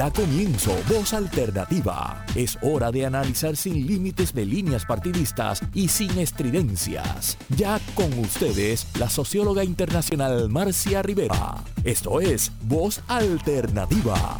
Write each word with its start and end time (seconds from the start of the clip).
Da 0.00 0.10
comienzo 0.10 0.72
Voz 0.88 1.12
Alternativa. 1.12 2.24
Es 2.34 2.56
hora 2.62 2.90
de 2.90 3.04
analizar 3.04 3.54
sin 3.54 3.86
límites 3.86 4.32
de 4.32 4.46
líneas 4.46 4.86
partidistas 4.86 5.60
y 5.74 5.88
sin 5.88 6.18
estridencias. 6.18 7.36
Ya 7.54 7.78
con 7.94 8.10
ustedes, 8.18 8.86
la 8.98 9.10
socióloga 9.10 9.62
internacional 9.62 10.48
Marcia 10.48 11.02
Rivera. 11.02 11.62
Esto 11.84 12.18
es 12.22 12.50
Voz 12.62 13.02
Alternativa. 13.08 14.38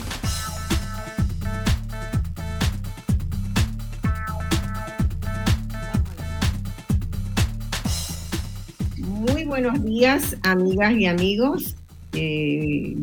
Muy 8.96 9.44
buenos 9.44 9.84
días, 9.84 10.38
amigas 10.42 10.94
y 10.94 11.04
amigos. 11.04 11.76
Eh, 12.14 12.96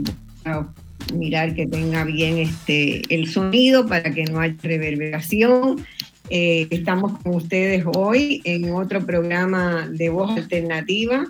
mirar 1.13 1.55
que 1.55 1.65
tenga 1.65 2.03
bien 2.03 2.37
este, 2.37 3.01
el 3.13 3.27
sonido 3.29 3.87
para 3.87 4.13
que 4.13 4.23
no 4.25 4.39
haya 4.39 4.55
reverberación. 4.61 5.85
Eh, 6.29 6.67
estamos 6.69 7.19
con 7.19 7.35
ustedes 7.35 7.85
hoy 7.85 8.41
en 8.43 8.71
otro 8.73 9.05
programa 9.05 9.87
de 9.89 10.09
voz 10.09 10.31
alternativa, 10.31 11.25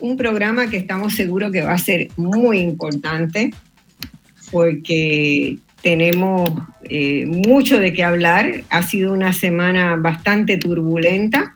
un 0.00 0.16
programa 0.16 0.68
que 0.68 0.76
estamos 0.76 1.14
seguros 1.14 1.52
que 1.52 1.62
va 1.62 1.72
a 1.72 1.78
ser 1.78 2.08
muy 2.16 2.58
importante 2.58 3.52
porque 4.50 5.58
tenemos 5.82 6.50
eh, 6.84 7.26
mucho 7.26 7.78
de 7.78 7.92
qué 7.92 8.02
hablar. 8.02 8.64
Ha 8.70 8.82
sido 8.82 9.12
una 9.12 9.32
semana 9.32 9.96
bastante 9.96 10.56
turbulenta. 10.56 11.54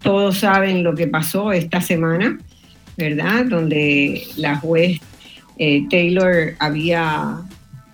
Todos 0.00 0.38
saben 0.38 0.82
lo 0.82 0.94
que 0.94 1.06
pasó 1.06 1.52
esta 1.52 1.80
semana, 1.80 2.38
¿verdad? 2.96 3.46
Donde 3.46 4.24
la 4.36 4.56
juez 4.56 5.00
eh, 5.58 5.86
Taylor 5.88 6.54
había 6.58 7.42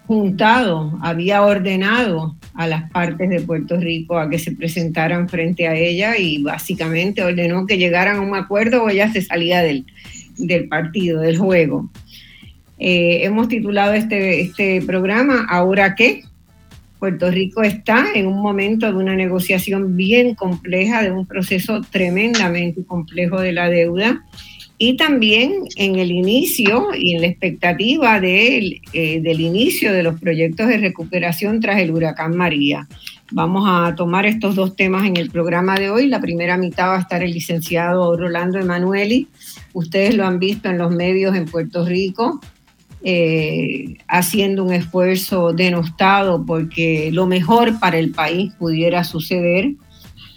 juntado, 0.07 0.99
había 1.03 1.43
ordenado 1.43 2.35
a 2.55 2.66
las 2.66 2.91
partes 2.91 3.29
de 3.29 3.43
Puerto 3.43 3.77
Rico 3.77 4.19
a 4.19 4.30
que 4.30 4.38
se 4.38 4.52
presentaran 4.52 5.29
frente 5.29 5.69
a 5.69 5.74
ella 5.74 6.16
y 6.16 6.43
básicamente 6.43 7.23
ordenó 7.23 7.66
que 7.66 7.77
llegaran 7.77 8.16
a 8.16 8.21
un 8.23 8.35
acuerdo 8.35 8.82
o 8.82 8.88
ella 8.88 9.13
se 9.13 9.21
salía 9.21 9.63
del, 9.63 9.85
partido, 10.69 11.21
del 11.21 11.37
juego. 11.37 11.91
Eh, 12.79 13.21
hemos 13.24 13.49
titulado 13.49 13.93
este, 13.93 14.41
este 14.41 14.80
programa 14.82 15.47
¿Ahora 15.49 15.95
qué? 15.95 16.23
Puerto 16.99 17.30
Rico 17.30 17.63
está 17.63 18.07
en 18.15 18.27
un 18.27 18.41
momento 18.41 18.87
de 18.87 18.95
una 18.95 19.15
negociación 19.15 19.97
bien 19.97 20.35
compleja, 20.35 21.02
de 21.02 21.13
un 21.13 21.27
proceso 21.27 21.80
tremendamente 21.82 22.82
complejo 22.85 23.41
de 23.41 23.52
la 23.52 23.69
deuda 23.69 24.25
y 24.79 24.96
también 24.96 25.65
en 25.76 25.96
el 25.96 26.12
inicio 26.12 26.95
y 26.96 27.15
en 27.15 27.21
la 27.23 27.26
expectativa 27.26 28.18
eh, 28.23 28.80
del 29.20 29.40
inicio 29.40 29.93
de 29.93 30.04
los 30.04 30.20
proyectos 30.20 30.68
de 30.68 30.79
recuperación 30.79 31.60
tras 31.60 31.80
el 31.80 31.90
huracán 31.90 32.37
María. 32.37 32.87
Vamos 33.32 33.65
a 33.66 33.95
tomar 33.96 34.24
estos 34.24 34.54
dos 34.54 34.76
temas 34.76 35.04
en 35.04 35.16
el 35.16 35.30
programa 35.30 35.74
de 35.74 35.90
hoy. 35.90 36.07
La 36.07 36.20
primera 36.20 36.57
mitad 36.57 36.88
va 36.88 36.96
a 36.96 37.01
estar 37.01 37.23
el 37.23 37.32
licenciado 37.32 38.16
Rolando 38.16 38.59
Emanueli. 38.59 39.26
Ustedes 39.73 40.15
lo 40.15 40.24
han 40.24 40.38
visto 40.38 40.70
en 40.70 40.79
los 40.79 40.92
medios 40.92 41.37
en 41.37 41.45
Puerto 41.45 41.85
Rico, 41.85 42.40
eh, 43.02 43.96
haciendo 44.07 44.65
un 44.65 44.73
esfuerzo 44.73 45.52
denostado 45.52 46.46
porque 46.46 47.10
lo 47.13 47.26
mejor 47.26 47.79
para 47.80 47.98
el 47.98 48.13
país 48.13 48.52
pudiera 48.59 49.04
suceder 49.04 49.73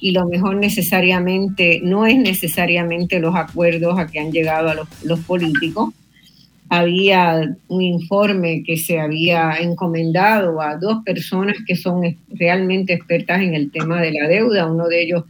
y 0.01 0.11
lo 0.11 0.27
mejor 0.27 0.55
necesariamente 0.57 1.79
no 1.83 2.07
es 2.07 2.17
necesariamente 2.17 3.19
los 3.19 3.35
acuerdos 3.35 3.99
a 3.99 4.07
que 4.07 4.19
han 4.19 4.31
llegado 4.31 4.69
a 4.69 4.75
los, 5.03 5.19
políticos. 5.21 5.93
Había 6.69 7.55
un 7.67 7.81
informe 7.83 8.63
que 8.63 8.77
se 8.77 8.99
había 8.99 9.57
encomendado 9.59 10.59
a 10.59 10.77
dos 10.77 11.03
personas 11.05 11.57
que 11.67 11.75
son 11.75 12.17
realmente 12.29 12.93
expertas 12.93 13.41
en 13.41 13.53
el 13.53 13.71
tema 13.71 14.01
de 14.01 14.11
la 14.13 14.27
deuda, 14.27 14.71
uno 14.71 14.87
de 14.87 15.03
ellos 15.03 15.23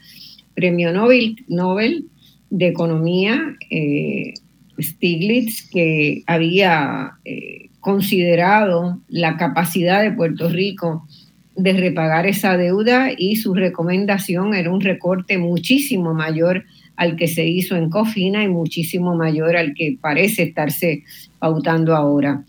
premio 0.56 0.94
Nobel, 0.94 1.36
Nobel 1.50 2.06
de 2.50 2.68
Economía, 2.68 3.58
eh, 3.70 4.34
Stiglitz, 4.80 5.70
que 5.70 6.24
había 6.28 7.14
eh, 7.26 7.70
considerado 7.81 9.00
la 9.10 9.36
capacidad 9.36 10.02
de 10.02 10.12
Puerto 10.12 10.48
Rico 10.48 11.08
de 11.56 11.73
repagar 11.73 12.25
esa 12.25 12.57
deuda 12.57 13.09
y 13.16 13.35
su 13.35 13.53
recomendación 13.53 14.53
era 14.53 14.72
un 14.72 14.81
recorte 14.81 15.38
muchísimo 15.38 16.13
mayor 16.13 16.63
al 16.95 17.16
que 17.16 17.28
se 17.28 17.45
hizo 17.45 17.75
en 17.75 17.89
Cofina 17.89 18.44
y 18.44 18.47
muchísimo 18.47 19.16
mayor 19.16 19.57
al 19.57 19.73
que 19.73 19.97
parece 20.00 20.44
estarse 20.44 21.03
pautando 21.39 21.95
ahora. 21.95 22.44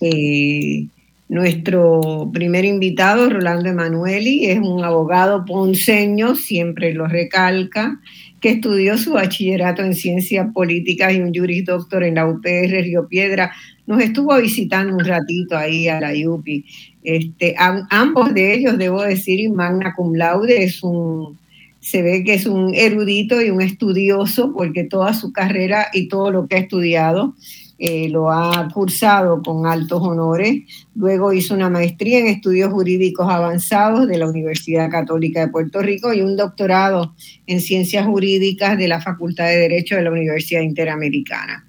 Eh, 0.00 0.86
nuestro 1.28 2.28
primer 2.32 2.64
invitado, 2.64 3.30
Rolando 3.30 3.68
Emanueli, 3.68 4.46
es 4.46 4.58
un 4.58 4.82
abogado 4.82 5.44
ponceño, 5.44 6.34
siempre 6.34 6.92
lo 6.92 7.06
recalca, 7.06 8.00
que 8.40 8.50
estudió 8.50 8.98
su 8.98 9.12
bachillerato 9.12 9.82
en 9.82 9.94
ciencias 9.94 10.52
políticas 10.52 11.14
y 11.14 11.20
un 11.20 11.32
juris 11.32 11.66
doctor 11.66 12.02
en 12.02 12.16
la 12.16 12.26
UPR 12.26 12.82
Río 12.82 13.06
Piedra. 13.06 13.52
Nos 13.86 14.02
estuvo 14.02 14.36
visitando 14.40 14.92
un 14.92 15.04
ratito 15.04 15.56
ahí 15.56 15.86
a 15.86 16.00
la 16.00 16.12
UPI. 16.12 16.64
Este, 17.02 17.54
ambos 17.58 18.34
de 18.34 18.54
ellos, 18.54 18.78
debo 18.78 19.02
decir, 19.02 19.50
magna 19.50 19.94
cum 19.94 20.14
laude, 20.14 20.64
es 20.64 20.82
un, 20.82 21.38
se 21.80 22.02
ve 22.02 22.22
que 22.24 22.34
es 22.34 22.46
un 22.46 22.74
erudito 22.74 23.40
y 23.40 23.50
un 23.50 23.62
estudioso 23.62 24.52
porque 24.52 24.84
toda 24.84 25.14
su 25.14 25.32
carrera 25.32 25.88
y 25.92 26.08
todo 26.08 26.30
lo 26.30 26.46
que 26.46 26.56
ha 26.56 26.58
estudiado 26.58 27.34
eh, 27.82 28.10
lo 28.10 28.30
ha 28.30 28.68
cursado 28.74 29.42
con 29.42 29.64
altos 29.64 30.02
honores. 30.02 30.64
Luego 30.94 31.32
hizo 31.32 31.54
una 31.54 31.70
maestría 31.70 32.18
en 32.18 32.26
estudios 32.26 32.70
jurídicos 32.70 33.26
avanzados 33.30 34.06
de 34.06 34.18
la 34.18 34.28
Universidad 34.28 34.90
Católica 34.90 35.40
de 35.40 35.48
Puerto 35.48 35.80
Rico 35.80 36.12
y 36.12 36.20
un 36.20 36.36
doctorado 36.36 37.14
en 37.46 37.62
ciencias 37.62 38.04
jurídicas 38.04 38.76
de 38.76 38.86
la 38.86 39.00
Facultad 39.00 39.46
de 39.46 39.56
Derecho 39.56 39.96
de 39.96 40.02
la 40.02 40.10
Universidad 40.10 40.60
Interamericana. 40.60 41.66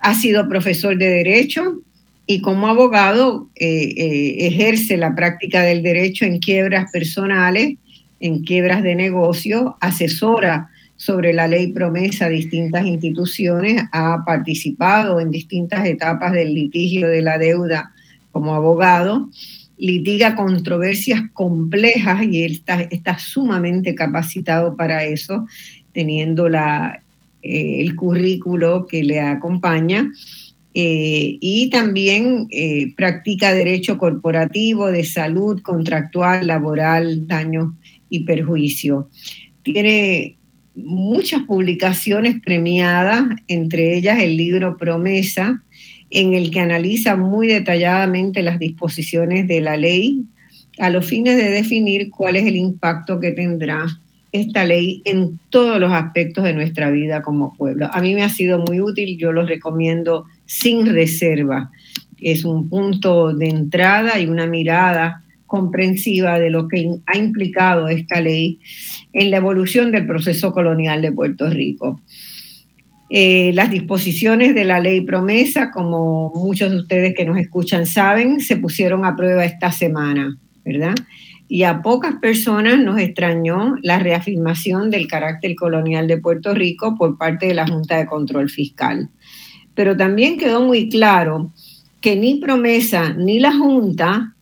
Ha 0.00 0.14
sido 0.14 0.48
profesor 0.48 0.96
de 0.96 1.10
Derecho 1.10 1.82
y 2.26 2.40
como 2.40 2.68
abogado 2.68 3.48
eh, 3.54 3.94
eh, 3.96 4.46
ejerce 4.46 4.96
la 4.96 5.14
práctica 5.14 5.62
del 5.62 5.82
derecho 5.82 6.24
en 6.24 6.38
quiebras 6.38 6.90
personales, 6.90 7.76
en 8.20 8.42
quiebras 8.44 8.82
de 8.82 8.94
negocio, 8.94 9.76
asesora 9.80 10.70
sobre 10.96 11.32
la 11.32 11.48
ley 11.48 11.72
promesa 11.72 12.26
a 12.26 12.30
distintas 12.30 12.86
instituciones, 12.86 13.82
ha 13.92 14.24
participado 14.24 15.20
en 15.20 15.30
distintas 15.30 15.86
etapas 15.86 16.32
del 16.32 16.54
litigio 16.54 17.08
de 17.08 17.20
la 17.20 17.36
deuda 17.36 17.92
como 18.32 18.54
abogado, 18.54 19.28
litiga 19.76 20.34
controversias 20.34 21.22
complejas 21.32 22.22
y 22.22 22.44
él 22.44 22.62
está, 22.90 23.18
sumamente 23.18 23.94
capacitado 23.94 24.76
para 24.76 25.04
eso, 25.04 25.46
teniendo 25.92 26.48
la, 26.48 27.02
eh, 27.42 27.80
el 27.80 27.94
currículo 27.96 28.86
que 28.86 29.04
le 29.04 29.20
acompaña. 29.20 30.10
Eh, 30.76 31.38
y 31.40 31.70
también 31.70 32.48
eh, 32.50 32.92
practica 32.96 33.54
derecho 33.54 33.96
corporativo, 33.96 34.90
de 34.90 35.04
salud, 35.04 35.62
contractual, 35.62 36.48
laboral, 36.48 37.28
daño 37.28 37.76
y 38.10 38.24
perjuicio. 38.24 39.08
Tiene 39.62 40.36
muchas 40.74 41.42
publicaciones 41.42 42.40
premiadas, 42.44 43.22
entre 43.46 43.96
ellas 43.96 44.20
el 44.20 44.36
libro 44.36 44.76
Promesa, 44.76 45.62
en 46.10 46.34
el 46.34 46.50
que 46.50 46.60
analiza 46.60 47.16
muy 47.16 47.46
detalladamente 47.46 48.42
las 48.42 48.58
disposiciones 48.58 49.46
de 49.46 49.60
la 49.60 49.76
ley 49.76 50.24
a 50.78 50.90
los 50.90 51.06
fines 51.06 51.36
de 51.36 51.50
definir 51.50 52.10
cuál 52.10 52.34
es 52.34 52.46
el 52.46 52.56
impacto 52.56 53.20
que 53.20 53.30
tendrá 53.30 53.86
esta 54.32 54.64
ley 54.64 55.02
en 55.04 55.38
todos 55.50 55.78
los 55.78 55.92
aspectos 55.92 56.42
de 56.42 56.54
nuestra 56.54 56.90
vida 56.90 57.22
como 57.22 57.54
pueblo. 57.54 57.88
A 57.92 58.00
mí 58.00 58.14
me 58.14 58.24
ha 58.24 58.28
sido 58.28 58.58
muy 58.58 58.80
útil, 58.80 59.16
yo 59.16 59.30
lo 59.30 59.46
recomiendo 59.46 60.24
sin 60.46 60.86
reserva. 60.86 61.70
Es 62.20 62.44
un 62.44 62.68
punto 62.68 63.34
de 63.34 63.48
entrada 63.48 64.18
y 64.18 64.26
una 64.26 64.46
mirada 64.46 65.24
comprensiva 65.46 66.38
de 66.38 66.50
lo 66.50 66.68
que 66.68 66.98
ha 67.06 67.16
implicado 67.16 67.88
esta 67.88 68.20
ley 68.20 68.58
en 69.12 69.30
la 69.30 69.36
evolución 69.36 69.92
del 69.92 70.06
proceso 70.06 70.52
colonial 70.52 71.02
de 71.02 71.12
Puerto 71.12 71.48
Rico. 71.48 72.00
Eh, 73.10 73.52
las 73.54 73.70
disposiciones 73.70 74.54
de 74.54 74.64
la 74.64 74.80
ley 74.80 75.02
promesa, 75.02 75.70
como 75.70 76.32
muchos 76.34 76.70
de 76.70 76.78
ustedes 76.78 77.14
que 77.14 77.24
nos 77.24 77.38
escuchan 77.38 77.86
saben, 77.86 78.40
se 78.40 78.56
pusieron 78.56 79.04
a 79.04 79.14
prueba 79.14 79.44
esta 79.44 79.70
semana, 79.70 80.36
¿verdad? 80.64 80.94
Y 81.46 81.62
a 81.62 81.82
pocas 81.82 82.16
personas 82.16 82.80
nos 82.80 82.98
extrañó 82.98 83.76
la 83.82 83.98
reafirmación 83.98 84.90
del 84.90 85.06
carácter 85.06 85.54
colonial 85.54 86.08
de 86.08 86.18
Puerto 86.18 86.54
Rico 86.54 86.96
por 86.96 87.16
parte 87.18 87.46
de 87.46 87.54
la 87.54 87.66
Junta 87.66 87.98
de 87.98 88.06
Control 88.06 88.50
Fiscal. 88.50 89.10
Pero 89.74 89.96
también 89.96 90.38
quedó 90.38 90.62
muy 90.62 90.88
claro 90.88 91.52
que 92.00 92.16
ni 92.16 92.36
promesa 92.36 93.14
ni 93.14 93.38
la 93.38 93.52
Junta 93.52 94.34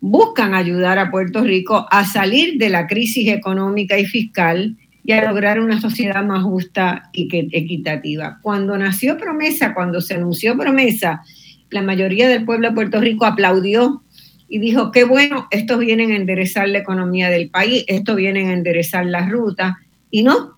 buscan 0.00 0.54
ayudar 0.54 0.98
a 0.98 1.10
Puerto 1.10 1.42
Rico 1.42 1.86
a 1.90 2.04
salir 2.04 2.58
de 2.58 2.68
la 2.68 2.86
crisis 2.86 3.28
económica 3.28 3.98
y 3.98 4.06
fiscal 4.06 4.76
y 5.04 5.12
a 5.12 5.26
lograr 5.26 5.58
una 5.58 5.80
sociedad 5.80 6.22
más 6.22 6.42
justa 6.42 7.08
y 7.14 7.28
equitativa. 7.32 8.38
Cuando 8.42 8.76
nació 8.76 9.16
Promesa, 9.16 9.72
cuando 9.72 10.00
se 10.00 10.14
anunció 10.14 10.56
Promesa, 10.56 11.22
la 11.70 11.82
mayoría 11.82 12.28
del 12.28 12.44
pueblo 12.44 12.68
de 12.68 12.74
Puerto 12.74 13.00
Rico 13.00 13.24
aplaudió 13.24 14.02
y 14.48 14.58
dijo, 14.58 14.92
qué 14.92 15.04
bueno, 15.04 15.48
estos 15.50 15.78
vienen 15.78 16.12
a 16.12 16.16
enderezar 16.16 16.68
la 16.68 16.78
economía 16.78 17.30
del 17.30 17.50
país, 17.50 17.84
estos 17.86 18.16
vienen 18.16 18.48
a 18.48 18.52
enderezar 18.52 19.06
la 19.06 19.28
ruta. 19.28 19.78
Y 20.10 20.22
no, 20.22 20.57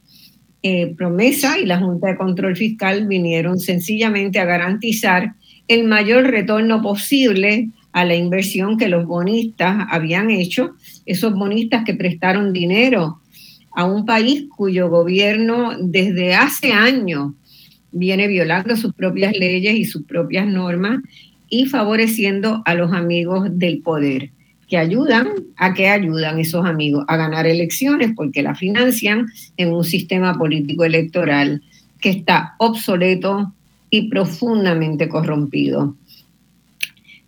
eh, 0.63 0.95
Promesa 0.97 1.59
y 1.59 1.67
la 1.67 1.79
Junta 1.79 2.09
de 2.09 2.17
Control 2.17 2.57
Fiscal 2.57 3.07
vinieron 3.07 3.59
sencillamente 3.59 4.39
a 4.39 4.45
garantizar 4.45 5.35
el 5.69 5.85
mayor 5.85 6.25
retorno 6.25 6.83
posible 6.83 7.69
a 7.93 8.05
la 8.05 8.15
inversión 8.15 8.77
que 8.77 8.89
los 8.89 9.07
bonistas 9.07 9.87
habían 9.91 10.31
hecho, 10.31 10.75
esos 11.07 11.35
bonistas 11.35 11.85
que 11.85 11.95
prestaron 11.95 12.53
dinero 12.53 13.21
a 13.73 13.85
un 13.85 14.05
país 14.05 14.47
cuyo 14.57 14.89
gobierno 14.89 15.73
desde 15.81 16.35
hace 16.35 16.73
años 16.73 17.33
viene 17.93 18.29
violando 18.29 18.77
sus 18.77 18.95
propias 18.95 19.33
leyes 19.37 19.75
y 19.75 19.85
sus 19.85 20.03
propias 20.05 20.47
normas 20.47 21.01
y 21.49 21.67
favoreciendo 21.67 22.63
a 22.65 22.75
los 22.75 22.93
amigos 22.93 23.49
del 23.53 23.81
poder, 23.83 24.31
que 24.71 24.79
ayudan 24.79 25.29
a 25.57 25.75
que 25.75 25.89
ayudan 25.89 26.39
esos 26.39 26.65
amigos 26.65 27.05
a 27.09 27.17
ganar 27.17 27.47
elecciones 27.47 28.13
porque 28.15 28.43
la 28.43 28.55
financian 28.55 29.27
en 29.57 29.73
un 29.73 29.85
sistema 29.85 30.39
político 30.39 30.85
electoral 30.85 31.61
que 32.01 32.11
está 32.11 32.55
obsoleto 32.59 33.53
y 33.91 34.09
profundamente 34.09 35.09
corrompido. 35.09 35.97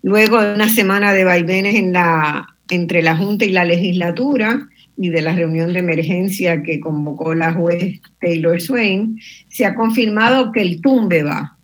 Luego 0.03 0.41
de 0.41 0.55
una 0.55 0.69
semana 0.69 1.12
de 1.12 1.25
vaivenes 1.25 1.75
entre 1.75 3.03
la 3.03 3.17
Junta 3.17 3.44
y 3.44 3.50
la 3.50 3.65
legislatura, 3.65 4.69
y 4.97 5.09
de 5.09 5.23
la 5.23 5.35
reunión 5.35 5.73
de 5.73 5.81
emergencia 5.81 6.62
que 6.62 6.79
convocó 6.79 7.35
la 7.35 7.53
juez 7.53 8.00
Taylor 8.21 8.61
Swain, 8.61 9.19
se 9.49 9.65
ha 9.65 9.75
confirmado 9.75 10.53
que 10.53 10.62
el 10.62 10.81
tumbe 10.81 11.23
va, 11.23 11.56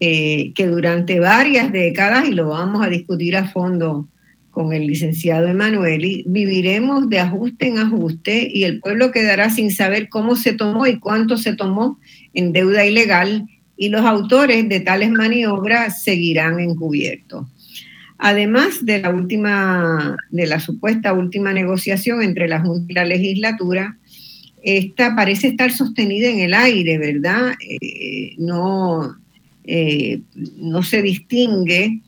eh, 0.00 0.52
que 0.54 0.66
durante 0.66 1.20
varias 1.20 1.72
décadas, 1.72 2.28
y 2.28 2.32
lo 2.32 2.48
vamos 2.48 2.86
a 2.86 2.88
discutir 2.88 3.36
a 3.36 3.48
fondo 3.48 4.08
con 4.58 4.72
el 4.72 4.88
licenciado 4.88 5.46
Emanueli, 5.46 6.24
viviremos 6.26 7.08
de 7.08 7.20
ajuste 7.20 7.68
en 7.68 7.78
ajuste 7.78 8.50
y 8.52 8.64
el 8.64 8.80
pueblo 8.80 9.12
quedará 9.12 9.50
sin 9.50 9.70
saber 9.70 10.08
cómo 10.08 10.34
se 10.34 10.52
tomó 10.52 10.84
y 10.88 10.98
cuánto 10.98 11.36
se 11.36 11.52
tomó 11.54 12.00
en 12.34 12.52
deuda 12.52 12.84
ilegal 12.84 13.46
y 13.76 13.88
los 13.88 14.04
autores 14.04 14.68
de 14.68 14.80
tales 14.80 15.12
maniobras 15.12 16.02
seguirán 16.02 16.58
encubiertos. 16.58 17.46
Además 18.18 18.84
de 18.84 19.00
la 19.00 19.10
última, 19.10 20.16
de 20.30 20.46
la 20.48 20.58
supuesta 20.58 21.12
última 21.12 21.52
negociación 21.52 22.20
entre 22.22 22.48
la 22.48 22.58
Junta 22.58 22.86
y 22.90 22.94
la 22.96 23.04
legislatura, 23.04 23.96
esta 24.64 25.14
parece 25.14 25.46
estar 25.46 25.70
sostenida 25.70 26.30
en 26.30 26.40
el 26.40 26.52
aire, 26.52 26.98
¿verdad? 26.98 27.52
Eh, 27.60 28.34
no, 28.38 29.18
eh, 29.62 30.20
no 30.56 30.82
se 30.82 31.00
distingue, 31.00 32.00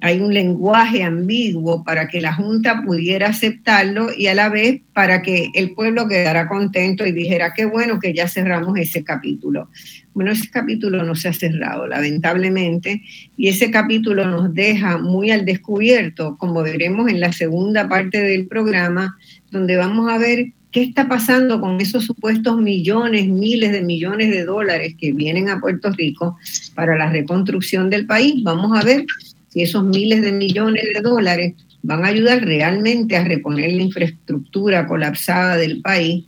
hay 0.00 0.20
un 0.20 0.32
lenguaje 0.32 1.02
ambiguo 1.02 1.82
para 1.82 2.08
que 2.08 2.20
la 2.20 2.32
Junta 2.32 2.82
pudiera 2.84 3.28
aceptarlo 3.28 4.08
y 4.16 4.28
a 4.28 4.34
la 4.34 4.48
vez 4.48 4.80
para 4.92 5.22
que 5.22 5.50
el 5.54 5.72
pueblo 5.72 6.06
quedara 6.06 6.48
contento 6.48 7.04
y 7.04 7.12
dijera, 7.12 7.52
qué 7.54 7.64
bueno 7.64 7.98
que 7.98 8.14
ya 8.14 8.28
cerramos 8.28 8.78
ese 8.78 9.02
capítulo. 9.02 9.68
Bueno, 10.14 10.30
ese 10.32 10.50
capítulo 10.50 11.04
no 11.04 11.14
se 11.14 11.28
ha 11.28 11.32
cerrado, 11.32 11.86
lamentablemente, 11.86 13.02
y 13.36 13.48
ese 13.48 13.70
capítulo 13.70 14.26
nos 14.26 14.54
deja 14.54 14.98
muy 14.98 15.30
al 15.30 15.44
descubierto, 15.44 16.36
como 16.38 16.62
veremos 16.62 17.08
en 17.10 17.20
la 17.20 17.32
segunda 17.32 17.88
parte 17.88 18.20
del 18.20 18.46
programa, 18.46 19.16
donde 19.50 19.76
vamos 19.76 20.10
a 20.10 20.18
ver 20.18 20.52
qué 20.70 20.82
está 20.82 21.08
pasando 21.08 21.60
con 21.60 21.80
esos 21.80 22.04
supuestos 22.04 22.60
millones, 22.60 23.26
miles 23.26 23.72
de 23.72 23.82
millones 23.82 24.30
de 24.30 24.44
dólares 24.44 24.94
que 24.98 25.12
vienen 25.12 25.48
a 25.48 25.60
Puerto 25.60 25.90
Rico 25.90 26.36
para 26.74 26.96
la 26.96 27.10
reconstrucción 27.10 27.88
del 27.88 28.06
país. 28.06 28.42
Vamos 28.42 28.78
a 28.78 28.84
ver 28.84 29.06
si 29.48 29.62
esos 29.62 29.84
miles 29.84 30.22
de 30.22 30.32
millones 30.32 30.84
de 30.94 31.00
dólares 31.00 31.54
van 31.82 32.04
a 32.04 32.08
ayudar 32.08 32.44
realmente 32.44 33.16
a 33.16 33.24
reponer 33.24 33.72
la 33.72 33.82
infraestructura 33.82 34.86
colapsada 34.86 35.56
del 35.56 35.80
país 35.80 36.24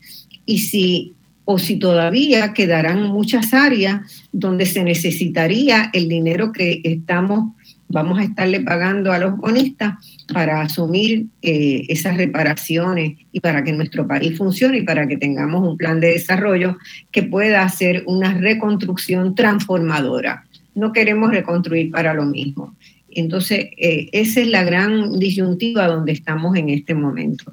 y 0.47 0.59
si 0.59 1.15
o 1.45 1.59
si 1.59 1.81
todavía 1.81 2.53
quedarán 2.53 3.03
muchas 3.03 3.53
áreas 3.53 4.03
donde 4.31 4.67
se 4.67 4.85
necesitaría 4.85 5.91
el 5.93 6.09
dinero 6.09 6.53
que 6.53 6.81
estamos, 6.85 7.55
vamos 7.89 8.21
a 8.21 8.23
estarle 8.23 8.61
pagando 8.61 9.13
a 9.13 9.19
los 9.19 9.37
bonistas 9.37 9.95
para 10.33 10.61
asumir 10.61 11.27
eh, 11.43 11.87
esas 11.89 12.17
reparaciones 12.17 13.19
y 13.33 13.41
para 13.41 13.65
que 13.65 13.73
nuestro 13.73 14.07
país 14.07 14.39
funcione 14.39 14.79
y 14.79 14.83
para 14.83 15.09
que 15.09 15.17
tengamos 15.17 15.67
un 15.69 15.77
plan 15.77 15.99
de 15.99 16.13
desarrollo 16.13 16.79
que 17.11 17.25
pueda 17.25 17.63
hacer 17.63 18.05
una 18.07 18.33
reconstrucción 18.33 19.35
transformadora. 19.35 20.45
No 20.77 20.93
queremos 20.93 21.33
reconstruir 21.33 21.91
para 21.91 22.15
lo 22.15 22.27
mismo. 22.27 22.77
Entonces, 23.13 23.71
eh, 23.77 24.09
esa 24.13 24.41
es 24.41 24.49
la 24.49 24.65
gran 24.65 25.19
disyuntiva 25.19 25.87
donde 25.87 26.13
estamos 26.13 26.57
en 26.57 26.69
este 26.71 26.95
momento. 26.95 27.53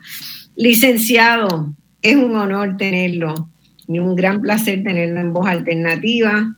Licenciado, 0.55 1.73
es 2.01 2.15
un 2.15 2.35
honor 2.35 2.77
tenerlo 2.77 3.49
y 3.87 3.99
un 3.99 4.15
gran 4.15 4.41
placer 4.41 4.83
tenerlo 4.83 5.19
en 5.19 5.33
voz 5.33 5.47
alternativa, 5.47 6.55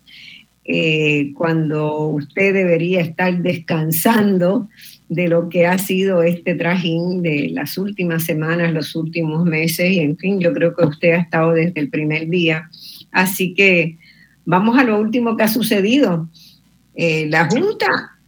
eh, 0.71 1.31
cuando 1.33 2.09
usted 2.09 2.53
debería 2.53 3.01
estar 3.01 3.41
descansando 3.41 4.69
de 5.07 5.27
lo 5.27 5.49
que 5.49 5.65
ha 5.65 5.79
sido 5.79 6.21
este 6.21 6.53
trajín 6.53 7.23
de 7.23 7.49
las 7.49 7.77
últimas 7.79 8.23
semanas, 8.25 8.71
los 8.71 8.95
últimos 8.95 9.45
meses, 9.45 9.91
y 9.91 9.99
en 9.99 10.15
fin, 10.17 10.39
yo 10.39 10.53
creo 10.53 10.75
que 10.75 10.85
usted 10.85 11.13
ha 11.13 11.21
estado 11.21 11.53
desde 11.53 11.79
el 11.79 11.89
primer 11.89 12.29
día. 12.29 12.69
Así 13.11 13.55
que 13.55 13.97
vamos 14.45 14.77
a 14.77 14.83
lo 14.83 14.99
último 14.99 15.35
que 15.35 15.43
ha 15.43 15.47
sucedido. 15.47 16.29
Eh, 16.93 17.25
la 17.29 17.49
Junta 17.49 18.18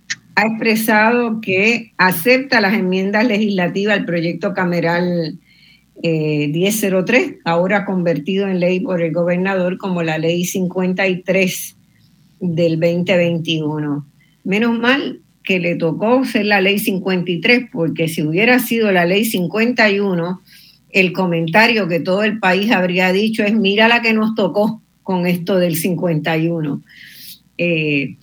ha 0.41 0.47
expresado 0.47 1.39
que 1.39 1.93
acepta 1.97 2.61
las 2.61 2.73
enmiendas 2.73 3.27
legislativas 3.27 3.99
al 3.99 4.05
proyecto 4.05 4.53
cameral 4.55 5.37
1003, 6.01 7.21
eh, 7.21 7.39
ahora 7.45 7.85
convertido 7.85 8.47
en 8.47 8.59
ley 8.59 8.79
por 8.79 9.03
el 9.03 9.13
gobernador 9.13 9.77
como 9.77 10.01
la 10.01 10.17
ley 10.17 10.45
53 10.45 11.75
del 12.39 12.79
2021. 12.79 14.03
Menos 14.43 14.79
mal 14.79 15.19
que 15.43 15.59
le 15.59 15.75
tocó 15.75 16.25
ser 16.25 16.47
la 16.47 16.59
ley 16.59 16.79
53, 16.79 17.69
porque 17.71 18.07
si 18.07 18.23
hubiera 18.23 18.57
sido 18.57 18.91
la 18.91 19.05
ley 19.05 19.25
51, 19.25 20.41
el 20.89 21.13
comentario 21.13 21.87
que 21.87 21.99
todo 21.99 22.23
el 22.23 22.39
país 22.39 22.71
habría 22.71 23.11
dicho 23.11 23.43
es, 23.43 23.53
mira 23.53 23.87
la 23.87 24.01
que 24.01 24.13
nos 24.13 24.33
tocó 24.33 24.81
con 25.03 25.27
esto 25.27 25.59
del 25.59 25.75
51. 25.75 26.81
Eh, 27.59 28.15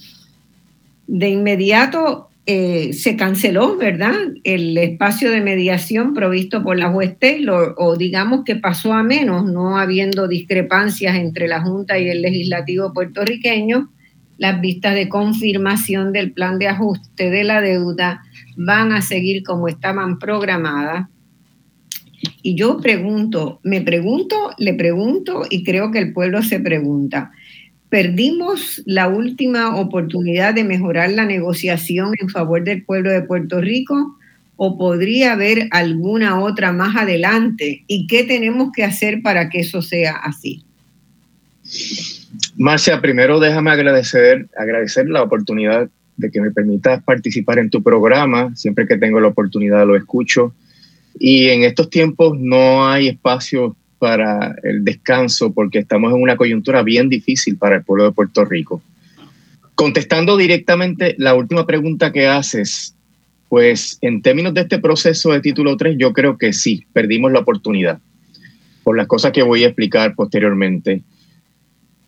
de 1.09 1.31
inmediato 1.31 2.29
eh, 2.47 2.93
se 2.93 3.17
canceló, 3.17 3.77
¿verdad? 3.77 4.15
El 4.45 4.79
espacio 4.79 5.31
de 5.31 5.41
mediación 5.41 6.15
provisto 6.15 6.63
por 6.63 6.79
la 6.79 6.91
juez 6.91 7.19
Taylor, 7.19 7.75
o 7.77 7.97
digamos 7.97 8.45
que 8.45 8.57
pasó 8.57 8.93
a 8.95 9.03
menos, 9.03 9.45
no 9.45 9.79
habiendo 9.79 10.29
discrepancias 10.29 11.17
entre 11.17 11.49
la 11.49 11.61
Junta 11.61 11.99
y 11.99 12.09
el 12.09 12.23
legislativo 12.23 12.93
puertorriqueño, 12.93 13.91
las 14.39 14.61
vistas 14.61 14.95
de 14.95 15.09
confirmación 15.09 16.13
del 16.13 16.33
plan 16.33 16.59
de 16.59 16.69
ajuste 16.69 17.29
de 17.31 17.45
la 17.45 17.61
deuda 17.61 18.23
van 18.57 18.93
a 18.93 19.03
seguir 19.03 19.43
como 19.43 19.69
estaban 19.69 20.19
programadas. 20.19 21.09
Y 22.43 22.55
yo 22.55 22.79
pregunto, 22.79 23.61
me 23.63 23.81
pregunto, 23.81 24.53
le 24.59 24.75
pregunto 24.75 25.43
y 25.51 25.65
creo 25.65 25.91
que 25.91 25.99
el 25.99 26.13
pueblo 26.13 26.43
se 26.43 26.61
pregunta, 26.61 27.31
perdimos 27.89 28.83
la 28.85 29.09
última 29.09 29.77
oportunidad 29.77 30.55
de 30.55 30.65
mejorar 30.65 31.11
la 31.11 31.25
negociación 31.25 32.13
en 32.21 32.29
favor 32.29 32.65
del 32.65 32.85
pueblo 32.85 33.11
de 33.11 33.23
Puerto 33.23 33.61
Rico 33.61 34.17
o 34.57 34.77
podría 34.77 35.33
haber 35.33 35.69
alguna 35.71 36.41
otra 36.41 36.73
más 36.73 36.97
adelante 36.97 37.85
y 37.87 38.07
qué 38.07 38.25
tenemos 38.25 38.73
que 38.73 38.85
hacer 38.85 39.23
para 39.23 39.49
que 39.49 39.61
eso 39.61 39.83
sea 39.83 40.17
así. 40.17 40.65
Marcia, 42.57 43.01
primero 43.01 43.41
déjame 43.41 43.71
agradecer, 43.71 44.49
agradecer 44.57 45.09
la 45.09 45.23
oportunidad 45.23 45.89
de 46.17 46.31
que 46.31 46.41
me 46.41 46.51
permitas 46.51 47.03
participar 47.05 47.59
en 47.59 47.71
tu 47.71 47.83
programa. 47.83 48.55
Siempre 48.57 48.87
que 48.87 48.99
tengo 48.99 49.21
la 49.21 49.29
oportunidad 49.29 49.87
lo 49.87 49.97
escucho. 49.97 50.53
Y 51.19 51.49
en 51.49 51.63
estos 51.63 51.89
tiempos 51.89 52.37
no 52.39 52.87
hay 52.87 53.09
espacio 53.09 53.77
para 53.99 54.55
el 54.63 54.85
descanso 54.85 55.53
porque 55.53 55.81
estamos 55.81 56.13
en 56.13 56.23
una 56.23 56.37
coyuntura 56.37 56.83
bien 56.83 57.09
difícil 57.09 57.57
para 57.57 57.77
el 57.77 57.85
pueblo 57.85 58.05
de 58.05 58.13
Puerto 58.13 58.45
Rico. 58.45 58.83
Contestando 59.75 60.37
directamente 60.37 61.15
la 61.19 61.35
última 61.35 61.67
pregunta 61.67 62.13
que 62.13 62.27
haces, 62.27 62.95
pues 63.49 63.99
en 64.01 64.23
términos 64.23 64.55
de 64.55 64.63
este 64.63 64.79
proceso 64.79 65.33
de 65.33 65.41
título 65.41 65.77
3, 65.77 65.97
yo 65.99 66.13
creo 66.13 66.37
que 66.37 66.53
sí, 66.53 66.87
perdimos 66.93 67.33
la 67.33 67.41
oportunidad 67.41 67.99
por 68.83 68.97
las 68.97 69.07
cosas 69.07 69.33
que 69.33 69.43
voy 69.43 69.65
a 69.65 69.69
explicar 69.69 70.15
posteriormente. 70.15 71.03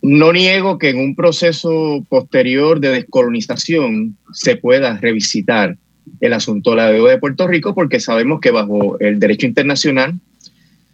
No 0.02 0.32
niego 0.32 0.78
que 0.78 0.90
en 0.90 0.98
un 0.98 1.14
proceso 1.14 2.04
posterior 2.08 2.80
de 2.80 2.90
descolonización 2.90 4.16
se 4.32 4.56
pueda 4.56 4.96
revisitar 4.96 5.76
el 6.20 6.32
asunto 6.32 6.70
de 6.70 6.76
la 6.76 6.90
deuda 6.90 7.12
de 7.12 7.18
Puerto 7.18 7.46
Rico 7.46 7.74
porque 7.74 8.00
sabemos 8.00 8.40
que 8.40 8.50
bajo 8.50 8.98
el 8.98 9.20
derecho 9.20 9.46
internacional 9.46 10.14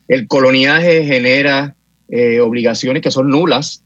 el 0.08 0.26
coloniaje 0.26 1.04
genera 1.04 1.74
eh, 2.08 2.40
obligaciones 2.40 3.02
que 3.02 3.10
son 3.10 3.30
nulas 3.30 3.82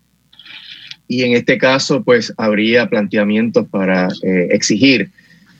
y 1.08 1.22
en 1.22 1.32
este 1.32 1.58
caso 1.58 2.02
pues 2.02 2.32
habría 2.36 2.88
planteamientos 2.88 3.66
para 3.68 4.08
eh, 4.22 4.48
exigir 4.50 5.10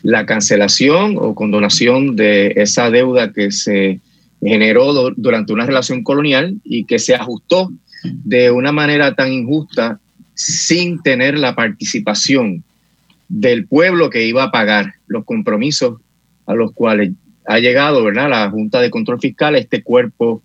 la 0.03 0.27
cancelación 0.27 1.17
o 1.19 1.35
condonación 1.35 2.17
de 2.17 2.55
esa 2.57 2.91
deuda 2.91 3.33
que 3.33 3.51
se 3.51 4.01
generó 4.43 5.11
durante 5.17 5.53
una 5.53 5.67
relación 5.67 6.03
colonial 6.03 6.57
y 6.65 6.85
que 6.85 6.99
se 6.99 7.15
ajustó 7.15 7.71
de 8.03 8.51
una 8.51 8.73
manera 8.73 9.15
tan 9.15 9.33
injusta 9.33 10.01
sin 10.35 11.03
tener 11.03 11.39
la 11.39 11.55
participación 11.55 12.65
del 13.29 13.67
pueblo 13.67 14.09
que 14.09 14.27
iba 14.27 14.45
a 14.45 14.51
pagar 14.51 14.95
los 15.07 15.25
compromisos 15.25 16.01
a 16.47 16.55
los 16.55 16.73
cuales 16.73 17.13
ha 17.47 17.59
llegado 17.59 18.03
¿verdad? 18.05 18.31
la 18.31 18.51
Junta 18.51 18.81
de 18.81 18.91
Control 18.91 19.21
Fiscal, 19.21 19.57
este 19.57 19.83
cuerpo 19.83 20.43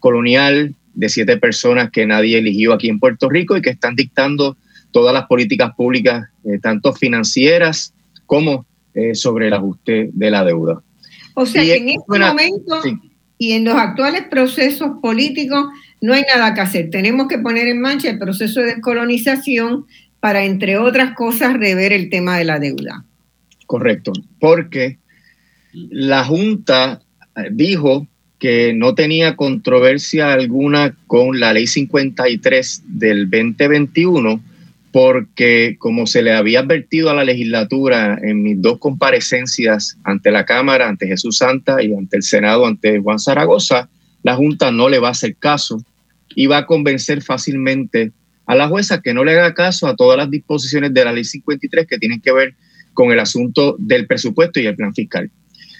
colonial 0.00 0.74
de 0.94 1.08
siete 1.08 1.36
personas 1.36 1.90
que 1.90 2.06
nadie 2.06 2.38
eligió 2.38 2.72
aquí 2.72 2.88
en 2.88 2.98
Puerto 2.98 3.28
Rico 3.28 3.56
y 3.56 3.62
que 3.62 3.70
están 3.70 3.94
dictando 3.94 4.56
todas 4.90 5.14
las 5.14 5.26
políticas 5.26 5.72
públicas, 5.76 6.28
eh, 6.44 6.58
tanto 6.60 6.92
financieras 6.92 7.94
como 8.26 8.66
eh, 8.94 9.14
sobre 9.14 9.46
el 9.46 9.54
ajuste 9.54 10.10
de 10.12 10.30
la 10.30 10.44
deuda. 10.44 10.82
O 11.34 11.46
sea 11.46 11.62
que 11.62 11.76
en 11.76 11.88
este 11.90 12.18
momento 12.18 12.82
y 13.38 13.52
en 13.52 13.64
los 13.64 13.74
actuales 13.76 14.24
procesos 14.28 14.90
políticos 15.00 15.66
no 16.00 16.12
hay 16.12 16.22
nada 16.22 16.52
que 16.52 16.60
hacer. 16.60 16.90
Tenemos 16.90 17.28
que 17.28 17.38
poner 17.38 17.68
en 17.68 17.80
marcha 17.80 18.10
el 18.10 18.18
proceso 18.18 18.60
de 18.60 18.74
descolonización 18.74 19.86
para, 20.20 20.44
entre 20.44 20.76
otras 20.76 21.14
cosas, 21.14 21.54
rever 21.54 21.92
el 21.92 22.10
tema 22.10 22.36
de 22.36 22.44
la 22.44 22.58
deuda. 22.58 23.04
Correcto, 23.66 24.12
porque 24.38 24.98
la 25.72 26.24
Junta 26.24 27.00
eh, 27.36 27.48
dijo 27.52 28.06
que 28.40 28.72
no 28.72 28.94
tenía 28.94 29.36
controversia 29.36 30.32
alguna 30.32 30.96
con 31.06 31.38
la 31.38 31.52
ley 31.52 31.66
53 31.66 32.82
del 32.86 33.30
2021 33.30 34.42
porque 34.92 35.76
como 35.78 36.06
se 36.06 36.22
le 36.22 36.32
había 36.32 36.60
advertido 36.60 37.10
a 37.10 37.14
la 37.14 37.22
legislatura 37.22 38.18
en 38.20 38.42
mis 38.42 38.60
dos 38.60 38.78
comparecencias 38.78 39.96
ante 40.02 40.32
la 40.32 40.44
Cámara, 40.44 40.88
ante 40.88 41.06
Jesús 41.06 41.36
Santa 41.36 41.82
y 41.82 41.94
ante 41.94 42.16
el 42.16 42.22
Senado, 42.22 42.66
ante 42.66 42.98
Juan 42.98 43.20
Zaragoza, 43.20 43.88
la 44.22 44.34
Junta 44.34 44.72
no 44.72 44.88
le 44.88 44.98
va 44.98 45.08
a 45.08 45.12
hacer 45.12 45.36
caso 45.36 45.84
y 46.34 46.46
va 46.46 46.58
a 46.58 46.66
convencer 46.66 47.22
fácilmente 47.22 48.10
a 48.46 48.54
la 48.54 48.68
jueza 48.68 49.00
que 49.00 49.14
no 49.14 49.22
le 49.22 49.32
haga 49.32 49.54
caso 49.54 49.86
a 49.86 49.94
todas 49.94 50.16
las 50.16 50.30
disposiciones 50.30 50.92
de 50.92 51.04
la 51.04 51.12
ley 51.12 51.24
53 51.24 51.86
que 51.86 51.98
tienen 51.98 52.20
que 52.20 52.32
ver 52.32 52.54
con 52.94 53.12
el 53.12 53.20
asunto 53.20 53.76
del 53.78 54.06
presupuesto 54.06 54.58
y 54.58 54.66
el 54.66 54.74
plan 54.74 54.94
fiscal. 54.94 55.30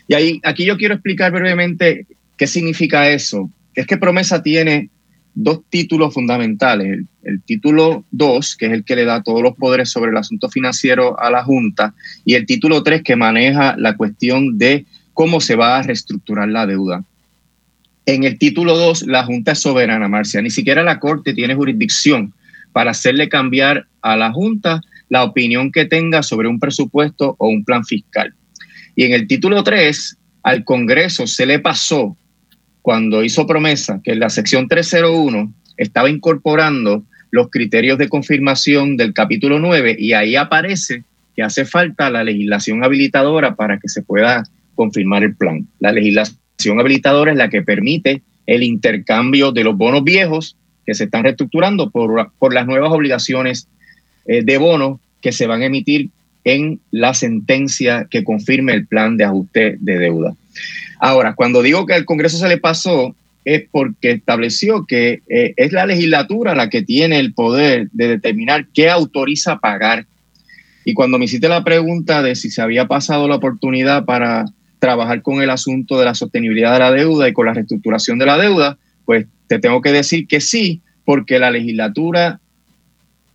Y 0.07 0.15
ahí, 0.15 0.41
aquí 0.45 0.65
yo 0.65 0.77
quiero 0.77 0.95
explicar 0.95 1.33
brevemente 1.33 2.07
qué 2.41 2.47
significa 2.47 3.11
eso. 3.11 3.51
Es 3.75 3.87
que 3.87 3.99
promesa 3.99 4.43
tiene 4.43 4.89
dos 5.35 5.61
títulos 5.69 6.15
fundamentales. 6.15 7.05
El, 7.23 7.43
título 7.43 8.07
2, 8.13 8.57
que 8.57 8.65
es 8.65 8.73
el 8.73 8.83
que 8.83 8.97
le 8.97 9.05
da 9.05 9.23
todos 9.23 9.43
los 9.43 9.55
poderes 9.57 9.91
sobre 9.91 10.11
el 10.11 10.17
asunto 10.17 10.49
financiero 10.49 11.21
a 11.21 11.31
la 11.31 11.45
Junta, 11.45 11.93
y 12.25 12.37
el 12.37 12.47
título 12.47 12.83
3, 12.83 13.03
que 13.03 13.15
maneja 13.15 13.77
la 13.77 13.95
cuestión 13.95 14.57
de 14.57 14.87
cómo 15.13 15.43
se 15.43 15.55
va 15.55 15.77
a 15.77 15.83
reestructurar 15.83 16.49
la 16.49 16.65
deuda. 16.65 17.05
En 18.07 18.25
el 18.25 18.39
título 18.39 18.75
2, 18.75 19.03
la 19.03 19.25
Junta 19.25 19.53
es 19.53 19.59
soberana, 19.59 20.09
Marcia. 20.09 20.41
Ni 20.41 20.49
siquiera 20.49 20.83
la 20.83 20.99
Corte 20.99 21.35
tiene 21.35 21.55
jurisdicción 21.55 22.33
para 22.73 22.93
hacerle 22.93 23.29
cambiar 23.29 23.87
a 24.01 24.17
la 24.17 24.33
Junta 24.33 24.81
la 25.11 25.25
opinión 25.25 25.73
que 25.73 25.85
tenga 25.85 26.23
sobre 26.23 26.49
un 26.49 26.59
presupuesto 26.59 27.37
o 27.39 27.49
un 27.49 27.67
plan 27.67 27.85
fiscal. 27.85 28.33
Y 28.97 29.05
en 29.05 29.13
el 29.13 29.27
título 29.27 29.63
3, 29.63 30.17
al 30.43 30.65
Congreso 30.65 31.27
se 31.27 31.45
le 31.45 31.59
pasó 31.59 32.17
cuando 32.83 33.23
hizo 33.23 33.47
promesa 33.47 34.01
que 34.03 34.15
la 34.15 34.31
sección 34.31 34.69
301 34.69 35.53
estaba 35.77 36.11
incorporando 36.11 37.05
los 37.31 37.49
criterios 37.51 37.99
de 37.99 38.09
confirmación 38.09 38.97
del 38.97 39.13
capítulo 39.13 39.59
9 39.59 39.97
y 39.99 40.13
ahí 40.13 40.37
aparece 40.37 41.05
que 41.37 41.43
hace 41.43 41.65
falta 41.65 42.11
la 42.11 42.25
legislación 42.25 42.85
habilitadora 42.85 43.55
para 43.55 43.79
que 43.79 43.89
se 43.89 44.03
pueda 44.03 44.43
confirmar 44.75 45.23
el 45.23 45.35
plan. 45.37 45.67
La 45.79 45.93
legislación 45.93 46.81
habilitadora 46.81 47.33
es 47.33 47.39
la 47.39 47.49
que 47.49 47.63
permite 47.63 48.23
el 48.47 48.63
intercambio 48.63 49.53
de 49.53 49.65
los 49.65 49.77
bonos 49.77 50.03
viejos 50.03 50.57
que 50.85 50.95
se 50.95 51.05
están 51.05 51.23
reestructurando 51.23 51.91
por, 51.91 52.33
por 52.39 52.53
las 52.53 52.67
nuevas 52.67 52.91
obligaciones 52.91 53.69
eh, 54.27 54.43
de 54.43 54.59
bonos 54.59 54.99
que 55.21 55.33
se 55.33 55.47
van 55.47 55.63
a 55.63 55.67
emitir 55.67 56.11
en 56.45 56.81
la 56.91 57.15
sentencia 57.15 58.07
que 58.11 58.25
confirme 58.25 58.73
el 58.73 58.87
plan 58.87 59.17
de 59.17 59.25
ajuste 59.25 59.77
de 59.79 59.99
deuda. 59.99 60.35
Ahora, 60.99 61.35
cuando 61.35 61.63
digo 61.63 61.87
que 61.87 61.95
al 61.95 62.05
Congreso 62.05 62.37
se 62.37 62.49
le 62.49 62.59
pasó, 62.59 63.15
es 63.45 63.65
porque 63.71 64.13
estableció 64.13 64.85
que 64.87 65.23
eh, 65.29 65.55
es 65.57 65.73
la 65.73 65.87
legislatura 65.87 66.55
la 66.55 66.69
que 66.69 66.83
tiene 66.83 67.19
el 67.19 67.33
poder 67.33 67.89
de 67.93 68.09
determinar 68.09 68.67
qué 68.75 68.91
autoriza 68.91 69.59
pagar. 69.59 70.07
Y 70.85 70.95
cuando 70.95 71.19
me 71.19 71.25
hiciste 71.25 71.49
la 71.49 71.65
pregunta 71.65 72.23
de 72.23 72.35
si 72.35 72.51
se 72.51 72.63
había 72.63 72.87
pasado 72.87 73.29
la 73.29 73.37
oportunidad 73.37 74.05
para 74.05 74.45
trabajar 74.79 75.23
con 75.23 75.43
el 75.43 75.51
asunto 75.51 75.99
de 75.99 76.07
la 76.07 76.15
sostenibilidad 76.15 76.73
de 76.73 76.79
la 76.79 76.93
deuda 76.93 77.29
y 77.29 77.33
con 77.33 77.47
la 77.47 77.55
reestructuración 77.55 78.19
de 78.19 78.27
la 78.27 78.39
deuda, 78.39 78.79
pues 79.05 79.27
te 79.47 79.59
tengo 79.59 79.81
que 79.81 79.93
decir 79.93 80.27
que 80.27 80.41
sí, 80.41 80.81
porque 81.05 81.39
la 81.39 81.51
legislatura 81.51 82.41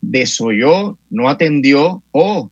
desoyó, 0.02 0.98
no 1.10 1.30
atendió 1.30 2.04
o 2.12 2.52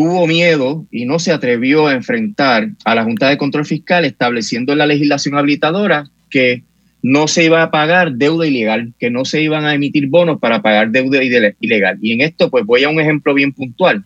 tuvo 0.00 0.26
miedo 0.26 0.86
y 0.90 1.04
no 1.04 1.18
se 1.18 1.30
atrevió 1.30 1.86
a 1.86 1.92
enfrentar 1.92 2.70
a 2.86 2.94
la 2.94 3.04
Junta 3.04 3.28
de 3.28 3.36
Control 3.36 3.66
Fiscal 3.66 4.06
estableciendo 4.06 4.72
en 4.72 4.78
la 4.78 4.86
legislación 4.86 5.36
habilitadora 5.36 6.08
que 6.30 6.62
no 7.02 7.28
se 7.28 7.44
iba 7.44 7.62
a 7.62 7.70
pagar 7.70 8.12
deuda 8.12 8.46
ilegal, 8.46 8.94
que 8.98 9.10
no 9.10 9.26
se 9.26 9.42
iban 9.42 9.66
a 9.66 9.74
emitir 9.74 10.06
bonos 10.06 10.40
para 10.40 10.62
pagar 10.62 10.90
deuda 10.90 11.22
ilegal. 11.22 11.98
Y 12.00 12.14
en 12.14 12.22
esto, 12.22 12.48
pues 12.48 12.64
voy 12.64 12.84
a 12.84 12.88
un 12.88 12.98
ejemplo 12.98 13.34
bien 13.34 13.52
puntual. 13.52 14.02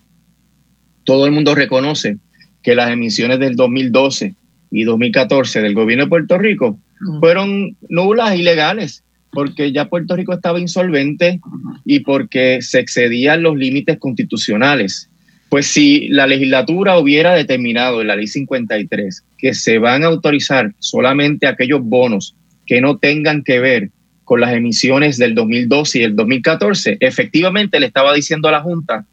Todo 1.05 1.27
el 1.27 1.33
mundo 1.33 1.55
reconoce 1.55 2.17
que 2.61 2.75
las 2.75 2.91
emisiones 2.91 3.39
del 3.39 3.55
2012 3.55 4.35
y 4.73 4.83
2014 4.83 5.61
del 5.61 5.75
gobierno 5.75 6.07
de 6.07 6.11
Puerto 6.11 6.39
Rico 6.39 6.77
fueron 7.21 7.77
nulas, 7.89 8.37
ilegales, 8.37 9.05
porque 9.31 9.71
ya 9.71 9.89
Puerto 9.89 10.17
Rico 10.17 10.33
estaba 10.33 10.59
insolvente 10.59 11.41
y 11.85 12.01
porque 12.01 12.63
se 12.63 12.81
excedían 12.81 13.45
los 13.45 13.57
límites 13.57 13.99
constitucionales. 13.99 15.09
Pues 15.55 15.69
si 15.69 16.09
la 16.09 16.27
legislatura 16.27 16.99
hubiera 16.99 17.33
determinado 17.33 18.01
en 18.01 18.09
la 18.09 18.17
ley 18.17 18.27
53 18.27 19.23
que 19.39 19.55
se 19.55 19.79
van 19.79 20.03
a 20.03 20.09
autorizar 20.09 20.73
solamente 20.81 21.47
aquellos 21.47 21.81
bonos 21.81 22.35
que 22.67 22.81
no 22.81 22.99
tengan 22.99 23.45
que 23.45 23.61
ver 23.61 23.91
con 24.25 24.41
las 24.41 24.53
emisiones 24.53 25.17
del 25.17 25.37
2012 25.37 26.01
y 26.01 26.03
el 26.03 26.17
2014, 26.17 26.97
efectivamente 26.99 27.79
le 27.79 27.87
estaba 27.87 28.13
diciendo 28.13 28.49
a 28.49 28.51
la 28.51 28.63
Junta 28.63 29.07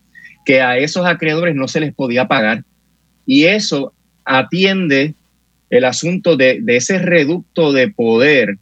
que 0.44 0.62
a 0.62 0.80
esos 0.80 1.06
acreedores 1.06 1.54
no 1.54 1.68
se 1.68 1.80
les 1.80 1.94
podía 1.94 2.28
pagar. 2.28 2.64
Y 3.28 3.44
eso 3.44 3.94
atiende 4.26 5.14
el 5.70 5.86
asunto 5.86 6.38
de, 6.38 6.64
ese 6.66 6.98
reducto 6.98 7.72
de 7.72 7.90
poder 7.90 8.58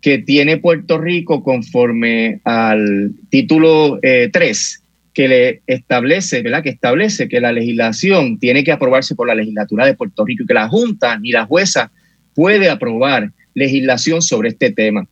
que 0.00 0.18
tiene 0.18 0.56
Puerto 0.56 0.98
Rico 0.98 1.44
conforme 1.44 2.40
al 2.42 3.12
título 3.30 4.00
3 4.02 4.32
eh, 4.32 4.85
que 5.16 5.28
le 5.28 5.62
establece, 5.66 6.42
¿verdad? 6.42 6.62
Que 6.62 6.68
establece 6.68 7.26
que 7.26 7.40
la 7.40 7.50
legislación 7.50 8.38
tiene 8.38 8.62
que 8.62 8.70
aprobarse 8.70 9.14
por 9.14 9.26
la 9.26 9.34
legislatura 9.34 9.86
de 9.86 9.94
Puerto 9.94 10.26
Rico 10.26 10.42
y 10.42 10.46
que 10.46 10.52
la 10.52 10.68
Junta 10.68 11.18
ni 11.18 11.30
la 11.30 11.46
jueza 11.46 11.90
puede 12.34 12.68
aprobar 12.68 13.32
legislación 13.54 14.20
sobre 14.20 14.50
este 14.50 14.72
tema. 14.72 15.08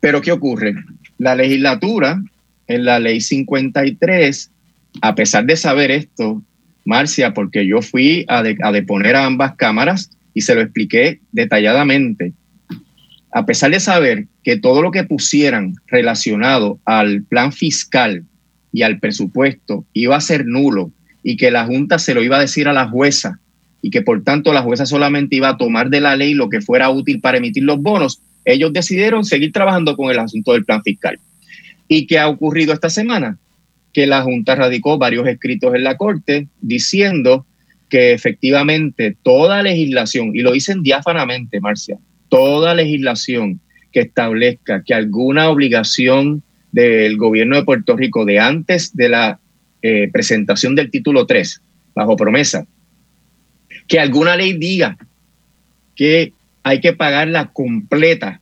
Pero 0.00 0.22
¿qué 0.22 0.32
ocurre? 0.32 0.74
La 1.18 1.34
legislatura 1.34 2.22
en 2.66 2.86
la 2.86 2.98
ley 2.98 3.20
53, 3.20 4.50
a 5.02 5.14
pesar 5.14 5.44
de 5.44 5.56
saber 5.56 5.90
esto, 5.90 6.42
Marcia, 6.86 7.34
porque 7.34 7.66
yo 7.66 7.82
fui 7.82 8.24
a, 8.28 8.38
a 8.38 8.72
deponer 8.72 9.14
a 9.14 9.26
ambas 9.26 9.56
cámaras 9.56 10.10
y 10.32 10.40
se 10.40 10.54
lo 10.54 10.62
expliqué 10.62 11.20
detalladamente, 11.32 12.32
a 13.30 13.44
pesar 13.44 13.72
de 13.72 13.80
saber 13.80 14.24
que 14.42 14.56
todo 14.56 14.80
lo 14.80 14.90
que 14.90 15.04
pusieran 15.04 15.74
relacionado 15.88 16.80
al 16.86 17.24
plan 17.24 17.52
fiscal 17.52 18.24
y 18.72 18.82
al 18.82 18.98
presupuesto 18.98 19.84
iba 19.92 20.16
a 20.16 20.20
ser 20.20 20.46
nulo 20.46 20.90
y 21.22 21.36
que 21.36 21.50
la 21.50 21.66
Junta 21.66 21.98
se 21.98 22.14
lo 22.14 22.22
iba 22.22 22.38
a 22.38 22.40
decir 22.40 22.68
a 22.68 22.72
la 22.72 22.88
jueza 22.88 23.38
y 23.82 23.90
que 23.90 24.02
por 24.02 24.22
tanto 24.22 24.52
la 24.52 24.62
jueza 24.62 24.86
solamente 24.86 25.36
iba 25.36 25.50
a 25.50 25.56
tomar 25.56 25.90
de 25.90 26.00
la 26.00 26.16
ley 26.16 26.34
lo 26.34 26.48
que 26.48 26.60
fuera 26.60 26.90
útil 26.90 27.20
para 27.20 27.38
emitir 27.38 27.64
los 27.64 27.80
bonos, 27.80 28.20
ellos 28.44 28.72
decidieron 28.72 29.24
seguir 29.24 29.52
trabajando 29.52 29.96
con 29.96 30.10
el 30.10 30.18
asunto 30.18 30.52
del 30.52 30.64
plan 30.64 30.82
fiscal. 30.82 31.18
¿Y 31.88 32.06
qué 32.06 32.18
ha 32.18 32.28
ocurrido 32.28 32.72
esta 32.72 32.90
semana? 32.90 33.38
Que 33.92 34.06
la 34.06 34.22
Junta 34.22 34.54
radicó 34.54 34.98
varios 34.98 35.26
escritos 35.26 35.74
en 35.74 35.84
la 35.84 35.96
Corte 35.96 36.48
diciendo 36.60 37.44
que 37.88 38.12
efectivamente 38.12 39.16
toda 39.22 39.62
legislación, 39.62 40.34
y 40.34 40.40
lo 40.40 40.52
dicen 40.52 40.82
diáfanamente, 40.82 41.60
Marcia, 41.60 41.98
toda 42.30 42.74
legislación 42.74 43.60
que 43.92 44.00
establezca 44.00 44.82
que 44.82 44.94
alguna 44.94 45.50
obligación 45.50 46.42
del 46.72 47.16
gobierno 47.16 47.56
de 47.56 47.64
Puerto 47.64 47.96
Rico 47.96 48.24
de 48.24 48.40
antes 48.40 48.96
de 48.96 49.08
la 49.08 49.38
eh, 49.82 50.08
presentación 50.12 50.74
del 50.74 50.90
título 50.90 51.26
3, 51.26 51.60
bajo 51.94 52.16
promesa, 52.16 52.66
que 53.86 54.00
alguna 54.00 54.36
ley 54.36 54.54
diga 54.54 54.96
que 55.94 56.32
hay 56.62 56.80
que 56.80 56.92
pagarla 56.94 57.50
completa 57.52 58.40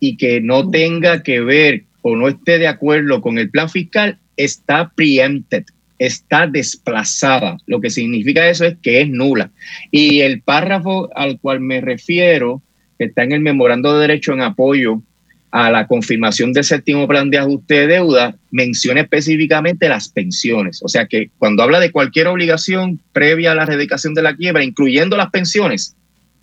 y 0.00 0.16
que 0.16 0.40
no 0.40 0.70
tenga 0.70 1.22
que 1.22 1.40
ver 1.40 1.84
o 2.02 2.16
no 2.16 2.28
esté 2.28 2.58
de 2.58 2.68
acuerdo 2.68 3.20
con 3.20 3.38
el 3.38 3.50
plan 3.50 3.68
fiscal, 3.68 4.18
está 4.36 4.90
preempted, 4.94 5.64
está 5.98 6.46
desplazada. 6.46 7.58
Lo 7.66 7.80
que 7.80 7.90
significa 7.90 8.48
eso 8.48 8.64
es 8.64 8.76
que 8.80 9.00
es 9.00 9.08
nula. 9.08 9.50
Y 9.90 10.20
el 10.20 10.40
párrafo 10.42 11.10
al 11.14 11.40
cual 11.40 11.60
me 11.60 11.80
refiero, 11.80 12.62
que 12.98 13.06
está 13.06 13.24
en 13.24 13.32
el 13.32 13.40
memorando 13.40 13.94
de 13.94 14.00
derecho 14.02 14.32
en 14.32 14.42
apoyo 14.42 15.02
a 15.50 15.70
la 15.70 15.86
confirmación 15.86 16.52
del 16.52 16.64
séptimo 16.64 17.08
plan 17.08 17.30
de 17.30 17.38
ajuste 17.38 17.74
de 17.74 17.86
deuda, 17.86 18.36
menciona 18.50 19.00
específicamente 19.00 19.88
las 19.88 20.08
pensiones. 20.08 20.80
O 20.82 20.88
sea 20.88 21.06
que 21.06 21.30
cuando 21.38 21.62
habla 21.62 21.80
de 21.80 21.90
cualquier 21.90 22.26
obligación 22.26 23.00
previa 23.12 23.52
a 23.52 23.54
la 23.54 23.62
erradicación 23.62 24.14
de 24.14 24.22
la 24.22 24.36
quiebra, 24.36 24.62
incluyendo 24.62 25.16
las 25.16 25.30
pensiones, 25.30 25.94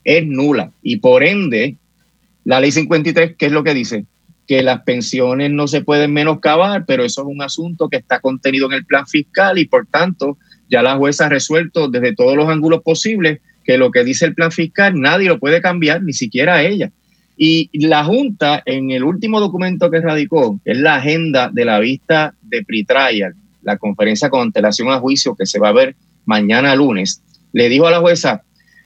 es 0.03 0.25
nula. 0.25 0.71
Y 0.81 0.97
por 0.97 1.23
ende, 1.23 1.75
la 2.45 2.59
ley 2.59 2.71
53, 2.71 3.35
¿qué 3.37 3.47
es 3.47 3.51
lo 3.51 3.63
que 3.63 3.73
dice? 3.73 4.05
Que 4.47 4.63
las 4.63 4.81
pensiones 4.83 5.51
no 5.51 5.67
se 5.67 5.81
pueden 5.81 6.13
menoscabar, 6.13 6.85
pero 6.85 7.03
eso 7.03 7.21
es 7.21 7.27
un 7.27 7.41
asunto 7.41 7.89
que 7.89 7.97
está 7.97 8.19
contenido 8.19 8.67
en 8.67 8.73
el 8.73 8.85
plan 8.85 9.05
fiscal 9.05 9.57
y 9.59 9.65
por 9.65 9.85
tanto 9.87 10.37
ya 10.69 10.81
la 10.81 10.95
jueza 10.95 11.27
ha 11.27 11.29
resuelto 11.29 11.89
desde 11.89 12.15
todos 12.15 12.35
los 12.35 12.49
ángulos 12.49 12.81
posibles 12.81 13.39
que 13.63 13.77
lo 13.77 13.91
que 13.91 14.03
dice 14.03 14.25
el 14.25 14.35
plan 14.35 14.51
fiscal 14.51 14.99
nadie 14.99 15.27
lo 15.27 15.39
puede 15.39 15.61
cambiar, 15.61 16.03
ni 16.03 16.13
siquiera 16.13 16.63
ella. 16.63 16.91
Y 17.37 17.69
la 17.87 18.03
Junta, 18.05 18.63
en 18.65 18.91
el 18.91 19.03
último 19.03 19.39
documento 19.39 19.91
que 19.91 19.99
radicó, 19.99 20.59
es 20.63 20.77
la 20.77 20.95
agenda 20.95 21.49
de 21.51 21.65
la 21.65 21.79
vista 21.79 22.33
de 22.41 22.63
pre-trial, 22.63 23.35
la 23.61 23.77
conferencia 23.77 24.29
con 24.29 24.41
antelación 24.41 24.89
a 24.89 24.99
juicio 24.99 25.35
que 25.35 25.45
se 25.45 25.59
va 25.59 25.69
a 25.69 25.73
ver 25.73 25.95
mañana 26.25 26.75
lunes, 26.75 27.21
le 27.51 27.69
dijo 27.69 27.87
a 27.87 27.91
la 27.91 27.99
jueza, 27.99 28.43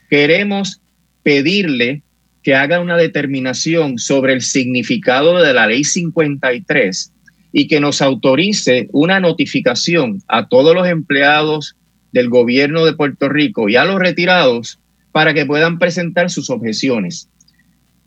queremos 0.10 0.82
pedirle 1.24 2.02
que 2.44 2.56
haga 2.56 2.80
una 2.80 2.98
determinación 2.98 3.98
sobre 4.00 4.34
el 4.34 4.42
significado 4.42 5.42
de 5.42 5.54
la 5.54 5.68
ley 5.68 5.84
53 5.84 7.12
y 7.52 7.68
que 7.68 7.80
nos 7.80 8.02
autorice 8.02 8.88
una 8.92 9.20
notificación 9.20 10.22
a 10.28 10.48
todos 10.48 10.76
los 10.76 10.88
empleados 10.88 11.76
del 12.12 12.30
gobierno 12.30 12.86
de 12.86 12.94
Puerto 12.94 13.30
Rico 13.30 13.70
y 13.70 13.76
a 13.76 13.86
los 13.86 14.00
retirados 14.00 14.80
para 15.12 15.34
que 15.34 15.46
puedan 15.46 15.80
presentar 15.80 16.30
sus 16.30 16.50
objeciones. 16.50 17.28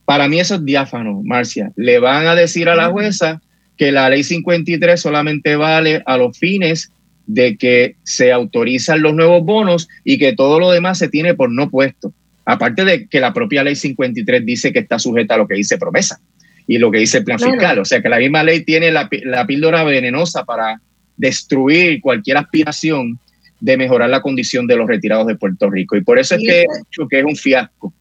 Para 0.05 0.29
mí 0.29 0.41
eso 0.41 0.57
es 0.57 0.65
diáfano, 0.65 1.23
Marcia. 1.25 1.73
Le 1.77 1.99
van 1.99 2.27
a 2.27 2.35
decir 2.35 2.69
a 2.69 2.75
la 2.75 2.89
jueza 2.89 3.41
que 3.77 3.93
la 3.93 4.09
ley 4.11 4.25
53 4.25 5.01
solamente 5.01 5.57
vale 5.57 6.03
a 6.07 6.17
los 6.17 6.39
fines 6.39 6.91
de 7.27 7.57
que 7.57 7.97
se 8.03 8.33
autorizan 8.33 9.03
los 9.03 9.15
nuevos 9.15 9.45
bonos 9.45 9.89
y 10.05 10.19
que 10.19 10.35
todo 10.35 10.59
lo 10.59 10.71
demás 10.71 10.99
se 10.99 11.09
tiene 11.09 11.35
por 11.35 11.51
no 11.51 11.71
puesto. 11.71 12.13
Aparte 12.45 12.85
de 12.85 13.07
que 13.07 13.21
la 13.21 13.33
propia 13.33 13.63
ley 13.63 13.77
53 13.77 14.45
dice 14.45 14.73
que 14.73 14.81
está 14.81 14.99
sujeta 14.99 15.35
a 15.35 15.39
lo 15.39 15.47
que 15.47 15.55
dice 15.55 15.79
promesa 15.79 16.21
y 16.67 16.79
lo 16.79 16.91
que 16.91 16.99
dice 16.99 17.19
el 17.19 17.25
plan 17.25 17.39
fiscal. 17.39 17.79
O 17.79 17.85
sea 17.85 18.03
que 18.03 18.09
la 18.09 18.19
misma 18.19 18.43
ley 18.43 18.65
tiene 18.65 18.91
la, 18.91 19.09
la 19.25 19.47
píldora 19.47 19.85
venenosa 19.85 20.45
para 20.45 20.81
destruir 21.17 22.01
cualquier 22.01 22.37
aspiración 22.37 23.19
de 23.61 23.77
mejorar 23.77 24.11
la 24.11 24.23
condición 24.23 24.67
de 24.67 24.77
los 24.77 24.89
retirados 24.89 25.27
de 25.29 25.37
Puerto 25.37 25.71
Rico. 25.71 25.97
Y 25.97 26.03
por 26.03 26.19
eso 26.19 26.35
es 26.35 26.43
que 26.43 26.67
que 27.09 27.19
es 27.21 27.25
un 27.25 27.37
fiasco. 27.37 27.95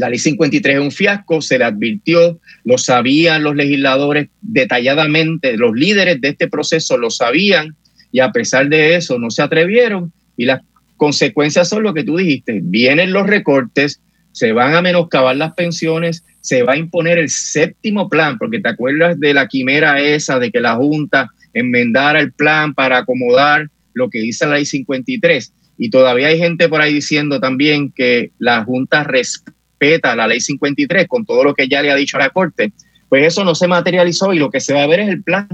La 0.00 0.08
ley 0.08 0.18
53 0.18 0.76
es 0.76 0.80
un 0.80 0.90
fiasco, 0.92 1.42
se 1.42 1.58
le 1.58 1.64
advirtió, 1.64 2.40
lo 2.64 2.78
sabían 2.78 3.42
los 3.42 3.54
legisladores 3.54 4.28
detalladamente, 4.40 5.58
los 5.58 5.74
líderes 5.74 6.22
de 6.22 6.28
este 6.30 6.48
proceso 6.48 6.96
lo 6.96 7.10
sabían 7.10 7.76
y 8.10 8.20
a 8.20 8.32
pesar 8.32 8.70
de 8.70 8.96
eso 8.96 9.18
no 9.18 9.30
se 9.30 9.42
atrevieron 9.42 10.10
y 10.38 10.46
las 10.46 10.62
consecuencias 10.96 11.68
son 11.68 11.82
lo 11.82 11.92
que 11.92 12.02
tú 12.02 12.16
dijiste, 12.16 12.60
vienen 12.62 13.12
los 13.12 13.26
recortes, 13.26 14.00
se 14.32 14.52
van 14.52 14.74
a 14.74 14.80
menoscabar 14.80 15.36
las 15.36 15.52
pensiones, 15.52 16.24
se 16.40 16.62
va 16.62 16.72
a 16.72 16.78
imponer 16.78 17.18
el 17.18 17.28
séptimo 17.28 18.08
plan, 18.08 18.38
porque 18.38 18.58
te 18.58 18.70
acuerdas 18.70 19.20
de 19.20 19.34
la 19.34 19.48
quimera 19.48 20.00
esa 20.00 20.38
de 20.38 20.50
que 20.50 20.60
la 20.60 20.76
Junta 20.76 21.28
enmendara 21.52 22.20
el 22.20 22.32
plan 22.32 22.72
para 22.72 22.96
acomodar 22.96 23.68
lo 23.92 24.08
que 24.08 24.20
dice 24.20 24.46
la 24.46 24.54
ley 24.54 24.64
53. 24.64 25.52
Y 25.76 25.90
todavía 25.90 26.28
hay 26.28 26.38
gente 26.38 26.70
por 26.70 26.80
ahí 26.80 26.94
diciendo 26.94 27.38
también 27.38 27.92
que 27.92 28.30
la 28.38 28.64
Junta 28.64 29.04
respeta 29.04 29.59
respeta 29.80 30.14
la 30.14 30.26
ley 30.26 30.40
53 30.40 31.08
con 31.08 31.24
todo 31.24 31.44
lo 31.44 31.54
que 31.54 31.68
ya 31.68 31.82
le 31.82 31.90
ha 31.90 31.96
dicho 31.96 32.16
a 32.16 32.20
la 32.20 32.30
Corte, 32.30 32.72
pues 33.08 33.26
eso 33.26 33.44
no 33.44 33.54
se 33.54 33.66
materializó 33.66 34.32
y 34.32 34.38
lo 34.38 34.50
que 34.50 34.60
se 34.60 34.74
va 34.74 34.82
a 34.82 34.86
ver 34.86 35.00
es 35.00 35.08
el 35.08 35.22
plan 35.22 35.48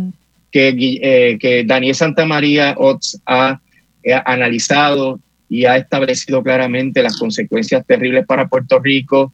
que, 0.51 0.75
eh, 0.79 1.39
que 1.39 1.65
Daniel 1.65 1.95
Santamaría 1.95 2.75
Ots 2.79 3.21
ha 3.27 3.61
analizado 4.25 5.21
y 5.49 5.65
ha 5.65 5.77
establecido 5.77 6.43
claramente 6.43 7.03
las 7.03 7.17
consecuencias 7.17 7.85
terribles 7.87 8.27
para 8.27 8.49
Puerto 8.49 8.79
Rico, 8.79 9.33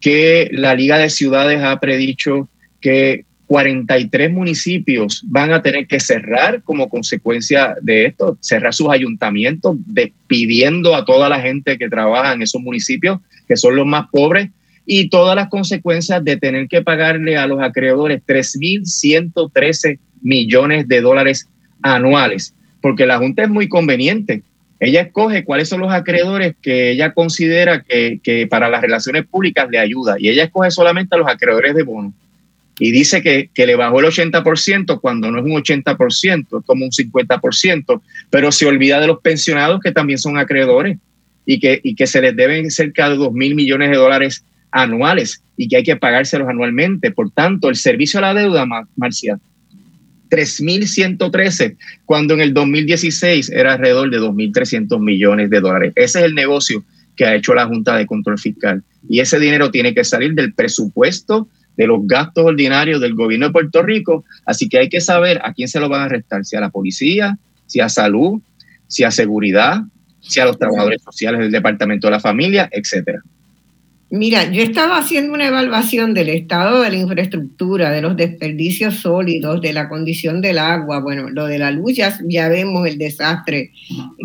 que 0.00 0.48
la 0.52 0.74
Liga 0.74 0.98
de 0.98 1.10
Ciudades 1.10 1.62
ha 1.62 1.78
predicho 1.80 2.48
que 2.80 3.24
43 3.46 4.32
municipios 4.32 5.22
van 5.26 5.52
a 5.52 5.62
tener 5.62 5.86
que 5.86 6.00
cerrar 6.00 6.62
como 6.62 6.88
consecuencia 6.88 7.76
de 7.80 8.06
esto, 8.06 8.36
cerrar 8.40 8.74
sus 8.74 8.88
ayuntamientos, 8.88 9.76
despidiendo 9.86 10.96
a 10.96 11.04
toda 11.04 11.28
la 11.28 11.40
gente 11.40 11.78
que 11.78 11.88
trabaja 11.88 12.32
en 12.32 12.42
esos 12.42 12.60
municipios 12.60 13.20
que 13.46 13.56
son 13.56 13.76
los 13.76 13.86
más 13.86 14.08
pobres, 14.10 14.50
y 14.86 15.08
todas 15.08 15.34
las 15.34 15.48
consecuencias 15.48 16.24
de 16.24 16.36
tener 16.36 16.68
que 16.68 16.80
pagarle 16.80 17.36
a 17.36 17.46
los 17.46 17.60
acreedores 17.60 18.22
3.113 18.24 19.98
millones 20.22 20.86
de 20.86 21.00
dólares 21.00 21.48
anuales, 21.82 22.54
porque 22.80 23.04
la 23.04 23.18
Junta 23.18 23.42
es 23.42 23.48
muy 23.48 23.68
conveniente. 23.68 24.42
Ella 24.78 25.00
escoge 25.00 25.44
cuáles 25.44 25.68
son 25.68 25.80
los 25.80 25.92
acreedores 25.92 26.54
que 26.62 26.92
ella 26.92 27.12
considera 27.12 27.82
que, 27.82 28.20
que 28.22 28.46
para 28.46 28.68
las 28.68 28.80
relaciones 28.80 29.26
públicas 29.26 29.68
le 29.68 29.78
ayuda, 29.78 30.16
y 30.18 30.28
ella 30.28 30.44
escoge 30.44 30.70
solamente 30.70 31.16
a 31.16 31.18
los 31.18 31.28
acreedores 31.28 31.74
de 31.74 31.82
bono. 31.82 32.14
Y 32.78 32.90
dice 32.90 33.22
que, 33.22 33.48
que 33.54 33.66
le 33.66 33.74
bajó 33.74 34.00
el 34.00 34.06
80% 34.06 35.00
cuando 35.00 35.30
no 35.30 35.38
es 35.38 35.44
un 35.44 35.52
80%, 35.52 36.58
es 36.58 36.64
como 36.66 36.84
un 36.84 36.90
50%, 36.90 38.02
pero 38.28 38.52
se 38.52 38.66
olvida 38.66 39.00
de 39.00 39.06
los 39.06 39.20
pensionados 39.20 39.80
que 39.80 39.92
también 39.92 40.18
son 40.18 40.36
acreedores 40.36 40.98
y 41.46 41.58
que, 41.58 41.80
y 41.82 41.94
que 41.94 42.06
se 42.06 42.20
les 42.20 42.36
deben 42.36 42.70
cerca 42.70 43.08
de 43.08 43.16
2 43.16 43.32
mil 43.32 43.54
millones 43.54 43.90
de 43.90 43.96
dólares 43.96 44.44
anuales 44.70 45.42
y 45.56 45.68
que 45.68 45.76
hay 45.76 45.82
que 45.84 45.96
pagárselos 45.96 46.48
anualmente. 46.48 47.10
Por 47.12 47.30
tanto, 47.30 47.70
el 47.70 47.76
servicio 47.76 48.18
a 48.18 48.22
la 48.22 48.34
deuda, 48.34 48.66
Marcia, 48.96 49.38
3.113, 50.28 51.76
cuando 52.04 52.34
en 52.34 52.40
el 52.40 52.52
2016 52.52 53.50
era 53.50 53.74
alrededor 53.74 54.10
de 54.10 54.20
2.300 54.20 55.00
millones 55.00 55.48
de 55.50 55.60
dólares. 55.60 55.92
Ese 55.96 56.18
es 56.18 56.24
el 56.26 56.34
negocio 56.34 56.84
que 57.14 57.24
ha 57.24 57.34
hecho 57.34 57.54
la 57.54 57.66
Junta 57.66 57.96
de 57.96 58.06
Control 58.06 58.38
Fiscal. 58.38 58.82
Y 59.08 59.20
ese 59.20 59.38
dinero 59.38 59.70
tiene 59.70 59.94
que 59.94 60.04
salir 60.04 60.34
del 60.34 60.52
presupuesto 60.52 61.48
de 61.76 61.86
los 61.86 62.06
gastos 62.06 62.44
ordinarios 62.44 63.00
del 63.00 63.14
gobierno 63.14 63.46
de 63.46 63.52
Puerto 63.52 63.82
Rico. 63.82 64.24
Así 64.44 64.68
que 64.68 64.78
hay 64.78 64.88
que 64.88 65.00
saber 65.00 65.40
a 65.44 65.52
quién 65.52 65.68
se 65.68 65.80
lo 65.80 65.88
van 65.88 66.02
a 66.02 66.08
restar, 66.08 66.44
si 66.44 66.56
a 66.56 66.60
la 66.60 66.70
policía, 66.70 67.38
si 67.66 67.80
a 67.80 67.88
salud, 67.88 68.40
si 68.86 69.04
a 69.04 69.10
seguridad, 69.10 69.82
a 70.40 70.44
los 70.44 70.58
trabajadores 70.58 71.02
sociales 71.02 71.40
del 71.40 71.52
Departamento 71.52 72.06
de 72.06 72.10
la 72.10 72.20
Familia, 72.20 72.68
etcétera. 72.72 73.22
Mira, 74.08 74.50
yo 74.52 74.62
estaba 74.62 74.98
haciendo 74.98 75.34
una 75.34 75.48
evaluación 75.48 76.14
del 76.14 76.28
estado 76.28 76.82
de 76.82 76.90
la 76.90 76.96
infraestructura, 76.96 77.90
de 77.90 78.02
los 78.02 78.16
desperdicios 78.16 79.00
sólidos, 79.00 79.60
de 79.60 79.72
la 79.72 79.88
condición 79.88 80.40
del 80.40 80.58
agua, 80.58 81.00
bueno, 81.00 81.28
lo 81.28 81.46
de 81.46 81.58
la 81.58 81.72
luz 81.72 81.94
ya, 81.96 82.48
vemos 82.48 82.86
el 82.86 82.98
desastre 82.98 83.72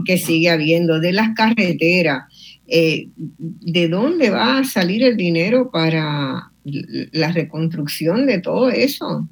que 0.05 0.19
sigue 0.19 0.51
habiendo, 0.51 0.99
de 0.99 1.13
las 1.13 1.33
carreteras, 1.35 2.25
eh, 2.67 3.07
¿de 3.17 3.87
dónde 3.87 4.29
va 4.29 4.59
a 4.59 4.63
salir 4.65 5.03
el 5.03 5.17
dinero 5.17 5.71
para 5.71 6.50
la 6.63 7.31
reconstrucción 7.31 8.25
de 8.25 8.39
todo 8.39 8.69
eso? 8.69 9.27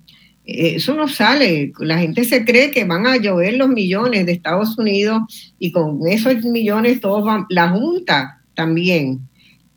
Eso 0.45 0.95
no 0.95 1.07
sale. 1.07 1.71
La 1.79 1.99
gente 1.99 2.23
se 2.23 2.43
cree 2.43 2.71
que 2.71 2.85
van 2.85 3.05
a 3.05 3.17
llover 3.17 3.55
los 3.55 3.69
millones 3.69 4.25
de 4.25 4.31
Estados 4.31 4.77
Unidos 4.77 5.53
y 5.59 5.71
con 5.71 5.99
esos 6.07 6.43
millones 6.43 7.01
todos 7.01 7.23
van. 7.23 7.45
La 7.49 7.69
Junta 7.69 8.41
también 8.55 9.19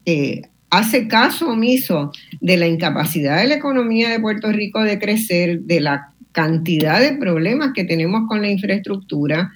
eh, 0.06 0.42
hace 0.70 1.06
caso 1.08 1.50
omiso 1.50 2.10
de 2.40 2.56
la 2.56 2.66
incapacidad 2.66 3.42
de 3.42 3.48
la 3.48 3.56
economía 3.56 4.08
de 4.08 4.20
Puerto 4.20 4.50
Rico 4.50 4.82
de 4.82 4.98
crecer, 4.98 5.60
de 5.60 5.80
la 5.80 6.12
cantidad 6.32 7.00
de 7.00 7.18
problemas 7.18 7.72
que 7.74 7.84
tenemos 7.84 8.26
con 8.26 8.40
la 8.40 8.50
infraestructura 8.50 9.52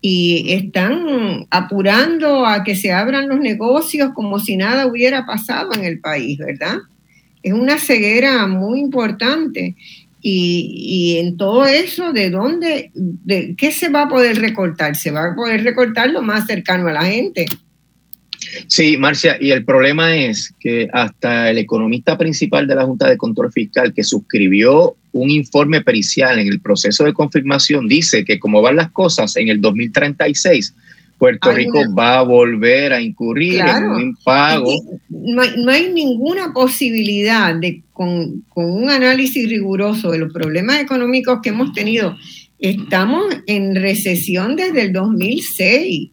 y 0.00 0.52
están 0.52 1.46
apurando 1.50 2.46
a 2.46 2.62
que 2.62 2.76
se 2.76 2.92
abran 2.92 3.28
los 3.28 3.40
negocios 3.40 4.12
como 4.14 4.38
si 4.38 4.56
nada 4.56 4.86
hubiera 4.86 5.26
pasado 5.26 5.72
en 5.72 5.82
el 5.82 5.98
país, 5.98 6.38
¿verdad? 6.38 6.76
Es 7.44 7.52
una 7.52 7.78
ceguera 7.78 8.46
muy 8.46 8.80
importante 8.80 9.76
y, 10.26 11.18
en 11.18 11.36
todo 11.36 11.66
eso, 11.66 12.12
¿de 12.14 12.30
dónde, 12.30 12.90
de 12.94 13.54
qué 13.56 13.70
se 13.70 13.90
va 13.90 14.04
a 14.04 14.08
poder 14.08 14.38
recortar? 14.40 14.96
Se 14.96 15.10
va 15.10 15.32
a 15.32 15.34
poder 15.34 15.62
recortar 15.62 16.08
lo 16.08 16.22
más 16.22 16.46
cercano 16.46 16.88
a 16.88 16.92
la 16.92 17.04
gente. 17.04 17.44
Sí, 18.66 18.96
Marcia, 18.96 19.36
y 19.38 19.50
el 19.50 19.66
problema 19.66 20.16
es 20.16 20.54
que 20.58 20.88
hasta 20.94 21.50
el 21.50 21.58
economista 21.58 22.16
principal 22.16 22.66
de 22.66 22.74
la 22.74 22.86
Junta 22.86 23.08
de 23.08 23.18
Control 23.18 23.52
Fiscal, 23.52 23.92
que 23.92 24.02
suscribió 24.02 24.96
un 25.12 25.28
informe 25.28 25.82
pericial 25.82 26.38
en 26.38 26.48
el 26.48 26.60
proceso 26.60 27.04
de 27.04 27.12
confirmación, 27.12 27.86
dice 27.86 28.24
que 28.24 28.38
como 28.38 28.62
van 28.62 28.76
las 28.76 28.90
cosas 28.92 29.36
en 29.36 29.50
el 29.50 29.60
2036, 29.60 30.74
Puerto 31.18 31.52
Rico 31.52 31.80
va 31.96 32.18
a 32.18 32.22
volver 32.22 32.92
a 32.92 33.00
incurrir 33.00 33.60
en 33.60 33.84
un 33.84 34.00
impago. 34.00 34.72
No 35.08 35.70
hay, 35.70 35.92
ninguna 35.92 36.52
posibilidad 36.52 37.54
de, 37.54 37.82
con, 37.92 38.42
con 38.48 38.70
un 38.70 38.90
análisis 38.90 39.48
riguroso 39.48 40.10
de 40.10 40.18
los 40.18 40.32
problemas 40.32 40.80
económicos 40.80 41.40
que 41.42 41.50
hemos 41.50 41.72
tenido, 41.72 42.16
estamos 42.58 43.24
en 43.46 43.74
recesión 43.74 44.56
desde 44.56 44.82
el 44.82 44.92
2006 44.92 46.10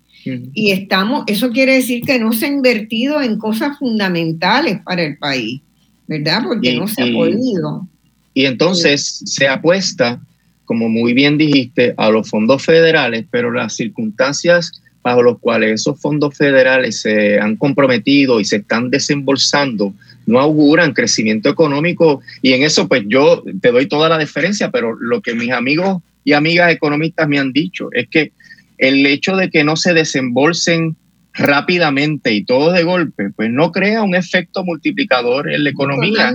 y 0.54 0.72
estamos, 0.72 1.24
eso 1.28 1.50
quiere 1.50 1.76
decir 1.76 2.04
que 2.04 2.20
no 2.20 2.32
se 2.32 2.46
ha 2.46 2.50
invertido 2.50 3.22
en 3.22 3.38
cosas 3.38 3.80
fundamentales 3.80 4.80
para 4.84 5.04
el 5.04 5.18
país, 5.18 5.62
¿verdad? 6.08 6.44
Porque 6.44 6.76
no 6.76 6.88
se 6.88 7.04
ha 7.04 7.12
podido. 7.12 7.88
Y 8.34 8.46
entonces 8.46 9.24
se 9.26 9.48
apuesta, 9.48 10.22
como 10.66 10.90
muy 10.90 11.14
bien 11.14 11.38
dijiste, 11.38 11.94
a 11.98 12.10
los 12.12 12.30
fondos 12.30 12.64
federales, 12.64 13.26
pero 13.32 13.52
las 13.52 13.74
circunstancias 13.76 14.82
bajo 15.04 15.24
las 15.24 15.38
cuales 15.40 15.82
esos 15.82 16.00
fondos 16.00 16.36
federales 16.38 17.02
se 17.02 17.40
han 17.40 17.56
comprometido 17.56 18.40
y 18.40 18.46
se 18.46 18.58
están 18.58 18.90
desembolsando 18.90 19.94
no 20.26 20.40
auguran 20.40 20.94
crecimiento 20.94 21.50
económico 21.50 22.22
y 22.42 22.54
en 22.54 22.64
eso 22.64 22.88
pues 22.88 23.04
yo 23.08 23.44
te 23.62 23.72
doy 23.72 23.88
toda 23.88 24.10
la 24.10 24.18
deferencia, 24.18 24.72
pero 24.72 24.96
lo 24.96 25.22
que 25.22 25.34
mis 25.34 25.52
amigos 25.52 26.02
y 26.24 26.34
amigas 26.34 26.72
economistas 26.72 27.28
me 27.28 27.40
han 27.40 27.52
dicho 27.52 27.90
es 27.92 28.08
que 28.08 28.32
el 28.78 29.06
hecho 29.06 29.36
de 29.36 29.50
que 29.50 29.64
no 29.64 29.76
se 29.76 29.94
desembolsen 29.94 30.96
rápidamente 31.34 32.34
y 32.34 32.44
todo 32.44 32.72
de 32.72 32.84
golpe, 32.84 33.30
pues 33.36 33.50
no 33.50 33.72
crea 33.72 34.04
un 34.04 34.16
efecto 34.16 34.64
multiplicador 34.64 35.52
en 35.52 35.64
la 35.64 35.70
economía. 35.70 36.34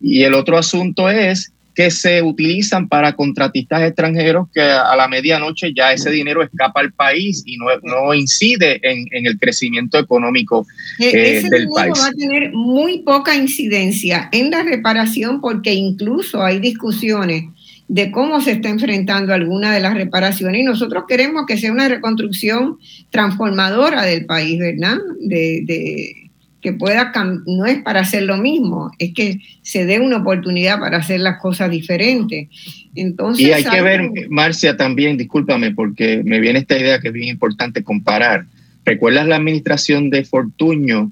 Y 0.00 0.22
el 0.22 0.34
otro 0.34 0.58
asunto 0.58 1.08
es 1.08 1.52
que 1.74 1.90
se 1.90 2.22
utilizan 2.22 2.88
para 2.88 3.14
contratistas 3.14 3.82
extranjeros 3.82 4.48
que 4.52 4.60
a 4.60 4.94
la 4.96 5.08
medianoche 5.08 5.72
ya 5.74 5.92
ese 5.92 6.10
dinero 6.10 6.42
escapa 6.42 6.80
al 6.80 6.92
país 6.92 7.42
y 7.46 7.56
no, 7.56 7.66
no 7.82 8.14
incide 8.14 8.80
en, 8.82 9.06
el 9.12 9.38
crecimiento 9.38 9.98
económico 9.98 10.66
e-, 10.98 11.06
eh, 11.06 11.38
ese 11.38 11.48
del 11.48 11.66
dinero 11.68 11.94
va 11.94 12.06
a 12.06 12.12
tener 12.12 12.52
muy 12.52 13.00
poca 13.00 13.34
incidencia 13.34 14.28
en 14.32 14.50
la 14.50 14.62
reparación 14.62 15.40
porque 15.40 15.72
incluso 15.72 16.42
hay 16.42 16.58
discusiones 16.58 17.44
de 17.88 18.10
cómo 18.10 18.40
se 18.40 18.52
está 18.52 18.70
enfrentando 18.70 19.34
alguna 19.34 19.74
de 19.74 19.80
las 19.80 19.92
reparaciones 19.92 20.62
y 20.62 20.64
nosotros 20.64 21.04
queremos 21.06 21.44
que 21.46 21.58
sea 21.58 21.70
una 21.72 21.88
reconstrucción 21.88 22.78
transformadora 23.10 24.02
del 24.04 24.24
país, 24.24 24.58
¿verdad? 24.58 24.96
De, 25.20 26.21
que 26.62 26.72
pueda, 26.72 27.12
no 27.46 27.66
es 27.66 27.82
para 27.82 28.00
hacer 28.00 28.22
lo 28.22 28.36
mismo, 28.36 28.92
es 28.98 29.12
que 29.12 29.40
se 29.62 29.84
dé 29.84 29.98
una 29.98 30.18
oportunidad 30.18 30.78
para 30.78 30.98
hacer 30.98 31.20
las 31.20 31.40
cosas 31.40 31.70
diferentes. 31.70 32.48
Entonces, 32.94 33.46
y 33.46 33.52
hay 33.52 33.64
que 33.64 33.82
ver, 33.82 34.10
Marcia, 34.30 34.76
también, 34.76 35.16
discúlpame, 35.16 35.72
porque 35.72 36.22
me 36.24 36.40
viene 36.40 36.60
esta 36.60 36.78
idea 36.78 37.00
que 37.00 37.08
es 37.08 37.14
bien 37.14 37.28
importante 37.28 37.82
comparar. 37.82 38.46
¿Recuerdas 38.84 39.26
la 39.26 39.36
administración 39.36 40.08
de 40.08 40.24
Fortuño? 40.24 41.10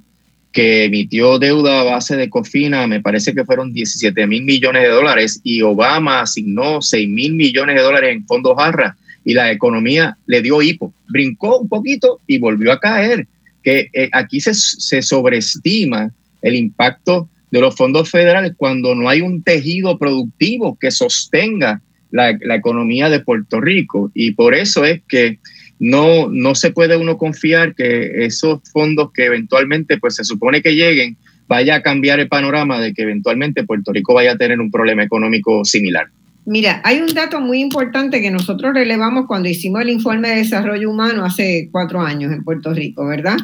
que 0.53 0.85
emitió 0.85 1.39
deuda 1.39 1.81
a 1.81 1.85
base 1.85 2.17
de 2.17 2.29
COFINA, 2.29 2.89
me 2.89 3.01
parece 3.01 3.35
que 3.35 3.45
fueron 3.45 3.73
17 3.73 4.27
mil 4.27 4.43
millones 4.43 4.83
de 4.83 4.89
dólares, 4.89 5.41
y 5.45 5.63
Obama 5.63 6.23
asignó 6.23 6.83
6 6.83 7.09
mil 7.09 7.35
millones 7.35 7.77
de 7.77 7.83
dólares 7.83 8.17
en 8.17 8.27
fondos 8.27 8.57
jarra, 8.57 8.97
y 9.25 9.35
la 9.35 9.53
economía 9.53 10.17
le 10.27 10.43
dio 10.43 10.61
hipo, 10.61 10.93
brincó 11.09 11.59
un 11.59 11.69
poquito 11.69 12.21
y 12.27 12.39
volvió 12.39 12.73
a 12.73 12.81
caer. 12.81 13.29
Que 13.63 13.89
eh, 13.93 14.09
aquí 14.13 14.41
se, 14.41 14.55
se 14.55 15.03
sobreestima 15.03 16.13
el 16.43 16.55
impacto 16.55 17.29
de 17.51 17.61
los 17.61 17.75
fondos 17.75 18.11
federales 18.11 18.53
cuando 18.57 18.95
no 18.95 19.09
hay 19.09 19.21
un 19.21 19.43
tejido 19.43 19.99
productivo 19.99 20.79
que 20.79 20.91
sostenga 20.91 21.83
la, 22.11 22.37
la, 22.41 22.55
economía 22.55 23.09
de 23.09 23.21
Puerto 23.21 23.61
Rico. 23.61 24.11
Y 24.15 24.33
por 24.33 24.55
eso 24.55 24.85
es 24.85 25.03
que 25.09 25.39
no, 25.79 26.29
no 26.29 26.55
se 26.55 26.71
puede 26.71 26.97
uno 26.97 27.17
confiar 27.17 27.75
que 27.75 28.25
esos 28.25 28.61
fondos 28.73 29.13
que 29.13 29.25
eventualmente 29.25 29.99
pues 29.99 30.17
se 30.17 30.25
supone 30.25 30.63
que 30.63 30.75
lleguen 30.75 31.17
vaya 31.49 31.77
a 31.77 31.83
cambiar 31.83 32.21
el 32.21 32.29
panorama 32.29 32.81
de 32.81 32.95
que 32.95 33.03
eventualmente 33.03 33.65
Puerto 33.65 33.93
Rico 33.93 34.15
vaya 34.15 34.33
a 34.33 34.37
tener 34.37 34.61
un 34.61 34.71
problema 34.71 35.03
económico 35.03 35.65
similar. 35.65 36.07
Mira, 36.51 36.81
hay 36.83 37.01
un 37.01 37.15
dato 37.15 37.41
muy 37.41 37.61
importante 37.61 38.21
que 38.21 38.29
nosotros 38.29 38.75
relevamos 38.75 39.27
cuando 39.29 39.49
hicimos 39.49 39.83
el 39.83 39.91
informe 39.91 40.31
de 40.31 40.37
desarrollo 40.39 40.91
humano 40.91 41.25
hace 41.25 41.69
cuatro 41.71 42.01
años 42.01 42.33
en 42.33 42.43
Puerto 42.43 42.75
Rico, 42.75 43.07
¿verdad? 43.07 43.37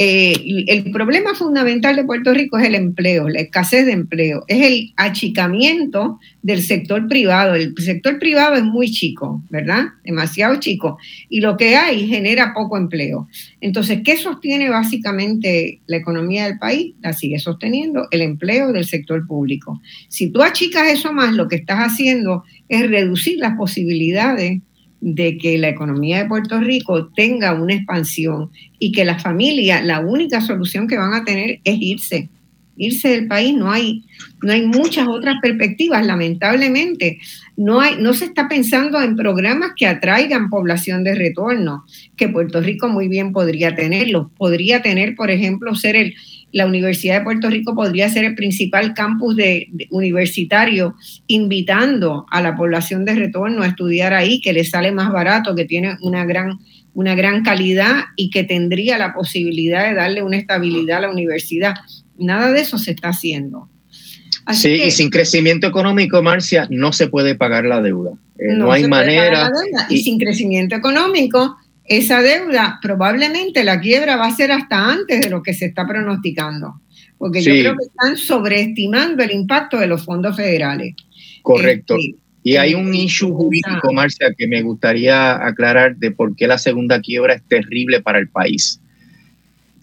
Eh, 0.00 0.64
el 0.68 0.92
problema 0.92 1.34
fundamental 1.34 1.96
de 1.96 2.04
Puerto 2.04 2.32
Rico 2.32 2.56
es 2.56 2.64
el 2.64 2.76
empleo, 2.76 3.28
la 3.28 3.40
escasez 3.40 3.84
de 3.84 3.90
empleo, 3.90 4.44
es 4.46 4.64
el 4.64 4.92
achicamiento 4.96 6.20
del 6.40 6.62
sector 6.62 7.08
privado. 7.08 7.56
El 7.56 7.74
sector 7.78 8.20
privado 8.20 8.54
es 8.54 8.62
muy 8.62 8.92
chico, 8.92 9.42
¿verdad? 9.50 9.86
Demasiado 10.04 10.54
chico. 10.60 10.98
Y 11.28 11.40
lo 11.40 11.56
que 11.56 11.74
hay 11.74 12.06
genera 12.06 12.54
poco 12.54 12.76
empleo. 12.76 13.26
Entonces, 13.60 14.02
¿qué 14.04 14.16
sostiene 14.16 14.70
básicamente 14.70 15.80
la 15.88 15.96
economía 15.96 16.44
del 16.44 16.60
país? 16.60 16.94
La 17.02 17.12
sigue 17.12 17.40
sosteniendo 17.40 18.06
el 18.12 18.22
empleo 18.22 18.70
del 18.70 18.84
sector 18.84 19.26
público. 19.26 19.82
Si 20.06 20.30
tú 20.30 20.42
achicas 20.42 20.92
eso 20.92 21.12
más, 21.12 21.34
lo 21.34 21.48
que 21.48 21.56
estás 21.56 21.80
haciendo 21.80 22.44
es 22.68 22.88
reducir 22.88 23.38
las 23.38 23.56
posibilidades 23.56 24.60
de 25.00 25.38
que 25.38 25.58
la 25.58 25.68
economía 25.68 26.18
de 26.18 26.28
Puerto 26.28 26.60
Rico 26.60 27.08
tenga 27.08 27.54
una 27.54 27.74
expansión 27.74 28.50
y 28.78 28.92
que 28.92 29.04
las 29.04 29.22
familias, 29.22 29.84
la 29.84 30.00
única 30.00 30.40
solución 30.40 30.88
que 30.88 30.98
van 30.98 31.14
a 31.14 31.24
tener 31.24 31.60
es 31.64 31.76
irse, 31.80 32.28
irse 32.76 33.08
del 33.08 33.28
país. 33.28 33.54
No 33.54 33.70
hay, 33.70 34.04
no 34.42 34.52
hay 34.52 34.66
muchas 34.66 35.06
otras 35.06 35.36
perspectivas, 35.40 36.04
lamentablemente. 36.04 37.18
No, 37.56 37.80
hay, 37.80 37.96
no 38.00 38.14
se 38.14 38.24
está 38.24 38.48
pensando 38.48 39.00
en 39.00 39.16
programas 39.16 39.72
que 39.76 39.86
atraigan 39.86 40.50
población 40.50 41.04
de 41.04 41.14
retorno, 41.14 41.84
que 42.16 42.28
Puerto 42.28 42.60
Rico 42.60 42.88
muy 42.88 43.08
bien 43.08 43.32
podría 43.32 43.74
tenerlo. 43.74 44.30
Podría 44.36 44.82
tener, 44.82 45.14
por 45.14 45.30
ejemplo, 45.30 45.74
ser 45.74 45.96
el, 45.96 46.14
la 46.52 46.66
Universidad 46.66 47.18
de 47.18 47.24
Puerto 47.24 47.50
Rico 47.50 47.74
podría 47.74 48.08
ser 48.08 48.24
el 48.24 48.34
principal 48.34 48.94
campus 48.94 49.36
de, 49.36 49.68
universitario, 49.90 50.94
invitando 51.26 52.26
a 52.30 52.40
la 52.40 52.56
población 52.56 53.04
de 53.04 53.14
retorno 53.14 53.62
a 53.62 53.68
estudiar 53.68 54.14
ahí, 54.14 54.40
que 54.40 54.52
le 54.52 54.64
sale 54.64 54.92
más 54.92 55.12
barato, 55.12 55.54
que 55.54 55.64
tiene 55.64 55.96
una 56.00 56.24
gran, 56.24 56.58
una 56.94 57.14
gran 57.14 57.42
calidad 57.42 58.04
y 58.16 58.30
que 58.30 58.44
tendría 58.44 58.98
la 58.98 59.12
posibilidad 59.12 59.88
de 59.88 59.94
darle 59.94 60.22
una 60.22 60.36
estabilidad 60.36 60.98
a 60.98 61.02
la 61.02 61.10
universidad. 61.10 61.74
Nada 62.18 62.50
de 62.50 62.60
eso 62.60 62.78
se 62.78 62.92
está 62.92 63.10
haciendo. 63.10 63.68
sí, 64.52 64.82
y 64.86 64.90
sin 64.90 65.10
crecimiento 65.10 65.66
económico, 65.66 66.22
Marcia, 66.22 66.66
no 66.70 66.92
se 66.92 67.08
puede 67.08 67.34
pagar 67.34 67.66
la 67.66 67.82
deuda. 67.82 68.12
Eh, 68.38 68.54
no, 68.54 68.72
hay 68.72 68.86
manera. 68.88 69.50
y 69.90 69.98
sin 69.98 70.18
crecimiento 70.18 70.74
económico, 70.74 71.56
esa 71.88 72.22
deuda 72.22 72.78
probablemente 72.82 73.64
la 73.64 73.80
quiebra 73.80 74.16
va 74.16 74.26
a 74.26 74.36
ser 74.36 74.52
hasta 74.52 74.92
antes 74.92 75.22
de 75.22 75.30
lo 75.30 75.42
que 75.42 75.54
se 75.54 75.66
está 75.66 75.86
pronosticando, 75.86 76.80
porque 77.16 77.42
yo 77.42 77.52
creo 77.52 77.76
que 77.76 77.86
están 77.86 78.16
sobreestimando 78.16 79.22
el 79.22 79.32
impacto 79.32 79.78
de 79.78 79.86
los 79.86 80.04
fondos 80.04 80.36
federales. 80.36 80.94
Correcto. 81.42 81.96
Este, 81.96 82.14
y 82.42 82.56
hay 82.56 82.74
un 82.74 82.94
issue 82.94 83.32
jurídico, 83.32 83.92
Marcia, 83.92 84.32
que 84.36 84.46
me 84.46 84.62
gustaría 84.62 85.44
aclarar 85.44 85.96
de 85.96 86.10
por 86.10 86.36
qué 86.36 86.46
la 86.46 86.58
segunda 86.58 87.00
quiebra 87.00 87.34
es 87.34 87.42
terrible 87.42 88.00
para 88.00 88.18
el 88.18 88.28
país. 88.28 88.80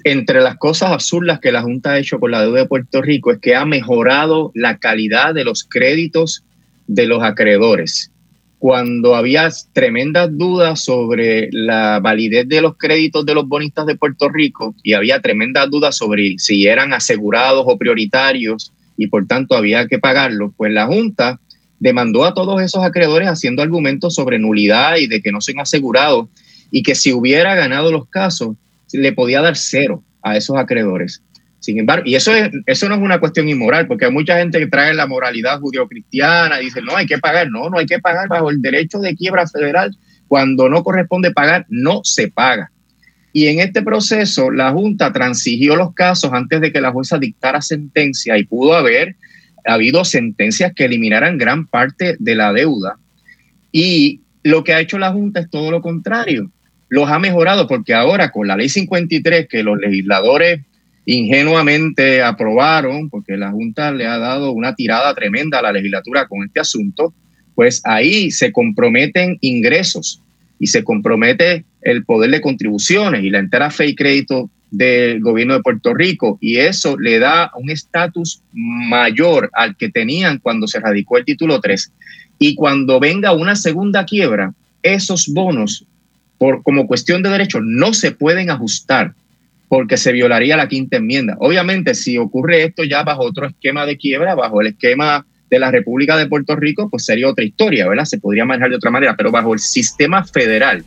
Entre 0.04 0.40
las 0.40 0.58
cosas 0.58 0.92
absurdas 0.92 1.40
que 1.40 1.52
la 1.52 1.64
Junta 1.64 1.92
ha 1.92 2.00
hecho 2.00 2.20
con 2.20 2.32
la 2.32 2.42
deuda 2.42 2.60
de 2.60 2.68
Puerto 2.68 3.02
Rico 3.02 3.32
es 3.32 3.40
que 3.40 3.56
ha 3.56 3.66
mejorado 3.66 4.52
la 4.54 4.78
calidad 4.78 5.34
de 5.34 5.44
los 5.44 5.64
créditos 5.64 6.44
de 6.88 7.08
los 7.08 7.24
acreedores 7.24 8.12
cuando 8.60 9.16
había 9.16 9.50
tremendas 9.74 10.30
dudas 10.32 10.84
sobre 10.84 11.50
la 11.52 12.00
validez 12.00 12.48
de 12.48 12.62
los 12.62 12.78
créditos 12.78 13.26
de 13.26 13.34
los 13.34 13.48
bonistas 13.48 13.86
de 13.86 13.96
Puerto 13.96 14.30
Rico 14.30 14.74
y 14.82 14.94
había 14.94 15.22
tremendas 15.22 15.70
dudas 15.70 15.98
sobre 15.98 16.36
si 16.38 16.66
eran 16.66 16.94
asegurados 16.94 17.66
o 17.68 17.78
prioritarios 17.78 18.72
y 18.98 19.08
por 19.08 19.28
tanto 19.28 19.56
había 19.56 19.88
que 19.88 20.00
pagarlos, 20.00 20.52
pues 20.56 20.72
la 20.72 20.88
Junta 20.88 21.40
demandó 21.80 22.24
a 22.24 22.34
todos 22.34 22.62
esos 22.62 22.84
acreedores 22.84 23.28
haciendo 23.28 23.62
argumentos 23.62 24.16
sobre 24.16 24.40
nulidad 24.40 24.96
y 24.98 25.08
de 25.08 25.22
que 25.22 25.32
no 25.32 25.42
son 25.42 25.60
asegurados 25.60 26.28
y 26.72 26.82
que 26.82 26.96
si 26.96 27.14
hubiera 27.14 27.56
ganado 27.56 27.92
los 27.92 28.08
casos 28.08 28.56
le 28.94 29.12
podía 29.12 29.42
dar 29.42 29.58
cero 29.58 30.04
a 30.22 30.38
esos 30.38 30.58
acreedores. 30.58 31.22
Sin 31.66 31.80
embargo, 31.80 32.04
y 32.06 32.14
eso, 32.14 32.32
es, 32.32 32.52
eso 32.68 32.88
no 32.88 32.94
es 32.94 33.02
una 33.02 33.20
cuestión 33.20 33.50
inmoral, 33.50 33.88
porque 33.88 34.06
hay 34.06 34.12
mucha 34.12 34.38
gente 34.38 34.60
que 34.60 34.68
trae 34.68 34.94
la 34.94 35.08
moralidad 35.08 35.60
judio-cristiana, 35.60 36.60
dice, 36.60 36.80
no, 36.84 36.96
hay 36.96 37.08
que 37.08 37.18
pagar, 37.18 37.50
no, 37.50 37.72
no 37.72 37.80
hay 37.80 37.88
que 37.88 37.98
pagar 37.98 38.28
bajo 38.28 38.52
el 38.52 38.62
derecho 38.62 39.00
de 39.00 39.16
quiebra 39.16 39.48
federal, 39.48 39.98
cuando 40.28 40.70
no 40.70 40.84
corresponde 40.84 41.32
pagar, 41.32 41.66
no 41.70 42.02
se 42.04 42.28
paga. 42.28 42.70
Y 43.34 43.48
en 43.48 43.62
este 43.62 43.82
proceso, 43.82 44.52
la 44.52 44.70
Junta 44.74 45.12
transigió 45.12 45.76
los 45.76 45.96
casos 45.96 46.34
antes 46.34 46.62
de 46.62 46.72
que 46.72 46.82
la 46.82 46.92
jueza 46.92 47.18
dictara 47.18 47.64
sentencia 47.64 48.38
y 48.38 48.44
pudo 48.44 48.76
haber 48.76 49.16
habido 49.66 50.06
sentencias 50.06 50.72
que 50.72 50.86
eliminaran 50.86 51.40
gran 51.40 51.66
parte 51.66 52.16
de 52.20 52.36
la 52.36 52.54
deuda. 52.54 53.00
Y 53.72 54.22
lo 54.44 54.64
que 54.64 54.76
ha 54.76 54.82
hecho 54.82 55.00
la 55.00 55.12
Junta 55.12 55.40
es 55.40 55.50
todo 55.50 55.72
lo 55.72 55.82
contrario. 55.82 56.52
Los 56.90 57.10
ha 57.10 57.18
mejorado 57.18 57.68
porque 57.68 57.96
ahora 57.96 58.30
con 58.30 58.48
la 58.48 58.56
ley 58.56 58.70
53 58.70 59.48
que 59.48 59.64
los 59.64 59.80
legisladores 59.80 60.62
ingenuamente 61.06 62.22
aprobaron, 62.22 63.10
porque 63.10 63.38
la 63.38 63.52
Junta 63.52 63.92
le 63.92 64.08
ha 64.08 64.18
dado 64.18 64.52
una 64.52 64.76
tirada 64.76 65.14
tremenda 65.14 65.60
a 65.60 65.62
la 65.62 65.72
legislatura 65.72 66.28
con 66.28 66.44
este 66.44 66.60
asunto, 66.60 67.14
pues 67.54 67.82
ahí 67.86 68.32
se 68.32 68.52
comprometen 68.52 69.38
ingresos 69.42 70.22
y 70.60 70.68
se 70.68 70.84
compromete 70.84 71.64
el 71.82 72.04
poder 72.04 72.32
de 72.32 72.42
contribuciones 72.42 73.24
y 73.24 73.30
la 73.30 73.40
entera 73.40 73.70
fe 73.70 73.88
y 73.88 73.96
crédito 73.96 74.50
del 74.72 75.22
gobierno 75.22 75.54
de 75.54 75.62
Puerto 75.62 75.94
Rico 75.94 76.38
y 76.42 76.58
eso 76.58 76.98
le 76.98 77.20
da 77.20 77.52
un 77.56 77.70
estatus 77.70 78.42
mayor 78.52 79.50
al 79.54 79.78
que 79.78 79.90
tenían 79.90 80.40
cuando 80.40 80.68
se 80.68 80.80
radicó 80.80 81.18
el 81.18 81.26
título 81.26 81.62
3. 81.62 81.92
Y 82.40 82.56
cuando 82.56 83.00
venga 83.00 83.32
una 83.32 83.56
segunda 83.56 84.06
quiebra, 84.06 84.54
esos 84.82 85.28
bonos, 85.28 85.86
por, 86.38 86.64
como 86.64 86.88
cuestión 86.88 87.24
de 87.24 87.30
derecho, 87.30 87.62
no 87.62 87.94
se 87.94 88.12
pueden 88.12 88.50
ajustar 88.50 89.14
porque 89.68 89.98
se 89.98 90.12
violaría 90.12 90.58
la 90.58 90.68
quinta 90.68 90.98
enmienda. 90.98 91.36
Obviamente, 91.40 91.96
si 91.96 92.18
ocurre 92.18 92.64
esto 92.64 92.84
ya 92.84 93.04
bajo 93.04 93.24
otro 93.24 93.48
esquema 93.48 93.86
de 93.86 93.98
quiebra, 93.98 94.36
bajo 94.36 94.62
el 94.62 94.68
esquema 94.68 95.26
de 95.50 95.60
la 95.60 95.72
República 95.72 96.18
de 96.18 96.28
Puerto 96.28 96.56
Rico, 96.56 96.90
pues 96.90 97.06
sería 97.06 97.30
otra 97.30 97.44
historia, 97.44 97.88
¿verdad? 97.88 98.06
Se 98.06 98.20
podría 98.20 98.46
manejar 98.46 98.70
de 98.70 98.78
otra 98.78 98.92
manera, 98.92 99.16
pero 99.16 99.32
bajo 99.32 99.54
el 99.54 99.60
sistema 99.60 100.24
federal, 100.24 100.84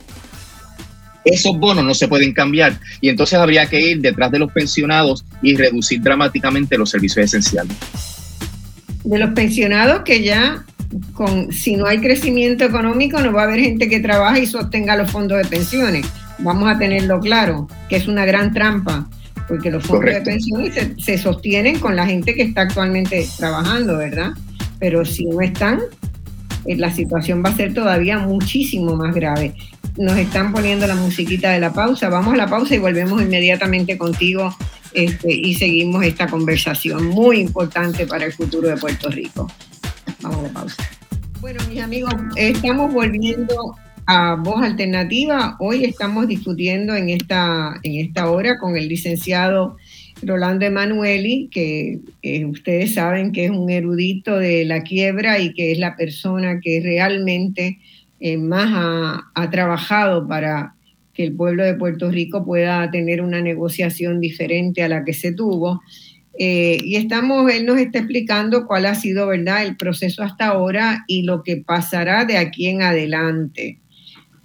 esos 1.25 1.59
bonos 1.59 1.85
no 1.85 1.95
se 1.95 2.09
pueden 2.09 2.33
cambiar 2.33 2.79
y 3.01 3.09
entonces 3.09 3.39
habría 3.39 3.67
que 3.67 3.81
ir 3.81 4.01
detrás 4.01 4.31
de 4.31 4.39
los 4.39 4.53
pensionados 4.53 5.25
y 5.43 5.57
reducir 5.57 6.01
dramáticamente 6.01 6.79
los 6.79 6.91
servicios 6.91 7.27
esenciales. 7.27 7.77
De 9.05 9.19
los 9.19 9.31
pensionados 9.31 10.03
que 10.03 10.23
ya 10.23 10.65
con, 11.13 11.53
si 11.53 11.77
no 11.77 11.87
hay 11.87 11.99
crecimiento 11.99 12.65
económico 12.65 13.21
no 13.21 13.33
va 13.33 13.43
a 13.43 13.45
haber 13.45 13.61
gente 13.61 13.89
que 13.89 14.01
trabaje 14.01 14.41
y 14.41 14.47
sostenga 14.47 14.97
los 14.97 15.11
fondos 15.11 15.39
de 15.39 15.45
pensiones. 15.45 16.07
Vamos 16.41 16.69
a 16.69 16.79
tenerlo 16.79 17.21
claro, 17.21 17.67
que 17.89 17.97
es 17.97 18.07
una 18.09 18.25
gran 18.25 18.53
trampa, 18.53 19.09
porque 19.49 19.71
los 19.71 19.85
fondos 19.85 20.15
de 20.15 20.21
pensiones 20.21 20.75
se, 20.75 20.95
se 20.99 21.19
sostienen 21.19 21.81
con 21.81 21.97
la 21.97 22.07
gente 22.07 22.35
que 22.35 22.43
está 22.43 22.63
actualmente 22.63 23.27
trabajando, 23.37 23.97
¿verdad? 23.97 24.33
Pero 24.79 25.05
si 25.05 25.25
no 25.25 25.41
están, 25.41 25.81
eh, 26.67 26.77
la 26.77 26.93
situación 26.93 27.43
va 27.45 27.51
a 27.51 27.57
ser 27.57 27.75
todavía 27.75 28.19
muchísimo 28.19 28.95
más 28.95 29.15
grave 29.15 29.55
nos 29.99 30.17
están 30.17 30.53
poniendo 30.53 30.87
la 30.87 30.95
musiquita 30.95 31.51
de 31.51 31.61
la 31.61 31.73
pausa. 31.73 32.09
Vamos 32.09 32.35
a 32.35 32.37
la 32.37 32.47
pausa 32.47 32.75
y 32.75 32.79
volvemos 32.79 33.21
inmediatamente 33.21 33.99
contigo 33.99 34.57
este, 34.95 35.33
y 35.33 35.55
seguimos 35.55 36.05
esta 36.05 36.29
conversación 36.29 37.07
muy 37.07 37.41
importante 37.41 38.07
para 38.07 38.25
el 38.25 38.33
futuro 38.33 38.69
de 38.69 38.77
Puerto 38.77 39.11
Rico. 39.11 39.51
Vamos 40.23 40.39
a 40.39 40.43
la 40.43 40.49
pausa. 40.51 40.77
Bueno, 41.41 41.61
mis 41.69 41.83
amigos, 41.83 42.15
estamos 42.37 42.93
volviendo 42.93 43.77
a 44.11 44.37
Voz 44.37 44.63
Alternativa. 44.63 45.57
Hoy 45.61 45.85
estamos 45.85 46.27
discutiendo 46.29 46.97
en 46.97 47.11
esta, 47.11 47.79
en 47.83 47.97
esta 47.97 48.31
hora 48.31 48.59
con 48.59 48.75
el 48.75 48.89
licenciado 48.89 49.77
Rolando 50.23 50.65
Emanueli, 50.65 51.51
que 51.53 52.01
eh, 52.23 52.47
ustedes 52.47 52.95
saben 52.95 53.33
que 53.33 53.45
es 53.45 53.51
un 53.51 53.69
erudito 53.69 54.39
de 54.39 54.65
la 54.65 54.83
quiebra 54.83 55.39
y 55.39 55.53
que 55.53 55.73
es 55.73 55.79
la 55.79 55.95
persona 55.95 56.59
que 56.59 56.81
realmente 56.83 57.81
eh, 58.19 58.39
más 58.39 58.71
ha, 59.35 59.51
trabajado 59.51 60.27
para 60.27 60.75
que 61.13 61.25
el 61.25 61.37
pueblo 61.37 61.63
de 61.63 61.75
Puerto 61.75 62.11
Rico 62.11 62.47
pueda 62.47 62.91
tener 62.91 63.21
una 63.21 63.43
negociación 63.43 64.21
diferente 64.21 64.83
a 64.83 64.89
la 64.89 65.05
que 65.05 65.13
se 65.13 65.33
tuvo. 65.33 65.83
Eh, 66.39 66.79
y 66.83 66.97
estamos, 66.97 67.53
él 67.53 67.67
nos 67.67 67.77
está 67.77 67.99
explicando 67.99 68.67
cuál 68.67 68.87
ha 68.87 68.95
sido, 68.95 69.27
¿verdad?, 69.27 69.67
el 69.67 69.77
proceso 69.77 70.23
hasta 70.23 70.47
ahora 70.47 71.05
y 71.07 71.25
lo 71.25 71.43
que 71.43 71.59
pasará 71.59 72.25
de 72.25 72.39
aquí 72.39 72.69
en 72.69 72.81
adelante, 72.81 73.81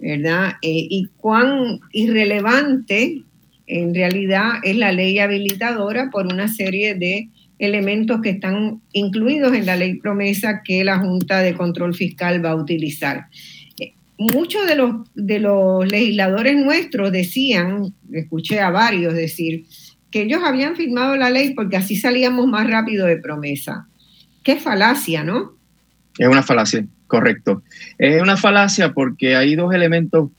¿verdad? 0.04 0.52
Eh, 0.62 0.86
y 0.90 1.08
cuán 1.16 1.80
irrelevante 1.92 3.22
en 3.66 3.94
realidad 3.94 4.52
es 4.62 4.76
la 4.76 4.92
ley 4.92 5.18
habilitadora 5.18 6.10
por 6.10 6.26
una 6.26 6.48
serie 6.48 6.94
de 6.94 7.30
elementos 7.58 8.20
que 8.20 8.30
están 8.30 8.82
incluidos 8.92 9.54
en 9.54 9.64
la 9.64 9.76
ley 9.76 9.94
promesa 9.94 10.62
que 10.62 10.84
la 10.84 10.98
Junta 10.98 11.40
de 11.40 11.54
Control 11.54 11.94
Fiscal 11.94 12.44
va 12.44 12.50
a 12.50 12.56
utilizar 12.56 13.28
muchos 14.18 14.66
de 14.66 14.76
los, 14.76 14.96
de 15.14 15.40
los 15.40 15.86
legisladores 15.86 16.56
nuestros 16.56 17.12
decían, 17.12 17.94
escuché 18.12 18.60
a 18.60 18.70
varios 18.70 19.14
decir, 19.14 19.66
que 20.10 20.22
ellos 20.22 20.42
habían 20.44 20.76
firmado 20.76 21.16
la 21.16 21.30
ley 21.30 21.54
porque 21.54 21.76
así 21.76 21.96
salíamos 21.96 22.46
más 22.46 22.68
rápido 22.68 23.06
de 23.06 23.16
promesa. 23.16 23.88
Qué 24.42 24.56
falacia, 24.56 25.24
¿no? 25.24 25.56
Es 26.18 26.28
una 26.28 26.42
falacia, 26.42 26.86
correcto. 27.06 27.62
Es 27.98 28.20
una 28.20 28.36
falacia 28.36 28.92
porque 28.92 29.36
hay 29.36 29.54
dos 29.56 29.74
elementos 29.74 30.30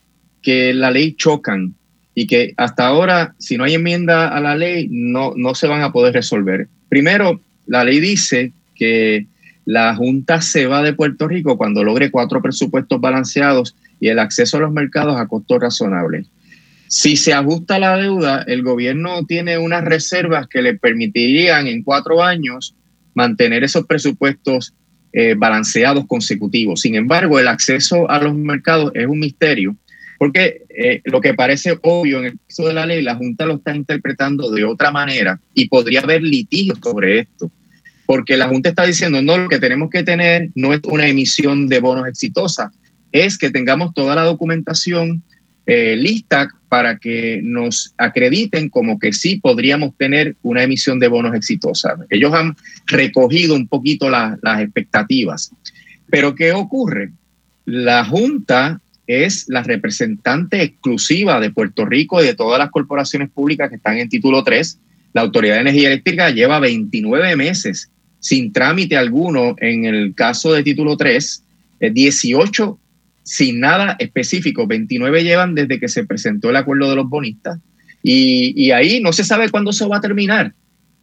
que 0.42 0.74
la 0.74 0.92
ley 0.92 1.14
chocan 1.14 1.76
y 2.14 2.28
que 2.28 2.54
hasta 2.58 2.88
ahora, 2.88 3.36
si 3.40 3.58
no 3.58 3.66
hay 3.66 3.74
enmienda 3.74 4.30
a 4.30 4.40
la 4.40 4.56
ley, 4.56 4.88
no, 4.90 5.34
no 5.36 5.56
se 5.56 5.68
van 5.68 5.82
a 5.82 5.92
poder 5.92 6.14
resolver. 6.14 6.68
Primero, 6.88 7.42
la 7.68 7.84
ley 7.84 8.00
dice 8.00 8.54
que 8.76 9.28
la 9.66 9.96
Junta 9.96 10.42
se 10.42 10.68
va 10.68 10.84
de 10.84 10.94
Puerto 10.94 11.28
Rico 11.28 11.58
cuando 11.58 11.84
logre 11.84 12.12
cuatro 12.12 12.42
presupuestos 12.42 13.02
balanceados 13.02 13.76
y 14.00 14.10
el 14.10 14.20
acceso 14.20 14.58
a 14.58 14.62
los 14.62 14.72
mercados 14.72 15.18
a 15.18 15.28
costos 15.28 15.60
razonables. 15.60 16.28
Si 16.88 17.18
se 17.18 17.34
ajusta 17.34 17.80
la 17.80 17.98
deuda, 17.98 18.44
el 18.44 18.62
gobierno 18.62 19.26
tiene 19.26 19.58
unas 19.58 19.84
reservas 19.84 20.48
que 20.48 20.62
le 20.62 20.76
permitirían 20.76 21.68
en 21.68 21.84
cuatro 21.84 22.24
años 22.24 22.76
mantener 23.16 23.64
esos 23.64 23.88
presupuestos 23.88 24.74
eh, 25.18 25.34
balanceados 25.36 26.06
consecutivos. 26.06 26.82
Sin 26.82 26.96
embargo, 26.96 27.40
el 27.40 27.48
acceso 27.48 28.10
a 28.10 28.22
los 28.22 28.36
mercados 28.36 28.92
es 28.94 29.08
un 29.08 29.20
misterio, 29.20 29.76
porque 30.20 30.64
eh, 30.70 31.02
lo 31.06 31.22
que 31.22 31.34
parece 31.34 31.80
obvio 31.82 32.20
en 32.20 32.26
el 32.26 32.40
caso 32.48 32.68
de 32.68 32.74
la 32.74 32.86
ley, 32.86 33.02
la 33.02 33.16
Junta 33.16 33.46
lo 33.46 33.56
está 33.56 33.76
interpretando 33.76 34.52
de 34.52 34.66
otra 34.66 34.92
manera 34.92 35.40
y 35.54 35.70
podría 35.70 36.02
haber 36.02 36.22
litigios 36.22 36.80
sobre 36.84 37.20
esto 37.20 37.50
porque 38.06 38.38
la 38.38 38.48
Junta 38.48 38.70
está 38.70 38.86
diciendo, 38.86 39.22
no, 39.22 39.38
lo 39.38 39.50
que 39.50 39.60
tenemos 39.60 39.90
que 39.90 40.04
tener 40.04 40.50
no 40.56 40.74
es 40.74 40.82
una 40.84 41.08
emisión 41.08 41.68
de 41.68 41.80
bonos 41.80 42.08
exitosa, 42.08 42.72
es 43.12 43.38
que 43.38 43.50
tengamos 43.50 43.94
toda 43.94 44.16
la 44.16 44.24
documentación 44.24 45.24
eh, 45.66 45.96
lista 45.96 46.50
para 46.70 46.98
que 46.98 47.40
nos 47.44 47.94
acrediten 47.98 48.70
como 48.70 49.00
que 49.00 49.14
sí 49.14 49.38
podríamos 49.38 49.96
tener 49.98 50.36
una 50.44 50.64
emisión 50.64 51.00
de 51.00 51.08
bonos 51.08 51.34
exitosa. 51.34 51.96
Ellos 52.10 52.34
han 52.34 52.56
recogido 52.86 53.56
un 53.56 53.68
poquito 53.68 54.10
las 54.10 54.62
expectativas. 54.62 55.52
Pero 56.10 56.36
¿qué 56.36 56.52
ocurre? 56.52 57.12
La 57.66 58.06
Junta 58.06 58.80
es 59.08 59.46
la 59.48 59.64
representante 59.64 60.62
exclusiva 60.62 61.40
de 61.40 61.52
Puerto 61.52 61.86
Rico 61.86 62.22
y 62.22 62.26
de 62.26 62.36
todas 62.36 62.60
las 62.60 62.70
corporaciones 62.72 63.30
públicas 63.30 63.70
que 63.70 63.76
están 63.78 63.98
en 63.98 64.10
título 64.10 64.44
3. 64.44 64.80
La 65.14 65.22
Autoridad 65.22 65.56
de 65.56 65.62
Energía 65.62 65.88
Eléctrica 65.88 66.30
lleva 66.30 66.60
29 66.60 67.36
meses 67.36 67.90
sin 68.20 68.52
trámite 68.52 68.98
alguno 68.98 69.56
en 69.60 69.86
el 69.86 70.16
caso 70.16 70.52
de 70.54 70.64
título 70.64 70.98
3, 70.98 71.44
18 71.92 72.80
eh, 72.80 72.85
sin 73.26 73.60
nada 73.60 73.98
específico, 74.00 74.68
29 74.68 75.24
llevan 75.24 75.56
desde 75.56 75.80
que 75.80 75.90
se 75.90 76.06
presentó 76.06 76.52
el 76.52 76.56
acuerdo 76.56 76.90
de 76.90 76.96
los 76.96 77.10
bonistas 77.10 77.60
y, 78.04 78.70
ahí 78.70 79.02
no 79.02 79.12
se 79.12 79.24
sabe 79.24 79.50
cuándo 79.50 79.74
se 79.74 79.88
va 79.88 79.98
a 79.98 80.02
terminar. 80.02 80.54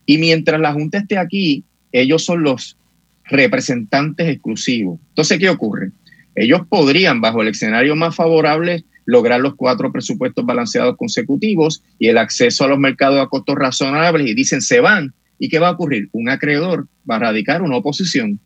Y 0.07 0.19
mientras 0.19 0.61
la 0.61 0.73
Junta 0.73 0.99
esté 0.99 1.19
aquí, 1.19 1.65
ellos 1.91 2.25
son 2.25 2.45
los 2.45 2.77
representantes 3.25 4.29
exclusivos. 4.29 5.01
Entonces, 5.09 5.39
¿qué 5.41 5.51
ocurre? 5.51 5.91
Ellos 6.37 6.63
podrían, 6.69 7.21
bajo 7.21 7.43
el 7.43 7.49
escenario 7.49 7.97
más 7.97 8.15
favorable, 8.15 8.85
lograr 9.05 9.41
los 9.41 9.57
cuatro 9.57 9.91
presupuestos 9.91 10.47
balanceados 10.47 10.97
consecutivos 10.97 11.83
y 11.99 12.07
el 12.07 12.19
acceso 12.19 12.65
a 12.65 12.69
los 12.69 12.79
mercados 12.79 13.21
a 13.21 13.29
costos 13.29 13.57
razonables 13.57 14.29
y 14.29 14.35
dicen 14.35 14.63
se 14.63 14.79
van 14.79 15.13
¿Y 15.43 15.49
qué 15.49 15.59
va 15.59 15.67
a 15.67 15.73
ocurrir? 15.73 16.09
Un 16.13 16.29
acreedor 16.29 16.87
va 17.11 17.17
a 17.17 17.19
radicar 17.19 17.63
una 17.63 17.75
oposición 17.75 18.39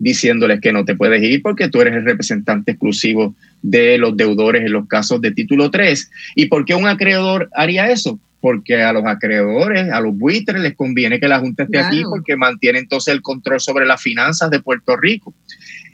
diciéndoles 0.00 0.60
que 0.60 0.72
no 0.72 0.84
te 0.84 0.96
puedes 0.96 1.22
ir 1.22 1.42
porque 1.42 1.68
tú 1.68 1.80
eres 1.80 1.94
el 1.94 2.04
representante 2.04 2.72
exclusivo 2.72 3.36
de 3.62 3.98
los 3.98 4.16
deudores 4.16 4.62
en 4.64 4.72
los 4.72 4.88
casos 4.88 5.20
de 5.20 5.30
título 5.30 5.70
3. 5.70 6.10
¿Y 6.34 6.46
por 6.46 6.64
qué 6.64 6.74
un 6.74 6.88
acreedor 6.88 7.50
haría 7.54 7.90
eso? 7.90 8.18
Porque 8.40 8.82
a 8.82 8.92
los 8.94 9.04
acreedores, 9.04 9.92
a 9.92 10.00
los 10.00 10.16
buitres, 10.16 10.60
les 10.62 10.74
conviene 10.74 11.20
que 11.20 11.28
la 11.28 11.38
Junta 11.38 11.64
esté 11.64 11.78
aquí 11.78 12.02
porque 12.02 12.34
mantiene 12.34 12.78
entonces 12.78 13.12
el 13.12 13.20
control 13.20 13.60
sobre 13.60 13.86
las 13.86 14.00
finanzas 14.00 14.50
de 14.50 14.60
Puerto 14.60 14.96
Rico. 14.96 15.34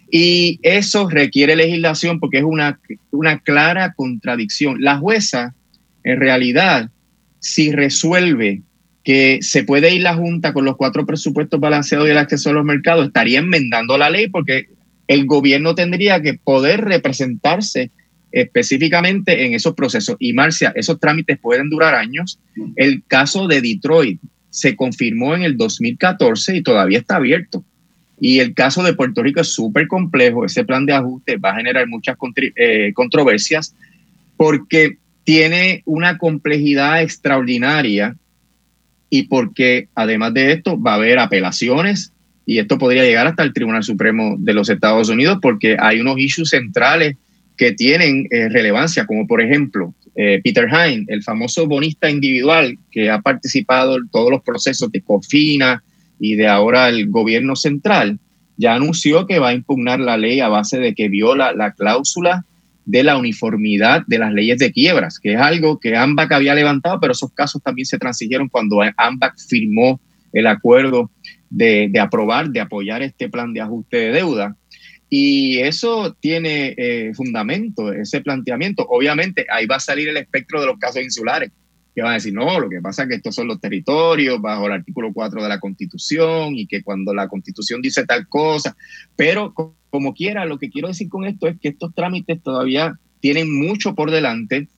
Y 0.08 0.60
eso 0.62 1.10
requiere 1.10 1.56
legislación 1.56 2.20
porque 2.20 2.38
es 2.38 2.44
una, 2.44 2.78
una 3.10 3.40
clara 3.40 3.92
contradicción. 3.94 4.80
La 4.80 4.98
jueza, 4.98 5.52
en 6.04 6.20
realidad, 6.20 6.90
si 7.40 7.72
resuelve 7.72 8.62
que 9.06 9.38
se 9.40 9.62
puede 9.62 9.94
ir 9.94 10.02
la 10.02 10.16
Junta 10.16 10.52
con 10.52 10.64
los 10.64 10.76
cuatro 10.76 11.06
presupuestos 11.06 11.60
balanceados 11.60 12.08
y 12.08 12.10
el 12.10 12.18
acceso 12.18 12.50
a 12.50 12.54
los 12.54 12.64
mercados, 12.64 13.06
estaría 13.06 13.38
enmendando 13.38 13.96
la 13.96 14.10
ley 14.10 14.26
porque 14.26 14.66
el 15.06 15.26
gobierno 15.26 15.76
tendría 15.76 16.20
que 16.20 16.34
poder 16.34 16.80
representarse 16.80 17.92
específicamente 18.32 19.46
en 19.46 19.54
esos 19.54 19.74
procesos. 19.74 20.16
Y 20.18 20.32
Marcia, 20.32 20.72
esos 20.74 20.98
trámites 20.98 21.38
pueden 21.38 21.70
durar 21.70 21.94
años. 21.94 22.40
El 22.74 23.04
caso 23.06 23.46
de 23.46 23.60
Detroit 23.60 24.20
se 24.50 24.74
confirmó 24.74 25.36
en 25.36 25.42
el 25.44 25.56
2014 25.56 26.56
y 26.56 26.62
todavía 26.64 26.98
está 26.98 27.14
abierto. 27.14 27.64
Y 28.18 28.40
el 28.40 28.54
caso 28.54 28.82
de 28.82 28.94
Puerto 28.94 29.22
Rico 29.22 29.40
es 29.40 29.54
súper 29.54 29.86
complejo. 29.86 30.44
Ese 30.44 30.64
plan 30.64 30.84
de 30.84 30.94
ajuste 30.94 31.36
va 31.36 31.50
a 31.50 31.56
generar 31.58 31.86
muchas 31.86 32.16
eh, 32.56 32.90
controversias 32.92 33.72
porque 34.36 34.98
tiene 35.22 35.82
una 35.84 36.18
complejidad 36.18 37.02
extraordinaria 37.02 38.16
y 39.10 39.24
porque 39.24 39.88
además 39.94 40.34
de 40.34 40.52
esto 40.52 40.80
va 40.80 40.92
a 40.92 40.96
haber 40.96 41.18
apelaciones 41.18 42.12
y 42.44 42.58
esto 42.58 42.78
podría 42.78 43.04
llegar 43.04 43.26
hasta 43.26 43.42
el 43.42 43.52
Tribunal 43.52 43.82
Supremo 43.82 44.36
de 44.38 44.54
los 44.54 44.68
Estados 44.68 45.08
Unidos 45.08 45.38
porque 45.40 45.76
hay 45.78 46.00
unos 46.00 46.18
issues 46.18 46.50
centrales 46.50 47.16
que 47.56 47.72
tienen 47.72 48.26
eh, 48.30 48.48
relevancia, 48.48 49.06
como 49.06 49.26
por 49.26 49.40
ejemplo 49.40 49.94
Peter 50.42 50.66
Hine, 50.66 51.04
el 51.08 51.22
famoso 51.22 51.66
bonista 51.66 52.08
individual 52.08 52.78
que 52.90 53.10
ha 53.10 53.20
participado 53.20 53.98
en 53.98 54.08
todos 54.08 54.30
los 54.30 54.42
procesos 54.42 54.90
de 54.90 55.02
COFINA 55.02 55.82
y 56.18 56.36
de 56.36 56.48
ahora 56.48 56.88
el 56.88 57.10
gobierno 57.10 57.56
central, 57.56 58.18
ya 58.56 58.74
anunció 58.74 59.26
que 59.26 59.38
va 59.38 59.48
a 59.48 59.54
impugnar 59.54 60.00
la 60.00 60.16
ley 60.16 60.40
a 60.40 60.48
base 60.48 60.78
de 60.78 60.94
que 60.94 61.08
viola 61.08 61.52
la 61.52 61.72
cláusula 61.72 62.44
de 62.87 63.03
la 63.03 63.18
uniformidad 63.18 64.05
de 64.07 64.18
las 64.18 64.33
leyes 64.33 64.59
de 64.59 64.72
quiebras, 64.72 65.18
que 65.18 65.35
es 65.35 65.40
algo 65.40 65.79
que 65.79 65.96
AMBAC 65.96 66.33
había 66.33 66.55
levantado, 66.55 66.99
pero 67.01 67.12
esos 67.12 67.33
casos 67.33 67.61
también 67.62 67.85
se 67.85 67.99
transigieron 67.99 68.49
cuando 68.49 68.81
AMBAC 68.96 69.38
firmó 69.49 70.01
el 70.33 70.46
acuerdo 70.46 71.11
de, 71.51 71.90
aprobar, 72.01 72.51
de 72.51 72.61
apoyar 72.61 73.03
este 73.03 73.29
plan 73.29 73.53
de 73.53 73.61
ajuste 73.61 73.96
de 73.96 74.12
deuda. 74.12 74.57
Y 75.09 75.59
eso 75.59 76.16
tiene 76.20 76.75
eh, 76.77 77.12
fundamento, 77.14 77.92
ese 77.92 78.20
planteamiento. 78.20 78.87
Obviamente, 78.88 79.46
ahí 79.51 79.66
va 79.66 79.77
a 79.77 79.81
salir 79.81 80.09
el 80.09 80.16
espectro 80.16 80.61
de 80.61 80.66
los 80.66 80.79
casos 80.79 81.03
insulares, 81.03 81.51
que 81.94 82.03
van 82.03 82.12
a 82.12 82.14
decir, 82.14 82.35
no, 82.35 82.61
lo 82.61 82.68
que 82.68 82.81
pasa 82.81 83.03
es 83.03 83.09
que 83.09 83.14
estos 83.16 83.35
son 83.35 83.49
los 83.49 83.61
territorios 83.61 84.40
bajo 84.40 84.66
el 84.66 84.72
artículo 84.72 85.12
4 85.12 85.42
de 85.42 85.49
la 85.49 85.59
Constitución 85.59 86.55
y 86.55 86.66
que 86.66 86.83
cuando 86.83 87.14
la 87.14 87.27
Constitución 87.27 87.81
dice 87.81 88.05
tal 88.05 88.29
cosa, 88.29 88.77
pero 89.16 89.55
como 89.96 90.12
quiera, 90.12 90.44
lo 90.44 90.59
que 90.59 90.68
quiero 90.68 90.88
decir 90.88 91.09
con 91.09 91.24
esto 91.24 91.48
es 91.48 91.59
que 91.59 91.68
estos 91.68 91.94
trámites 91.94 92.42
todavía 92.42 92.98
tienen 93.20 93.50
mucho 93.50 93.94
por 93.94 94.11
delante 94.11 94.68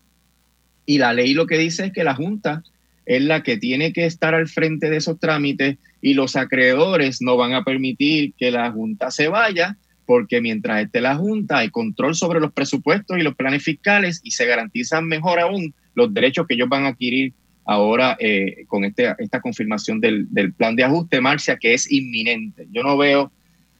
y 0.86 0.98
la 0.98 1.12
ley 1.12 1.34
lo 1.34 1.48
que 1.48 1.58
dice 1.58 1.86
es 1.86 1.92
que 1.92 2.04
la 2.04 2.14
Junta 2.14 2.62
es 3.04 3.20
la 3.20 3.42
que 3.42 3.56
tiene 3.56 3.92
que 3.92 4.06
estar 4.06 4.36
al 4.36 4.46
frente 4.46 4.88
de 4.88 4.98
esos 4.98 5.18
trámites 5.18 5.76
y 6.00 6.14
los 6.14 6.36
acreedores 6.36 7.20
no 7.20 7.36
van 7.36 7.52
a 7.52 7.64
permitir 7.64 8.32
que 8.38 8.52
la 8.52 8.70
Junta 8.70 9.10
se 9.10 9.26
vaya 9.26 9.76
porque 10.06 10.40
mientras 10.40 10.84
esté 10.84 11.00
la 11.00 11.16
Junta 11.16 11.58
hay 11.58 11.70
control 11.70 12.14
sobre 12.14 12.38
los 12.38 12.52
presupuestos 12.52 13.18
y 13.18 13.22
los 13.22 13.34
planes 13.34 13.64
fiscales 13.64 14.20
y 14.22 14.30
se 14.30 14.46
garantizan 14.46 15.04
mejor 15.08 15.40
aún 15.40 15.74
los 15.96 16.14
derechos 16.14 16.46
que 16.46 16.54
ellos 16.54 16.68
van 16.68 16.84
a 16.84 16.90
adquirir 16.90 17.32
ahora 17.64 18.16
eh, 18.20 18.66
con 18.68 18.84
este, 18.84 19.16
esta 19.18 19.40
confirmación 19.40 20.00
del, 20.00 20.32
del 20.32 20.52
plan 20.52 20.76
de 20.76 20.84
ajuste, 20.84 21.20
Marcia, 21.20 21.56
que 21.56 21.74
es 21.74 21.90
inminente. 21.90 22.68
Yo 22.70 22.84
no 22.84 22.96
veo 22.96 23.32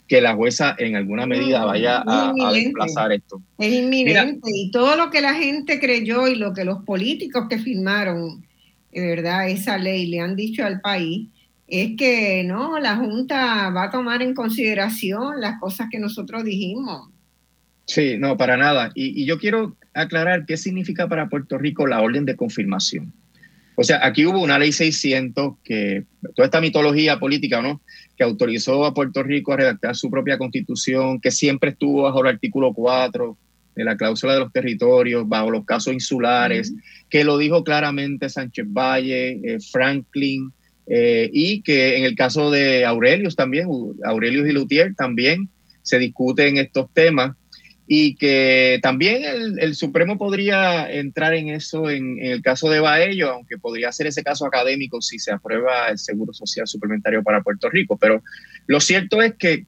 que 0.09 0.23
la 0.23 0.35
jueza 0.35 0.75
en 0.79 0.97
alguna 0.97 1.27
medida 1.27 1.65
vaya 1.67 2.03
a, 2.05 2.33
desplazar 2.53 3.13
esto. 3.13 3.43
Es 3.59 3.73
inminente 3.73 4.51
y 4.53 4.71
todo 4.71 4.97
lo 4.97 5.11
que 5.11 5.21
la 5.21 5.35
gente 5.35 5.79
creyó 5.79 6.27
y 6.27 6.35
lo 6.35 6.55
que 6.55 6.65
los 6.65 6.83
políticos 6.85 7.47
que 7.49 7.59
firmaron, 7.59 8.45
de 8.91 9.07
verdad, 9.07 9.49
esa 9.51 9.77
ley 9.77 10.07
le 10.07 10.21
han 10.21 10.35
dicho 10.35 10.65
al 10.65 10.81
país, 10.81 11.29
es 11.67 11.97
que 11.99 12.43
no, 12.45 12.79
la 12.79 12.97
Junta 12.97 13.69
va 13.69 13.85
a 13.85 13.91
tomar 13.91 14.23
en 14.23 14.35
consideración 14.35 15.41
las 15.41 15.61
cosas 15.61 15.89
que 15.91 15.99
nosotros 15.99 16.43
dijimos. 16.43 17.11
Sí, 17.85 18.17
no, 18.19 18.39
para 18.39 18.57
nada. 18.57 18.91
Y, 18.95 19.23
y 19.23 19.27
yo 19.27 19.39
quiero 19.39 19.77
aclarar 19.93 20.47
qué 20.47 20.57
significa 20.57 21.07
para 21.07 21.29
Puerto 21.29 21.59
Rico 21.59 21.87
la 21.87 22.01
orden 22.01 22.25
de 22.25 22.37
confirmación. 22.37 23.13
O 23.81 23.85
sea, 23.85 24.05
aquí 24.05 24.27
hubo 24.27 24.41
una 24.41 24.59
ley 24.59 24.73
600 24.73 25.55
que, 25.63 26.05
toda 26.35 26.47
esta 26.47 26.61
mitología 26.61 27.21
política, 27.21 27.63
¿no? 27.63 27.81
Que 28.19 28.25
autorizó 28.25 28.85
a 28.85 28.93
Puerto 28.93 29.23
Rico 29.23 29.53
a 29.53 29.59
redactar 29.59 29.95
su 29.95 30.11
propia 30.11 30.37
constitución, 30.37 31.21
que 31.21 31.31
siempre 31.31 31.71
estuvo 31.71 32.03
bajo 32.03 32.21
el 32.21 32.27
artículo 32.27 32.75
4 32.75 33.37
de 33.77 33.85
la 33.85 33.97
cláusula 33.97 34.35
de 34.35 34.41
los 34.41 34.53
territorios, 34.53 35.29
bajo 35.29 35.53
los 35.53 35.65
casos 35.65 35.95
insulares, 35.95 36.75
que 37.09 37.23
lo 37.23 37.39
dijo 37.39 37.63
claramente 37.63 38.29
Sánchez 38.29 38.67
Valle, 38.69 39.41
eh, 39.45 39.59
Franklin, 39.61 40.53
eh, 40.89 41.31
y 41.33 41.63
que 41.63 41.97
en 41.97 42.05
el 42.05 42.17
caso 42.17 42.51
de 42.51 42.85
Aurelius 42.85 43.37
también, 43.37 43.69
Aurelius 44.05 44.49
y 44.49 44.53
Lutier 44.53 44.95
también 44.97 45.49
se 45.83 45.99
discuten 45.99 46.57
estos 46.57 46.93
temas 46.93 47.37
y 47.91 48.17
que 48.17 48.79
también 48.83 49.23
el, 49.59 49.75
Supremo 49.75 50.19
podría 50.19 50.93
entrar 50.93 51.33
en 51.33 51.49
eso 51.49 51.89
en, 51.89 52.19
el 52.21 52.43
caso 52.43 52.69
de 52.69 52.81
Baello, 52.81 53.31
aunque 53.31 53.57
podría 53.57 53.91
ser 53.93 54.07
ese 54.07 54.23
caso 54.23 54.45
académico 54.45 55.01
si 55.01 55.19
se 55.19 55.33
aprueba 55.33 55.89
el 55.89 55.99
Seguro 55.99 56.35
Social 56.35 56.67
Suplementario 56.67 57.23
para 57.23 57.43
Puerto 57.43 57.71
Rico. 57.71 57.97
Pero 57.97 58.23
lo 58.67 58.81
cierto 58.81 59.23
es 59.23 59.37
que 59.37 59.65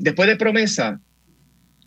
después 0.00 0.28
de 0.28 0.36
promesa, 0.36 1.02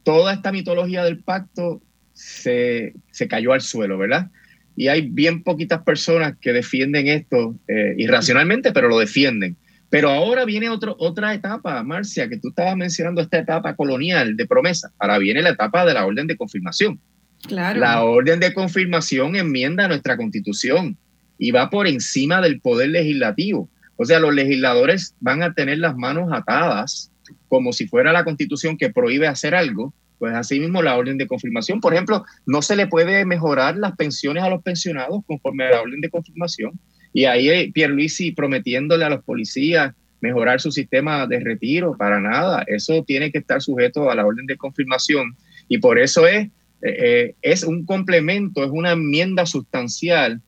toda 0.03 0.33
esta 0.33 0.51
mitología 0.51 1.03
del 1.03 1.23
pacto 1.23 1.81
se, 2.13 2.93
cayó 3.27 3.53
al 3.53 3.61
suelo, 3.61 3.97
¿verdad? 3.97 4.29
Y 4.75 4.89
hay 4.89 5.09
bien 5.09 5.41
poquitas 5.41 5.81
personas 5.81 6.35
que 6.39 6.53
defienden 6.53 7.07
esto 7.07 7.55
eh, 7.67 7.95
irracionalmente, 7.97 8.73
pero 8.73 8.89
lo 8.89 8.99
defienden. 8.99 9.57
Pero 9.89 10.09
ahora 10.09 10.45
viene 10.45 10.69
otro, 10.69 10.95
otra 10.99 11.33
etapa, 11.33 11.81
Marcia, 11.83 12.29
que 12.29 12.37
tú 12.37 12.49
estabas 12.49 12.75
mencionando 12.75 13.21
esta 13.21 13.39
etapa 13.39 13.75
colonial 13.75 14.37
de 14.37 14.45
promesa. 14.45 14.91
Ahora 14.99 15.17
viene 15.17 15.41
la 15.41 15.49
etapa 15.49 15.85
de 15.85 15.93
la 15.93 16.05
orden 16.05 16.27
de 16.27 16.37
confirmación. 16.37 16.99
Claro. 17.47 17.79
La 17.79 18.03
orden 18.03 18.39
de 18.39 18.53
confirmación 18.53 19.35
enmienda 19.35 19.87
nuestra 19.87 20.17
constitución 20.17 20.97
y 21.37 21.51
va 21.51 21.69
por 21.69 21.87
encima 21.87 22.41
del 22.41 22.59
poder 22.59 22.89
legislativo. 22.89 23.69
O 23.95 24.05
sea, 24.05 24.19
los 24.19 24.33
legisladores 24.33 25.15
van 25.19 25.41
a 25.41 25.53
tener 25.53 25.79
las 25.79 25.95
manos 25.95 26.29
atadas 26.31 27.11
como 27.47 27.73
si 27.73 27.87
fuera 27.87 28.11
la 28.11 28.23
constitución 28.23 28.77
que 28.77 28.91
prohíbe 28.91 29.27
hacer 29.27 29.55
algo. 29.55 29.93
Pues 30.19 30.35
así 30.35 30.59
mismo 30.59 30.81
la 30.81 30.97
orden 30.97 31.17
de 31.17 31.27
confirmación, 31.27 31.79
por 31.79 31.93
ejemplo, 31.93 32.25
no 32.45 32.61
se 32.61 32.75
le 32.75 32.87
puede 32.87 33.25
mejorar 33.25 33.77
las 33.77 33.95
pensiones 33.95 34.43
a 34.43 34.49
los 34.49 34.61
pensionados 34.61 35.21
conforme 35.25 35.65
a 35.65 35.71
la 35.71 35.81
orden 35.81 36.01
de 36.01 36.09
confirmación 36.09 36.77
y 37.13 37.25
ahí 37.25 37.71
Pierluisi 37.71 38.31
prometiéndole 38.31 39.05
a 39.05 39.09
los 39.09 39.23
policías 39.23 39.93
mejorar 40.21 40.59
su 40.59 40.71
sistema 40.71 41.27
de 41.27 41.39
retiro, 41.39 41.95
para 41.97 42.19
nada. 42.19 42.63
Eso 42.67 43.03
tiene 43.03 43.31
que 43.31 43.39
estar 43.39 43.61
sujeto 43.61 44.09
a 44.09 44.15
la 44.15 44.25
orden 44.25 44.45
de 44.45 44.57
confirmación. 44.57 45.35
Y 45.67 45.77
por 45.77 45.97
eso 45.97 46.27
es, 46.27 46.47
eh, 46.47 46.51
eh, 46.81 47.35
es 47.41 47.63
un 47.63 47.85
complemento, 47.85 48.63
es 48.63 48.69
una 48.71 48.91
enmienda 48.91 49.45
sustancial 49.45 50.41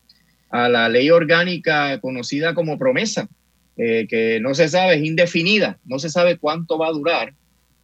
a 0.50 0.68
la 0.68 0.88
ley 0.88 1.10
orgánica 1.10 1.98
conocida 2.00 2.54
como 2.54 2.78
promesa, 2.78 3.28
eh, 3.76 4.06
que 4.08 4.38
no 4.40 4.54
se 4.54 4.68
sabe, 4.68 4.96
es 4.96 5.04
indefinida, 5.04 5.78
no 5.84 5.98
se 5.98 6.10
sabe 6.10 6.36
cuánto 6.36 6.76
va 6.76 6.88
a 6.88 6.92
durar. 6.92 7.32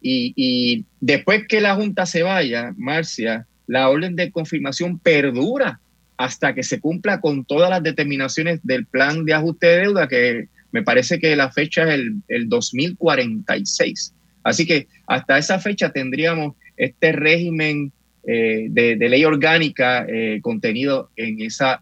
Y, 0.01 0.33
y 0.35 0.85
después 1.01 1.47
que 1.47 1.59
la 1.59 1.75
Junta 1.75 2.05
se 2.05 2.21
vaya, 2.21 2.73
Marcia, 2.77 3.47
la 3.67 3.89
orden 3.89 4.15
de 4.15 4.31
confirmación 4.31 4.99
perdura 4.99 5.79
hasta 6.19 6.53
que 6.53 6.63
se 6.63 6.81
cumpla 6.81 7.21
con 7.21 7.45
todas 7.45 7.69
las 7.69 7.81
determinaciones 7.81 8.59
del 8.63 8.85
plan 8.85 9.23
de 9.23 9.33
ajuste 9.33 9.67
de 9.67 9.77
deuda, 9.77 10.09
que 10.09 10.49
me 10.73 10.83
parece 10.83 11.17
que 11.17 11.33
la 11.37 11.49
fecha 11.49 11.83
es 11.93 12.01
el, 12.27 12.49
2046. 12.49 14.13
Así 14.43 14.65
que 14.65 14.89
hasta 15.07 15.37
esa 15.37 15.59
fecha 15.59 15.93
tendríamos 15.93 16.55
este 16.75 17.13
régimen 17.13 17.93
eh, 18.27 18.67
de, 18.69 18.97
ley 18.97 19.23
orgánica 19.23 20.05
eh, 20.09 20.39
contenido 20.41 21.09
en 21.15 21.39
esa 21.39 21.81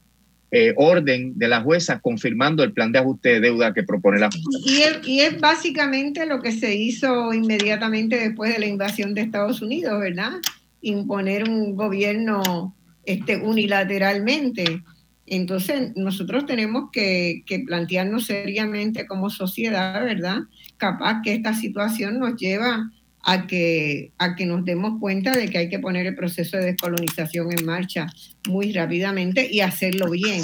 eh, 0.52 0.76
orden 0.78 1.36
de 1.36 1.47
la 1.47 1.62
jueza 1.62 2.00
confirmando 2.00 2.63
el 2.63 2.73
plan 2.73 2.91
de 2.91 3.00
ajuste 3.00 3.30
de 3.30 3.39
deuda 3.39 3.73
que 3.73 3.82
propone 3.82 4.19
la 4.19 4.30
Junta. 4.30 5.02
Y, 5.04 5.13
y 5.13 5.21
es 5.21 5.41
básicamente 5.41 6.28
lo 6.28 6.43
que 6.43 6.52
se 6.52 6.76
hizo 6.76 7.34
inmediatamente 7.34 8.17
después 8.17 8.54
de 8.54 8.60
la 8.60 8.67
invasión 8.67 9.15
de 9.15 9.21
Estados 9.21 9.63
Unidos, 9.63 10.00
¿verdad? 10.00 10.34
Imponer 10.82 11.50
un 11.50 11.76
gobierno 11.76 12.76
este, 13.08 13.38
unilateralmente. 13.38 14.84
Entonces, 15.26 15.93
nosotros 15.96 16.46
tenemos 16.46 16.89
que, 16.91 17.41
plantearnos 17.65 18.26
seriamente 18.26 19.08
como 19.08 19.30
sociedad, 19.30 20.04
¿verdad? 20.04 20.39
Capaz 20.76 21.22
que 21.24 21.34
esta 21.34 21.54
situación 21.54 22.20
nos 22.20 22.36
lleva 22.36 22.91
a 23.24 23.48
que, 23.48 24.12
a 24.17 24.36
que 24.36 24.46
nos 24.46 24.65
demos 24.65 25.00
cuenta 25.00 25.38
de 25.38 25.50
que 25.50 25.58
hay 25.58 25.70
que 25.70 25.80
poner 25.80 26.06
el 26.06 26.15
proceso 26.15 26.58
de 26.58 26.65
descolonización 26.65 27.58
en 27.58 27.65
marcha 27.65 28.08
muy 28.46 28.74
rápidamente 28.74 29.48
y 29.50 29.62
hacerlo 29.62 30.10
bien, 30.10 30.43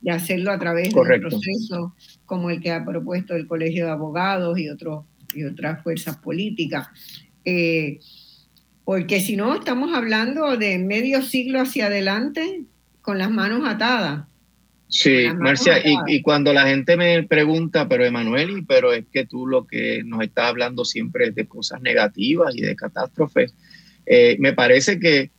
y 0.00 0.10
hacerlo 0.10 0.52
a 0.52 0.58
través 0.60 0.94
de 0.94 1.00
un 1.00 1.20
proceso 1.20 1.96
como 2.26 2.48
el 2.50 2.60
que 2.60 2.70
ha 2.70 2.84
propuesto 2.84 3.34
el 3.34 3.48
Colegio 3.48 3.86
de 3.86 3.90
Abogados 3.90 4.56
y, 4.56 4.68
otros 4.68 5.04
y 5.34 5.42
otras 5.42 5.82
fuerzas 5.82 6.16
políticas. 6.18 6.86
Eh, 7.44 7.98
porque 8.84 9.20
si 9.20 9.36
no, 9.36 9.54
estamos 9.54 9.94
hablando 9.94 10.56
de 10.56 10.78
medio 10.78 11.22
siglo 11.22 11.60
hacia 11.60 11.86
adelante 11.86 12.64
con 13.00 13.18
las 13.18 13.30
manos 13.30 13.62
atadas. 13.66 14.26
Sí, 14.88 15.26
Marcia, 15.36 15.82
Y, 16.06 16.22
cuando 16.22 16.52
la 16.52 16.68
gente 16.68 16.96
me 16.96 17.24
pregunta, 17.24 17.88
pero 17.88 18.04
Emanuel, 18.04 18.64
pero 18.68 18.92
es 18.92 19.04
que 19.12 19.26
tú 19.26 19.46
lo 19.46 19.66
que 19.66 20.02
nos 20.04 20.22
estás 20.22 20.46
hablando 20.46 20.84
siempre 20.84 21.26
es 21.26 21.34
de 21.34 21.46
cosas 21.46 21.80
negativas 21.80 22.54
y 22.56 22.60
de 22.60 22.76
catástrofes, 22.76 23.54
eh, 24.06 24.36
me 24.38 24.52
parece 24.52 25.00
que 25.00 25.30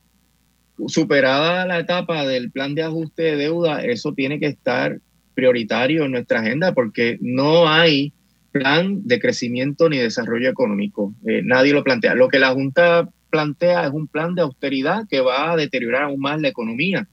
superada 0.88 1.64
la 1.64 1.78
etapa 1.78 2.26
del 2.26 2.50
plan 2.50 2.74
de 2.74 2.82
ajuste 2.82 3.22
de 3.22 3.36
deuda, 3.36 3.82
eso 3.82 4.12
tiene 4.12 4.38
que 4.38 4.46
estar 4.46 5.00
prioritario 5.34 6.04
en 6.04 6.12
nuestra 6.12 6.40
agenda 6.40 6.74
porque 6.74 7.16
no 7.20 7.68
hay 7.68 8.12
plan 8.52 9.06
de 9.06 9.20
crecimiento 9.20 9.88
ni 9.88 9.98
desarrollo 9.98 10.50
económico. 10.50 11.14
Eh, 11.26 11.42
nadie 11.44 11.72
lo 11.72 11.84
plantea. 11.84 12.14
Lo 12.14 12.28
que 12.28 12.38
la 12.38 12.52
Junta 12.52 13.08
plantea 13.30 13.86
es 13.86 13.92
un 13.92 14.06
plan 14.08 14.34
de 14.34 14.42
austeridad 14.42 15.04
que 15.08 15.20
va 15.20 15.52
a 15.52 15.56
deteriorar 15.56 16.04
aún 16.04 16.20
más 16.20 16.40
la 16.40 16.48
economía. 16.48 17.08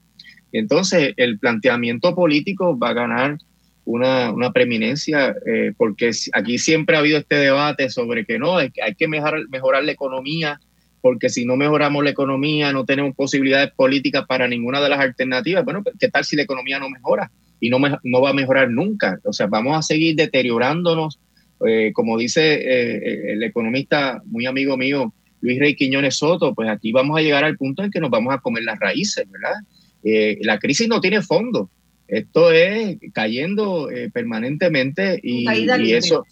Entonces, 0.52 1.14
el 1.18 1.40
planteamiento 1.40 2.14
político 2.14 2.78
va 2.78 2.90
a 2.90 2.94
ganar 2.94 3.38
una, 3.86 4.52
preeminencia, 4.54 5.36
eh, 5.46 5.74
porque 5.76 6.12
aquí 6.34 6.58
siempre 6.58 6.96
ha 6.96 7.00
habido 7.00 7.18
este 7.18 7.36
debate 7.36 7.90
sobre 7.90 8.26
que 8.26 8.40
no, 8.40 8.58
hay, 8.58 8.72
hay 8.82 8.96
que 8.96 9.08
mejorar, 9.08 9.42
mejorar 9.50 9.84
la 9.84 9.92
economía 9.92 10.60
porque 11.04 11.28
si 11.28 11.46
no 11.46 11.58
mejoramos 11.58 12.02
la 12.02 12.12
economía, 12.12 12.72
no 12.72 12.86
tenemos 12.86 13.14
posibilidades 13.14 13.72
políticas 13.74 14.26
para 14.26 14.48
ninguna 14.48 14.80
de 14.80 14.88
las 14.88 15.02
alternativas. 15.02 15.66
Bueno, 15.66 15.84
¿qué 16.00 16.08
tal 16.08 16.24
si 16.24 16.38
la 16.38 16.44
economía 16.44 16.80
no 16.80 16.90
mejora? 16.90 17.30
Y 17.60 17.70
no, 17.70 17.78
no 18.04 18.22
va 18.22 18.30
a 18.30 18.34
mejorar 18.34 18.70
nunca. 18.70 19.20
O 19.26 19.34
sea, 19.34 19.48
vamos 19.48 19.78
a 19.78 19.82
seguir 19.82 20.16
deteriorándonos. 20.16 21.20
Eh, 21.68 21.92
como 21.94 22.18
dice 22.18 22.54
eh, 22.54 23.34
el 23.34 23.44
economista 23.44 24.22
muy 24.26 24.46
amigo 24.46 24.78
mío, 24.78 25.14
Luis 25.44 25.60
Rey 25.60 25.76
Quiñones 25.76 26.16
Soto, 26.16 26.56
pues 26.56 26.70
aquí 26.70 26.92
vamos 26.92 27.18
a 27.18 27.22
llegar 27.22 27.44
al 27.44 27.58
punto 27.58 27.84
en 27.84 27.92
que 27.92 28.00
nos 28.00 28.10
vamos 28.10 28.34
a 28.34 28.40
comer 28.40 28.64
las 28.64 28.80
raíces, 28.80 29.26
¿verdad? 29.30 29.60
Eh, 30.04 30.40
la 30.42 30.58
crisis 30.58 30.88
no 30.88 31.00
tiene 31.00 31.22
fondo. 31.22 31.70
Esto 32.08 32.52
es 32.52 32.98
cayendo 33.14 33.90
permanentemente 34.12 35.20
y, 35.24 35.46
y 35.48 35.94
eso 35.94 36.26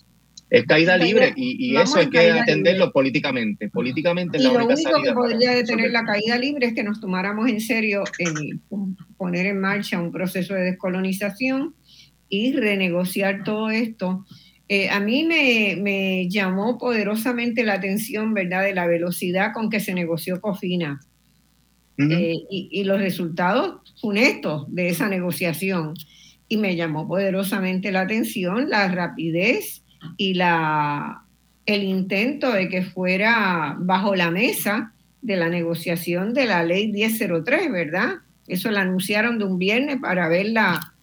es 0.52 0.66
caída 0.66 0.98
libre 0.98 1.34
y, 1.38 1.78
eso 1.78 1.98
hay 1.98 2.10
que 2.10 2.30
atenderlo 2.30 2.92
políticamente. 2.92 3.70
Políticamente 3.70 4.38
y 4.38 4.44
lo 4.44 4.66
único 4.66 5.02
que 5.02 5.14
podría 5.14 5.52
detener 5.52 5.92
la 5.92 6.04
caída 6.04 6.38
libre 6.38 6.68
es 6.68 6.74
que 6.74 6.84
nos 6.84 7.00
tomáramos 7.00 7.50
en 7.50 7.62
serio 7.62 8.04
el 8.20 8.60
poner 9.16 9.46
en 9.46 9.62
marcha 9.62 10.02
un 10.02 10.12
proceso 10.12 10.54
de 10.54 10.64
descolonización 10.64 11.74
y 12.28 12.52
renegociar 12.52 13.46
todo 13.46 13.70
esto. 13.70 14.26
Eh, 14.74 14.90
a 14.90 15.02
mí 15.02 15.26
me, 15.26 16.30
llamó 16.30 16.78
poderosamente 16.78 17.66
la 17.66 17.74
atención, 17.74 18.34
¿verdad?, 18.34 18.64
de 18.64 18.74
la 18.74 18.88
velocidad 18.88 19.52
con 19.52 19.70
que 19.70 19.82
se 19.82 19.94
negoció 19.94 20.40
COFINA 20.40 21.02
eh, 21.98 22.38
y, 22.50 22.70
y 22.72 22.86
los 22.86 23.02
resultados 23.02 23.82
funestos 24.00 24.74
de 24.74 24.88
esa 24.88 25.10
negociación. 25.10 25.96
Y 26.48 26.56
me 26.56 26.78
llamó 26.78 27.06
poderosamente 27.06 27.92
la 27.92 28.00
atención 28.00 28.70
la 28.70 28.88
rapidez 28.88 29.84
y 30.16 30.36
la, 30.36 31.26
el 31.66 31.84
intento 31.84 32.54
de 32.54 32.70
que 32.70 32.82
fuera 32.82 33.76
bajo 33.78 34.16
la 34.16 34.32
mesa 34.32 34.94
de 35.22 35.36
la 35.36 35.50
negociación 35.50 36.34
de 36.34 36.46
la 36.46 36.64
ley 36.64 36.94
1003, 36.94 37.70
¿verdad? 37.74 38.20
Eso 38.48 38.72
la 38.72 38.84
anunciaron 38.84 39.38
de 39.38 39.44
un 39.44 39.60
viernes 39.60 39.98
para 40.00 40.30
verla 40.30 40.94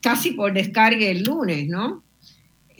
casi 0.00 0.30
por 0.30 0.52
descargue 0.52 1.10
el 1.10 1.24
lunes, 1.24 1.66
¿no? 1.66 2.04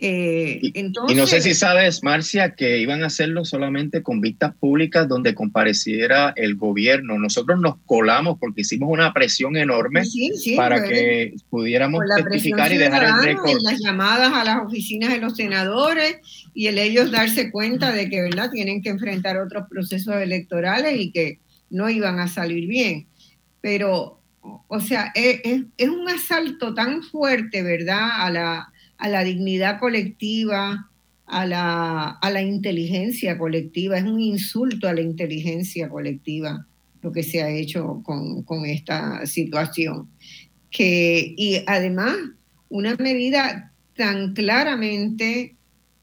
Eh, 0.02 0.60
y, 0.62 1.14
no 1.14 1.26
sé 1.26 1.42
si 1.42 1.52
sabes, 1.52 2.02
Marcia, 2.02 2.54
que 2.54 2.78
iban 2.78 3.02
a 3.02 3.08
hacerlo 3.08 3.44
solamente 3.44 4.02
con 4.02 4.22
vistas 4.22 4.54
públicas 4.56 5.06
donde 5.06 5.34
compareciera 5.34 6.32
el 6.36 6.56
gobierno. 6.56 7.18
Nosotros 7.18 7.60
nos 7.60 7.76
colamos 7.84 8.38
porque 8.40 8.62
hicimos 8.62 8.88
una 8.90 9.12
presión 9.12 9.58
enorme 9.58 10.04
para 10.56 10.78
pues, 10.78 10.88
que 10.88 11.34
pudiéramos 11.50 12.02
testificar 12.16 12.72
y 12.72 12.78
dejar 12.78 13.04
el 13.04 13.22
récord. 13.22 13.60
las 13.60 13.78
llamadas 13.78 14.32
a 14.32 14.42
las 14.42 14.64
oficinas 14.64 15.12
de 15.12 15.18
los 15.18 15.36
senadores 15.36 16.16
y 16.54 16.68
el 16.68 16.78
ellos 16.78 17.10
darse 17.10 17.50
cuenta 17.50 17.92
de 17.92 18.08
que 18.08 18.22
verdad 18.22 18.50
tienen 18.50 18.80
que 18.80 18.88
enfrentar 18.88 19.36
otros 19.36 19.64
procesos 19.68 20.14
electorales 20.14 20.98
y 20.98 21.12
que 21.12 21.40
no 21.68 21.90
iban 21.90 22.20
a 22.20 22.28
salir 22.28 22.66
bien. 22.66 23.06
Pero, 23.60 24.22
o 24.40 24.80
sea, 24.80 25.12
es, 25.14 25.40
es 25.76 25.88
un 25.90 26.08
asalto 26.08 26.72
tan 26.72 27.02
fuerte, 27.02 27.62
¿verdad? 27.62 28.08
A 28.12 28.30
la 28.30 28.69
a 29.00 29.08
la 29.08 29.24
dignidad 29.24 29.80
colectiva, 29.80 30.88
a 31.26 31.46
la, 31.46 32.10
a 32.10 32.30
la 32.30 32.42
inteligencia 32.42 33.38
colectiva. 33.38 33.98
Es 33.98 34.04
un 34.04 34.20
insulto 34.20 34.88
a 34.88 34.94
la 34.94 35.00
inteligencia 35.00 35.88
colectiva 35.88 36.66
lo 37.02 37.12
que 37.12 37.22
se 37.22 37.42
ha 37.42 37.50
hecho 37.50 38.02
con, 38.04 38.42
con 38.42 38.66
esta 38.66 39.24
situación. 39.26 40.08
Que, 40.70 41.34
y 41.36 41.62
además, 41.66 42.16
una 42.68 42.94
medida 42.96 43.72
tan 43.96 44.34
claramente 44.34 45.56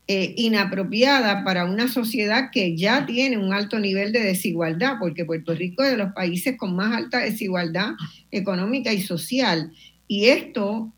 eh, 0.07 0.33
inapropiada 0.37 1.43
para 1.43 1.65
una 1.65 1.87
sociedad 1.87 2.49
que 2.51 2.75
ya 2.75 3.05
tiene 3.05 3.37
un 3.37 3.53
alto 3.53 3.79
nivel 3.79 4.11
de 4.11 4.21
desigualdad, 4.21 4.95
porque 4.99 5.25
Puerto 5.25 5.53
Rico 5.53 5.83
es 5.83 5.91
de 5.91 5.97
los 5.97 6.13
países 6.13 6.57
con 6.57 6.75
más 6.75 6.95
alta 6.95 7.19
desigualdad 7.19 7.91
económica 8.31 8.93
y 8.93 9.01
social. 9.01 9.71
Y 10.07 10.25
esto 10.25 10.93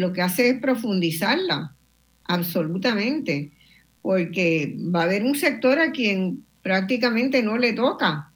lo 0.00 0.12
que 0.12 0.22
hace 0.22 0.48
es 0.48 0.60
profundizarla, 0.60 1.74
absolutamente, 2.24 3.52
porque 4.02 4.76
va 4.94 5.02
a 5.02 5.04
haber 5.04 5.22
un 5.22 5.36
sector 5.36 5.78
a 5.78 5.92
quien 5.92 6.44
prácticamente 6.62 7.42
no 7.42 7.58
le 7.58 7.72
toca. 7.74 8.30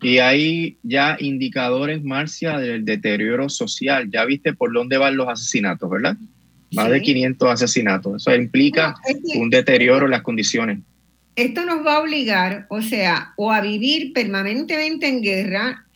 Y 0.00 0.18
hay 0.18 0.78
ya 0.82 1.16
indicadores, 1.20 2.02
Marcia, 2.02 2.58
del 2.58 2.84
deterioro 2.84 3.48
social. 3.48 4.10
Ya 4.10 4.24
viste 4.24 4.52
por 4.52 4.72
dónde 4.72 4.98
van 4.98 5.16
los 5.16 5.28
asesinatos, 5.28 5.88
¿verdad? 5.88 6.16
Más 6.72 6.90
de 6.90 7.00
500 7.00 7.50
asesinatos. 7.50 8.22
Eso 8.22 8.34
implica 8.34 8.96
un 9.36 9.50
deterioro 9.50 10.06
en 10.06 10.10
las 10.10 10.22
condiciones. 10.22 10.80
Esto 11.36 11.64
nos 11.64 11.86
va 11.86 11.96
a 11.96 12.00
obligar, 12.00 12.66
o 12.68 12.82
sea, 12.82 13.32
o 13.36 13.52
a 13.52 13.60
vivir 13.60 14.12
permanentemente 14.12 15.06
en 15.08 15.22
guerra 15.22 15.86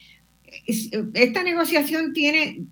esta 0.66 1.42
negociación 1.42 2.12
tiene 2.12 2.62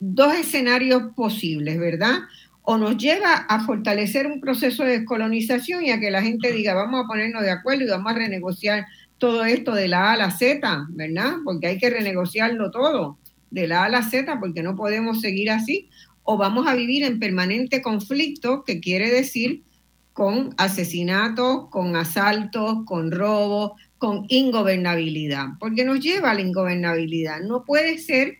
dos 0.00 0.34
escenarios 0.34 1.12
posibles, 1.14 1.78
¿verdad? 1.78 2.20
O 2.62 2.78
nos 2.78 2.96
lleva 2.96 3.34
a 3.34 3.64
fortalecer 3.64 4.26
un 4.26 4.40
proceso 4.40 4.84
de 4.84 5.00
descolonización 5.00 5.84
y 5.84 5.90
a 5.90 6.00
que 6.00 6.10
la 6.10 6.22
gente 6.22 6.52
diga, 6.52 6.74
vamos 6.74 7.04
a 7.04 7.06
ponernos 7.06 7.42
de 7.42 7.50
acuerdo 7.50 7.84
y 7.84 7.88
vamos 7.88 8.12
a 8.12 8.16
renegociar 8.16 8.86
todo 9.18 9.44
esto 9.44 9.74
de 9.74 9.88
la 9.88 10.10
A 10.10 10.12
a 10.12 10.16
la 10.16 10.30
Z, 10.30 10.86
¿verdad? 10.90 11.34
Porque 11.44 11.66
hay 11.66 11.78
que 11.78 11.90
renegociarlo 11.90 12.70
todo, 12.70 13.18
de 13.50 13.68
la 13.68 13.82
A 13.82 13.84
a 13.86 13.90
la 13.90 14.02
Z, 14.02 14.40
porque 14.40 14.62
no 14.62 14.76
podemos 14.76 15.20
seguir 15.20 15.50
así. 15.50 15.90
O 16.22 16.38
vamos 16.38 16.66
a 16.66 16.74
vivir 16.74 17.04
en 17.04 17.18
permanente 17.20 17.82
conflicto, 17.82 18.64
que 18.64 18.80
quiere 18.80 19.10
decir 19.10 19.62
con 20.14 20.54
asesinatos, 20.56 21.68
con 21.68 21.96
asaltos, 21.96 22.84
con 22.86 23.10
robos, 23.10 23.72
con 24.04 24.26
ingobernabilidad, 24.28 25.46
porque 25.58 25.82
nos 25.82 25.98
lleva 25.98 26.32
a 26.32 26.34
la 26.34 26.42
ingobernabilidad. 26.42 27.40
No 27.40 27.64
puede 27.64 27.96
ser 27.96 28.36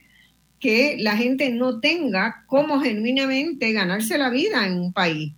que 0.60 0.98
la 1.00 1.16
gente 1.16 1.48
no 1.48 1.80
tenga 1.80 2.44
cómo 2.48 2.80
genuinamente 2.80 3.72
ganarse 3.72 4.18
la 4.18 4.28
vida 4.28 4.66
en 4.66 4.78
un 4.78 4.92
país. 4.92 5.32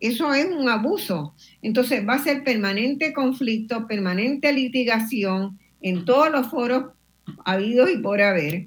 Eso 0.00 0.34
es 0.34 0.46
un 0.46 0.68
abuso. 0.68 1.36
Entonces 1.62 2.04
va 2.04 2.14
a 2.14 2.24
ser 2.24 2.42
permanente 2.42 3.12
conflicto, 3.12 3.86
permanente 3.86 4.52
litigación 4.52 5.60
en 5.80 6.04
todos 6.04 6.32
los 6.32 6.48
foros 6.48 6.86
habidos 7.44 7.92
y 7.92 7.98
por 7.98 8.20
haber. 8.20 8.66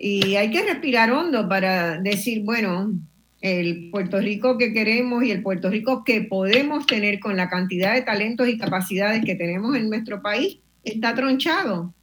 Y 0.00 0.36
hay 0.36 0.52
que 0.52 0.62
respirar 0.62 1.10
hondo 1.10 1.48
para 1.48 1.98
decir, 2.00 2.44
bueno, 2.44 2.92
el 3.40 3.90
Puerto 3.90 4.18
Rico 4.20 4.58
que 4.58 4.72
queremos 4.72 5.22
y 5.22 5.30
el 5.30 5.42
Puerto 5.42 5.70
Rico 5.70 6.02
que 6.04 6.22
podemos 6.22 6.86
tener 6.86 7.20
con 7.20 7.36
la 7.36 7.48
cantidad 7.48 7.94
de 7.94 8.02
talentos 8.02 8.48
y 8.48 8.58
capacidades 8.58 9.24
que 9.24 9.36
tenemos 9.36 9.76
en 9.76 9.88
nuestro 9.88 10.22
país 10.22 10.58
está 10.84 11.14
tronchado. 11.14 11.94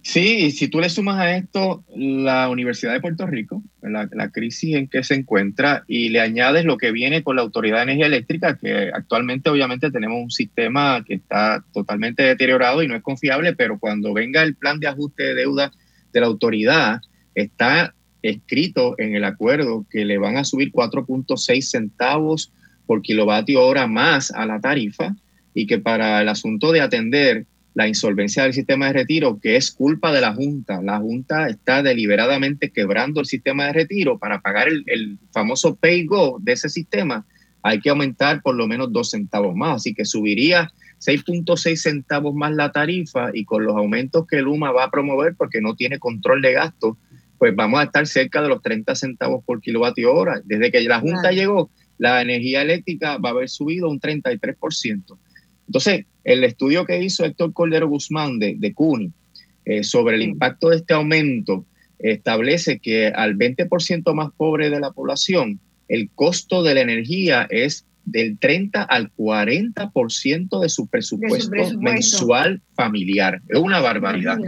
Sí, 0.00 0.46
y 0.46 0.50
si 0.52 0.68
tú 0.68 0.80
le 0.80 0.88
sumas 0.88 1.18
a 1.18 1.36
esto 1.36 1.84
la 1.94 2.48
Universidad 2.48 2.92
de 2.92 3.00
Puerto 3.00 3.26
Rico, 3.26 3.62
la, 3.82 4.08
la, 4.12 4.30
crisis 4.30 4.76
en 4.76 4.88
que 4.88 5.02
se 5.02 5.14
encuentra, 5.14 5.84
y 5.86 6.08
le 6.08 6.20
añades 6.20 6.64
lo 6.64 6.78
que 6.78 6.92
viene 6.92 7.22
con 7.22 7.36
la 7.36 7.42
Autoridad 7.42 7.78
de 7.78 7.82
Energía 7.82 8.06
Eléctrica, 8.06 8.56
que 8.56 8.90
actualmente 8.94 9.50
obviamente 9.50 9.90
tenemos 9.90 10.22
un 10.22 10.30
sistema 10.30 11.04
que 11.04 11.14
está 11.14 11.64
totalmente 11.72 12.22
deteriorado 12.22 12.82
y 12.82 12.88
no 12.88 12.94
es 12.94 13.02
confiable, 13.02 13.54
pero 13.54 13.78
cuando 13.78 14.14
venga 14.14 14.42
el 14.42 14.54
plan 14.54 14.78
de 14.78 14.86
ajuste 14.86 15.24
de 15.24 15.34
deuda 15.34 15.72
de 16.12 16.20
la 16.20 16.26
autoridad, 16.26 17.00
está 17.34 17.95
escrito 18.26 18.94
en 18.98 19.14
el 19.14 19.24
acuerdo 19.24 19.86
que 19.90 20.04
le 20.04 20.18
van 20.18 20.36
a 20.36 20.44
subir 20.44 20.72
4.6 20.72 21.60
centavos 21.62 22.52
por 22.86 23.02
kilovatio 23.02 23.64
hora 23.64 23.86
más 23.86 24.30
a 24.30 24.46
la 24.46 24.60
tarifa 24.60 25.14
y 25.54 25.66
que 25.66 25.78
para 25.78 26.20
el 26.22 26.28
asunto 26.28 26.72
de 26.72 26.80
atender 26.80 27.46
la 27.76 27.86
insolvencia 27.86 28.42
del 28.42 28.54
sistema 28.54 28.86
de 28.86 28.94
retiro, 28.94 29.38
que 29.38 29.56
es 29.56 29.70
culpa 29.70 30.10
de 30.10 30.22
la 30.22 30.32
Junta, 30.32 30.80
la 30.80 30.98
Junta 30.98 31.46
está 31.48 31.82
deliberadamente 31.82 32.70
quebrando 32.70 33.20
el 33.20 33.26
sistema 33.26 33.66
de 33.66 33.74
retiro 33.74 34.18
para 34.18 34.40
pagar 34.40 34.68
el, 34.68 35.18
famoso 35.30 35.76
pay-go 35.76 36.38
de 36.40 36.52
ese 36.52 36.70
sistema, 36.70 37.26
hay 37.62 37.80
que 37.80 37.90
aumentar 37.90 38.40
por 38.40 38.54
lo 38.54 38.66
menos 38.66 38.92
dos 38.92 39.10
centavos 39.10 39.54
más, 39.54 39.76
así 39.76 39.92
que 39.92 40.06
subiría 40.06 40.72
6.6 41.00 41.76
centavos 41.76 42.34
más 42.34 42.54
la 42.54 42.72
tarifa 42.72 43.28
y 43.34 43.44
con 43.44 43.64
los 43.64 43.76
aumentos 43.76 44.26
que 44.26 44.40
Luma 44.40 44.72
va 44.72 44.84
a 44.84 44.90
promover 44.90 45.34
porque 45.36 45.60
no 45.60 45.74
tiene 45.74 45.98
control 45.98 46.40
de 46.40 46.54
gastos, 46.54 46.96
pues 47.46 47.54
vamos 47.54 47.78
a 47.78 47.84
estar 47.84 48.04
cerca 48.08 48.42
de 48.42 48.48
los 48.48 48.60
30 48.60 48.92
centavos 48.96 49.44
por 49.44 49.60
kilovatio 49.60 50.12
hora. 50.12 50.42
Desde 50.44 50.72
que 50.72 50.80
la 50.80 50.98
Junta 50.98 51.30
llegó, 51.30 51.70
la 51.96 52.20
energía 52.20 52.62
eléctrica 52.62 53.18
va 53.18 53.28
a 53.28 53.32
haber 53.32 53.48
subido 53.48 53.88
un 53.88 54.00
33%. 54.00 55.16
Entonces, 55.68 56.06
el 56.24 56.42
estudio 56.42 56.84
que 56.84 57.00
hizo 57.00 57.24
Héctor 57.24 57.52
Cordero 57.52 57.88
Guzmán 57.88 58.40
de, 58.40 58.56
de 58.58 58.74
CUNY 58.74 59.12
eh, 59.64 59.84
sobre 59.84 60.16
el 60.16 60.22
impacto 60.22 60.70
de 60.70 60.78
este 60.78 60.94
aumento 60.94 61.64
establece 62.00 62.80
que 62.80 63.12
al 63.14 63.36
20% 63.36 64.12
más 64.12 64.32
pobre 64.36 64.68
de 64.68 64.80
la 64.80 64.90
población, 64.90 65.60
el 65.86 66.10
costo 66.16 66.64
de 66.64 66.74
la 66.74 66.80
energía 66.80 67.46
es 67.48 67.86
del 68.06 68.38
30 68.38 68.84
al 68.84 69.12
40% 69.14 70.60
de 70.60 70.68
su 70.68 70.86
presupuesto, 70.86 71.50
mensual 71.80 72.62
familiar. 72.74 73.42
Es 73.48 73.58
una 73.58 73.80
barbaridad. 73.80 74.38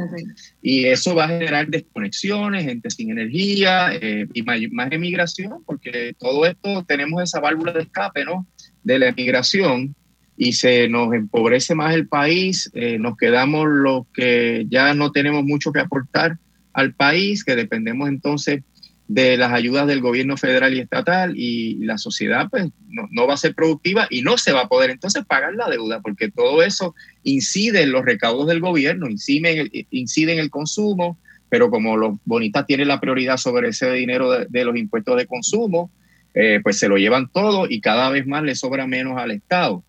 Y 0.63 0.85
eso 0.85 1.15
va 1.17 1.25
a 1.25 1.29
generar 1.29 1.67
desconexiones, 1.67 2.65
gente 2.65 2.89
sin 2.89 3.11
energía 3.11 3.91
eh, 3.93 4.27
y 4.33 4.43
más, 4.43 4.61
emigración, 4.93 5.65
porque 5.67 6.15
todo 6.19 6.47
esto 6.47 6.85
tenemos 6.85 7.21
esa 7.23 7.41
válvula 7.41 7.73
de 7.73 7.83
escape, 7.83 8.25
¿no? 8.25 8.47
De 8.83 8.99
la 8.99 9.09
emigración. 9.09 9.95
y 10.41 10.53
se 10.53 10.89
nos 10.89 11.13
empobrece 11.15 11.75
más 11.75 11.93
el 11.97 12.07
país, 12.07 12.71
eh, 12.73 12.97
nos 12.97 13.17
quedamos 13.17 13.67
los 13.69 14.07
que 14.15 14.67
ya 14.69 14.95
no 14.95 15.11
tenemos 15.11 15.43
mucho 15.43 15.73
que 15.73 15.81
aportar 15.81 16.39
al 16.73 16.95
país, 16.95 17.43
que 17.43 17.57
dependemos 17.57 18.09
entonces 18.09 18.63
de 19.09 19.39
las 19.39 19.53
ayudas 19.53 19.87
del 19.87 20.03
gobierno 20.03 20.37
federal 20.37 20.75
y 20.75 20.81
estatal 20.81 21.33
y 21.35 21.79
la 21.79 21.97
sociedad 21.97 22.49
pues 22.51 22.69
no, 22.89 23.27
va 23.27 23.35
a 23.35 23.39
ser 23.39 23.55
productiva 23.55 24.07
y 24.11 24.21
no 24.21 24.37
se 24.37 24.53
va 24.53 24.63
a 24.63 24.69
poder 24.69 24.91
entonces 24.91 25.25
pagar 25.25 25.55
la 25.55 25.71
deuda 25.71 26.01
porque 26.03 26.31
todo 26.31 26.63
eso 26.63 26.95
incide 27.23 27.83
en 27.83 27.93
los 27.93 28.05
recaudos 28.05 28.47
del 28.47 28.61
gobierno, 28.61 29.09
incide, 29.09 29.87
incide 29.91 30.35
en 30.35 30.39
el 30.39 30.51
consumo, 30.51 31.19
pero 31.49 31.71
como 31.71 31.97
los 31.97 32.19
bonistas 32.27 32.67
tienen 32.67 32.89
la 32.89 33.01
prioridad 33.01 33.39
sobre 33.39 33.71
ese 33.71 33.91
dinero 33.93 34.31
de, 34.31 34.65
los 34.65 34.77
impuestos 34.77 35.17
de 35.17 35.27
consumo, 35.27 35.91
eh, 36.35 36.61
pues 36.63 36.79
se 36.79 36.89
lo 36.89 36.99
llevan 36.99 37.31
todo 37.33 37.67
y 37.67 37.81
cada 37.81 38.11
vez 38.11 38.27
más 38.27 38.43
le 38.43 38.55
sobra 38.55 38.87
menos 38.87 39.17
al 39.17 39.31
Estado. 39.31 39.83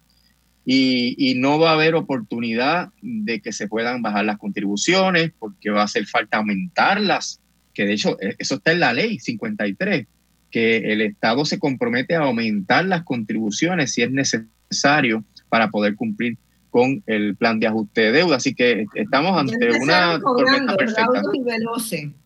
Y, 0.66 1.16
y, 1.18 1.36
no 1.36 1.58
va 1.58 1.72
a 1.72 1.74
haber 1.74 1.96
oportunidad 1.96 2.90
de 3.02 3.42
que 3.42 3.52
se 3.52 3.68
puedan 3.68 4.02
bajar 4.02 4.24
las 4.26 4.38
contribuciones 4.38 5.32
porque 5.40 5.72
va 5.72 5.82
a 5.82 5.86
hacer 5.86 6.06
falta 6.06 6.38
aumentarlas 6.38 7.42
que 7.80 7.86
de 7.86 7.94
hecho 7.94 8.18
e, 8.20 8.36
eso 8.38 8.56
está 8.56 8.74
en 8.74 8.82
la 8.82 8.92
ley 8.92 9.20
53, 9.20 10.06
que 10.52 10.78
el 10.92 11.00
Estado 11.00 11.46
se 11.46 11.60
compromete 11.60 12.14
a 12.14 12.24
aumentar 12.24 12.84
las 12.84 13.04
contribuciones 13.04 13.94
si 13.94 14.02
es 14.02 14.12
necesario 14.12 15.24
para 15.48 15.70
poder 15.70 15.96
cumplir 15.96 16.38
con 16.72 17.02
el 17.06 17.38
plan 17.38 17.58
de 17.58 17.68
ajuste 17.68 18.02
de 18.02 18.12
deuda. 18.12 18.36
Así 18.36 18.54
que 18.54 18.86
estamos 18.96 19.40
ante 19.40 19.72
una 19.80 20.20
tormenta 20.20 20.76
perfecta. 20.76 21.22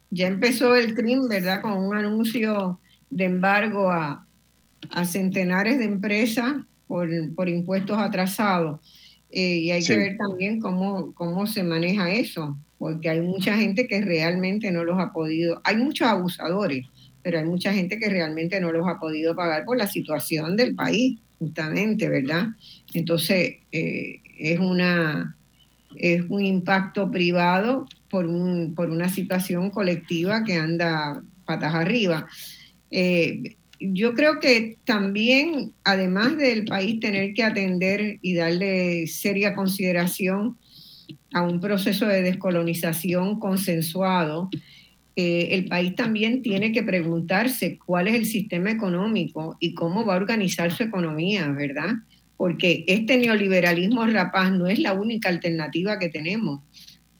Ya 0.09 0.25
empezó 0.25 0.75
el 0.75 0.95
crimen, 0.95 1.27
¿verdad? 1.27 1.61
Con 1.61 1.73
un 1.73 1.95
anuncio 1.95 2.79
de 3.11 3.25
embargo 3.25 3.91
a, 3.91 4.25
a 4.89 5.05
centenares 5.05 5.77
de 5.77 5.85
empresas 5.85 6.51
por, 6.87 7.07
por 7.35 7.47
impuestos 7.47 7.99
atrasados. 7.99 8.79
Eh, 9.29 9.57
y 9.57 9.71
hay 9.71 9.83
que 9.83 9.97
ver 9.97 10.17
también 10.17 10.59
cómo, 10.59 11.13
cómo 11.13 11.45
se 11.45 11.61
maneja 11.61 12.09
eso 12.09 12.57
porque 12.83 13.09
hay 13.09 13.21
mucha 13.21 13.55
gente 13.55 13.87
que 13.87 14.01
realmente 14.01 14.69
no 14.69 14.83
los 14.83 14.99
ha 14.99 15.13
podido, 15.13 15.61
hay 15.63 15.77
muchos 15.77 16.05
abusadores, 16.05 16.85
pero 17.21 17.39
hay 17.39 17.45
mucha 17.45 17.71
gente 17.71 17.97
que 17.97 18.09
realmente 18.09 18.59
no 18.59 18.73
los 18.73 18.85
ha 18.89 18.99
podido 18.99 19.33
pagar 19.37 19.63
por 19.63 19.77
la 19.77 19.87
situación 19.87 20.57
del 20.57 20.75
país, 20.75 21.17
justamente, 21.39 22.09
¿verdad? 22.09 22.47
Entonces, 22.93 23.55
eh, 23.71 24.19
es, 24.37 24.59
una, 24.59 25.37
es 25.95 26.25
un 26.27 26.43
impacto 26.43 27.09
privado 27.09 27.87
por, 28.09 28.25
un, 28.27 28.75
por 28.75 28.89
una 28.89 29.07
situación 29.07 29.69
colectiva 29.69 30.43
que 30.43 30.55
anda 30.55 31.23
patas 31.45 31.73
arriba. 31.75 32.27
Eh, 32.91 33.55
yo 33.79 34.13
creo 34.13 34.41
que 34.41 34.77
también, 34.83 35.71
además 35.85 36.35
del 36.35 36.65
país 36.65 36.99
tener 36.99 37.33
que 37.33 37.43
atender 37.43 38.19
y 38.21 38.33
darle 38.33 39.07
seria 39.07 39.55
consideración 39.55 40.57
a 41.33 41.41
un 41.41 41.59
proceso 41.59 42.05
de 42.05 42.21
descolonización 42.21 43.39
consensuado, 43.39 44.49
eh, 45.15 45.49
el 45.51 45.65
país 45.65 45.95
también 45.95 46.41
tiene 46.41 46.71
que 46.71 46.81
preguntarse 46.81 47.77
cuál 47.77 48.07
es 48.07 48.15
el 48.15 48.25
sistema 48.25 48.71
económico 48.71 49.57
y 49.59 49.73
cómo 49.73 50.05
va 50.05 50.15
a 50.15 50.17
organizar 50.17 50.71
su 50.71 50.83
economía, 50.83 51.47
¿verdad? 51.49 51.93
Porque 52.35 52.83
este 52.87 53.17
neoliberalismo 53.17 54.05
rapaz 54.07 54.51
no 54.51 54.67
es 54.67 54.79
la 54.79 54.93
única 54.93 55.29
alternativa 55.29 55.99
que 55.99 56.09
tenemos. 56.09 56.61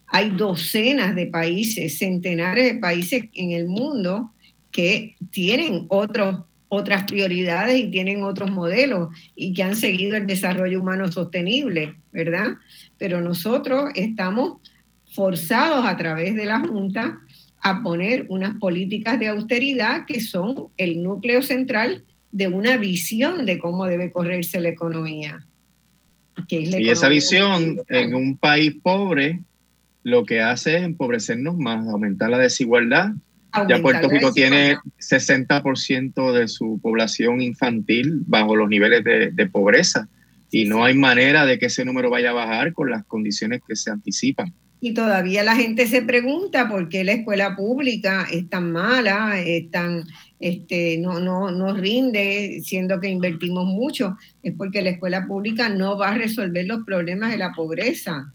Hay 0.08 0.32
docenas 0.32 1.16
de 1.16 1.28
países, 1.28 1.98
centenares 2.00 2.74
de 2.74 2.80
países 2.80 3.26
en 3.34 3.52
el 3.52 3.68
mundo 3.68 4.32
que 4.72 5.16
tienen 5.32 5.86
otros 5.90 6.42
otras 6.74 7.04
prioridades 7.04 7.80
y 7.80 7.92
tienen 7.92 8.24
otros 8.24 8.50
modelos 8.50 9.10
y 9.36 9.54
que 9.54 9.62
han 9.62 9.76
seguido 9.76 10.18
el 10.18 10.26
desarrollo 10.26 10.82
humano 10.82 11.12
sostenible, 11.12 11.96
¿verdad? 12.12 12.56
Pero 12.98 13.22
nosotros 13.22 13.92
estamos 13.94 14.58
forzados 15.14 15.86
a 15.86 15.96
través 15.98 16.36
de 16.36 16.46
la 16.46 16.62
Junta 16.62 17.20
a 17.62 17.84
poner 17.84 18.26
unas 18.30 18.56
políticas 18.56 19.20
de 19.20 19.28
austeridad 19.28 20.06
que 20.08 20.20
son 20.20 20.70
el 20.78 21.04
núcleo 21.04 21.44
central 21.44 22.04
de 22.32 22.48
una 22.48 22.78
visión 22.78 23.46
de 23.46 23.60
cómo 23.60 23.86
debe 23.86 24.12
correrse 24.12 24.60
la 24.60 24.70
economía. 24.70 25.46
y 26.50 26.90
esa 26.90 27.08
visión 27.08 27.82
en 27.88 28.16
un 28.16 28.36
país 28.36 28.74
pobre 28.82 29.42
lo 30.02 30.26
que 30.26 30.42
hace 30.42 30.78
es 30.78 30.84
empobrecernos 30.84 31.56
más, 31.56 31.88
aumentar 31.88 32.32
la 32.32 32.40
desigualdad 32.40 33.14
ya 33.68 33.82
Puerto 33.82 34.10
Rico 34.10 34.32
tiene 34.34 34.78
60% 35.00 36.32
de 36.34 36.48
su 36.48 36.80
población 36.82 37.42
infantil 37.42 38.22
bajo 38.26 38.56
los 38.56 38.70
niveles 38.70 39.04
de, 39.04 39.50
pobreza 39.52 40.08
y 40.52 40.66
no 40.66 40.84
hay 40.84 40.96
manera 40.96 41.46
de 41.46 41.60
que 41.60 41.68
ese 41.68 41.86
número 41.86 42.10
vaya 42.10 42.32
a 42.32 42.34
bajar 42.34 42.74
con 42.74 42.90
las 42.90 43.06
condiciones 43.06 43.62
que 43.68 43.76
se 43.76 43.92
anticipan. 43.92 44.54
Y 44.80 44.94
todavía 44.94 45.44
la 45.44 45.56
gente 45.56 45.88
se 45.88 46.02
pregunta 46.02 46.68
por 46.68 46.90
qué 46.90 47.04
la 47.04 47.14
escuela 47.14 47.56
pública 47.56 48.28
es 48.30 48.50
tan 48.50 48.72
mala, 48.72 49.40
es 49.40 49.72
tan, 49.72 50.04
este, 50.40 50.98
no, 50.98 51.22
no, 51.22 51.52
no 51.52 51.74
rinde, 51.74 52.60
siendo 52.64 53.00
que 53.00 53.08
invertimos 53.08 53.66
mucho. 53.66 54.18
Es 54.42 54.54
porque 54.58 54.82
la 54.82 54.90
escuela 54.90 55.26
pública 55.26 55.70
no 55.70 55.98
va 55.98 56.10
a 56.10 56.18
resolver 56.18 56.66
los 56.66 56.84
problemas 56.84 57.32
de 57.32 57.38
la 57.38 57.54
pobreza. 57.54 58.34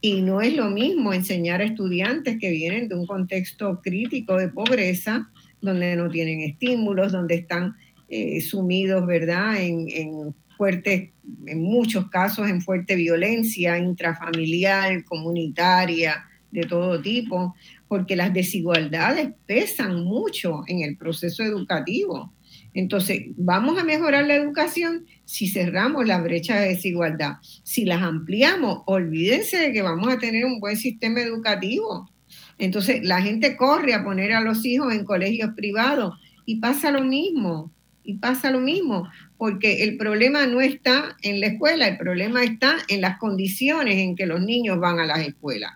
Y 0.00 0.22
no 0.22 0.40
es 0.40 0.54
lo 0.54 0.70
mismo 0.70 1.12
enseñar 1.12 1.60
a 1.60 1.64
estudiantes 1.64 2.38
que 2.38 2.50
vienen 2.50 2.88
de 2.88 2.94
un 2.94 3.06
contexto 3.06 3.80
crítico 3.82 4.36
de 4.36 4.48
pobreza, 4.48 5.30
donde 5.60 5.96
no 5.96 6.08
tienen 6.08 6.40
estímulos, 6.40 7.12
donde 7.12 7.34
están 7.34 7.74
eh, 8.08 8.40
sumidos, 8.40 9.06
¿verdad?, 9.06 9.60
en, 9.60 9.88
en 9.88 10.34
fuertes, 10.56 11.10
en 11.46 11.62
muchos 11.62 12.08
casos, 12.10 12.48
en 12.48 12.62
fuerte 12.62 12.94
violencia 12.94 13.78
intrafamiliar, 13.78 15.04
comunitaria, 15.04 16.24
de 16.50 16.62
todo 16.62 17.00
tipo, 17.00 17.54
porque 17.86 18.16
las 18.16 18.32
desigualdades 18.32 19.30
pesan 19.46 20.04
mucho 20.04 20.62
en 20.66 20.82
el 20.82 20.96
proceso 20.96 21.42
educativo. 21.42 22.32
Entonces, 22.74 23.22
vamos 23.36 23.78
a 23.78 23.84
mejorar 23.84 24.26
la 24.26 24.36
educación 24.36 25.06
si 25.24 25.48
cerramos 25.48 26.06
las 26.06 26.22
brechas 26.22 26.60
de 26.60 26.68
desigualdad. 26.68 27.36
Si 27.62 27.84
las 27.84 28.02
ampliamos, 28.02 28.82
olvídense 28.86 29.58
de 29.58 29.72
que 29.72 29.82
vamos 29.82 30.12
a 30.12 30.18
tener 30.18 30.44
un 30.44 30.60
buen 30.60 30.76
sistema 30.76 31.20
educativo. 31.20 32.10
Entonces, 32.58 33.04
la 33.04 33.22
gente 33.22 33.56
corre 33.56 33.94
a 33.94 34.04
poner 34.04 34.32
a 34.32 34.40
los 34.40 34.64
hijos 34.64 34.92
en 34.92 35.04
colegios 35.04 35.50
privados 35.54 36.14
y 36.44 36.56
pasa 36.56 36.90
lo 36.90 37.02
mismo, 37.02 37.72
y 38.04 38.14
pasa 38.14 38.50
lo 38.50 38.60
mismo, 38.60 39.08
porque 39.36 39.84
el 39.84 39.96
problema 39.96 40.46
no 40.46 40.60
está 40.60 41.16
en 41.22 41.40
la 41.40 41.48
escuela, 41.48 41.86
el 41.86 41.98
problema 41.98 42.42
está 42.42 42.76
en 42.88 43.00
las 43.00 43.18
condiciones 43.18 43.96
en 43.96 44.16
que 44.16 44.26
los 44.26 44.40
niños 44.40 44.80
van 44.80 44.98
a 44.98 45.06
las 45.06 45.20
escuelas. 45.20 45.72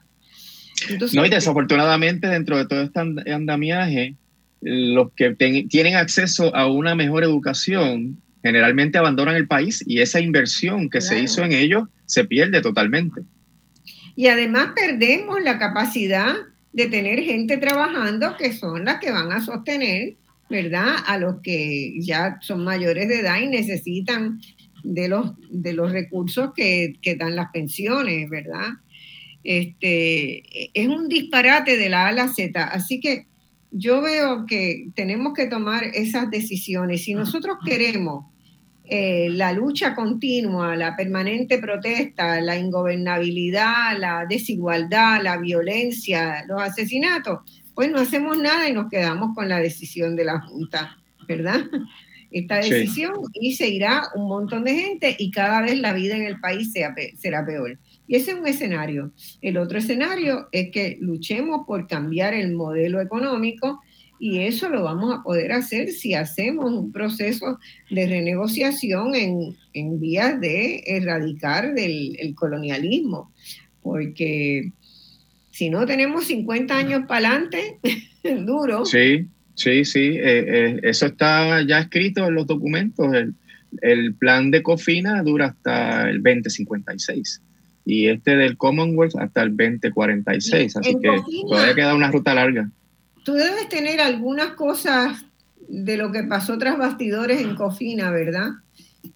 no, 1.12 1.26
y 1.26 1.28
desafortunadamente 1.28 2.26
dentro 2.28 2.56
de 2.56 2.66
todo 2.66 2.82
este 2.82 3.00
andamiaje, 3.30 4.16
los 4.62 5.12
que 5.14 5.34
tienen 5.68 5.96
acceso 5.96 6.54
a 6.54 6.70
una 6.70 6.94
mejor 6.94 7.24
educación 7.24 8.22
generalmente 8.42 8.98
abandonan 8.98 9.36
el 9.36 9.46
país 9.46 9.84
y 9.86 10.00
esa 10.00 10.20
inversión 10.20 10.88
que 10.90 11.00
se 11.00 11.20
hizo 11.20 11.44
en 11.44 11.52
ellos 11.52 11.84
se 12.06 12.24
pierde 12.24 12.60
totalmente. 12.60 13.22
Y 14.16 14.26
además 14.26 14.70
perdemos 14.74 15.40
la 15.42 15.58
capacidad 15.58 16.34
de 16.72 16.86
tener 16.86 17.20
gente 17.20 17.56
trabajando 17.58 18.36
que 18.36 18.52
son 18.52 18.84
las 18.84 18.98
que 18.98 19.10
van 19.10 19.32
a 19.32 19.44
sostener, 19.44 20.14
¿verdad? 20.50 20.96
A 21.06 21.18
los 21.18 21.40
que 21.42 21.94
ya 22.00 22.38
son 22.40 22.64
mayores 22.64 23.08
de 23.08 23.20
edad 23.20 23.40
y 23.40 23.48
necesitan 23.48 24.40
de 24.82 25.08
los, 25.08 25.32
de 25.50 25.72
los 25.72 25.92
recursos 25.92 26.50
que, 26.54 26.94
que 27.00 27.14
dan 27.14 27.36
las 27.36 27.50
pensiones, 27.52 28.28
¿verdad? 28.28 28.70
Este, 29.44 30.42
es 30.78 30.88
un 30.88 31.08
disparate 31.08 31.76
de 31.76 31.88
la 31.88 32.06
A 32.06 32.08
a 32.08 32.12
la 32.12 32.28
Z. 32.28 32.62
Así 32.62 33.00
que 33.00 33.26
yo 33.72 34.02
veo 34.02 34.46
que 34.46 34.88
tenemos 34.94 35.32
que 35.32 35.46
tomar 35.46 35.84
esas 35.84 36.30
decisiones. 36.30 37.04
Si 37.04 37.14
nosotros 37.14 37.56
queremos 37.64 38.26
eh, 38.84 39.30
la 39.30 39.52
lucha 39.52 39.94
continua, 39.94 40.76
la 40.76 40.94
permanente 40.94 41.58
protesta, 41.58 42.40
la 42.42 42.58
ingobernabilidad, 42.58 43.98
la 43.98 44.26
desigualdad, 44.28 45.22
la 45.22 45.38
violencia, 45.38 46.44
los 46.46 46.60
asesinatos, 46.60 47.40
pues 47.74 47.90
no 47.90 47.98
hacemos 48.00 48.36
nada 48.36 48.68
y 48.68 48.74
nos 48.74 48.90
quedamos 48.90 49.34
con 49.34 49.48
la 49.48 49.58
decisión 49.58 50.14
de 50.16 50.24
la 50.24 50.40
Junta, 50.40 50.98
¿verdad? 51.26 51.62
Esta 52.30 52.56
decisión 52.56 53.14
y 53.34 53.54
se 53.54 53.68
irá 53.68 54.08
un 54.14 54.26
montón 54.26 54.64
de 54.64 54.74
gente 54.74 55.16
y 55.18 55.30
cada 55.30 55.62
vez 55.62 55.78
la 55.78 55.92
vida 55.92 56.16
en 56.16 56.22
el 56.22 56.40
país 56.40 56.72
será 57.18 57.44
peor. 57.44 57.78
Y 58.12 58.16
ese 58.16 58.32
es 58.32 58.36
un 58.36 58.46
escenario. 58.46 59.10
El 59.40 59.56
otro 59.56 59.78
escenario 59.78 60.46
es 60.52 60.70
que 60.70 60.98
luchemos 61.00 61.62
por 61.66 61.86
cambiar 61.86 62.34
el 62.34 62.52
modelo 62.52 63.00
económico 63.00 63.80
y 64.20 64.40
eso 64.40 64.68
lo 64.68 64.82
vamos 64.82 65.14
a 65.14 65.22
poder 65.22 65.50
hacer 65.52 65.88
si 65.88 66.12
hacemos 66.12 66.70
un 66.74 66.92
proceso 66.92 67.58
de 67.88 68.06
renegociación 68.06 69.14
en, 69.14 69.56
en 69.72 69.98
vías 69.98 70.38
de 70.38 70.82
erradicar 70.84 71.72
del, 71.72 72.14
el 72.18 72.34
colonialismo. 72.34 73.32
Porque 73.80 74.70
si 75.50 75.70
no 75.70 75.86
tenemos 75.86 76.26
50 76.26 76.76
años 76.76 77.04
para 77.08 77.30
adelante, 77.30 77.78
duro. 78.44 78.84
Sí, 78.84 79.26
sí, 79.54 79.86
sí. 79.86 80.18
Eh, 80.18 80.44
eh, 80.48 80.80
eso 80.82 81.06
está 81.06 81.66
ya 81.66 81.78
escrito 81.78 82.28
en 82.28 82.34
los 82.34 82.46
documentos. 82.46 83.10
El, 83.14 83.34
el 83.80 84.14
plan 84.16 84.50
de 84.50 84.62
Cofina 84.62 85.22
dura 85.22 85.46
hasta 85.46 86.10
el 86.10 86.22
2056 86.22 87.40
y 87.84 88.08
este 88.08 88.36
del 88.36 88.56
Commonwealth 88.56 89.16
hasta 89.16 89.42
el 89.42 89.56
2046, 89.56 90.76
así 90.76 90.96
que 91.00 91.20
todavía 91.48 91.74
queda 91.74 91.94
una 91.94 92.10
ruta 92.10 92.34
larga. 92.34 92.70
Tú 93.24 93.34
debes 93.34 93.68
tener 93.68 94.00
algunas 94.00 94.52
cosas 94.52 95.24
de 95.68 95.96
lo 95.96 96.12
que 96.12 96.24
pasó 96.24 96.58
tras 96.58 96.78
bastidores 96.78 97.40
en 97.40 97.54
Cofina, 97.54 98.10
¿verdad? 98.10 98.50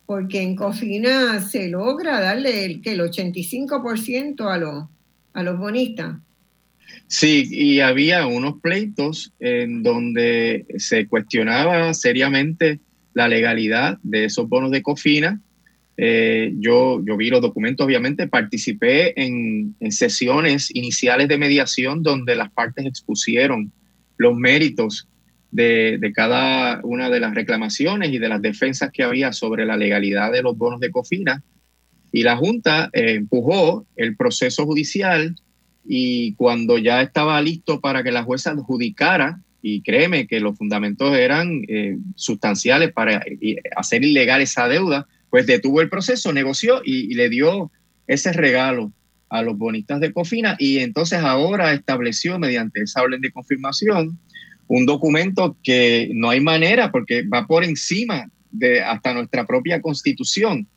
Porque 0.04 0.42
en 0.42 0.56
Cofina 0.56 1.40
se 1.40 1.68
logra 1.68 2.20
darle 2.20 2.64
el, 2.64 2.80
que 2.80 2.92
el 2.92 3.00
85% 3.00 4.52
a 4.52 4.58
los, 4.58 4.84
a 5.32 5.42
los 5.42 5.58
bonistas. 5.58 6.16
Sí, 7.08 7.46
y 7.50 7.80
había 7.80 8.26
unos 8.26 8.60
pleitos 8.60 9.32
en 9.38 9.82
donde 9.82 10.66
se 10.76 11.06
cuestionaba 11.06 11.94
seriamente 11.94 12.80
la 13.14 13.28
legalidad 13.28 13.98
de 14.02 14.24
esos 14.24 14.48
bonos 14.48 14.70
de 14.70 14.82
Cofina. 14.82 15.40
Eh, 15.96 16.52
yo, 16.58 17.00
vi 17.00 17.30
los 17.30 17.40
documentos, 17.40 17.86
obviamente, 17.86 18.28
participé 18.28 19.18
en, 19.20 19.74
en, 19.80 19.92
sesiones 19.92 20.74
iniciales 20.74 21.28
de 21.28 21.38
mediación 21.38 22.02
donde 22.02 22.36
las 22.36 22.50
partes 22.50 22.84
expusieron 22.84 23.72
los 24.18 24.36
méritos 24.36 25.08
de, 25.50 25.96
de, 25.98 26.12
cada 26.12 26.80
una 26.82 27.08
de 27.08 27.20
las 27.20 27.34
reclamaciones 27.34 28.12
y 28.12 28.18
de 28.18 28.28
las 28.28 28.42
defensas 28.42 28.90
que 28.92 29.04
había 29.04 29.32
sobre 29.32 29.64
la 29.64 29.76
legalidad 29.76 30.32
de 30.32 30.42
los 30.42 30.56
bonos 30.58 30.80
de 30.80 30.90
Cofina. 30.90 31.42
Y 32.12 32.22
la 32.22 32.36
Junta 32.36 32.90
eh, 32.92 33.14
empujó 33.14 33.86
el 33.96 34.16
proceso 34.16 34.64
judicial 34.64 35.34
y 35.84 36.34
cuando 36.34 36.78
ya 36.78 37.00
estaba 37.02 37.40
listo 37.40 37.80
para 37.80 38.02
que 38.02 38.12
la 38.12 38.24
jueza 38.24 38.50
adjudicara, 38.50 39.40
y 39.62 39.82
créeme 39.82 40.26
que 40.26 40.38
los 40.38 40.56
fundamentos 40.56 41.16
eran 41.16 41.62
eh, 41.66 41.98
sustanciales 42.14 42.92
para 42.92 43.22
eh, 43.40 43.56
hacer 43.76 44.04
ilegal 44.04 44.40
esa 44.40 44.68
deuda, 44.68 45.08
pues 45.36 45.46
detuvo 45.46 45.82
el 45.82 45.90
proceso, 45.90 46.32
negoció 46.32 46.80
y, 46.82 47.12
le 47.12 47.28
dio 47.28 47.70
ese 48.06 48.32
regalo 48.32 48.90
a 49.28 49.42
los 49.42 49.58
bonistas 49.58 50.00
de 50.00 50.10
Cofina 50.10 50.56
y 50.58 50.78
entonces 50.78 51.18
ahora 51.18 51.74
estableció 51.74 52.38
mediante 52.38 52.80
esa 52.80 53.02
orden 53.02 53.20
de 53.20 53.30
confirmación 53.30 54.18
un 54.66 54.86
documento 54.86 55.54
que 55.62 56.08
no 56.14 56.30
hay 56.30 56.40
manera 56.40 56.90
porque 56.90 57.22
va 57.22 57.46
por 57.46 57.64
encima 57.64 58.30
de 58.50 58.80
hasta 58.80 59.12
nuestra 59.12 59.46
propia 59.46 59.82
constitución. 59.82 60.68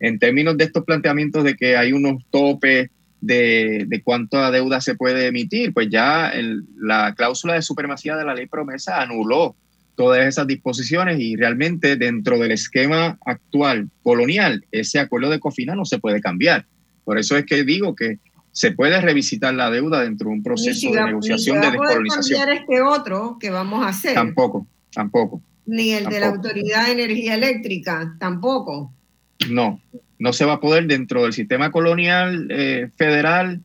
En 0.00 0.18
términos 0.18 0.56
de 0.56 0.64
estos 0.64 0.84
planteamientos 0.84 1.44
de 1.44 1.54
que 1.54 1.76
hay 1.76 1.92
unos 1.92 2.20
topes 2.32 2.90
de, 3.20 3.84
de 3.86 4.02
cuánta 4.02 4.50
deuda 4.50 4.80
se 4.80 4.96
puede 4.96 5.28
emitir, 5.28 5.72
pues 5.72 5.90
ya 5.90 6.32
la 6.76 7.14
cláusula 7.16 7.54
de 7.54 7.62
supremacía 7.62 8.16
de 8.16 8.24
la 8.24 8.34
ley 8.34 8.46
promesa 8.46 9.00
anuló 9.00 9.54
todas 9.98 10.24
esas 10.24 10.46
disposiciones 10.46 11.18
y 11.18 11.34
realmente 11.34 11.96
dentro 11.96 12.38
del 12.38 12.52
esquema 12.52 13.18
actual 13.26 13.90
colonial, 14.04 14.64
ese 14.70 15.00
acuerdo 15.00 15.28
de 15.28 15.40
COFINA 15.40 15.74
no 15.74 15.84
se 15.84 15.98
puede 15.98 16.20
cambiar. 16.20 16.66
Por 17.02 17.18
eso 17.18 17.36
es 17.36 17.44
que 17.44 17.64
digo 17.64 17.96
que 17.96 18.20
se 18.52 18.70
puede 18.70 19.00
revisitar 19.00 19.54
la 19.54 19.72
deuda 19.72 20.02
dentro 20.02 20.28
de 20.28 20.36
un 20.36 20.44
proceso 20.44 20.92
de 20.92 21.02
negociación 21.02 21.60
de 21.60 21.72
descolonización. 21.72 22.38
cambiar 22.38 22.60
este 22.60 22.80
otro 22.80 23.38
que 23.40 23.50
vamos 23.50 23.84
a 23.84 23.88
hacer. 23.88 24.14
Tampoco, 24.14 24.68
tampoco. 24.92 25.42
Ni 25.66 25.90
el 25.90 26.04
de 26.04 26.20
la 26.20 26.28
Autoridad 26.28 26.86
de 26.86 26.92
Energía 26.92 27.34
Eléctrica, 27.34 28.14
tampoco. 28.20 28.92
No, 29.50 29.80
no 30.20 30.32
se 30.32 30.44
va 30.44 30.54
a 30.54 30.60
poder 30.60 30.86
dentro 30.86 31.24
del 31.24 31.32
sistema 31.32 31.72
colonial 31.72 32.46
eh, 32.50 32.88
federal, 32.96 33.62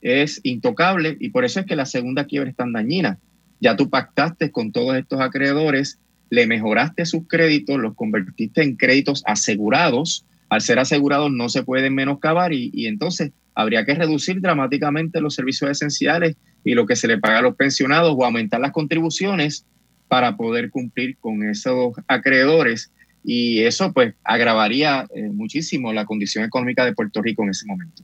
es 0.00 0.38
intocable 0.44 1.16
y 1.18 1.30
por 1.30 1.44
eso 1.44 1.58
es 1.58 1.66
que 1.66 1.74
la 1.74 1.86
segunda 1.86 2.26
quiebra 2.26 2.50
es 2.50 2.56
tan 2.56 2.72
dañina. 2.72 3.18
Ya 3.62 3.76
tú 3.76 3.88
pactaste 3.88 4.50
con 4.50 4.72
todos 4.72 4.96
estos 4.96 5.20
acreedores, 5.20 6.00
le 6.30 6.48
mejoraste 6.48 7.06
sus 7.06 7.28
créditos, 7.28 7.78
los 7.78 7.94
convertiste 7.94 8.62
en 8.62 8.76
créditos 8.76 9.22
asegurados. 9.24 10.26
Al 10.48 10.60
ser 10.60 10.80
asegurados 10.80 11.30
no 11.30 11.48
se 11.48 11.62
pueden 11.62 11.94
menoscabar 11.94 12.52
y, 12.52 12.70
y 12.74 12.88
entonces 12.88 13.30
habría 13.54 13.84
que 13.84 13.94
reducir 13.94 14.40
dramáticamente 14.40 15.20
los 15.20 15.36
servicios 15.36 15.70
esenciales 15.70 16.36
y 16.64 16.74
lo 16.74 16.86
que 16.86 16.96
se 16.96 17.06
le 17.06 17.18
paga 17.18 17.38
a 17.38 17.42
los 17.42 17.54
pensionados 17.54 18.14
o 18.18 18.24
aumentar 18.24 18.60
las 18.60 18.72
contribuciones 18.72 19.64
para 20.08 20.36
poder 20.36 20.70
cumplir 20.70 21.16
con 21.18 21.48
esos 21.48 21.94
acreedores 22.08 22.90
y 23.24 23.60
eso 23.60 23.92
pues 23.92 24.14
agravaría 24.24 25.06
eh, 25.14 25.28
muchísimo 25.28 25.92
la 25.92 26.04
condición 26.04 26.44
económica 26.44 26.84
de 26.84 26.94
Puerto 26.94 27.22
Rico 27.22 27.44
en 27.44 27.50
ese 27.50 27.66
momento. 27.66 28.02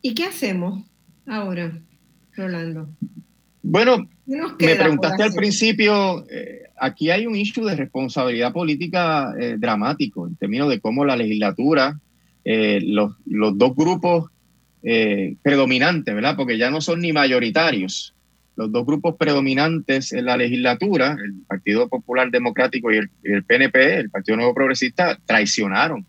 ¿Y 0.00 0.14
qué 0.14 0.24
hacemos 0.24 0.82
ahora, 1.26 1.78
Rolando? 2.34 2.88
Bueno, 3.62 4.08
me 4.26 4.76
preguntaste 4.76 5.22
al 5.22 5.32
principio, 5.32 6.24
eh, 6.30 6.62
aquí 6.78 7.10
hay 7.10 7.26
un 7.26 7.36
issue 7.36 7.64
de 7.64 7.76
responsabilidad 7.76 8.52
política 8.52 9.34
eh, 9.38 9.56
dramático 9.58 10.26
en 10.26 10.36
términos 10.36 10.68
de 10.68 10.80
cómo 10.80 11.04
la 11.04 11.16
legislatura, 11.16 11.98
los, 12.44 13.12
los, 13.26 13.56
dos 13.56 13.76
grupos 13.76 14.30
predominantes, 15.42 16.12
¿verdad? 16.12 16.34
Porque 16.36 16.58
ya 16.58 16.72
no 16.72 16.80
son 16.80 17.00
ni 17.00 17.12
mayoritarios, 17.12 18.14
los 18.56 18.70
dos 18.70 18.84
grupos 18.84 19.16
predominantes 19.16 20.12
en 20.12 20.26
la 20.26 20.36
legislatura, 20.36 21.16
el 21.22 21.34
Partido 21.46 21.88
Popular 21.88 22.30
Democrático 22.30 22.92
y 22.92 22.98
el, 23.22 23.44
PNP, 23.44 23.96
el 23.96 24.10
Partido 24.10 24.36
Nuevo 24.36 24.54
Progresista, 24.54 25.18
traicionaron. 25.24 26.06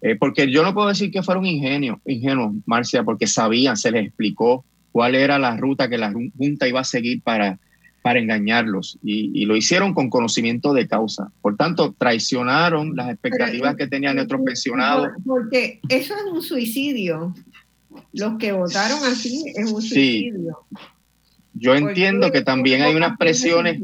Eh, 0.00 0.16
porque 0.16 0.50
yo 0.50 0.62
no 0.62 0.74
puedo 0.74 0.88
decir 0.88 1.10
que 1.10 1.22
fueron 1.22 1.46
ingenuos, 1.46 2.00
ingenuos, 2.06 2.54
Marcia, 2.66 3.02
porque 3.02 3.26
sabían, 3.26 3.76
se 3.76 3.90
les 3.90 4.06
explicó 4.06 4.64
cuál 4.98 5.14
era 5.14 5.38
la 5.38 5.56
ruta 5.56 5.88
que 5.88 5.96
la 5.96 6.12
Junta 6.12 6.66
iba 6.66 6.80
a 6.80 6.84
seguir 6.84 7.22
para, 7.22 7.60
para 8.02 8.18
engañarlos 8.18 8.98
y, 9.00 9.46
lo 9.46 9.54
hicieron 9.54 9.94
con 9.94 10.10
conocimiento 10.10 10.72
de 10.72 10.88
causa. 10.88 11.30
Por 11.40 11.56
tanto, 11.56 11.94
traicionaron 11.96 12.96
las 12.96 13.08
expectativas 13.10 13.76
que 13.76 13.86
tenían 13.86 14.16
nuestros 14.16 14.40
pensionados. 14.44 15.10
Porque 15.24 15.78
eso 15.88 16.14
es 16.16 16.24
un 16.32 16.42
suicidio. 16.42 17.32
Los 18.12 18.38
que 18.38 18.50
votaron 18.50 18.98
así 19.04 19.44
es 19.54 19.70
un 19.70 19.80
suicidio. 19.80 20.66
Yo 21.54 21.76
entiendo 21.76 22.32
que 22.32 22.42
también 22.42 22.82
hay 22.82 22.96
unas 22.96 23.16
presiones, 23.18 23.80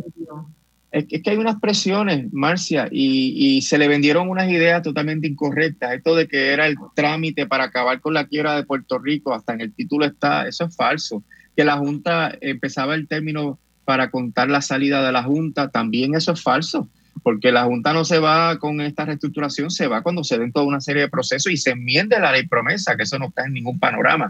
es 0.94 1.06
que, 1.08 1.30
hay 1.30 1.36
unas 1.36 1.58
presiones, 1.58 2.32
Marcia, 2.32 2.88
y, 2.88 3.60
se 3.62 3.78
le 3.78 3.88
vendieron 3.88 4.28
unas 4.28 4.48
ideas 4.48 4.80
totalmente 4.80 5.26
incorrectas. 5.26 5.92
Esto 5.92 6.14
de 6.14 6.28
que 6.28 6.52
era 6.52 6.68
el 6.68 6.76
trámite 6.94 7.46
para 7.46 7.64
acabar 7.64 8.00
con 8.00 8.14
la 8.14 8.28
quiebra 8.28 8.54
de 8.54 8.62
Puerto 8.62 9.00
Rico, 9.00 9.34
hasta 9.34 9.54
en 9.54 9.60
el 9.60 9.74
título 9.74 10.04
está, 10.04 10.46
eso 10.46 10.66
es 10.66 10.76
falso. 10.76 11.24
Que 11.56 11.64
la 11.64 11.78
Junta 11.78 12.38
empezaba 12.40 12.94
el 12.94 13.08
término 13.08 13.58
para 13.84 14.12
contar 14.12 14.48
la 14.48 14.62
salida 14.62 15.04
de 15.04 15.10
la 15.10 15.24
Junta, 15.24 15.68
también 15.68 16.14
eso 16.14 16.30
es 16.30 16.40
falso, 16.40 16.88
porque 17.24 17.50
la 17.50 17.64
Junta 17.64 17.92
no 17.92 18.04
se 18.04 18.20
va 18.20 18.60
con 18.60 18.80
esta 18.80 19.04
reestructuración, 19.04 19.72
se 19.72 19.88
va 19.88 20.02
cuando 20.02 20.22
se 20.22 20.38
den 20.38 20.52
toda 20.52 20.66
una 20.66 20.80
serie 20.80 21.02
de 21.02 21.08
procesos 21.08 21.50
y 21.50 21.56
se 21.56 21.70
enmiende 21.70 22.20
la 22.20 22.30
ley 22.30 22.46
promesa, 22.46 22.96
que 22.96 23.02
eso 23.02 23.18
no 23.18 23.28
está 23.28 23.44
en 23.46 23.54
ningún 23.54 23.80
panorama. 23.80 24.28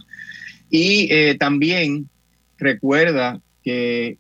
Y 0.71 1.13
eh, 1.13 1.37
también 1.39 2.09
recuerda 2.57 3.39
que 3.63 4.17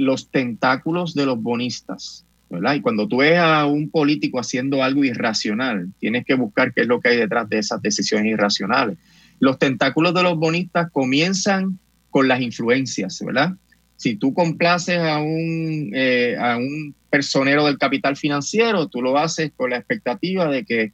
los 0.00 0.30
tentáculos 0.30 1.14
de 1.14 1.26
los 1.26 1.42
bonistas, 1.42 2.24
¿verdad? 2.48 2.74
Y 2.74 2.80
cuando 2.80 3.06
tú 3.06 3.18
ves 3.18 3.38
a 3.38 3.66
un 3.66 3.90
político 3.90 4.40
haciendo 4.40 4.82
algo 4.82 5.04
irracional, 5.04 5.90
tienes 5.98 6.24
que 6.24 6.34
buscar 6.34 6.72
qué 6.72 6.82
es 6.82 6.86
lo 6.86 7.00
que 7.00 7.10
hay 7.10 7.16
detrás 7.18 7.50
de 7.50 7.58
esas 7.58 7.82
decisiones 7.82 8.32
irracionales. 8.32 8.96
Los 9.40 9.58
tentáculos 9.58 10.14
de 10.14 10.22
los 10.22 10.38
bonistas 10.38 10.90
comienzan 10.90 11.78
con 12.08 12.28
las 12.28 12.40
influencias, 12.40 13.22
¿verdad? 13.22 13.52
Si 13.96 14.16
tú 14.16 14.32
complaces 14.32 14.98
a 14.98 15.18
un, 15.18 15.90
eh, 15.94 16.34
a 16.40 16.56
un 16.56 16.94
personero 17.10 17.66
del 17.66 17.76
capital 17.76 18.16
financiero, 18.16 18.88
tú 18.88 19.02
lo 19.02 19.18
haces 19.18 19.52
con 19.54 19.68
la 19.68 19.76
expectativa 19.76 20.48
de 20.48 20.64
que 20.64 20.82
eh, 20.82 20.92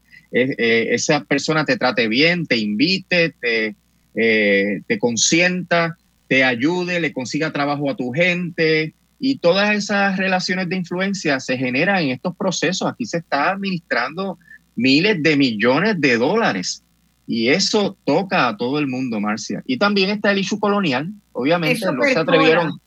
eh, 0.58 0.88
esa 0.90 1.22
persona 1.22 1.64
te 1.64 1.76
trate 1.76 2.08
bien, 2.08 2.46
te 2.46 2.56
invite, 2.56 3.34
te, 3.40 3.76
te 4.14 4.98
consienta, 4.98 5.96
te 6.26 6.42
ayude, 6.42 6.98
le 6.98 7.12
consiga 7.12 7.52
trabajo 7.52 7.88
a 7.88 7.96
tu 7.96 8.10
gente 8.10 8.95
y 9.18 9.38
todas 9.38 9.74
esas 9.74 10.16
relaciones 10.16 10.68
de 10.68 10.76
influencia 10.76 11.40
se 11.40 11.56
generan 11.56 12.02
en 12.02 12.10
estos 12.10 12.36
procesos. 12.36 12.88
Aquí 12.88 13.06
se 13.06 13.18
está 13.18 13.50
administrando 13.50 14.38
miles 14.74 15.22
de 15.22 15.36
millones 15.36 16.00
de 16.00 16.18
dólares 16.18 16.82
y 17.26 17.48
eso 17.48 17.96
toca 18.04 18.48
a 18.48 18.56
todo 18.56 18.78
el 18.78 18.86
mundo, 18.86 19.20
Marcia. 19.20 19.62
Y 19.66 19.78
también 19.78 20.10
está 20.10 20.30
el 20.30 20.38
issue 20.38 20.60
colonial, 20.60 21.10
obviamente 21.32 21.84
no 21.92 22.02
se 22.02 22.18
atrevieron, 22.18 22.80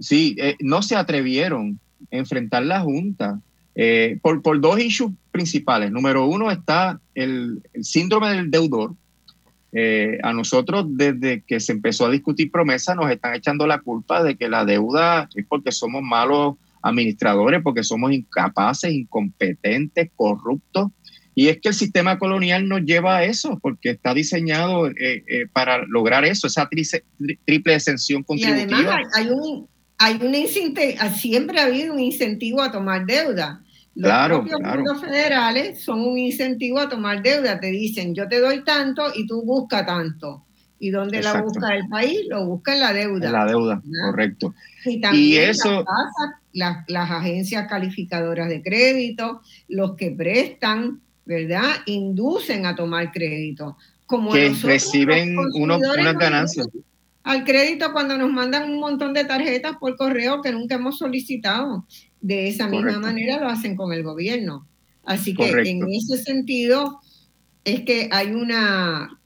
sí, 0.00 0.36
eh, 0.38 0.56
no 0.60 0.82
se 0.82 0.96
atrevieron 0.96 1.78
a 2.12 2.16
enfrentar 2.16 2.64
la 2.64 2.80
Junta 2.80 3.40
eh, 3.74 4.18
por, 4.22 4.42
por 4.42 4.60
dos 4.60 4.78
issues 4.80 5.12
principales. 5.30 5.90
Número 5.90 6.26
uno 6.26 6.50
está 6.50 7.00
el, 7.14 7.62
el 7.72 7.84
síndrome 7.84 8.30
del 8.30 8.50
deudor, 8.50 8.94
eh, 9.72 10.18
a 10.22 10.32
nosotros, 10.32 10.86
desde 10.88 11.42
que 11.42 11.60
se 11.60 11.72
empezó 11.72 12.06
a 12.06 12.10
discutir 12.10 12.50
promesa, 12.50 12.94
nos 12.94 13.10
están 13.10 13.34
echando 13.34 13.66
la 13.66 13.78
culpa 13.80 14.22
de 14.22 14.36
que 14.36 14.48
la 14.48 14.64
deuda 14.64 15.28
es 15.34 15.46
porque 15.46 15.70
somos 15.70 16.02
malos 16.02 16.56
administradores, 16.82 17.62
porque 17.62 17.84
somos 17.84 18.12
incapaces, 18.12 18.92
incompetentes, 18.92 20.10
corruptos. 20.16 20.88
Y 21.36 21.48
es 21.48 21.60
que 21.60 21.68
el 21.68 21.74
sistema 21.74 22.18
colonial 22.18 22.68
nos 22.68 22.82
lleva 22.82 23.18
a 23.18 23.24
eso, 23.24 23.58
porque 23.62 23.90
está 23.90 24.12
diseñado 24.12 24.88
eh, 24.88 25.24
eh, 25.28 25.46
para 25.52 25.86
lograr 25.86 26.24
eso, 26.24 26.48
esa 26.48 26.68
triple 26.68 27.74
exención 27.74 28.24
contributiva. 28.24 28.70
Y 28.70 28.84
además 28.84 29.06
hay 29.14 29.28
un, 29.28 29.68
hay 29.98 30.14
un 30.20 31.14
siempre 31.14 31.60
ha 31.60 31.66
habido 31.66 31.94
un 31.94 32.00
incentivo 32.00 32.60
a 32.60 32.72
tomar 32.72 33.06
deuda 33.06 33.62
Los 33.94 34.48
fondos 34.48 35.00
federales 35.00 35.82
son 35.82 36.00
un 36.00 36.18
incentivo 36.18 36.78
a 36.78 36.88
tomar 36.88 37.22
deuda. 37.22 37.58
Te 37.58 37.68
dicen, 37.68 38.14
yo 38.14 38.28
te 38.28 38.40
doy 38.40 38.64
tanto 38.64 39.02
y 39.14 39.26
tú 39.26 39.42
busca 39.42 39.84
tanto. 39.84 40.44
¿Y 40.78 40.90
dónde 40.90 41.22
la 41.22 41.42
busca 41.42 41.74
el 41.76 41.86
país? 41.88 42.20
Lo 42.28 42.46
busca 42.46 42.72
en 42.72 42.80
la 42.80 42.92
deuda. 42.94 43.26
En 43.26 43.32
la 43.32 43.44
deuda, 43.44 43.82
correcto. 44.06 44.54
Y 44.86 45.00
también 45.00 45.50
eso... 45.50 45.84
las, 46.54 46.78
las, 46.88 47.10
agencias 47.10 47.68
calificadoras 47.68 48.48
de 48.48 48.62
crédito, 48.62 49.42
los 49.68 49.94
que 49.96 50.10
prestan, 50.12 51.02
¿verdad? 51.26 51.68
Inducen 51.84 52.64
a 52.64 52.74
tomar 52.74 53.12
crédito. 53.12 53.76
Como 54.06 54.32
que 54.32 54.48
reciben 54.62 55.36
unos, 55.38 55.80
unas 55.80 56.16
ganancias. 56.16 56.66
Al 57.22 57.44
crédito 57.44 57.92
cuando 57.92 58.16
nos 58.16 58.32
mandan 58.32 58.70
un 58.70 58.80
montón 58.80 59.12
de 59.12 59.24
tarjetas 59.24 59.76
por 59.76 59.96
correo 59.96 60.40
que 60.40 60.50
nunca 60.50 60.76
hemos 60.76 60.96
solicitado. 60.96 61.86
De 62.20 62.48
esa 62.48 62.68
misma 62.68 62.98
manera 62.98 63.38
lo 63.40 63.48
hacen 63.48 63.76
con 63.76 63.92
el 63.92 64.02
gobierno. 64.02 64.66
Así 65.04 65.34
que 65.34 65.50
en 65.50 65.88
ese 65.90 66.18
sentido 66.18 67.00
es 67.64 67.82
que 67.82 68.08
hay 68.12 68.32
una, 68.32 69.18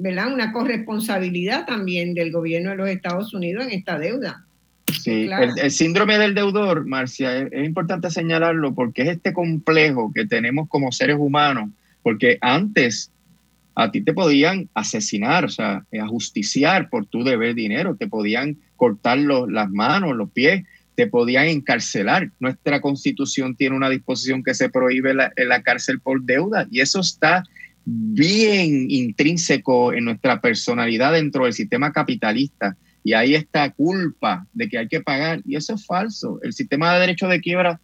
¿verdad? 0.00 0.32
una 0.32 0.52
corresponsabilidad 0.52 1.66
también 1.66 2.14
del 2.14 2.32
gobierno 2.32 2.70
de 2.70 2.76
los 2.76 2.88
Estados 2.88 3.34
Unidos 3.34 3.64
en 3.64 3.72
esta 3.72 3.98
deuda. 3.98 4.44
Sí, 5.02 5.28
el, 5.60 5.70
síndrome 5.70 6.16
del 6.18 6.34
deudor, 6.34 6.86
Marcia, 6.86 7.36
es, 7.38 7.66
importante 7.66 8.10
señalarlo 8.10 8.74
porque 8.74 9.02
es 9.02 9.08
este 9.08 9.32
complejo 9.32 10.12
que 10.14 10.26
tenemos 10.26 10.68
como 10.68 10.92
seres 10.92 11.16
humanos, 11.18 11.70
porque 12.02 12.38
antes 12.40 13.10
a 13.74 13.90
ti 13.90 14.00
te 14.00 14.12
podían 14.14 14.68
asesinar, 14.74 15.44
o 15.44 15.48
sea, 15.48 15.84
ajusticiar 16.02 16.88
por 16.88 17.06
tu 17.06 17.22
deber 17.22 17.54
dinero, 17.54 17.96
te 17.96 18.08
podían 18.08 18.56
cortar 18.76 19.18
las 19.18 19.70
manos, 19.70 20.16
los 20.16 20.30
pies, 20.30 20.64
te 20.98 21.06
podían 21.06 21.46
encarcelar. 21.46 22.32
Nuestra 22.40 22.80
constitución 22.80 23.54
tiene 23.54 23.76
una 23.76 23.88
disposición 23.88 24.42
que 24.42 24.52
se 24.52 24.68
prohíbe 24.68 25.14
la, 25.14 25.32
la 25.36 25.62
cárcel 25.62 26.00
por 26.00 26.24
deuda 26.24 26.66
y 26.72 26.80
eso 26.80 26.98
está 26.98 27.44
bien 27.84 28.90
intrínseco 28.90 29.92
en 29.92 30.06
nuestra 30.06 30.40
personalidad 30.40 31.12
dentro 31.12 31.44
del 31.44 31.52
sistema 31.52 31.92
capitalista. 31.92 32.76
Y 33.04 33.12
ahí 33.12 33.36
está 33.36 33.70
culpa 33.70 34.44
de 34.52 34.68
que 34.68 34.78
hay 34.78 34.88
que 34.88 35.00
pagar. 35.00 35.40
Y 35.46 35.54
eso 35.54 35.76
es 35.76 35.86
falso. 35.86 36.40
El 36.42 36.52
sistema 36.52 36.92
de 36.92 37.00
derecho 37.02 37.28
de 37.28 37.40
quiebra 37.40 37.80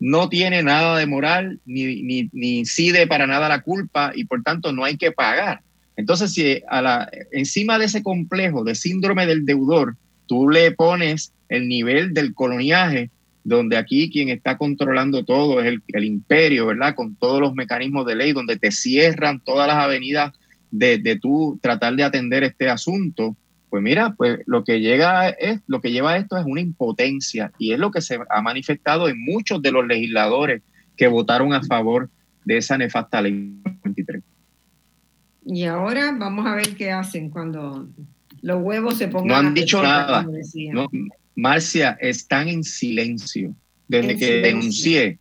no 0.00 0.28
tiene 0.28 0.64
nada 0.64 0.98
de 0.98 1.06
moral 1.06 1.60
ni, 1.66 2.02
ni, 2.02 2.28
ni 2.32 2.58
incide 2.58 3.06
para 3.06 3.28
nada 3.28 3.48
la 3.48 3.62
culpa 3.62 4.10
y 4.12 4.24
por 4.24 4.42
tanto 4.42 4.72
no 4.72 4.82
hay 4.82 4.96
que 4.96 5.12
pagar. 5.12 5.60
Entonces, 5.94 6.32
si 6.32 6.60
a 6.68 6.82
la, 6.82 7.08
encima 7.30 7.78
de 7.78 7.84
ese 7.84 8.02
complejo 8.02 8.64
de 8.64 8.74
síndrome 8.74 9.24
del 9.24 9.46
deudor, 9.46 9.96
tú 10.26 10.48
le 10.48 10.72
pones 10.72 11.32
el 11.48 11.68
nivel 11.68 12.12
del 12.14 12.34
coloniaje, 12.34 13.10
donde 13.44 13.76
aquí 13.76 14.10
quien 14.10 14.28
está 14.28 14.58
controlando 14.58 15.24
todo 15.24 15.60
es 15.60 15.78
el, 15.88 16.04
imperio, 16.04 16.66
¿verdad? 16.66 16.94
Con 16.94 17.14
todos 17.14 17.40
los 17.40 17.54
mecanismos 17.54 18.04
de 18.06 18.16
ley, 18.16 18.32
donde 18.32 18.56
te 18.56 18.72
cierran 18.72 19.40
todas 19.40 19.68
las 19.68 19.76
avenidas 19.76 20.32
de, 20.70 20.98
de 20.98 21.16
tú 21.16 21.58
tratar 21.62 21.94
de 21.94 22.04
atender 22.04 22.42
este 22.42 22.68
asunto. 22.68 23.36
Pues 23.70 23.82
mira, 23.82 24.14
pues 24.16 24.40
lo 24.46 24.64
que 24.64 24.80
llega 24.80 25.28
es, 25.28 25.60
lo 25.66 25.80
que 25.80 25.92
lleva 25.92 26.12
a 26.12 26.16
esto 26.16 26.36
es 26.36 26.44
una 26.44 26.60
impotencia 26.60 27.52
y 27.58 27.72
es 27.72 27.78
lo 27.78 27.90
que 27.90 28.00
se 28.00 28.18
ha 28.30 28.42
manifestado 28.42 29.08
en 29.08 29.22
muchos 29.24 29.62
de 29.62 29.72
los 29.72 29.86
legisladores 29.86 30.62
que 30.96 31.08
votaron 31.08 31.52
a 31.52 31.62
favor 31.62 32.10
de 32.44 32.56
esa 32.56 32.78
nefasta 32.78 33.20
ley 33.20 33.60
23. 33.84 34.22
Y 35.44 35.64
ahora 35.64 36.16
vamos 36.18 36.46
a 36.46 36.56
ver 36.56 36.74
qué 36.76 36.90
hacen 36.90 37.30
cuando 37.30 37.88
los 38.46 38.62
huevos 38.62 38.96
se 38.96 39.08
pongan. 39.08 39.28
No 39.28 39.34
han 39.34 39.54
dicho 39.54 39.82
nada. 39.82 40.24
Marcia, 41.34 41.98
están 42.00 42.48
en 42.48 42.62
silencio 42.62 43.56
desde 43.88 44.16
que 44.16 44.40
denuncié 44.40 45.18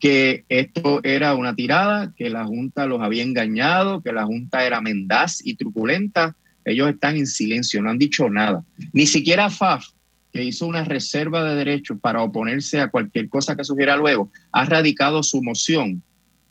que 0.00 0.44
esto 0.48 1.00
era 1.04 1.34
una 1.36 1.54
tirada, 1.54 2.12
que 2.16 2.28
la 2.28 2.44
Junta 2.44 2.86
los 2.86 3.00
había 3.00 3.22
engañado, 3.22 4.02
que 4.02 4.12
la 4.12 4.24
Junta 4.24 4.66
era 4.66 4.80
mendaz 4.80 5.40
y 5.46 5.54
truculenta. 5.54 6.34
Ellos 6.64 6.90
están 6.90 7.16
en 7.16 7.28
silencio, 7.28 7.80
no 7.80 7.90
han 7.90 7.98
dicho 7.98 8.28
nada. 8.28 8.64
Ni 8.92 9.06
siquiera 9.06 9.48
FAF, 9.48 9.86
que 10.32 10.42
hizo 10.42 10.66
una 10.66 10.84
reserva 10.84 11.44
de 11.44 11.54
derechos 11.54 11.98
para 12.00 12.20
oponerse 12.20 12.80
a 12.80 12.88
cualquier 12.88 13.28
cosa 13.28 13.54
que 13.56 13.62
surgiera 13.62 13.96
luego, 13.96 14.32
ha 14.50 14.64
radicado 14.64 15.22
su 15.22 15.40
moción 15.40 16.02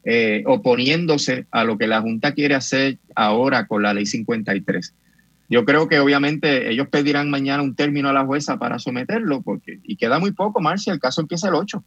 eh, 0.05 0.43
oponiéndose 0.45 1.45
a 1.51 1.65
lo 1.65 1.77
que 1.77 1.87
la 1.87 1.99
Junta 1.99 2.33
quiere 2.33 2.55
hacer 2.55 2.99
ahora 3.15 3.67
con 3.67 3.83
la 3.83 3.93
ley 3.93 4.05
53. 4.05 4.93
Yo 5.47 5.63
creo 5.63 5.87
que 5.87 5.99
obviamente 5.99 6.71
ellos 6.71 6.87
pedirán 6.87 7.29
mañana 7.29 7.61
un 7.61 7.75
término 7.75 8.09
a 8.09 8.13
la 8.13 8.25
jueza 8.25 8.57
para 8.57 8.79
someterlo, 8.79 9.41
porque 9.41 9.79
y 9.83 9.95
queda 9.95 10.19
muy 10.19 10.31
poco, 10.31 10.59
Marcia, 10.59 10.91
el 10.91 10.99
caso 10.99 11.21
empieza 11.21 11.49
el 11.49 11.55
8. 11.55 11.83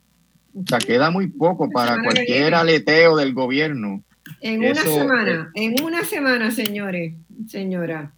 O 0.54 0.64
sea, 0.66 0.78
queda 0.78 1.10
muy 1.10 1.28
poco 1.28 1.70
para 1.70 2.02
cualquier 2.02 2.54
aleteo 2.54 3.16
del 3.16 3.34
gobierno. 3.34 4.02
En 4.40 4.60
una 4.60 4.74
semana, 4.74 5.50
en 5.54 5.82
una 5.82 6.04
semana, 6.04 6.50
señores, 6.50 7.14
señora, 7.46 8.12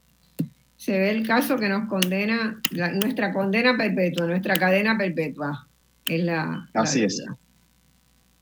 se 0.77 0.99
ve 0.99 1.11
el 1.11 1.27
caso 1.27 1.57
que 1.57 1.69
nos 1.69 1.89
condena, 1.89 2.61
nuestra 3.03 3.33
condena 3.33 3.77
perpetua, 3.77 4.27
nuestra 4.27 4.57
cadena 4.57 4.97
perpetua. 4.97 5.67
Es 6.07 6.25
la, 6.25 6.69
Así 6.75 7.05
es. 7.05 7.23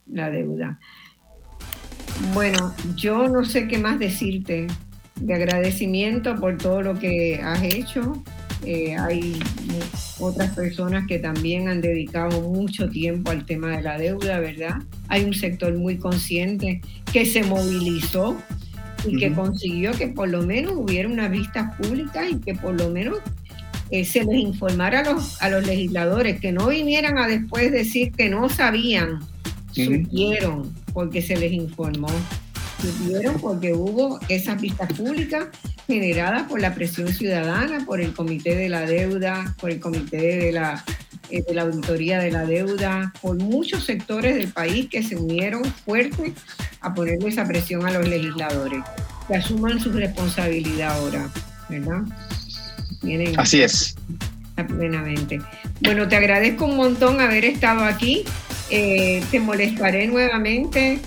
La 0.07 0.29
deuda. 0.29 0.79
Bueno, 2.33 2.73
yo 2.95 3.27
no 3.27 3.45
sé 3.45 3.67
qué 3.67 3.77
más 3.77 3.99
decirte 3.99 4.67
de 5.19 5.33
agradecimiento 5.33 6.35
por 6.35 6.57
todo 6.57 6.81
lo 6.81 6.97
que 6.97 7.39
has 7.43 7.63
hecho. 7.63 8.21
Eh, 8.65 8.95
hay 8.97 9.39
otras 10.19 10.53
personas 10.53 11.07
que 11.07 11.19
también 11.19 11.69
han 11.69 11.81
dedicado 11.81 12.41
mucho 12.41 12.89
tiempo 12.89 13.31
al 13.31 13.45
tema 13.45 13.77
de 13.77 13.81
la 13.81 13.97
deuda, 13.97 14.39
¿verdad? 14.39 14.81
Hay 15.07 15.23
un 15.23 15.33
sector 15.33 15.77
muy 15.77 15.97
consciente 15.97 16.81
que 17.11 17.25
se 17.25 17.43
movilizó 17.43 18.37
y 19.05 19.17
que 19.17 19.31
consiguió 19.31 19.91
que 19.91 20.07
por 20.07 20.27
lo 20.27 20.41
menos 20.41 20.73
hubiera 20.75 21.07
unas 21.07 21.31
vistas 21.31 21.73
públicas 21.77 22.25
y 22.29 22.39
que 22.39 22.53
por 22.53 22.75
lo 22.75 22.89
menos 22.89 23.19
eh, 23.91 24.03
se 24.03 24.25
les 24.25 24.41
informara 24.41 24.99
a 24.99 25.13
los, 25.13 25.41
a 25.41 25.49
los 25.49 25.65
legisladores, 25.65 26.39
que 26.41 26.51
no 26.51 26.67
vinieran 26.67 27.17
a 27.17 27.27
después 27.27 27.71
decir 27.71 28.11
que 28.11 28.29
no 28.29 28.49
sabían, 28.49 29.19
supieron 29.71 30.73
porque 30.93 31.21
se 31.21 31.37
les 31.37 31.53
informó 31.53 32.09
porque 33.41 33.73
hubo 33.73 34.19
esas 34.29 34.59
vistas 34.59 34.91
públicas 34.93 35.47
generadas 35.87 36.43
por 36.43 36.61
la 36.61 36.73
presión 36.73 37.07
ciudadana, 37.09 37.85
por 37.85 37.99
el 37.99 38.13
Comité 38.13 38.55
de 38.55 38.69
la 38.69 38.81
Deuda, 38.81 39.55
por 39.59 39.71
el 39.71 39.79
Comité 39.79 40.17
de 40.17 40.51
la, 40.51 40.83
eh, 41.29 41.43
de 41.47 41.53
la 41.53 41.63
Auditoría 41.63 42.19
de 42.19 42.31
la 42.31 42.45
Deuda, 42.45 43.13
por 43.21 43.37
muchos 43.37 43.85
sectores 43.85 44.35
del 44.35 44.49
país 44.49 44.87
que 44.89 45.03
se 45.03 45.15
unieron 45.15 45.65
fuerte 45.65 46.33
a 46.81 46.93
ponerle 46.93 47.29
esa 47.29 47.45
presión 47.45 47.85
a 47.85 47.91
los 47.91 48.07
legisladores, 48.07 48.83
que 49.27 49.35
asuman 49.35 49.79
su 49.79 49.91
responsabilidad 49.91 50.97
ahora, 50.97 51.29
¿verdad? 51.69 52.03
Así 53.37 53.61
es. 53.61 53.95
Plenamente. 54.55 55.39
Bueno, 55.81 56.07
te 56.07 56.17
agradezco 56.17 56.65
un 56.65 56.75
montón 56.75 57.21
haber 57.21 57.45
estado 57.45 57.85
aquí. 57.85 58.23
Eh, 58.69 59.23
te 59.31 59.39
molestaré 59.39 60.05
nuevamente 60.07 60.99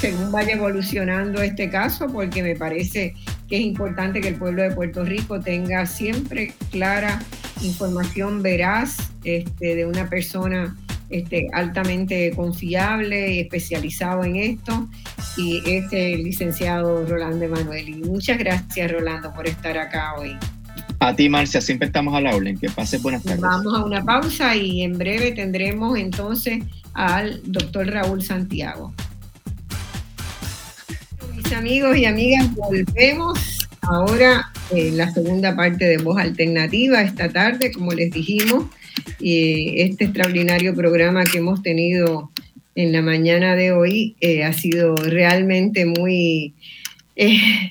según 0.00 0.32
vaya 0.32 0.54
evolucionando 0.54 1.42
este 1.42 1.68
caso, 1.68 2.06
porque 2.06 2.42
me 2.42 2.56
parece 2.56 3.14
que 3.48 3.56
es 3.56 3.62
importante 3.62 4.22
que 4.22 4.28
el 4.28 4.36
pueblo 4.36 4.62
de 4.62 4.70
Puerto 4.70 5.04
Rico 5.04 5.40
tenga 5.40 5.84
siempre 5.84 6.54
clara 6.70 7.20
información 7.62 8.42
veraz 8.42 9.12
este, 9.24 9.76
de 9.76 9.84
una 9.84 10.08
persona 10.08 10.74
este, 11.10 11.48
altamente 11.52 12.30
confiable 12.34 13.34
y 13.34 13.40
especializado 13.40 14.24
en 14.24 14.36
esto, 14.36 14.88
y 15.36 15.60
es 15.66 15.92
el 15.92 16.24
licenciado 16.24 17.04
Rolando 17.04 17.44
Emanuel. 17.44 17.90
Y 17.90 17.96
muchas 17.96 18.38
gracias, 18.38 18.90
Rolando, 18.90 19.30
por 19.34 19.46
estar 19.46 19.76
acá 19.76 20.14
hoy. 20.14 20.34
A 21.00 21.14
ti, 21.14 21.28
Marcia, 21.28 21.60
siempre 21.60 21.88
estamos 21.88 22.14
a 22.14 22.22
la 22.22 22.34
orden. 22.34 22.58
Que 22.58 22.70
pase 22.70 22.98
buenas 22.98 23.22
tardes. 23.22 23.40
Vamos 23.40 23.74
a 23.74 23.84
una 23.84 24.02
pausa 24.02 24.56
y 24.56 24.82
en 24.82 24.96
breve 24.96 25.32
tendremos 25.32 25.98
entonces 25.98 26.62
al 26.94 27.40
doctor 27.44 27.86
Raúl 27.86 28.22
Santiago 28.22 28.94
amigos 31.52 31.96
y 31.96 32.04
amigas, 32.04 32.54
volvemos 32.54 33.68
ahora 33.82 34.52
en 34.70 34.96
la 34.96 35.12
segunda 35.12 35.56
parte 35.56 35.84
de 35.84 35.98
Voz 35.98 36.18
Alternativa 36.18 37.02
esta 37.02 37.28
tarde, 37.28 37.72
como 37.72 37.92
les 37.92 38.12
dijimos, 38.12 38.66
este 39.20 40.04
extraordinario 40.04 40.74
programa 40.74 41.24
que 41.24 41.38
hemos 41.38 41.62
tenido 41.62 42.30
en 42.74 42.92
la 42.92 43.02
mañana 43.02 43.56
de 43.56 43.72
hoy 43.72 44.16
eh, 44.20 44.44
ha 44.44 44.52
sido 44.52 44.94
realmente 44.96 45.86
muy, 45.86 46.54
eh, 47.16 47.70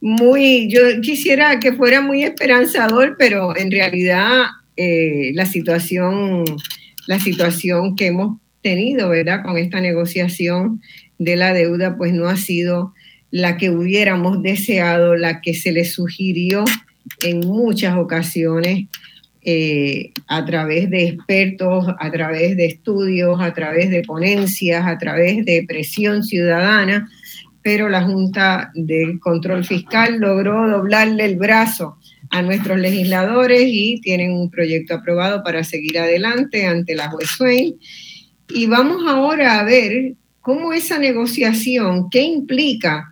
muy, 0.00 0.68
yo 0.68 1.00
quisiera 1.00 1.58
que 1.60 1.72
fuera 1.72 2.02
muy 2.02 2.24
esperanzador, 2.24 3.16
pero 3.18 3.56
en 3.56 3.70
realidad 3.70 4.48
eh, 4.76 5.30
la 5.34 5.46
situación, 5.46 6.44
la 7.06 7.18
situación 7.18 7.96
que 7.96 8.06
hemos 8.06 8.38
tenido, 8.60 9.08
¿verdad? 9.08 9.42
Con 9.42 9.56
esta 9.56 9.80
negociación 9.80 10.82
de 11.18 11.36
la 11.36 11.52
deuda, 11.54 11.96
pues 11.96 12.12
no 12.12 12.28
ha 12.28 12.36
sido 12.36 12.94
la 13.30 13.56
que 13.56 13.70
hubiéramos 13.70 14.42
deseado, 14.42 15.16
la 15.16 15.40
que 15.40 15.54
se 15.54 15.72
le 15.72 15.84
sugirió 15.84 16.64
en 17.22 17.40
muchas 17.40 17.96
ocasiones. 17.96 18.86
eh, 19.50 20.12
a 20.26 20.44
través 20.44 20.90
de 20.90 21.04
expertos, 21.08 21.86
a 21.98 22.10
través 22.10 22.56
de 22.56 22.66
estudios, 22.66 23.40
a 23.40 23.54
través 23.54 23.88
de 23.88 24.02
ponencias, 24.02 24.86
a 24.86 24.98
través 24.98 25.44
de 25.46 25.64
presión 25.66 26.22
ciudadana, 26.22 27.08
pero 27.62 27.88
la 27.88 28.02
Junta 28.02 28.70
de 28.74 29.18
Control 29.20 29.64
Fiscal 29.64 30.18
logró 30.18 30.68
doblarle 30.68 31.24
el 31.24 31.36
brazo 31.36 31.96
a 32.30 32.42
nuestros 32.42 32.78
legisladores 32.78 33.62
y 33.64 34.00
tienen 34.02 34.32
un 34.32 34.50
proyecto 34.50 34.94
aprobado 34.94 35.42
para 35.42 35.64
seguir 35.64 35.98
adelante 35.98 36.66
ante 36.66 36.94
la 36.94 37.08
juez. 37.08 37.74
Y 38.50 38.66
vamos 38.66 39.02
ahora 39.08 39.60
a 39.60 39.64
ver 39.64 40.14
cómo 40.40 40.72
esa 40.72 40.98
negociación, 40.98 42.10
qué 42.10 42.22
implica 42.22 43.08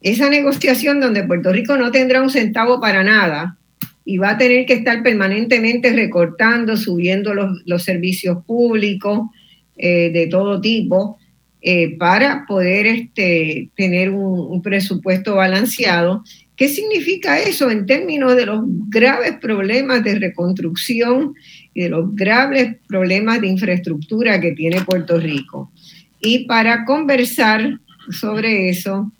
esa 0.00 0.30
negociación 0.30 1.00
donde 1.00 1.24
Puerto 1.24 1.52
Rico 1.52 1.76
no 1.76 1.90
tendrá 1.90 2.22
un 2.22 2.30
centavo 2.30 2.80
para 2.80 3.02
nada 3.02 3.58
y 4.04 4.18
va 4.18 4.30
a 4.30 4.38
tener 4.38 4.66
que 4.66 4.74
estar 4.74 5.02
permanentemente 5.02 5.92
recortando, 5.92 6.76
subiendo 6.76 7.34
los, 7.34 7.82
servicios 7.82 8.44
públicos 8.44 9.28
eh, 9.76 10.10
de 10.12 10.26
todo 10.26 10.60
tipo 10.60 11.18
eh, 11.62 11.96
para 11.98 12.46
poder 12.46 12.86
este, 12.86 13.70
tener 13.76 14.10
un 14.10 14.62
presupuesto 14.62 15.36
balanceado 15.36 16.22
¿Qué 16.60 16.68
significa 16.68 17.38
eso 17.38 17.70
en 17.70 17.86
términos 17.86 18.36
de 18.36 18.44
los 18.44 18.60
graves 18.90 19.32
problemas 19.40 20.04
de 20.04 20.18
reconstrucción 20.18 21.32
y 21.72 21.84
de 21.84 21.88
los 21.88 22.14
graves 22.14 22.76
problemas 22.86 23.40
de 23.40 23.46
infraestructura 23.46 24.38
que 24.42 24.52
tiene 24.52 24.82
Puerto 24.82 25.18
Rico? 25.18 25.72
Y 26.20 26.44
para 26.44 26.84
conversar 26.84 27.80
sobre 28.10 28.68
eso, 28.68 29.10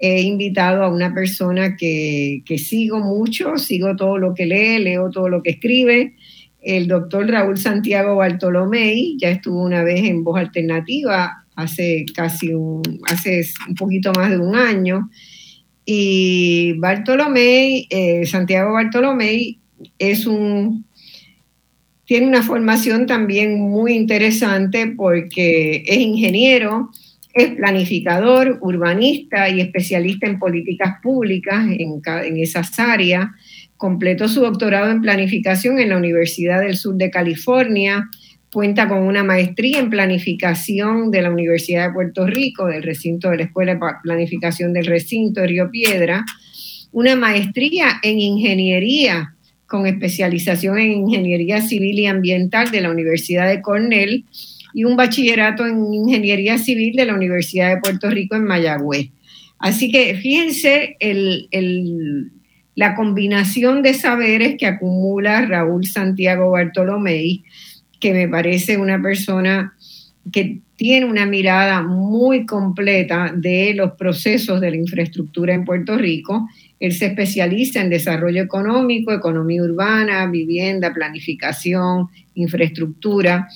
he 0.00 0.22
invitado 0.22 0.82
a 0.82 0.88
una 0.88 1.12
persona 1.12 1.76
que, 1.76 2.42
sigo 2.58 2.98
mucho, 3.00 3.56
sigo 3.56 3.96
todo 3.96 4.18
lo 4.18 4.34
que 4.34 4.46
lee, 4.46 4.78
leo 4.78 5.10
todo 5.10 5.28
lo 5.28 5.42
que 5.42 5.50
escribe, 5.50 6.14
el 6.60 6.88
doctor 6.88 7.28
Raúl 7.28 7.58
Santiago 7.58 8.16
Bartolomé, 8.16 9.16
ya 9.18 9.30
estuvo 9.30 9.62
una 9.62 9.84
vez 9.84 10.04
en 10.04 10.24
Voz 10.24 10.40
Alternativa 10.40 11.44
hace 11.54 12.04
casi 12.14 12.52
un, 12.52 12.82
hace 13.06 13.42
un 13.68 13.74
poquito 13.74 14.12
más 14.12 14.30
de 14.30 14.38
un 14.38 14.54
año 14.54 15.08
y 15.88 16.72
Bartolomé, 16.78 17.86
eh, 17.88 18.26
Santiago 18.26 18.72
Bartolomé, 18.72 19.58
es 20.00 20.26
un, 20.26 20.84
tiene 22.04 22.26
una 22.26 22.42
formación 22.42 23.06
también 23.06 23.60
muy 23.60 23.92
interesante 23.92 24.88
porque 24.88 25.84
es 25.86 25.98
ingeniero, 25.98 26.90
es 27.36 27.50
planificador, 27.50 28.58
urbanista 28.62 29.48
y 29.50 29.60
especialista 29.60 30.26
en 30.26 30.38
políticas 30.38 30.94
públicas 31.02 31.66
en, 31.66 32.00
en 32.24 32.36
esas 32.38 32.78
áreas. 32.78 33.26
Completó 33.76 34.26
su 34.26 34.40
doctorado 34.40 34.90
en 34.90 35.02
planificación 35.02 35.78
en 35.78 35.90
la 35.90 35.98
Universidad 35.98 36.62
del 36.62 36.76
Sur 36.76 36.96
de 36.96 37.10
California. 37.10 38.08
Cuenta 38.50 38.88
con 38.88 39.02
una 39.02 39.22
maestría 39.22 39.80
en 39.80 39.90
planificación 39.90 41.10
de 41.10 41.20
la 41.20 41.30
Universidad 41.30 41.88
de 41.88 41.92
Puerto 41.92 42.26
Rico, 42.26 42.68
del 42.68 42.82
recinto 42.82 43.28
de 43.28 43.36
la 43.36 43.42
Escuela 43.42 43.74
de 43.74 43.80
Planificación 44.02 44.72
del 44.72 44.86
Recinto 44.86 45.42
de 45.42 45.48
Río 45.48 45.70
Piedra, 45.70 46.24
una 46.92 47.16
maestría 47.16 48.00
en 48.02 48.18
ingeniería 48.18 49.34
con 49.66 49.86
especialización 49.86 50.78
en 50.78 50.92
ingeniería 50.92 51.60
civil 51.60 51.98
y 51.98 52.06
ambiental 52.06 52.70
de 52.70 52.80
la 52.80 52.90
Universidad 52.90 53.46
de 53.48 53.60
Cornell 53.60 54.24
y 54.76 54.84
un 54.84 54.94
bachillerato 54.94 55.66
en 55.66 55.94
ingeniería 55.94 56.58
civil 56.58 56.94
de 56.94 57.06
la 57.06 57.14
Universidad 57.14 57.74
de 57.74 57.80
Puerto 57.80 58.10
Rico 58.10 58.36
en 58.36 58.44
Mayagüez. 58.44 59.08
Así 59.58 59.90
que 59.90 60.14
fíjense 60.16 60.98
la 62.74 62.94
combinación 62.94 63.80
de 63.82 63.94
saberes 63.94 64.56
que 64.58 64.66
acumula 64.66 65.46
Raúl 65.46 65.86
Santiago 65.86 66.50
Bartolomé 66.50 67.42
que 67.98 68.12
me 68.12 68.28
parece 68.28 68.76
una 68.76 69.00
persona 69.00 69.72
que 70.30 70.60
tiene 70.76 71.06
una 71.06 71.24
mirada 71.24 71.80
muy 71.80 72.44
completa 72.44 73.32
de 73.34 73.72
los 73.74 73.92
procesos 73.92 74.60
de 74.60 74.72
la 74.72 74.76
infraestructura 74.76 75.54
en 75.54 75.64
Puerto 75.64 75.96
Rico. 75.96 76.46
Él 76.78 76.92
se 76.92 77.06
especializa 77.06 77.80
en 77.80 77.88
desarrollo 77.88 78.42
económico, 78.42 79.10
economía 79.10 79.62
urbana, 79.62 80.26
vivienda, 80.26 80.92
planificación, 80.92 82.08
infraestructura. 82.34 83.48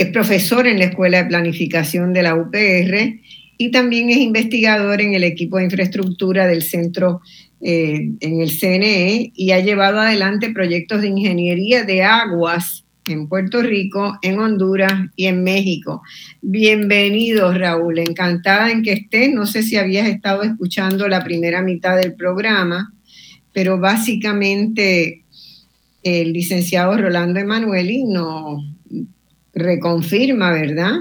Es 0.00 0.08
profesor 0.08 0.66
en 0.66 0.78
la 0.78 0.86
Escuela 0.86 1.18
de 1.18 1.28
Planificación 1.28 2.14
de 2.14 2.22
la 2.22 2.34
UPR 2.34 3.20
y 3.58 3.70
también 3.70 4.08
es 4.08 4.16
investigador 4.16 5.02
en 5.02 5.12
el 5.12 5.24
equipo 5.24 5.58
de 5.58 5.64
infraestructura 5.64 6.46
del 6.46 6.62
centro 6.62 7.20
eh, 7.60 8.08
en 8.18 8.40
el 8.40 8.50
CNE 8.50 9.30
y 9.34 9.50
ha 9.50 9.60
llevado 9.60 10.00
adelante 10.00 10.54
proyectos 10.54 11.02
de 11.02 11.08
ingeniería 11.08 11.84
de 11.84 12.02
aguas 12.02 12.86
en 13.08 13.28
Puerto 13.28 13.60
Rico, 13.60 14.18
en 14.22 14.38
Honduras 14.38 14.94
y 15.16 15.26
en 15.26 15.44
México. 15.44 16.00
Bienvenido, 16.40 17.52
Raúl. 17.52 17.98
Encantada 17.98 18.70
en 18.70 18.82
que 18.82 18.94
estés. 18.94 19.30
No 19.34 19.44
sé 19.44 19.62
si 19.62 19.76
habías 19.76 20.08
estado 20.08 20.44
escuchando 20.44 21.08
la 21.08 21.22
primera 21.22 21.60
mitad 21.60 21.98
del 21.98 22.14
programa, 22.14 22.90
pero 23.52 23.78
básicamente 23.78 25.24
el 26.02 26.32
licenciado 26.32 26.96
Rolando 26.96 27.38
Emanueli 27.38 28.04
nos 28.04 28.64
reconfirma, 29.54 30.52
¿verdad? 30.52 30.92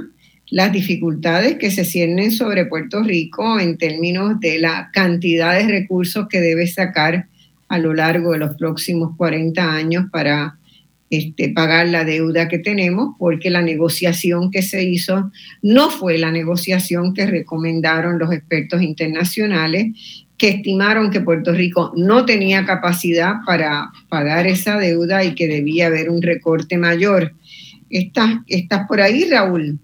Las 0.50 0.72
dificultades 0.72 1.56
que 1.56 1.72
se 1.72 1.86
ciernen 1.86 2.32
sobre 2.32 2.66
Puerto 2.66 3.04
Rico 3.04 3.60
en 3.60 3.78
términos 3.78 4.39
de 4.39 4.60
la 4.60 4.89
cantidad 4.93 5.58
de 5.58 5.68
recursos 5.68 6.28
que 6.28 6.41
debe 6.41 6.68
sacar 6.68 7.28
a 7.68 7.78
lo 7.78 7.93
largo 7.93 8.32
de 8.32 8.39
los 8.39 8.56
próximos 8.58 9.16
40 9.16 9.74
años 9.74 10.06
para 10.12 10.58
este, 11.12 11.50
pagar 11.50 11.88
la 11.88 12.04
deuda 12.04 12.47
que 12.47 12.60
tenemos, 12.60 13.16
porque 13.18 13.50
la 13.50 13.62
negociación 13.62 14.52
que 14.52 14.62
se 14.62 14.84
hizo 14.84 15.32
no 15.62 15.89
fue 15.89 16.18
la 16.18 16.32
negociación 16.32 17.14
que 17.14 17.26
recomendaron 17.26 18.20
los 18.20 18.32
expertos 18.32 18.82
internacionales, 18.82 19.88
que 20.38 20.50
estimaron 20.50 21.10
que 21.10 21.22
Puerto 21.22 21.52
Rico 21.52 21.91
no 21.95 22.26
tenía 22.26 22.66
capacidad 22.66 23.38
para 23.45 23.89
pagar 24.08 24.45
esa 24.45 24.78
deuda 24.78 25.24
y 25.24 25.34
que 25.34 25.47
debía 25.47 25.88
haber 25.88 26.10
un 26.10 26.22
recorte 26.22 26.78
mayor. 26.78 27.34
¿Estás, 27.90 28.40
estás 28.48 28.88
por 28.88 29.02
ahí, 29.02 29.26
Raúl? 29.30 29.80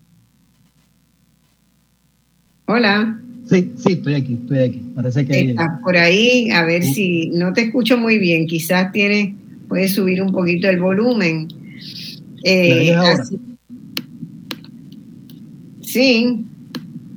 Hola. 2.67 3.19
Sí, 3.49 3.71
sí, 3.77 3.93
estoy 3.93 4.15
aquí, 4.15 4.33
estoy 4.41 4.59
aquí. 4.59 4.81
Parece 4.95 5.25
que... 5.25 5.51
Estás 5.51 5.79
por 5.83 5.95
ahí, 5.97 6.49
a 6.49 6.63
ver 6.65 6.83
si 6.83 7.29
no 7.29 7.53
te 7.53 7.61
escucho 7.61 7.97
muy 7.97 8.17
bien, 8.17 8.47
quizás 8.47 8.91
tienes 8.91 9.33
puedes 9.67 9.93
subir 9.93 10.21
un 10.21 10.31
poquito 10.31 10.69
el 10.69 10.79
volumen. 10.79 11.47
Eh, 12.43 12.95
sí. 15.81 16.45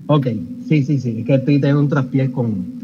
Ok, 0.07 0.27
sí, 0.69 0.83
sí, 0.83 0.99
sí. 0.99 1.17
Es 1.21 1.27
que 1.27 1.35
estoy 1.35 1.61
tengo 1.61 1.81
un 1.81 1.89
traspié 1.89 2.31
con 2.31 2.78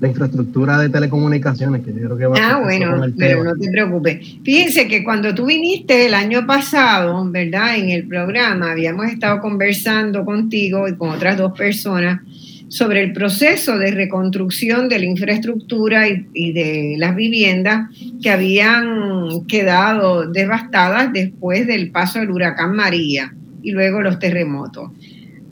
la 0.00 0.08
infraestructura 0.08 0.78
de 0.78 0.88
telecomunicaciones, 0.88 1.82
que 1.82 1.92
yo 1.92 2.06
creo 2.06 2.16
que 2.16 2.26
va 2.26 2.36
Ah, 2.40 2.60
bueno, 2.60 2.96
pero 3.18 3.44
no 3.44 3.54
te 3.54 3.70
preocupes. 3.70 4.18
Fíjense 4.42 4.88
que 4.88 5.04
cuando 5.04 5.34
tú 5.34 5.46
viniste 5.46 6.06
el 6.06 6.14
año 6.14 6.46
pasado, 6.46 7.30
¿verdad? 7.30 7.76
En 7.76 7.90
el 7.90 8.08
programa, 8.08 8.72
habíamos 8.72 9.06
estado 9.06 9.40
conversando 9.40 10.24
contigo 10.24 10.88
y 10.88 10.94
con 10.94 11.10
otras 11.10 11.36
dos 11.36 11.52
personas 11.52 12.20
sobre 12.68 13.02
el 13.02 13.12
proceso 13.12 13.76
de 13.78 13.90
reconstrucción 13.90 14.88
de 14.88 15.00
la 15.00 15.04
infraestructura 15.04 16.08
y, 16.08 16.52
de 16.52 16.94
las 16.98 17.16
viviendas 17.16 17.90
que 18.22 18.30
habían 18.30 19.44
quedado 19.48 20.30
devastadas 20.30 21.12
después 21.12 21.66
del 21.66 21.90
paso 21.90 22.20
del 22.20 22.30
huracán 22.30 22.74
María 22.74 23.34
y 23.62 23.72
luego 23.72 24.00
los 24.00 24.18
terremotos. 24.18 24.92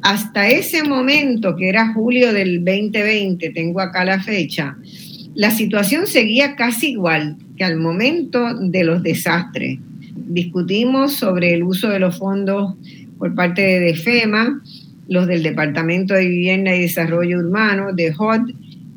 Hasta 0.03 0.49
ese 0.49 0.85
momento, 0.85 1.57
que 1.57 1.69
era 1.69 1.93
julio 1.93 2.33
del 2.33 2.65
2020, 2.65 3.51
tengo 3.51 3.81
acá 3.81 4.05
la 4.05 4.21
fecha, 4.21 4.77
la 5.35 5.51
situación 5.51 6.07
seguía 6.07 6.57
casi 6.57 6.91
igual 6.93 7.37
que 7.57 7.65
al 7.65 7.77
momento 7.77 8.55
de 8.55 8.85
los 8.85 9.03
desastres. 9.03 9.79
Discutimos 10.15 11.15
sobre 11.15 11.55
el 11.55 11.63
uso 11.63 11.89
de 11.89 11.99
los 11.99 12.19
fondos 12.19 12.75
por 13.19 13.35
parte 13.35 13.63
de 13.63 13.95
FEMA, 13.95 14.63
los 15.09 15.27
del 15.27 15.43
Departamento 15.43 16.15
de 16.15 16.27
Vivienda 16.27 16.75
y 16.75 16.83
Desarrollo 16.83 17.39
Urbano, 17.39 17.93
de 17.93 18.15
HOD, 18.17 18.51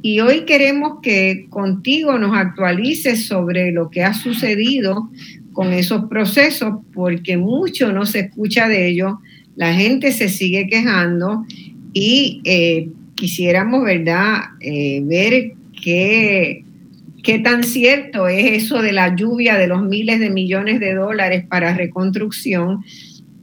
y 0.03 0.19
hoy 0.19 0.45
queremos 0.45 0.99
que 1.01 1.45
contigo 1.49 2.17
nos 2.17 2.35
actualices 2.35 3.27
sobre 3.27 3.71
lo 3.71 3.89
que 3.89 4.03
ha 4.03 4.13
sucedido 4.13 5.11
con 5.53 5.73
esos 5.73 6.05
procesos, 6.05 6.79
porque 6.93 7.37
mucho 7.37 7.91
no 7.91 8.05
se 8.05 8.21
escucha 8.21 8.67
de 8.67 8.87
ello, 8.87 9.19
la 9.61 9.75
gente 9.75 10.11
se 10.11 10.27
sigue 10.27 10.65
quejando 10.65 11.45
y 11.93 12.41
eh, 12.45 12.89
quisiéramos, 13.13 13.83
¿verdad?, 13.83 14.39
eh, 14.59 15.01
ver 15.03 15.51
qué, 15.83 16.63
qué 17.21 17.37
tan 17.37 17.63
cierto 17.63 18.27
es 18.27 18.63
eso 18.63 18.81
de 18.81 18.91
la 18.91 19.15
lluvia 19.15 19.59
de 19.59 19.67
los 19.67 19.83
miles 19.83 20.19
de 20.19 20.31
millones 20.31 20.79
de 20.79 20.95
dólares 20.95 21.45
para 21.47 21.75
reconstrucción 21.75 22.83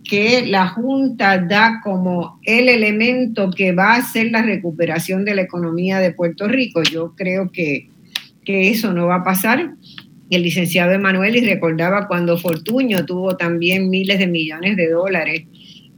que 0.02 0.44
la 0.44 0.66
Junta 0.66 1.38
da 1.38 1.80
como 1.84 2.40
el 2.42 2.68
elemento 2.68 3.52
que 3.52 3.70
va 3.70 3.92
a 3.92 3.98
hacer 3.98 4.32
la 4.32 4.42
recuperación 4.42 5.24
de 5.24 5.36
la 5.36 5.42
economía 5.42 6.00
de 6.00 6.10
Puerto 6.10 6.48
Rico. 6.48 6.82
Yo 6.82 7.14
creo 7.14 7.52
que, 7.52 7.90
eso 8.44 8.92
no 8.92 9.06
va 9.06 9.16
a 9.16 9.24
pasar. 9.24 9.74
el 10.30 10.42
licenciado 10.42 10.90
Emanuel 10.90 11.36
y 11.36 11.46
recordaba 11.46 12.08
cuando 12.08 12.36
Fortuño 12.38 13.06
tuvo 13.06 13.36
también 13.36 13.88
miles 13.88 14.18
de 14.18 14.26
millones 14.26 14.76
de 14.76 14.90
dólares 14.90 15.44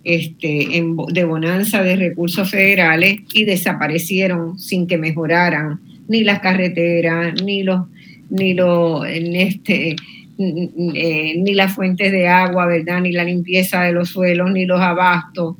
este, 0.05 0.77
en, 0.77 0.97
de 0.97 1.25
bonanza 1.25 1.83
de 1.83 1.97
recursos 1.97 2.51
federales 2.51 3.21
y 3.35 3.45
desaparecieron 3.45 4.59
sin 4.59 4.87
que 4.87 4.99
mejoraran 4.99 5.81
ni 6.09 6.25
las 6.25 6.41
carreteras, 6.41 7.41
ni 7.43 7.63
los, 7.63 7.87
ni 8.31 8.55
los, 8.55 9.07
este, 9.07 9.97
eh, 10.39 11.35
ni 11.37 11.55
las 11.55 11.75
fuentes 11.75 12.11
de 12.11 12.27
agua, 12.27 12.67
¿verdad? 12.67 13.01
Ni 13.01 13.13
la 13.13 13.25
limpieza 13.25 13.83
de 13.83 13.93
los 13.93 14.09
suelos, 14.09 14.51
ni 14.51 14.67
los 14.67 14.81
abastos. 14.81 15.57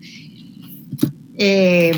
Eh, 1.37 1.93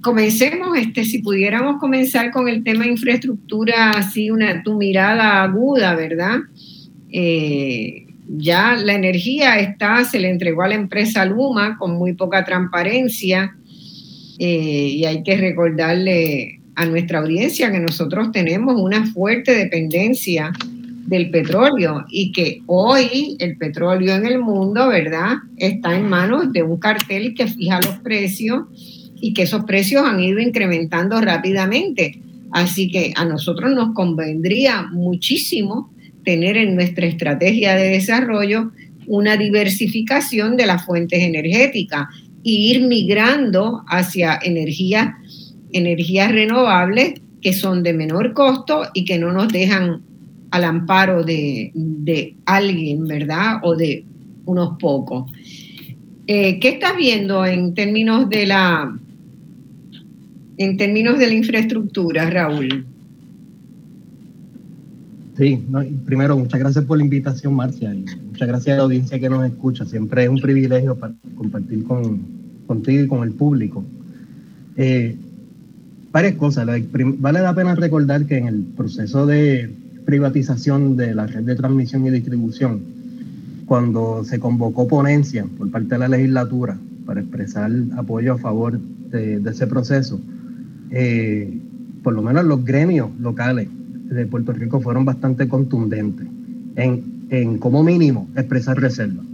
comencemos, 0.00 0.76
este, 0.76 1.04
si 1.04 1.18
pudiéramos 1.18 1.78
comenzar 1.78 2.30
con 2.30 2.48
el 2.48 2.64
tema 2.64 2.84
de 2.84 2.90
infraestructura, 2.90 3.90
así 3.90 4.30
una, 4.30 4.62
tu 4.62 4.76
mirada 4.76 5.42
aguda, 5.42 5.94
¿verdad? 5.94 6.38
Eh, 7.10 8.07
ya 8.28 8.76
la 8.76 8.94
energía 8.94 9.58
está, 9.58 10.04
se 10.04 10.20
le 10.20 10.28
entregó 10.28 10.62
a 10.62 10.68
la 10.68 10.74
empresa 10.74 11.24
Luma 11.24 11.78
con 11.78 11.92
muy 11.92 12.12
poca 12.12 12.44
transparencia 12.44 13.56
eh, 14.38 14.90
y 14.94 15.04
hay 15.04 15.22
que 15.22 15.36
recordarle 15.36 16.60
a 16.74 16.84
nuestra 16.84 17.20
audiencia 17.20 17.72
que 17.72 17.80
nosotros 17.80 18.30
tenemos 18.30 18.80
una 18.80 19.06
fuerte 19.06 19.54
dependencia 19.54 20.52
del 21.06 21.30
petróleo 21.30 22.04
y 22.10 22.30
que 22.32 22.62
hoy 22.66 23.36
el 23.40 23.56
petróleo 23.56 24.14
en 24.14 24.26
el 24.26 24.38
mundo, 24.40 24.88
¿verdad?, 24.88 25.36
está 25.56 25.96
en 25.96 26.06
manos 26.08 26.52
de 26.52 26.62
un 26.62 26.78
cartel 26.78 27.34
que 27.34 27.46
fija 27.46 27.80
los 27.80 27.96
precios 28.00 28.66
y 29.20 29.32
que 29.32 29.42
esos 29.42 29.64
precios 29.64 30.04
han 30.04 30.20
ido 30.20 30.38
incrementando 30.38 31.18
rápidamente. 31.20 32.20
Así 32.50 32.90
que 32.90 33.12
a 33.16 33.24
nosotros 33.24 33.74
nos 33.74 33.94
convendría 33.94 34.82
muchísimo 34.82 35.90
tener 36.24 36.56
en 36.56 36.74
nuestra 36.74 37.06
estrategia 37.06 37.74
de 37.74 37.88
desarrollo 37.88 38.72
una 39.06 39.36
diversificación 39.36 40.56
de 40.56 40.66
las 40.66 40.84
fuentes 40.84 41.20
energéticas 41.22 42.08
e 42.44 42.50
ir 42.50 42.82
migrando 42.82 43.82
hacia 43.88 44.38
energías, 44.42 45.14
energías 45.72 46.30
renovables 46.30 47.14
que 47.40 47.52
son 47.52 47.82
de 47.82 47.92
menor 47.92 48.34
costo 48.34 48.82
y 48.94 49.04
que 49.04 49.18
no 49.18 49.32
nos 49.32 49.48
dejan 49.48 50.02
al 50.50 50.64
amparo 50.64 51.22
de, 51.22 52.34
alguien, 52.46 53.06
¿verdad? 53.06 53.60
O 53.62 53.76
de 53.76 54.04
unos 54.44 54.78
pocos. 54.78 55.30
Eh, 56.26 56.58
¿Qué 56.58 56.68
estás 56.68 56.96
viendo 56.96 57.44
en 57.44 57.74
términos 57.74 58.28
de 58.28 58.46
la 58.46 58.98
en 60.58 60.76
términos 60.76 61.18
de 61.18 61.26
la 61.28 61.34
infraestructura, 61.34 62.28
Raúl? 62.28 62.84
Sí, 65.38 65.64
primero, 66.04 66.36
muchas 66.36 66.58
gracias 66.58 66.84
por 66.84 66.98
la 66.98 67.04
invitación, 67.04 67.54
Marcia, 67.54 67.94
y 67.94 68.04
muchas 68.26 68.48
gracias 68.48 68.74
a 68.74 68.78
la 68.78 68.82
audiencia 68.82 69.20
que 69.20 69.30
nos 69.30 69.46
escucha. 69.46 69.84
Siempre 69.84 70.24
es 70.24 70.28
un 70.28 70.40
privilegio 70.40 70.98
compartir 71.36 71.84
con, 71.84 72.22
contigo 72.66 73.04
y 73.04 73.06
con 73.06 73.22
el 73.22 73.30
público. 73.34 73.84
Eh, 74.76 75.14
varias 76.10 76.34
cosas. 76.34 76.66
Vale 77.18 77.40
la 77.40 77.54
pena 77.54 77.76
recordar 77.76 78.26
que 78.26 78.36
en 78.36 78.48
el 78.48 78.62
proceso 78.76 79.26
de 79.26 79.70
privatización 80.04 80.96
de 80.96 81.14
la 81.14 81.28
red 81.28 81.44
de 81.44 81.54
transmisión 81.54 82.04
y 82.04 82.10
distribución, 82.10 82.80
cuando 83.66 84.24
se 84.24 84.40
convocó 84.40 84.88
ponencia 84.88 85.46
por 85.56 85.70
parte 85.70 85.90
de 85.90 85.98
la 85.98 86.08
legislatura 86.08 86.76
para 87.06 87.20
expresar 87.20 87.70
apoyo 87.96 88.32
a 88.32 88.38
favor 88.38 88.80
de, 88.80 89.40
ese 89.48 89.68
proceso, 89.68 90.20
eh, 90.90 91.60
por 92.02 92.14
lo 92.14 92.22
menos 92.22 92.44
los 92.44 92.64
gremios 92.64 93.10
locales 93.20 93.68
de 94.08 94.26
Puerto 94.26 94.52
Rico 94.52 94.80
fueron 94.80 95.04
bastante 95.04 95.48
contundentes 95.48 96.26
en, 96.76 97.02
en 97.30 97.58
como 97.58 97.82
mínimo 97.82 98.28
expresar 98.36 98.80
reservas, 98.80 99.26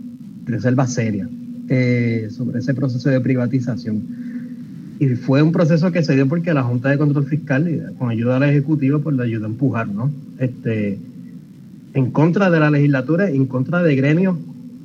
reservas 0.46 0.92
serias 0.92 1.28
eh, 1.68 2.28
sobre 2.30 2.58
ese 2.58 2.74
proceso 2.74 3.08
de 3.08 3.20
privatización. 3.20 4.02
Y 4.98 5.08
fue 5.16 5.42
un 5.42 5.52
proceso 5.52 5.90
que 5.90 6.02
se 6.02 6.14
dio 6.14 6.28
porque 6.28 6.54
la 6.54 6.62
Junta 6.62 6.88
de 6.88 6.98
Control 6.98 7.24
Fiscal, 7.24 7.94
con 7.98 8.10
ayuda 8.10 8.38
del 8.38 8.50
Ejecutivo, 8.50 9.00
pues 9.00 9.16
le 9.16 9.24
ayudó 9.24 9.46
a 9.46 9.48
empujar, 9.48 9.88
¿no? 9.88 10.10
Este, 10.38 10.98
en 11.94 12.10
contra 12.10 12.50
de 12.50 12.60
la 12.60 12.70
legislatura, 12.70 13.28
en 13.28 13.46
contra 13.46 13.82
de 13.82 13.96
gremios, 13.96 14.36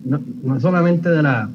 no, 0.06 0.20
no 0.44 0.60
solamente 0.60 1.10
de 1.10 1.22
la 1.22 1.50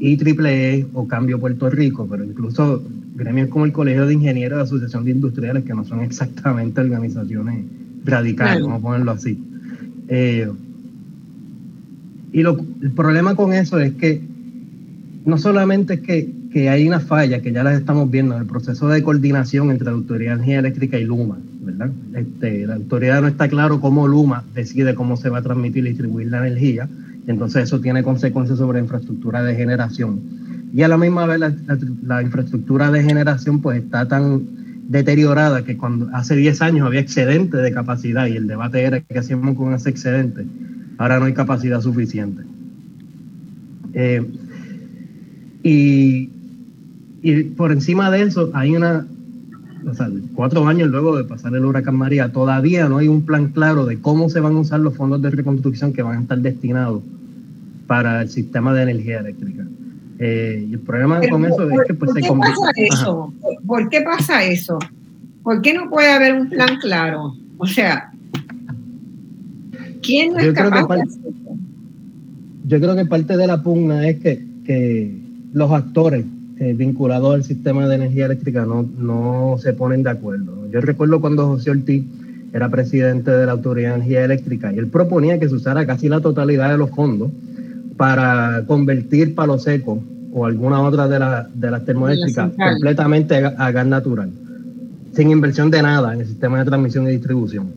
IEEE 0.00 0.86
o 0.94 1.06
Cambio 1.06 1.38
Puerto 1.38 1.70
Rico, 1.70 2.06
pero 2.10 2.24
incluso 2.24 2.82
gremios 3.14 3.48
como 3.48 3.64
el 3.64 3.72
Colegio 3.72 4.06
de 4.06 4.14
Ingenieros 4.14 4.58
de 4.58 4.62
Asociación 4.64 5.04
de 5.04 5.12
Industriales, 5.12 5.64
que 5.64 5.74
no 5.74 5.84
son 5.84 6.00
exactamente 6.00 6.80
organizaciones 6.80 7.64
radicales, 8.04 8.62
vamos 8.62 8.80
a 8.80 8.82
ponerlo 8.82 9.12
así. 9.12 9.38
Eh, 10.08 10.50
y 12.32 12.40
el 12.40 12.90
problema 12.94 13.36
con 13.36 13.52
eso 13.52 13.78
es 13.78 13.94
que 13.94 14.20
no 15.24 15.38
solamente 15.38 15.94
es 15.94 16.00
que, 16.00 16.68
hay 16.68 16.86
una 16.86 17.00
falla, 17.00 17.40
que 17.40 17.52
ya 17.52 17.64
las 17.64 17.78
estamos 17.78 18.10
viendo 18.10 18.36
en 18.36 18.42
el 18.42 18.46
proceso 18.46 18.86
de 18.88 19.02
coordinación 19.02 19.70
entre 19.70 19.86
la 19.86 19.92
Autoridad 19.92 20.32
de 20.32 20.34
Energía 20.36 20.58
Eléctrica 20.60 20.98
y 20.98 21.04
Luma, 21.04 21.38
¿verdad? 21.62 21.90
Este, 22.14 22.66
la 22.66 22.74
autoridad 22.74 23.22
no 23.22 23.28
está 23.28 23.48
claro 23.48 23.80
cómo 23.80 24.06
Luma 24.06 24.44
decide 24.54 24.94
cómo 24.94 25.16
se 25.16 25.30
va 25.30 25.38
a 25.38 25.42
transmitir 25.42 25.84
y 25.84 25.88
distribuir 25.88 26.28
la 26.28 26.46
energía, 26.46 26.88
entonces 27.26 27.64
eso 27.64 27.80
tiene 27.80 28.04
consecuencias 28.04 28.58
sobre 28.58 28.78
la 28.78 28.84
infraestructura 28.84 29.42
de 29.42 29.56
generación 29.56 30.20
y 30.74 30.82
a 30.82 30.88
la 30.88 30.98
misma 30.98 31.24
vez 31.24 31.38
la, 31.38 32.20
infraestructura 32.20 32.90
de 32.90 33.04
generación 33.04 33.60
pues 33.60 33.84
está 33.84 34.08
tan 34.08 34.42
deteriorada 34.88 35.64
que 35.64 35.76
cuando 35.76 36.08
hace 36.12 36.34
10 36.34 36.62
años 36.62 36.86
había 36.88 36.98
excedente 36.98 37.58
de 37.58 37.72
capacidad 37.72 38.26
y 38.26 38.36
el 38.36 38.48
debate 38.48 38.82
era 38.82 39.00
qué 39.00 39.16
hacíamos 39.16 39.56
con 39.56 39.72
ese 39.72 39.90
excedente, 39.90 40.44
ahora 40.98 41.20
no 41.20 41.26
hay 41.26 41.32
capacidad 41.32 41.80
suficiente. 41.80 42.42
Eh, 43.92 44.26
y, 45.62 46.30
y, 47.22 47.44
por 47.44 47.70
encima 47.70 48.10
de 48.10 48.22
eso 48.22 48.50
hay 48.52 48.74
una, 48.74 49.06
o 49.86 49.94
sea, 49.94 50.10
cuatro 50.34 50.66
años 50.66 50.90
luego 50.90 51.16
de 51.16 51.22
pasar 51.22 51.54
el 51.54 51.64
huracán 51.64 51.94
María, 51.94 52.32
todavía 52.32 52.88
no 52.88 52.98
hay 52.98 53.06
un 53.06 53.24
plan 53.24 53.50
claro 53.50 53.86
de 53.86 54.00
cómo 54.00 54.28
se 54.28 54.40
van 54.40 54.56
a 54.56 54.58
usar 54.58 54.80
los 54.80 54.96
fondos 54.96 55.22
de 55.22 55.30
reconstrucción 55.30 55.92
que 55.92 56.02
van 56.02 56.18
a 56.18 56.22
estar 56.22 56.38
destinados 56.40 57.00
para 57.86 58.22
el 58.22 58.28
sistema 58.28 58.74
de 58.74 58.82
energía 58.82 59.20
eléctrica. 59.20 59.64
Eh, 60.26 60.68
y 60.70 60.72
el 60.72 60.80
problema 60.80 61.20
con 61.28 61.44
eso 61.44 61.68
es 61.68 61.86
que 61.86 61.92
pues, 61.92 62.12
se 62.14 62.26
¿por 62.26 62.40
qué 62.40 62.48
pasa 62.48 62.70
eso? 62.76 63.34
¿Por 63.66 63.88
qué 63.90 64.00
pasa 64.00 64.42
eso? 64.42 64.78
¿Por 65.42 65.60
qué 65.60 65.74
no 65.74 65.90
puede 65.90 66.10
haber 66.10 66.32
un 66.32 66.48
plan 66.48 66.78
claro? 66.80 67.36
O 67.58 67.66
sea, 67.66 68.10
¿quién 70.00 70.32
no 70.32 70.38
es 70.38 70.54
capaz 70.54 70.96
de 70.96 71.02
hacer 71.02 71.20
eso? 71.28 71.56
Yo 72.66 72.80
creo 72.80 72.96
que 72.96 73.04
parte 73.04 73.36
de 73.36 73.46
la 73.46 73.62
pugna 73.62 74.08
es 74.08 74.18
que, 74.20 74.42
que 74.64 75.14
los 75.52 75.70
actores 75.70 76.24
eh, 76.58 76.72
vinculados 76.72 77.34
al 77.34 77.44
sistema 77.44 77.86
de 77.86 77.96
energía 77.96 78.24
eléctrica 78.24 78.64
no, 78.64 78.88
no 78.96 79.56
se 79.58 79.74
ponen 79.74 80.02
de 80.04 80.08
acuerdo. 80.08 80.70
Yo 80.70 80.80
recuerdo 80.80 81.20
cuando 81.20 81.48
José 81.48 81.70
Ortiz 81.70 82.02
era 82.54 82.70
presidente 82.70 83.30
de 83.30 83.44
la 83.44 83.52
Autoridad 83.52 83.90
de 83.90 83.96
Energía 83.96 84.24
Eléctrica 84.24 84.72
y 84.72 84.78
él 84.78 84.86
proponía 84.86 85.38
que 85.38 85.50
se 85.50 85.54
usara 85.54 85.84
casi 85.84 86.08
la 86.08 86.22
totalidad 86.22 86.70
de 86.70 86.78
los 86.78 86.88
fondos 86.92 87.30
para 87.98 88.64
convertir 88.66 89.34
palo 89.34 89.58
seco 89.58 90.02
o 90.36 90.44
alguna 90.44 90.82
otra 90.82 91.06
de, 91.06 91.48
de 91.54 91.70
las 91.70 91.84
termoeléctricas 91.84 92.50
completamente 92.58 93.36
a, 93.36 93.70
gas 93.70 93.86
natural, 93.86 94.30
sin 95.12 95.30
inversión 95.30 95.70
de 95.70 95.80
nada 95.80 96.12
en 96.12 96.20
el 96.20 96.26
sistema 96.26 96.58
de 96.58 96.64
transmisión 96.64 97.06
y 97.06 97.12
distribución. 97.12 97.68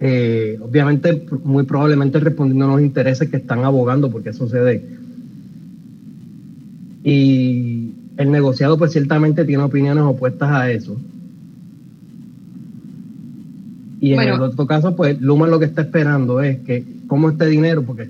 Eh, 0.00 0.58
obviamente, 0.60 1.26
muy 1.44 1.64
probablemente 1.64 2.20
respondiendo 2.20 2.66
a 2.66 2.68
los 2.68 2.82
intereses 2.82 3.30
que 3.30 3.38
están 3.38 3.64
abogando 3.64 4.10
porque 4.10 4.30
eso 4.30 4.46
se 4.48 4.58
dé. 4.58 4.84
Y 7.02 7.94
el 8.18 8.30
negociado, 8.30 8.76
pues 8.76 8.92
ciertamente 8.92 9.46
tiene 9.46 9.62
opiniones 9.62 10.04
opuestas 10.04 10.50
a 10.50 10.70
eso. 10.70 10.98
Y 14.00 14.12
en 14.12 14.20
el 14.20 14.40
otro 14.40 14.66
caso, 14.66 14.94
pues 14.94 15.20
Luma 15.20 15.48
lo 15.48 15.58
que 15.58 15.64
está 15.64 15.82
esperando 15.82 16.40
es 16.40 16.58
que, 16.60 16.84
como 17.08 17.30
este 17.30 17.46
dinero, 17.46 17.82
porque 17.82 18.08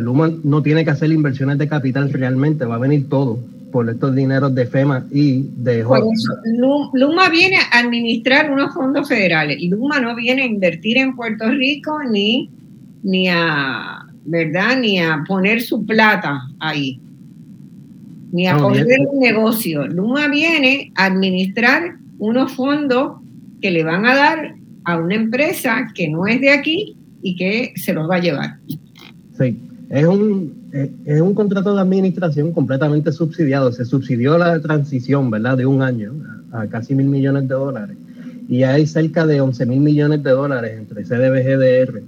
Luma 0.00 0.30
no 0.42 0.62
tiene 0.62 0.84
que 0.84 0.90
hacer 0.90 1.12
inversiones 1.12 1.58
de 1.58 1.68
capital 1.68 2.10
realmente, 2.12 2.64
va 2.64 2.76
a 2.76 2.78
venir 2.78 3.08
todo 3.08 3.38
por 3.70 3.90
estos 3.90 4.14
dineros 4.14 4.54
de 4.54 4.64
FEMA 4.64 5.04
y 5.12 5.42
de 5.56 5.84
Luma 6.94 7.28
viene 7.28 7.58
a 7.58 7.80
administrar 7.80 8.50
unos 8.50 8.72
fondos 8.72 9.06
federales. 9.06 9.62
Luma 9.62 10.00
no 10.00 10.16
viene 10.16 10.42
a 10.42 10.46
invertir 10.46 10.96
en 10.96 11.14
Puerto 11.14 11.50
Rico 11.50 11.98
ni, 12.10 12.48
ni 13.02 13.28
a, 13.28 14.06
¿verdad? 14.24 14.78
Ni 14.80 14.98
a 15.00 15.22
poner 15.28 15.60
su 15.60 15.84
plata 15.84 16.48
ahí. 16.58 16.98
Ni 18.32 18.46
a 18.46 18.56
poner 18.56 18.86
un 19.10 19.20
negocio. 19.20 19.86
Luma 19.86 20.28
viene 20.28 20.92
a 20.94 21.06
administrar 21.06 21.96
unos 22.18 22.52
fondos 22.52 23.18
que 23.60 23.70
le 23.70 23.84
van 23.84 24.06
a 24.06 24.14
dar 24.14 24.54
a 24.86 24.96
una 24.96 25.16
empresa 25.16 25.88
que 25.94 26.08
no 26.08 26.26
es 26.26 26.40
de 26.40 26.50
aquí 26.50 26.96
y 27.20 27.36
que 27.36 27.72
se 27.76 27.92
los 27.92 28.08
va 28.08 28.16
a 28.16 28.20
llevar. 28.20 28.56
Sí, 29.36 29.58
es 29.90 30.06
un, 30.06 30.54
es 31.04 31.20
un 31.20 31.34
contrato 31.34 31.74
de 31.74 31.80
administración 31.80 32.52
completamente 32.52 33.10
subsidiado. 33.10 33.72
Se 33.72 33.84
subsidió 33.84 34.38
la 34.38 34.60
transición, 34.60 35.28
¿verdad?, 35.28 35.58
de 35.58 35.66
un 35.66 35.82
año 35.82 36.14
a 36.52 36.66
casi 36.68 36.94
mil 36.94 37.06
millones 37.06 37.48
de 37.48 37.54
dólares. 37.54 37.96
y 38.48 38.62
hay 38.62 38.86
cerca 38.86 39.26
de 39.26 39.40
11 39.40 39.66
mil 39.66 39.80
millones 39.80 40.22
de 40.22 40.30
dólares 40.30 40.78
entre 40.78 41.02
CDBGDR 41.02 42.02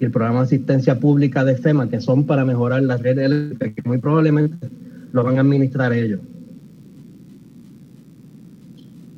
y 0.00 0.04
el 0.04 0.10
programa 0.10 0.40
de 0.40 0.46
asistencia 0.46 0.98
pública 0.98 1.44
de 1.44 1.56
FEMA 1.56 1.90
que 1.90 2.00
son 2.00 2.24
para 2.24 2.46
mejorar 2.46 2.82
la 2.82 2.96
red 2.96 3.18
eléctrica, 3.18 3.70
que 3.74 3.88
muy 3.88 3.98
probablemente 3.98 4.70
lo 5.12 5.22
van 5.22 5.36
a 5.36 5.42
administrar 5.42 5.92
ellos. 5.92 6.20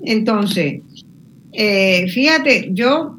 Entonces, 0.02 0.82
eh, 1.59 2.07
fíjate, 2.09 2.68
yo 2.72 3.18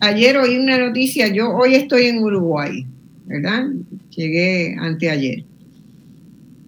ayer 0.00 0.38
oí 0.38 0.56
una 0.56 0.78
noticia, 0.78 1.28
yo 1.28 1.54
hoy 1.54 1.74
estoy 1.74 2.06
en 2.06 2.18
Uruguay, 2.18 2.86
¿verdad? 3.26 3.66
Llegué 4.10 4.74
anteayer. 4.78 5.44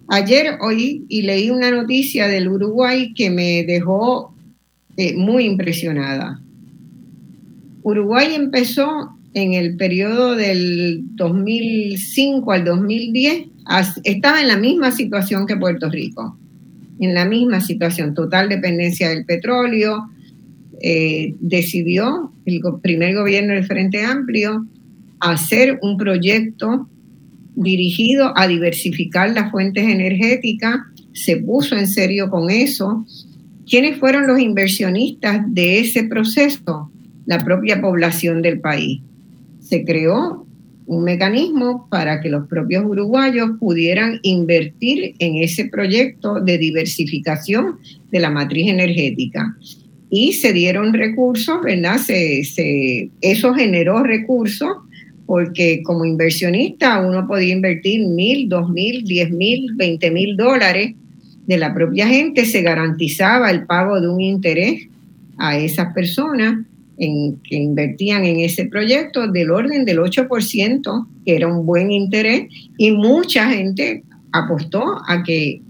Ayer 0.07 0.57
oí 0.61 1.05
y 1.09 1.23
leí 1.23 1.49
una 1.49 1.71
noticia 1.71 2.27
del 2.27 2.47
Uruguay 2.47 3.13
que 3.15 3.31
me 3.31 3.63
dejó 3.63 4.35
eh, 4.97 5.15
muy 5.15 5.45
impresionada. 5.45 6.39
Uruguay 7.81 8.35
empezó 8.35 9.09
en 9.33 9.53
el 9.53 9.77
periodo 9.77 10.35
del 10.35 11.01
2005 11.15 12.51
al 12.51 12.65
2010, 12.65 13.47
estaba 14.03 14.41
en 14.41 14.47
la 14.47 14.57
misma 14.57 14.91
situación 14.91 15.47
que 15.47 15.57
Puerto 15.57 15.89
Rico, 15.89 16.37
en 16.99 17.13
la 17.13 17.25
misma 17.25 17.61
situación, 17.61 18.13
total 18.13 18.49
dependencia 18.49 19.09
del 19.09 19.25
petróleo. 19.25 20.09
Eh, 20.81 21.35
decidió 21.39 22.31
el 22.45 22.61
primer 22.81 23.15
gobierno 23.15 23.53
del 23.53 23.65
Frente 23.65 24.03
Amplio 24.03 24.65
hacer 25.19 25.79
un 25.81 25.97
proyecto 25.97 26.87
dirigido 27.55 28.31
a 28.37 28.47
diversificar 28.47 29.31
las 29.31 29.51
fuentes 29.51 29.83
energéticas, 29.83 30.77
se 31.11 31.37
puso 31.37 31.75
en 31.75 31.87
serio 31.87 32.29
con 32.29 32.49
eso. 32.49 33.05
¿Quiénes 33.69 33.97
fueron 33.97 34.27
los 34.27 34.39
inversionistas 34.39 35.43
de 35.53 35.79
ese 35.79 36.03
proceso? 36.03 36.89
La 37.25 37.39
propia 37.39 37.81
población 37.81 38.41
del 38.41 38.59
país. 38.59 39.01
Se 39.59 39.83
creó 39.83 40.45
un 40.85 41.03
mecanismo 41.03 41.87
para 41.91 42.19
que 42.21 42.29
los 42.29 42.47
propios 42.47 42.83
uruguayos 42.83 43.51
pudieran 43.59 44.19
invertir 44.23 45.13
en 45.19 45.35
ese 45.35 45.65
proyecto 45.65 46.39
de 46.39 46.57
diversificación 46.57 47.77
de 48.11 48.19
la 48.19 48.31
matriz 48.31 48.69
energética. 48.69 49.55
Y 50.09 50.33
se 50.33 50.53
dieron 50.53 50.93
recursos, 50.93 51.61
¿verdad? 51.63 51.97
Se, 51.97 53.09
eso 53.21 53.53
generó 53.53 54.03
recursos 54.03 54.77
porque 55.25 55.83
como 55.83 56.05
inversionista 56.05 56.99
uno 56.99 57.27
podía 57.27 57.53
invertir 57.53 58.07
mil, 58.07 58.49
dos 58.49 58.69
mil, 58.69 59.03
diez 59.03 59.29
mil, 59.29 59.75
veinte 59.75 60.09
mil 60.09 60.35
dólares 60.35 60.95
de 61.45 61.57
la 61.57 61.73
propia 61.73 62.07
gente, 62.07 62.45
se 62.45 62.63
garantizaba 62.63 63.51
el 63.51 63.65
pago 63.65 64.01
de 64.01 64.09
un 64.09 64.21
interés 64.21 64.87
a 65.37 65.57
esas 65.57 65.93
personas 65.93 66.65
en, 66.97 67.37
que 67.43 67.55
invertían 67.55 68.25
en 68.25 68.41
ese 68.41 68.65
proyecto 68.65 69.27
del 69.27 69.51
orden 69.51 69.85
del 69.85 69.99
8%, 69.99 71.07
que 71.25 71.35
era 71.35 71.47
un 71.47 71.65
buen 71.65 71.91
interés, 71.91 72.47
y 72.77 72.91
mucha 72.91 73.49
gente 73.49 74.03
apostó 74.31 75.01
a 75.07 75.23
que 75.23 75.61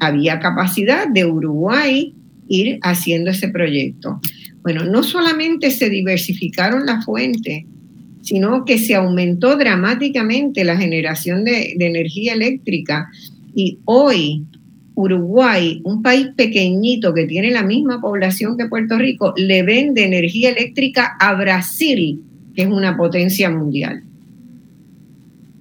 había 0.00 0.40
capacidad 0.40 1.06
de 1.08 1.24
Uruguay 1.24 2.14
ir 2.48 2.78
haciendo 2.82 3.30
ese 3.30 3.48
proyecto. 3.48 4.20
Bueno, 4.62 4.84
no 4.84 5.02
solamente 5.02 5.70
se 5.70 5.88
diversificaron 5.88 6.86
las 6.86 7.04
fuentes, 7.04 7.64
sino 8.22 8.64
que 8.64 8.78
se 8.78 8.94
aumentó 8.94 9.56
dramáticamente 9.56 10.64
la 10.64 10.76
generación 10.76 11.44
de, 11.44 11.76
energía 11.78 12.34
eléctrica 12.34 13.08
y 13.54 13.78
hoy 13.84 14.44
Uruguay, 14.94 15.80
un 15.84 16.02
país 16.02 16.28
pequeñito 16.36 17.14
que 17.14 17.24
tiene 17.24 17.52
la 17.52 17.62
misma 17.62 18.00
población 18.00 18.58
que 18.58 18.66
Puerto 18.66 18.98
Rico, 18.98 19.32
le 19.36 19.62
vende 19.62 20.04
energía 20.04 20.50
eléctrica 20.50 21.16
a 21.20 21.34
Brasil, 21.34 22.20
que 22.54 22.62
es 22.62 22.68
una 22.68 22.96
potencia 22.96 23.48
mundial. 23.48 24.02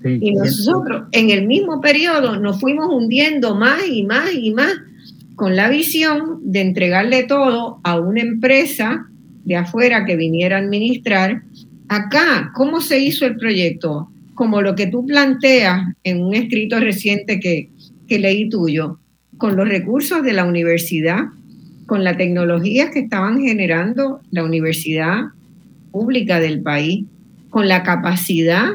y 0.03 0.31
nosotros 0.31 1.03
en 1.11 1.29
el 1.29 1.45
mismo 1.45 1.81
periodo 1.81 2.39
nos 2.39 2.59
fuimos 2.59 2.88
hundiendo 2.89 3.55
más 3.55 3.81
y 3.88 4.03
más 4.03 4.33
y 4.33 4.51
más 4.51 4.73
con 5.38 5.55
la 5.55 5.69
visión 5.69 6.39
de 6.41 6.59
entregarle 6.59 7.23
todo 7.23 7.79
a 7.83 7.97
una 7.97 8.19
empresa 8.19 9.07
de 9.45 9.55
afuera 9.55 10.03
que 10.03 10.17
viniera 10.17 10.57
a 10.57 10.59
administrar 10.59 11.43
Acá, 11.89 12.51
¿cómo 12.53 12.81
se 12.81 12.99
hizo 12.99 13.25
el 13.25 13.38
proyecto? 13.38 14.09
Como 14.35 14.61
lo 14.61 14.75
que 14.75 14.88
tú 14.88 15.05
planteas 15.05 15.88
en 16.03 16.21
un 16.21 16.33
escrito 16.33 16.79
reciente 16.79 17.39
que, 17.39 17.69
leí 18.09 18.49
tuyo, 18.49 18.99
con 19.38 19.55
los 19.55 19.67
recursos 19.67 20.21
de 20.21 20.33
la 20.33 20.43
universidad, 20.43 21.27
con 21.85 22.03
la 22.03 22.17
tecnología 22.17 22.91
que 22.91 22.99
estaban 22.99 23.39
generando 23.39 24.19
la 24.31 24.43
universidad 24.43 25.27
pública 25.91 26.41
del 26.41 26.61
país, 26.61 27.05
con 27.49 27.69
la 27.69 27.83
capacidad 27.83 28.67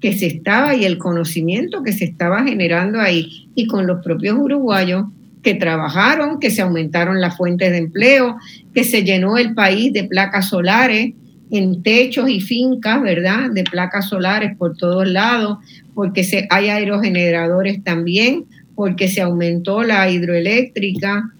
que 0.00 0.12
se 0.12 0.26
estaba 0.26 0.76
y 0.76 0.84
el 0.84 0.98
conocimiento 0.98 1.82
que 1.82 1.92
se 1.92 2.04
estaba 2.04 2.44
generando 2.44 3.00
ahí, 3.00 3.48
y 3.56 3.66
con 3.66 3.88
los 3.88 4.04
propios 4.04 4.38
uruguayos 4.38 5.06
que 5.42 5.54
trabajaron, 5.54 6.38
que 6.38 6.50
se 6.50 6.62
aumentaron 6.62 7.20
las 7.20 7.36
fuentes 7.36 7.70
de 7.70 7.78
empleo, 7.78 8.36
que 8.72 8.84
se 8.84 9.02
llenó 9.02 9.36
el 9.36 9.54
país 9.54 9.92
de 9.92 10.04
placas 10.04 10.48
solares, 10.48 11.12
en 11.50 11.82
techos 11.82 12.30
y 12.30 12.40
fincas, 12.40 13.02
¿verdad? 13.02 13.50
De 13.50 13.62
placas 13.64 14.08
solares 14.08 14.56
por 14.56 14.74
todos 14.74 15.06
lados, 15.06 15.58
porque 15.94 16.26
hay 16.48 16.68
aerogeneradores 16.68 17.84
también, 17.84 18.46
porque 18.74 19.08
se 19.08 19.20
aumentó 19.20 19.82
la 19.82 20.10
hidroeléctrica, 20.10 21.30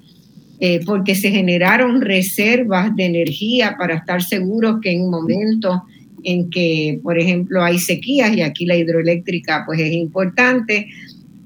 eh, 0.61 0.81
porque 0.85 1.15
se 1.15 1.31
generaron 1.31 2.03
reservas 2.03 2.95
de 2.95 3.07
energía 3.07 3.77
para 3.79 3.95
estar 3.95 4.23
seguros 4.23 4.81
que 4.83 4.93
en 4.93 5.09
momentos 5.09 5.81
en 6.25 6.51
que, 6.51 7.01
por 7.03 7.19
ejemplo, 7.19 7.65
hay 7.65 7.79
sequías 7.79 8.37
y 8.37 8.43
aquí 8.43 8.67
la 8.67 8.77
hidroeléctrica 8.77 9.65
pues 9.67 9.81
es 9.81 9.93
importante, 9.93 10.89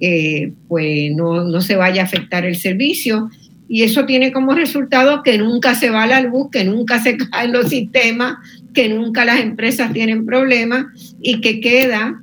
eh, 0.00 0.52
pues 0.68 1.10
no, 1.14 1.44
no 1.44 1.60
se 1.60 1.76
vaya 1.76 2.02
a 2.02 2.04
afectar 2.04 2.44
el 2.44 2.56
servicio 2.56 3.30
y 3.68 3.82
eso 3.82 4.06
tiene 4.06 4.32
como 4.32 4.54
resultado 4.54 5.22
que 5.22 5.38
nunca 5.38 5.74
se 5.74 5.90
va 5.90 6.06
la 6.06 6.20
luz, 6.20 6.50
que 6.50 6.64
nunca 6.64 7.02
se 7.02 7.16
caen 7.30 7.52
los 7.52 7.68
sistemas, 7.68 8.36
que 8.72 8.88
nunca 8.88 9.24
las 9.24 9.40
empresas 9.40 9.92
tienen 9.92 10.26
problemas 10.26 10.86
y 11.20 11.40
que 11.40 11.60
queda 11.60 12.22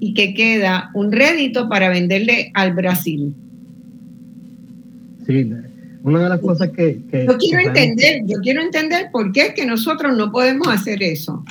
y 0.00 0.12
que 0.12 0.34
queda 0.34 0.90
un 0.94 1.12
rédito 1.12 1.68
para 1.68 1.88
venderle 1.88 2.50
al 2.54 2.74
Brasil. 2.74 3.34
Sí, 5.26 5.50
una 6.02 6.24
de 6.24 6.28
las 6.28 6.40
cosas 6.40 6.68
que, 6.70 7.00
yo 7.26 7.38
quiero 7.38 7.60
entender, 7.60 8.22
yo 8.26 8.38
quiero 8.42 8.60
entender 8.60 9.08
por 9.10 9.32
qué 9.32 9.46
es 9.46 9.54
que 9.54 9.64
nosotros 9.64 10.14
no 10.14 10.30
podemos 10.30 10.68
hacer 10.68 11.02
eso. 11.02 11.42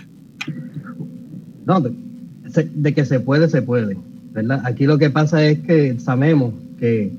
No, 1.66 1.82
de, 1.82 2.94
que 2.94 3.06
se 3.06 3.20
puede, 3.20 3.50
se 3.50 3.64
puede. 3.64 3.98
¿Verdad? 4.34 4.62
Aquí 4.66 4.86
lo 4.86 4.98
que 4.98 5.10
pasa 5.10 5.44
es 5.46 5.60
que 5.60 6.00
sabemos 6.00 6.54
que 6.80 7.12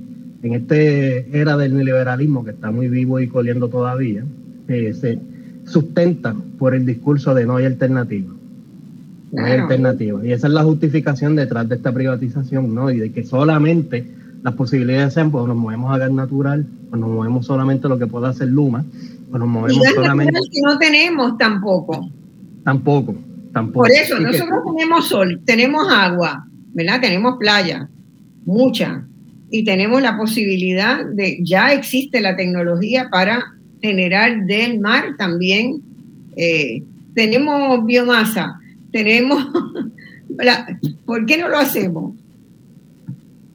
en 0.43 0.53
esta 0.53 0.77
era 0.77 1.57
del 1.57 1.75
neoliberalismo 1.75 2.45
que 2.45 2.51
está 2.51 2.71
muy 2.71 2.89
vivo 2.89 3.19
y 3.21 3.29
coliendo 3.29 3.69
todavía, 3.69 4.25
eh, 4.69 4.93
se 4.93 5.19
sustenta 5.65 6.35
por 6.59 6.75
el 6.75 6.85
discurso 6.85 7.35
de 7.35 7.47
no 7.47 7.57
hay 7.57 7.65
alternativa. 7.65 8.33
No 9.33 9.45
hay 9.45 9.53
alternativa. 9.53 10.25
Y 10.25 10.33
esa 10.33 10.47
es 10.47 10.53
la 10.53 10.63
justificación 10.63 11.35
detrás 11.35 11.69
de 11.69 11.77
esta 11.77 11.93
privatización, 11.93 12.75
¿no? 12.75 12.91
Y 12.91 12.99
de 12.99 13.13
que 13.13 13.25
solamente 13.25 14.07
las 14.43 14.55
posibilidades 14.55 15.15
sean, 15.15 15.31
pues 15.31 15.47
nos 15.47 15.57
movemos 15.57 15.93
a 15.95 15.99
gas 15.99 16.13
natural, 16.13 16.67
pues 16.91 17.01
nos 17.01 17.11
movemos 17.11 17.47
solamente 17.47 17.89
lo 17.89 17.99
que 17.99 18.07
pueda 18.07 18.29
hacer 18.29 18.49
Luma, 18.49 18.85
pues 19.31 19.41
nos 19.41 19.49
movemos 19.49 19.89
y 19.89 19.95
solamente. 19.95 20.39
Que 20.53 20.61
no 20.61 20.79
tenemos 20.79 21.39
tampoco. 21.39 22.11
Tampoco, 22.63 23.17
tampoco. 23.53 23.87
Por 23.87 23.91
eso, 23.91 24.21
nosotros 24.21 24.61
tenemos 24.77 25.09
sol, 25.09 25.41
tenemos 25.45 25.91
agua, 25.91 26.47
¿verdad? 26.75 27.01
Tenemos 27.01 27.39
playa, 27.39 27.89
mucha 28.45 29.05
y 29.51 29.65
tenemos 29.65 30.03
la 30.03 30.17
posibilidad 30.17 31.05
de, 31.07 31.39
ya 31.43 31.73
existe 31.73 32.21
la 32.21 32.37
tecnología 32.37 33.09
para 33.11 33.55
generar 33.81 34.47
del 34.47 34.81
mar 34.81 35.15
también. 35.17 35.81
Eh, 36.37 36.83
tenemos 37.15 37.85
biomasa, 37.87 38.59
tenemos... 38.91 39.47
¿Por 41.07 41.25
qué 41.27 41.39
no 41.39 41.49
lo 41.49 41.59
hacemos? 41.59 42.15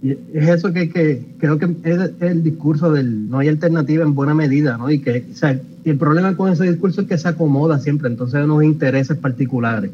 es 0.02 0.48
eso 0.48 0.72
que, 0.72 0.90
creo 1.38 1.60
que 1.60 1.66
es 1.84 2.12
el 2.22 2.44
discurso 2.44 2.92
del 2.94 3.30
no 3.30 3.40
hay 3.40 3.50
alternativa 3.50 4.04
en 4.04 4.16
buena 4.16 4.34
medida, 4.34 4.78
¿no? 4.78 4.90
Y 4.90 5.00
que, 5.00 5.26
o 5.30 5.36
sea, 5.36 5.60
el 5.84 5.98
problema 5.98 6.38
con 6.38 6.52
ese 6.52 6.64
discurso 6.64 7.02
es 7.02 7.08
que 7.08 7.18
se 7.18 7.28
acomoda 7.28 7.80
siempre, 7.80 8.08
entonces 8.08 8.42
unos 8.44 8.64
intereses 8.64 9.18
particulares 9.18 9.92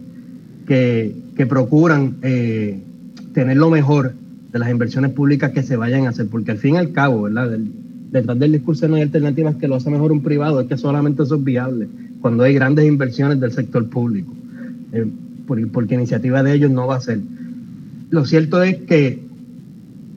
que, 0.68 1.16
que 1.36 1.48
procuran 1.48 2.18
eh, 2.22 2.80
tener 3.36 3.58
lo 3.58 3.70
mejor 3.70 4.14
de 4.52 4.60
las 4.60 4.72
inversiones 4.72 5.12
públicas 5.12 5.52
que 5.52 5.62
se 5.62 5.76
vayan 5.76 6.06
a 6.06 6.10
hacer, 6.10 6.28
porque 6.28 6.52
al 6.52 6.58
fin 6.58 6.76
y 6.76 6.78
al 6.78 6.94
cabo, 6.94 7.24
¿verdad? 7.24 7.52
detrás 8.10 8.40
del 8.40 8.54
discurso 8.54 8.88
no 8.88 8.96
hay 8.96 9.02
alternativas 9.02 9.56
que 9.56 9.68
lo 9.68 9.76
hace 9.76 9.90
mejor 9.90 10.14
un 10.14 10.22
privado, 10.22 10.62
es 10.62 10.68
que 10.68 10.78
solamente 10.78 11.24
eso 11.24 11.36
es 11.36 11.44
viable 11.44 11.88
cuando 12.22 12.44
hay 12.44 12.54
grandes 12.54 12.86
inversiones 12.86 13.40
del 13.42 13.52
sector 13.52 13.88
público, 13.90 14.34
eh, 14.94 15.06
porque 15.46 15.96
iniciativa 15.96 16.42
de 16.42 16.54
ellos 16.54 16.72
no 16.72 16.88
va 16.88 16.96
a 16.96 17.02
ser. 17.02 17.20
Lo 18.10 18.26
cierto 18.26 18.64
es 18.64 18.78
que 18.78 19.20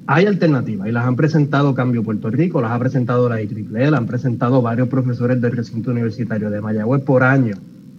hay 0.06 0.26
alternativas 0.26 0.88
y 0.88 0.92
las 0.92 1.04
han 1.04 1.16
presentado 1.16 1.74
Cambio 1.74 2.04
Puerto 2.04 2.30
Rico, 2.30 2.62
las 2.62 2.70
ha 2.70 2.78
presentado 2.78 3.28
la 3.28 3.42
IEEE, 3.42 3.90
las 3.90 4.00
han 4.00 4.06
presentado 4.06 4.62
varios 4.62 4.88
profesores 4.88 5.40
del 5.40 5.52
recinto 5.52 5.90
universitario 5.90 6.50
de 6.50 6.60
Mayagüez 6.60 7.02
por 7.02 7.24
años, 7.24 7.58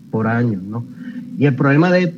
por 0.10 0.28
años, 0.28 0.64
¿no? 0.64 0.86
Y 1.38 1.46
el 1.46 1.56
problema 1.56 1.92
de, 1.92 2.14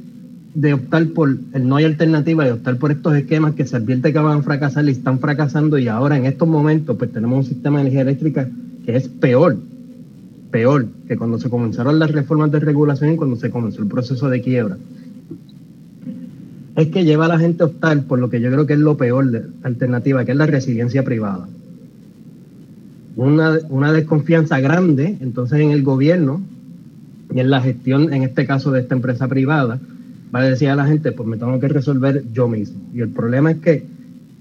de 0.53 0.73
optar 0.73 1.07
por 1.09 1.37
el 1.53 1.67
no 1.67 1.77
hay 1.77 1.85
alternativa, 1.85 2.43
de 2.43 2.51
optar 2.53 2.77
por 2.77 2.91
estos 2.91 3.15
esquemas 3.15 3.55
que 3.55 3.65
se 3.65 3.77
advierte 3.77 4.11
que 4.11 4.19
van 4.19 4.39
a 4.39 4.43
fracasar 4.43 4.85
y 4.85 4.91
están 4.91 5.19
fracasando 5.19 5.77
y 5.77 5.87
ahora 5.87 6.17
en 6.17 6.25
estos 6.25 6.47
momentos 6.47 6.97
pues 6.97 7.11
tenemos 7.11 7.45
un 7.45 7.45
sistema 7.45 7.77
de 7.77 7.81
energía 7.83 8.01
eléctrica 8.01 8.49
que 8.85 8.95
es 8.95 9.07
peor, 9.07 9.57
peor 10.51 10.87
que 11.07 11.15
cuando 11.17 11.39
se 11.39 11.49
comenzaron 11.49 11.99
las 11.99 12.11
reformas 12.11 12.51
de 12.51 12.59
regulación 12.59 13.13
y 13.13 13.15
cuando 13.15 13.37
se 13.37 13.49
comenzó 13.49 13.81
el 13.81 13.87
proceso 13.87 14.29
de 14.29 14.41
quiebra 14.41 14.77
es 16.75 16.87
que 16.87 17.03
lleva 17.03 17.25
a 17.25 17.29
la 17.29 17.39
gente 17.39 17.63
a 17.63 17.67
optar 17.67 18.03
por 18.03 18.19
lo 18.19 18.29
que 18.29 18.41
yo 18.41 18.51
creo 18.51 18.65
que 18.65 18.73
es 18.73 18.79
lo 18.79 18.97
peor 18.97 19.29
de 19.29 19.43
alternativa, 19.63 20.25
que 20.25 20.31
es 20.31 20.37
la 20.37 20.45
resiliencia 20.45 21.03
privada. 21.03 21.47
Una, 23.15 23.59
una 23.69 23.91
desconfianza 23.91 24.59
grande, 24.59 25.17
entonces, 25.19 25.59
en 25.59 25.71
el 25.71 25.83
gobierno 25.83 26.41
y 27.33 27.39
en 27.39 27.49
la 27.49 27.61
gestión, 27.61 28.13
en 28.13 28.23
este 28.23 28.45
caso 28.45 28.71
de 28.71 28.81
esta 28.81 28.95
empresa 28.95 29.27
privada, 29.27 29.79
va 30.33 30.39
a 30.39 30.49
decir 30.49 30.69
a 30.69 30.75
la 30.75 30.85
gente, 30.85 31.11
pues 31.11 31.27
me 31.27 31.37
tengo 31.37 31.59
que 31.59 31.67
resolver 31.67 32.23
yo 32.33 32.47
mismo. 32.47 32.79
Y 32.93 33.01
el 33.01 33.09
problema 33.09 33.51
es 33.51 33.57
que 33.57 33.85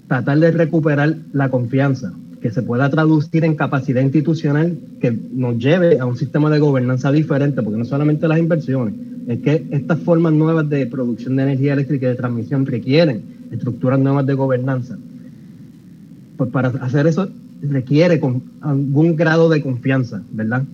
tratar 0.09 0.39
de 0.39 0.51
recuperar 0.51 1.17
la 1.33 1.51
confianza, 1.51 2.13
que 2.41 2.51
se 2.51 2.63
pueda 2.63 2.89
traducir 2.91 3.45
en 3.45 3.55
capacidad 3.55 4.01
institucional 4.01 4.79
que 5.01 5.17
nos 5.33 5.59
lleve 5.59 5.99
a 5.99 6.07
un 6.07 6.17
sistema 6.17 6.51
de 6.51 6.59
gobernanza 6.59 7.13
diferente, 7.13 7.63
porque 7.63 7.79
no 7.79 7.85
solamente 7.85 8.27
las 8.29 8.39
inversiones, 8.39 8.95
es 9.29 9.41
que 9.41 9.67
estas 9.71 10.01
formas 10.01 10.33
nuevas 10.33 10.69
de 10.69 10.87
producción 10.87 11.37
de 11.37 11.43
energía 11.43 11.75
eléctrica 11.75 12.07
y 12.07 12.11
de 12.11 12.15
transmisión 12.17 12.67
requieren 12.67 13.23
estructuras 13.51 13.99
nuevas 13.99 14.27
de 14.27 14.35
gobernanza. 14.35 14.97
Pues 16.37 16.51
para 16.51 16.69
hacer 16.69 17.07
eso 17.07 17.29
requiere 17.63 18.21
algún 18.63 19.17
grado 19.17 19.49
de 19.49 19.61
confianza, 19.63 20.23
¿verdad? 20.33 20.65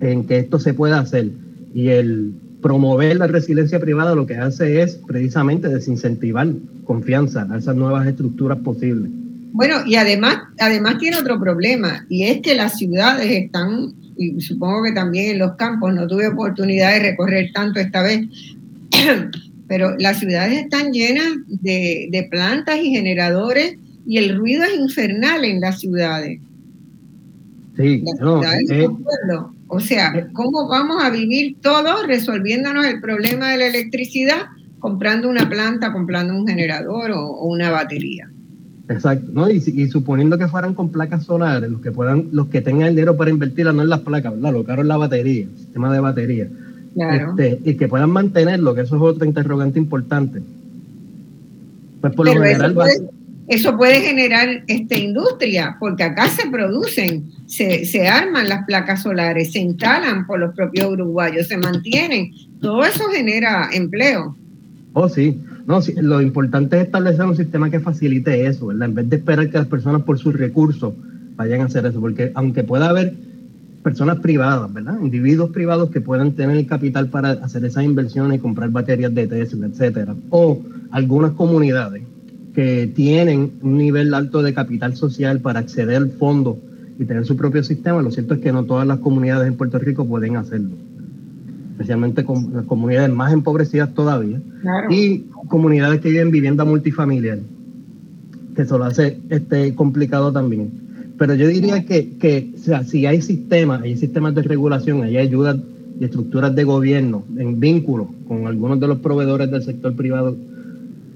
En 0.00 0.24
que 0.26 0.38
esto 0.38 0.58
se 0.58 0.74
pueda 0.74 0.98
hacer. 0.98 1.30
Y 1.74 1.88
el 1.88 2.34
promover 2.62 3.16
la 3.16 3.26
resiliencia 3.26 3.80
privada 3.80 4.14
lo 4.14 4.26
que 4.26 4.36
hace 4.36 4.82
es 4.82 4.96
precisamente 5.06 5.68
desincentivar 5.68 6.48
confianza 6.84 7.46
a 7.50 7.58
esas 7.58 7.76
nuevas 7.76 8.06
estructuras 8.06 8.58
posibles. 8.58 9.10
Bueno, 9.52 9.76
y 9.84 9.96
además, 9.96 10.38
además 10.58 10.96
tiene 10.98 11.18
otro 11.18 11.38
problema, 11.38 12.06
y 12.08 12.24
es 12.24 12.40
que 12.40 12.54
las 12.54 12.78
ciudades 12.78 13.30
están 13.30 13.92
y 14.16 14.40
supongo 14.40 14.84
que 14.84 14.92
también 14.92 15.32
en 15.32 15.38
los 15.38 15.52
campos, 15.56 15.94
no 15.94 16.06
tuve 16.06 16.28
oportunidad 16.28 16.92
de 16.92 17.10
recorrer 17.10 17.50
tanto 17.52 17.80
esta 17.80 18.02
vez, 18.02 18.26
pero 19.68 19.96
las 19.98 20.18
ciudades 20.18 20.64
están 20.64 20.92
llenas 20.92 21.26
de, 21.46 22.28
plantas 22.30 22.78
y 22.82 22.90
generadores 22.90 23.76
y 24.06 24.18
el 24.18 24.36
ruido 24.36 24.64
es 24.64 24.78
infernal 24.78 25.44
en 25.44 25.60
las 25.60 25.80
ciudades. 25.80 26.40
Sí, 27.76 28.04
no, 28.20 28.42
eh, 28.44 28.86
o 29.72 29.80
sea. 29.80 30.28
¿cómo 30.34 30.68
vamos 30.68 31.02
a 31.02 31.08
vivir 31.08 31.56
todos 31.62 32.06
resolviéndonos 32.06 32.84
el 32.84 33.00
problema 33.00 33.50
de 33.52 33.58
la 33.58 33.66
electricidad 33.68 34.42
comprando 34.78 35.30
una 35.30 35.48
planta, 35.48 35.92
comprando 35.92 36.34
un 36.34 36.46
generador 36.46 37.12
o 37.12 37.46
una 37.46 37.70
batería? 37.70 38.30
Exacto, 38.88 39.30
¿no? 39.32 39.48
Y, 39.48 39.60
suponiendo 39.88 40.36
que 40.36 40.46
fueran 40.48 40.74
con 40.74 40.90
placas 40.90 41.24
solares, 41.24 41.70
los 41.70 41.80
que 41.80 41.90
puedan, 41.90 42.28
los 42.32 42.48
que 42.48 42.60
tengan 42.60 42.88
el 42.88 42.94
dinero 42.94 43.16
para 43.16 43.30
invertirla, 43.30 43.72
no 43.72 43.82
en 43.82 43.88
las 43.88 44.00
placas, 44.00 44.34
¿verdad? 44.34 44.52
Lo 44.52 44.64
caro 44.64 44.82
en 44.82 44.88
la 44.88 44.98
batería, 44.98 45.44
el 45.44 45.56
sistema 45.56 45.90
de 45.92 46.00
batería. 46.00 46.48
Claro. 46.94 47.30
Este, 47.30 47.70
y 47.70 47.74
que 47.74 47.88
puedan 47.88 48.10
mantenerlo, 48.10 48.74
que 48.74 48.82
eso 48.82 48.96
es 48.96 49.02
otro 49.02 49.24
interrogante 49.24 49.78
importante. 49.78 50.42
Pues 52.02 52.14
por 52.14 52.26
lo 52.26 52.32
general 52.32 52.72
eso 52.72 52.74
puede, 52.74 53.10
generar 53.48 54.64
este, 54.66 54.98
industria, 54.98 55.76
porque 55.78 56.04
acá 56.04 56.28
se 56.28 56.48
producen, 56.48 57.30
se, 57.46 57.84
se 57.84 58.08
arman 58.08 58.48
las 58.48 58.64
placas 58.64 59.02
solares, 59.02 59.52
se 59.52 59.60
instalan 59.60 60.26
por 60.26 60.40
los 60.40 60.54
propios 60.54 60.90
uruguayos, 60.92 61.48
se 61.48 61.56
mantienen. 61.56 62.32
Todo 62.60 62.84
eso 62.84 63.04
genera 63.08 63.68
empleo. 63.72 64.36
Oh, 64.92 65.08
sí. 65.08 65.40
No, 65.66 65.80
lo 65.96 66.20
importante 66.20 66.76
es 66.76 66.86
establecer 66.86 67.24
un 67.24 67.36
sistema 67.36 67.70
que 67.70 67.80
facilite 67.80 68.46
eso, 68.46 68.66
¿verdad? 68.66 68.88
En 68.88 68.94
vez 68.94 69.10
de 69.10 69.16
esperar 69.16 69.48
que 69.48 69.58
las 69.58 69.66
personas 69.68 70.02
por 70.02 70.18
sus 70.18 70.34
recursos 70.34 70.94
vayan 71.36 71.60
a 71.60 71.64
hacer 71.64 71.86
eso, 71.86 72.00
porque 72.00 72.32
aunque 72.34 72.64
pueda 72.64 72.88
haber 72.88 73.14
personas 73.82 74.18
privadas, 74.20 74.72
¿verdad? 74.72 74.98
Individuos 75.00 75.50
privados 75.50 75.90
que 75.90 76.00
puedan 76.00 76.32
tener 76.32 76.56
el 76.56 76.66
capital 76.66 77.08
para 77.08 77.30
hacer 77.30 77.64
esas 77.64 77.84
inversiones 77.84 78.38
y 78.38 78.40
comprar 78.40 78.70
baterías 78.70 79.14
de 79.14 79.26
Tesla, 79.26 79.66
etcétera, 79.66 80.14
o 80.30 80.60
algunas 80.90 81.32
comunidades 81.32 82.02
que 82.54 82.86
tienen 82.94 83.52
un 83.62 83.78
nivel 83.78 84.12
alto 84.14 84.42
de 84.42 84.54
capital 84.54 84.96
social 84.96 85.40
para 85.40 85.60
acceder 85.60 85.96
al 85.96 86.10
fondo 86.10 86.58
y 86.98 87.04
tener 87.04 87.24
su 87.24 87.36
propio 87.36 87.62
sistema, 87.62 88.02
lo 88.02 88.10
cierto 88.10 88.34
es 88.34 88.40
que 88.40 88.52
no 88.52 88.64
todas 88.64 88.86
las 88.86 88.98
comunidades 88.98 89.48
en 89.48 89.56
Puerto 89.56 89.78
Rico 89.78 90.06
pueden 90.06 90.36
hacerlo 90.36 90.76
especialmente 91.82 92.24
con 92.24 92.52
las 92.52 92.64
comunidades 92.66 93.10
más 93.10 93.32
empobrecidas 93.32 93.92
todavía, 93.92 94.40
y 94.88 95.24
comunidades 95.48 96.00
que 96.00 96.10
viven 96.10 96.30
vivienda 96.30 96.64
multifamiliar, 96.64 97.40
que 98.54 98.62
eso 98.62 98.78
lo 98.78 98.84
hace 98.84 99.18
este, 99.30 99.74
complicado 99.74 100.32
también. 100.32 100.70
Pero 101.18 101.34
yo 101.34 101.48
diría 101.48 101.84
que, 101.84 102.16
que 102.18 102.52
sea, 102.56 102.84
si 102.84 103.06
hay 103.06 103.20
sistemas, 103.20 103.82
hay 103.82 103.96
sistemas 103.96 104.34
de 104.34 104.42
regulación, 104.42 105.02
hay 105.02 105.16
ayudas 105.16 105.56
y 105.98 106.04
estructuras 106.04 106.54
de 106.54 106.64
gobierno 106.64 107.24
en 107.36 107.58
vínculo 107.58 108.08
con 108.28 108.46
algunos 108.46 108.78
de 108.78 108.88
los 108.88 108.98
proveedores 108.98 109.50
del 109.50 109.62
sector 109.62 109.94
privado 109.94 110.36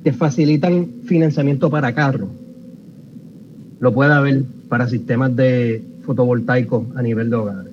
que 0.07 0.13
facilitan 0.13 1.03
financiamiento 1.03 1.69
para 1.69 1.93
carros, 1.93 2.29
lo 3.81 3.93
puede 3.93 4.15
haber 4.15 4.45
para 4.69 4.89
sistemas 4.89 5.35
de 5.35 5.83
fotovoltaicos 6.05 6.87
a 6.95 7.03
nivel 7.03 7.29
de 7.29 7.35
hogares. 7.35 7.73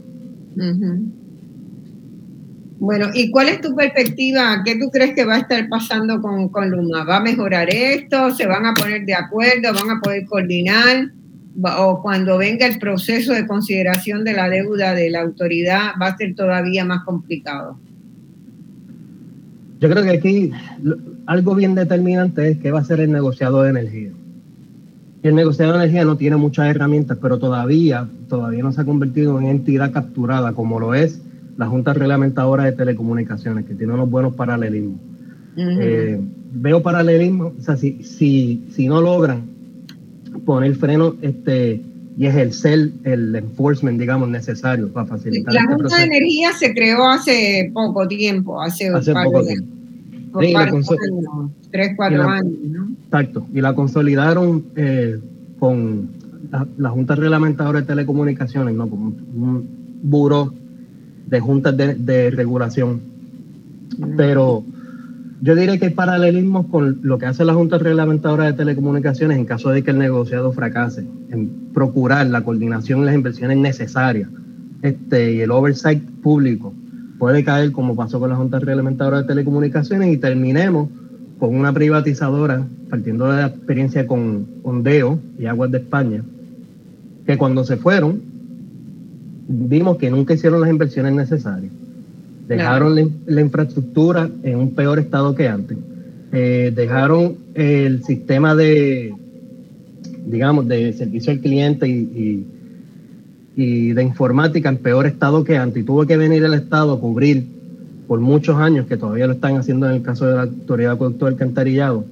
Bueno, 2.80 3.10
¿y 3.14 3.30
cuál 3.30 3.49
es 3.49 3.61
tu 3.61 3.76
perspectiva? 3.76 4.64
¿Qué 4.65 4.80
tú 4.80 4.89
crees 4.89 5.14
que 5.14 5.26
va 5.26 5.35
a 5.35 5.39
estar 5.41 5.69
pasando 5.69 6.19
con, 6.23 6.49
con 6.49 6.72
Luma? 6.72 7.03
¿Va 7.03 7.18
a 7.18 7.19
mejorar 7.19 7.69
esto? 7.69 8.31
¿Se 8.31 8.47
van 8.47 8.65
a 8.65 8.73
poner 8.73 9.05
de 9.05 9.14
acuerdo? 9.14 9.72
¿Van 9.72 9.95
a 9.95 10.01
poder 10.01 10.26
coordinar? 10.26 11.11
¿O 11.77 12.01
cuando 12.01 12.39
venga 12.39 12.65
el 12.65 12.80
proceso 12.80 13.34
de 13.34 13.45
consideración 13.45 14.23
de 14.23 14.34
la 14.34 14.49
deuda 14.49 14.95
de 14.95 15.11
la 15.11 15.22
autoridad 15.22 15.91
va 16.01 16.07
a 16.07 16.18
ser 16.18 16.34
todavía 16.34 16.84
más 16.84 17.03
complicado? 17.03 17.77
Yo 19.80 19.88
creo 19.88 20.01
que 20.01 20.10
aquí 20.10 20.51
algo 21.26 21.56
bien 21.56 21.76
determinante 21.76 22.50
es 22.50 22.58
que 22.58 22.72
va 22.72 22.80
a 22.80 22.84
ser 22.84 23.00
el 23.00 23.12
negociador 23.12 23.64
de 23.64 23.70
energía. 23.70 24.12
Y 25.24 25.28
el 25.28 25.36
negociador 25.36 25.78
de 25.78 25.84
energía 25.84 26.04
no 26.04 26.18
tiene 26.18 26.36
muchas 26.36 26.68
herramientas, 26.68 27.18
pero 27.22 27.40
todavía, 27.40 28.08
todavía 28.28 28.62
no 28.62 28.72
se 28.74 28.82
ha 28.82 28.86
convertido 28.86 29.40
en 29.40 29.45
entidad 29.45 29.91
capturada 29.91 30.54
como 30.54 30.80
lo 30.80 30.94
es 30.94 31.22
la 31.58 31.68
Junta 31.68 31.94
Reglamentadora 31.94 32.66
de 32.66 32.74
Telecomunicaciones, 32.74 33.66
que 33.66 33.76
tiene 33.76 33.94
unos 33.94 34.10
buenos 34.10 34.34
paralelismos. 34.36 35.00
Eh, 35.56 36.20
veo 36.52 36.82
paralelismo, 36.82 37.54
o 37.58 37.62
sea, 37.62 37.78
si, 37.78 38.04
si, 38.04 38.66
si 38.72 38.88
no 38.88 39.02
logran 39.02 39.44
poner 40.45 40.76
freno 40.76 41.16
este, 41.22 41.80
y 42.18 42.26
ejercer 42.26 42.90
el 43.04 43.36
enforcement, 43.36 44.00
digamos, 44.00 44.30
necesario 44.30 44.91
para 44.91 45.06
facilitar. 45.06 45.54
La 45.54 45.62
este 45.62 45.74
Junta 45.74 45.98
de 45.98 46.04
Energía 46.04 46.54
se 46.54 46.74
creó 46.74 47.08
hace 47.08 47.72
poco 47.74 48.08
tiempo, 48.08 48.62
hace, 48.62 48.90
hace 48.90 49.14
poco 49.14 49.45
tiempo. 49.45 49.82
Tres, 51.72 51.91
cuatro 51.95 52.23
años, 52.23 52.53
¿no? 52.64 52.91
Exacto, 53.05 53.45
y 53.53 53.61
la 53.61 53.73
consolidaron 53.73 54.65
eh, 54.76 55.19
con 55.60 56.10
la, 56.77 56.89
Junta 56.89 57.15
Reglamentadora 57.15 57.81
de 57.81 57.88
Telecomunicaciones, 57.88 58.76
¿no? 58.76 58.89
Como 58.89 59.05
un, 59.05 59.14
un 59.35 59.68
buró 60.03 60.53
de 61.27 61.39
juntas 61.39 61.76
de, 61.76 62.30
regulación. 62.31 63.01
Pero 64.18 64.64
yo 65.41 65.55
diré 65.55 65.80
que 65.80 65.85
hay 65.85 65.93
paralelismos 65.93 66.68
con 66.68 66.99
lo 67.01 67.18
que 67.18 67.26
hace 67.26 67.45
la 67.45 67.53
Junta 67.53 67.77
Reglamentadora 67.77 68.45
de 68.45 68.53
Telecomunicaciones 68.53 69.38
en 69.38 69.45
caso 69.45 69.69
de 69.69 69.84
que 69.84 69.91
el 69.91 69.99
negociado 69.99 70.51
fracase, 70.51 71.05
en 71.31 71.49
procurar 71.73 72.27
la 72.27 72.43
coordinación 72.43 73.01
y 73.01 73.05
las 73.05 73.15
inversiones 73.15 73.57
necesarias 73.57 74.30
este, 74.81 75.34
y 75.34 75.41
el 75.41 75.51
oversight 75.51 76.03
público. 76.22 76.73
Puede 77.24 77.45
caer 77.45 77.72
como 77.72 77.95
pasó 77.95 78.20
con 78.20 78.32
la 78.32 78.36
Junta 78.36 78.60
Reglamentadora 78.60 79.22
de 79.22 79.28
Telecomunicaciones 79.30 80.14
y 80.14 80.18
terminemos 80.18 80.90
con 81.40 81.56
una 81.56 81.72
privatizadora, 81.72 82.68
partiendo 82.90 83.32
de 83.32 83.38
la 83.38 83.48
experiencia 83.48 84.06
con 84.06 84.45
Ondeo 84.62 85.20
y 85.40 85.45
Aguas 85.45 85.72
de 85.72 85.78
España, 85.78 86.22
que 87.26 87.38
cuando 87.38 87.64
se 87.64 87.78
fueron 87.78 88.20
vimos 89.48 89.95
que 90.00 90.12
nunca 90.12 90.34
hicieron 90.34 90.60
las 90.60 90.70
inversiones 90.70 91.14
necesarias. 91.14 91.72
Dejaron 92.45 92.94
la, 93.26 93.40
infraestructura 93.41 94.30
en 94.44 94.58
un 94.58 94.72
peor 94.72 95.00
estado 95.00 95.34
que 95.34 95.48
antes. 95.48 95.78
Eh, 96.34 96.74
dejaron 96.76 97.38
el 97.54 98.04
sistema 98.04 98.54
de, 98.54 99.14
digamos, 100.26 100.68
de 100.68 100.91
servicio 100.91 101.32
al 101.32 101.40
cliente 101.40 101.88
y, 101.88 101.94
y, 101.94 102.48
de 103.55 104.03
informática 104.03 104.69
en 104.69 104.77
peor 104.77 105.05
estado 105.05 105.43
que 105.43 105.57
antes. 105.57 105.84
Y 105.84 105.85
tuvo 105.85 106.05
que 106.05 106.17
venir 106.17 106.43
el 106.43 106.53
Estado 106.53 106.93
a 106.93 106.99
cubrir 106.99 107.45
por 108.07 108.19
muchos 108.19 108.57
años, 108.57 108.88
que 108.88 108.97
todavía 108.97 109.27
lo 109.27 109.34
están 109.34 109.57
haciendo 109.57 109.88
en 109.88 109.95
el 109.97 110.01
caso 110.01 110.25
de 110.25 110.35
la 110.35 110.41
Autoridad 110.43 110.97
de 110.97 111.09
del 111.09 111.27
Alcantarillado, 111.27 112.05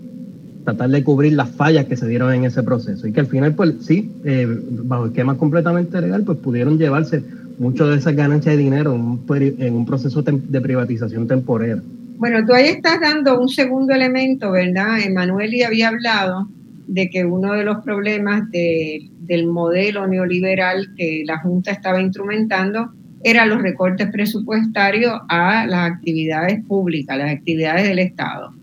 tratar 0.63 0.89
de 0.89 1.03
cubrir 1.03 1.33
las 1.33 1.49
fallas 1.49 1.85
que 1.85 1.97
se 1.97 2.07
dieron 2.07 2.33
en 2.33 2.45
ese 2.45 2.63
proceso 2.63 3.07
y 3.07 3.11
que 3.11 3.19
al 3.19 3.27
final, 3.27 3.55
pues 3.55 3.73
sí, 3.81 4.11
eh, 4.23 4.47
bajo 4.83 5.07
esquemas 5.07 5.37
completamente 5.37 5.99
legal, 5.99 6.23
pues 6.23 6.37
pudieron 6.37 6.77
llevarse 6.77 7.23
mucho 7.57 7.87
de 7.87 7.97
esas 7.97 8.15
ganancias 8.15 8.55
de 8.55 8.61
dinero 8.61 8.93
en 8.93 9.73
un, 9.73 9.85
proceso 9.85 10.21
de 10.21 10.61
privatización 10.61 11.27
temporera. 11.27 11.81
Bueno, 12.17 12.45
tú 12.45 12.53
ahí 12.53 12.67
estás 12.67 13.01
dando 13.01 13.39
un 13.39 13.49
segundo 13.49 13.93
elemento, 13.93 14.51
¿verdad? 14.51 14.99
Emanuel 15.01 15.51
había 15.65 15.89
hablado 15.89 16.47
de 16.87 17.09
que 17.09 17.25
uno 17.25 17.53
de 17.53 17.63
los 17.63 17.83
problemas 17.83 18.49
del 18.51 19.47
modelo 19.47 20.07
neoliberal 20.07 20.89
que 20.95 21.23
la 21.25 21.39
Junta 21.39 21.71
estaba 21.71 22.01
instrumentando 22.01 22.91
eran 23.23 23.49
los 23.49 23.61
recortes 23.61 24.09
presupuestarios 24.11 25.13
a 25.29 25.65
las 25.67 25.91
actividades 25.91 26.63
públicas, 26.65 27.17
las 27.17 27.31
actividades 27.31 27.87
del 27.87 27.99
Estado. 27.99 28.53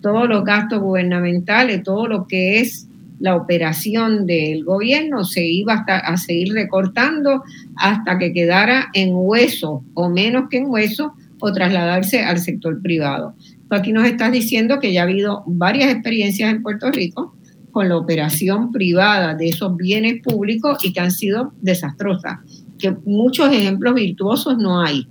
Todos 0.00 0.28
los 0.28 0.44
gastos 0.44 0.80
gubernamentales, 0.80 1.82
todo 1.82 2.06
lo 2.06 2.26
que 2.26 2.60
es 2.60 2.88
la 3.18 3.34
operación 3.34 4.26
del 4.26 4.64
gobierno 4.64 5.24
se 5.24 5.44
iba 5.44 5.74
hasta 5.74 5.98
a 5.98 6.16
seguir 6.16 6.52
recortando 6.52 7.42
hasta 7.76 8.18
que 8.18 8.32
quedara 8.32 8.88
en 8.92 9.10
hueso 9.12 9.82
o 9.94 10.08
menos 10.08 10.48
que 10.50 10.58
en 10.58 10.66
hueso 10.66 11.14
o 11.40 11.52
trasladarse 11.52 12.22
al 12.22 12.38
sector 12.38 12.80
privado. 12.82 13.34
Aquí 13.70 13.92
nos 13.92 14.06
estás 14.06 14.32
diciendo 14.32 14.78
que 14.80 14.92
ya 14.92 15.00
ha 15.00 15.04
habido 15.04 15.42
varias 15.46 15.92
experiencias 15.92 16.50
en 16.52 16.62
Puerto 16.62 16.90
Rico 16.90 17.35
con 17.76 17.90
la 17.90 17.98
operación 17.98 18.72
privada 18.72 19.34
de 19.34 19.50
esos 19.50 19.76
bienes 19.76 20.22
públicos 20.22 20.82
y 20.82 20.94
que 20.94 21.00
han 21.00 21.10
sido 21.10 21.52
desastrosas, 21.60 22.38
que 22.78 22.96
muchos 23.04 23.52
ejemplos 23.52 23.94
virtuosos 23.94 24.56
no 24.56 24.80
hay. 24.80 25.06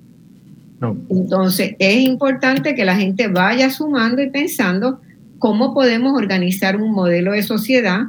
Entonces, 1.11 1.75
es 1.77 2.03
importante 2.07 2.73
que 2.73 2.83
la 2.83 2.95
gente 2.95 3.27
vaya 3.27 3.69
sumando 3.69 4.19
y 4.23 4.31
pensando 4.31 4.99
cómo 5.37 5.75
podemos 5.75 6.17
organizar 6.17 6.81
un 6.81 6.91
modelo 6.91 7.33
de 7.33 7.43
sociedad, 7.43 7.99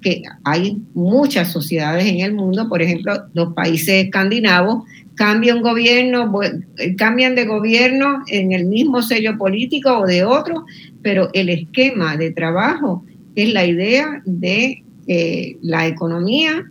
que 0.00 0.22
hay 0.44 0.80
muchas 0.94 1.50
sociedades 1.50 2.06
en 2.06 2.20
el 2.20 2.34
mundo, 2.34 2.68
por 2.68 2.82
ejemplo, 2.82 3.14
los 3.32 3.52
países 3.52 4.04
escandinavos 4.04 4.84
cambian 5.16 5.60
gobierno, 5.60 6.30
eh, 6.78 6.94
cambian 6.94 7.34
de 7.34 7.46
gobierno 7.46 8.22
en 8.28 8.52
el 8.52 8.66
mismo 8.66 9.02
sello 9.02 9.36
político 9.36 9.98
o 9.98 10.06
de 10.06 10.22
otro, 10.22 10.66
pero 11.02 11.30
el 11.32 11.48
esquema 11.48 12.16
de 12.16 12.30
trabajo 12.30 13.04
es 13.34 13.52
la 13.52 13.66
idea 13.66 14.22
de 14.24 14.82
eh, 15.06 15.56
la 15.62 15.86
economía 15.86 16.64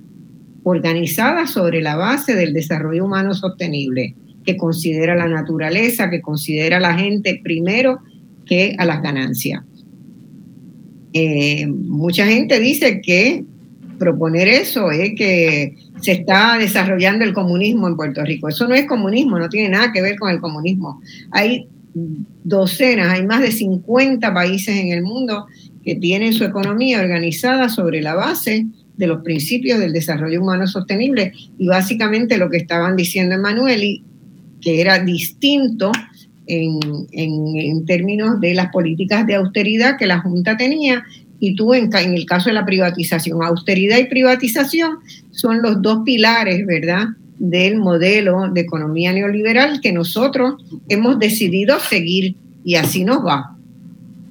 organizada 0.63 1.45
sobre 1.45 1.81
la 1.81 1.95
base 1.95 2.35
del 2.35 2.53
desarrollo 2.53 3.05
humano 3.05 3.33
sostenible, 3.33 4.15
que 4.45 4.57
considera 4.57 5.15
la 5.15 5.27
naturaleza, 5.27 6.09
que 6.09 6.21
considera 6.21 6.77
a 6.77 6.79
la 6.79 6.95
gente 6.95 7.39
primero 7.43 7.99
que 8.45 8.75
a 8.77 8.85
las 8.85 9.01
ganancias. 9.01 9.63
Eh, 11.13 11.67
mucha 11.67 12.25
gente 12.25 12.59
dice 12.59 13.01
que 13.01 13.45
proponer 13.99 14.47
eso 14.47 14.91
es 14.91 15.13
que 15.15 15.75
se 16.01 16.13
está 16.13 16.57
desarrollando 16.57 17.23
el 17.23 17.33
comunismo 17.33 17.87
en 17.87 17.95
Puerto 17.95 18.23
Rico. 18.23 18.49
Eso 18.49 18.67
no 18.67 18.75
es 18.75 18.85
comunismo, 18.85 19.37
no 19.37 19.47
tiene 19.47 19.69
nada 19.69 19.91
que 19.91 20.01
ver 20.01 20.17
con 20.17 20.31
el 20.31 20.41
comunismo. 20.41 21.01
Hay 21.31 21.67
docenas, 22.43 23.13
hay 23.13 23.25
más 23.25 23.41
de 23.41 23.51
50 23.51 24.33
países 24.33 24.75
en 24.75 24.89
el 24.89 25.03
mundo 25.03 25.45
que 25.83 25.95
tienen 25.95 26.33
su 26.33 26.43
economía 26.43 27.01
organizada 27.01 27.69
sobre 27.69 28.01
la 28.01 28.15
base 28.15 28.65
de 28.97 29.07
los 29.07 29.23
principios 29.23 29.79
del 29.79 29.93
desarrollo 29.93 30.41
humano 30.41 30.67
sostenible. 30.67 31.33
Y 31.57 31.67
básicamente 31.67 32.37
lo 32.37 32.49
que 32.49 32.57
estaban 32.57 32.95
diciendo 32.95 33.35
Emanueli, 33.35 34.03
que 34.61 34.81
era 34.81 34.99
distinto 34.99 35.91
en, 36.47 36.79
en, 37.11 37.85
términos 37.85 38.39
de 38.39 38.53
las 38.53 38.71
políticas 38.71 39.25
de 39.25 39.35
austeridad 39.35 39.97
que 39.97 40.05
la 40.05 40.19
Junta 40.19 40.57
tenía. 40.57 41.03
Y 41.39 41.55
tú, 41.55 41.73
en, 41.73 41.89
en 41.93 42.13
el 42.13 42.25
caso 42.25 42.49
de 42.49 42.53
la 42.53 42.65
privatización, 42.65 43.43
austeridad 43.43 43.97
y 43.97 44.05
privatización 44.05 44.99
son 45.31 45.61
los 45.61 45.81
dos 45.81 45.99
pilares, 46.05 46.65
¿verdad?, 46.65 47.07
del 47.39 47.77
modelo 47.77 48.49
de 48.53 48.61
economía 48.61 49.11
neoliberal 49.11 49.81
que 49.81 49.91
nosotros 49.91 50.63
hemos 50.87 51.19
decidido 51.19 51.79
seguir 51.79 52.35
y 52.63 52.75
así 52.75 53.03
nos 53.03 53.25
va. 53.25 53.57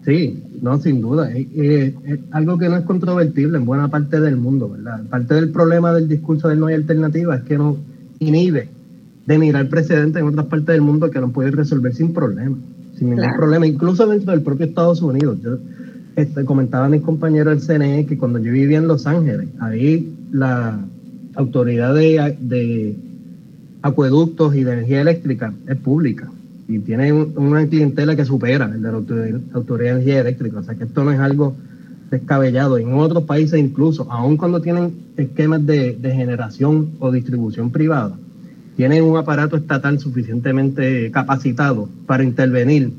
Sí, 0.04 0.42
no, 0.60 0.78
sin 0.78 1.00
duda. 1.00 1.30
Es, 1.32 1.94
algo 2.32 2.58
que 2.58 2.68
no 2.68 2.76
es 2.76 2.84
controvertible 2.84 3.58
en 3.58 3.64
buena 3.64 3.88
parte 3.88 4.20
del 4.20 4.36
mundo, 4.36 4.70
¿verdad? 4.70 5.04
Parte 5.08 5.34
del 5.34 5.50
problema 5.50 5.92
del 5.92 6.08
discurso 6.08 6.48
del 6.48 6.58
no 6.58 6.66
hay 6.66 6.74
alternativa 6.74 7.36
es 7.36 7.42
que 7.42 7.56
no 7.56 7.76
inhibe 8.18 8.68
de 9.26 9.38
mirar 9.38 9.68
precedentes 9.68 10.20
en 10.20 10.28
otras 10.28 10.46
partes 10.46 10.66
del 10.66 10.82
mundo 10.82 11.10
que 11.10 11.20
no 11.20 11.30
puede 11.30 11.52
resolver 11.52 11.94
sin 11.94 12.12
problema, 12.12 12.56
sin 12.98 13.10
ningún 13.10 13.36
problema, 13.36 13.66
incluso 13.66 14.06
dentro 14.06 14.32
del 14.32 14.42
propio 14.42 14.66
Estados 14.66 15.02
Unidos. 15.02 15.38
Yo 15.40 15.58
este, 16.16 16.44
comentaba 16.44 16.86
a 16.86 16.88
mis 16.88 17.02
compañeros 17.02 17.66
del 17.66 17.78
CNE 17.78 18.06
que 18.06 18.18
cuando 18.18 18.40
yo 18.40 18.52
vivía 18.52 18.78
en 18.78 18.88
Los 18.88 19.06
Ángeles, 19.06 19.48
ahí 19.60 20.12
la 20.32 20.80
autoridad 21.36 21.94
de, 21.94 22.36
de 22.40 22.96
acueductos 23.82 24.56
y 24.56 24.64
de 24.64 24.72
energía 24.72 25.00
eléctrica 25.00 25.54
es 25.68 25.76
pública 25.76 26.28
y 26.72 26.78
tiene 26.78 27.12
una 27.12 27.66
clientela 27.66 28.16
que 28.16 28.24
supera 28.24 28.66
el 28.66 28.82
de 28.82 28.90
la 28.90 28.98
Autoridad 29.54 29.90
de 29.94 30.00
Energía 30.00 30.20
Eléctrica. 30.20 30.58
O 30.60 30.62
sea 30.62 30.74
que 30.74 30.84
esto 30.84 31.04
no 31.04 31.12
es 31.12 31.20
algo 31.20 31.54
descabellado. 32.10 32.78
En 32.78 32.94
otros 32.94 33.24
países 33.24 33.58
incluso, 33.58 34.10
aun 34.10 34.36
cuando 34.36 34.60
tienen 34.60 34.92
esquemas 35.16 35.64
de, 35.66 35.96
generación 36.02 36.90
o 36.98 37.10
distribución 37.10 37.70
privada, 37.70 38.16
tienen 38.76 39.04
un 39.04 39.16
aparato 39.16 39.56
estatal 39.56 39.98
suficientemente 39.98 41.10
capacitado 41.10 41.88
para 42.06 42.24
intervenir 42.24 42.92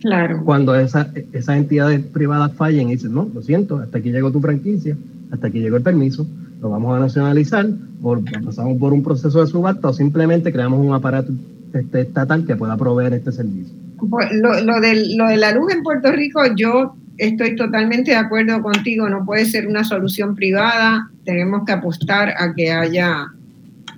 Claro. 0.00 0.42
Cuando 0.44 0.74
esas 0.74 1.08
entidades 1.48 2.04
privadas 2.04 2.52
fallen 2.52 2.90
y 2.90 2.96
dicen, 2.96 3.14
no, 3.14 3.28
lo 3.32 3.42
siento, 3.42 3.78
hasta 3.78 3.96
aquí 3.98 4.12
llegó 4.12 4.30
tu 4.30 4.40
franquicia, 4.40 4.94
hasta 5.30 5.46
aquí 5.46 5.58
llegó 5.58 5.78
el 5.78 5.82
permiso, 5.82 6.26
lo 6.60 6.70
vamos 6.70 6.96
a 6.96 7.00
nacionalizar, 7.00 7.66
o 8.02 8.18
pasamos 8.44 8.78
por 8.78 8.92
un 8.92 9.02
proceso 9.02 9.40
de 9.40 9.46
subasta 9.46 9.88
o 9.88 9.92
simplemente 9.92 10.52
creamos 10.52 10.84
un 10.84 10.92
aparato 10.92 11.32
este, 11.72 12.00
estatal 12.02 12.46
que 12.46 12.56
pueda 12.56 12.76
proveer 12.76 13.14
este 13.14 13.32
servicio. 13.32 13.74
Pues, 14.10 14.28
lo, 14.32 14.60
lo, 14.60 14.80
de, 14.80 15.16
lo 15.16 15.28
de 15.28 15.36
la 15.36 15.52
luz 15.52 15.72
en 15.72 15.82
Puerto 15.82 16.12
Rico, 16.12 16.42
yo 16.54 16.96
estoy 17.18 17.56
totalmente 17.56 18.10
de 18.10 18.16
acuerdo 18.16 18.62
contigo, 18.62 19.08
no 19.08 19.24
puede 19.24 19.46
ser 19.46 19.66
una 19.66 19.84
solución 19.84 20.34
privada, 20.34 21.10
tenemos 21.24 21.64
que 21.64 21.72
apostar 21.72 22.34
a 22.38 22.54
que 22.54 22.70
haya, 22.70 23.28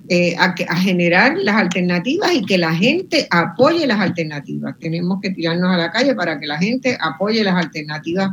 eh, 0.07 0.35
a, 0.37 0.55
a 0.69 0.75
generar 0.77 1.37
las 1.37 1.55
alternativas 1.55 2.33
y 2.33 2.45
que 2.45 2.57
la 2.57 2.73
gente 2.73 3.27
apoye 3.29 3.85
las 3.85 3.99
alternativas. 3.99 4.75
Tenemos 4.79 5.19
que 5.21 5.31
tirarnos 5.31 5.69
a 5.71 5.77
la 5.77 5.91
calle 5.91 6.15
para 6.15 6.39
que 6.39 6.47
la 6.47 6.57
gente 6.57 6.97
apoye 6.99 7.43
las 7.43 7.55
alternativas 7.55 8.31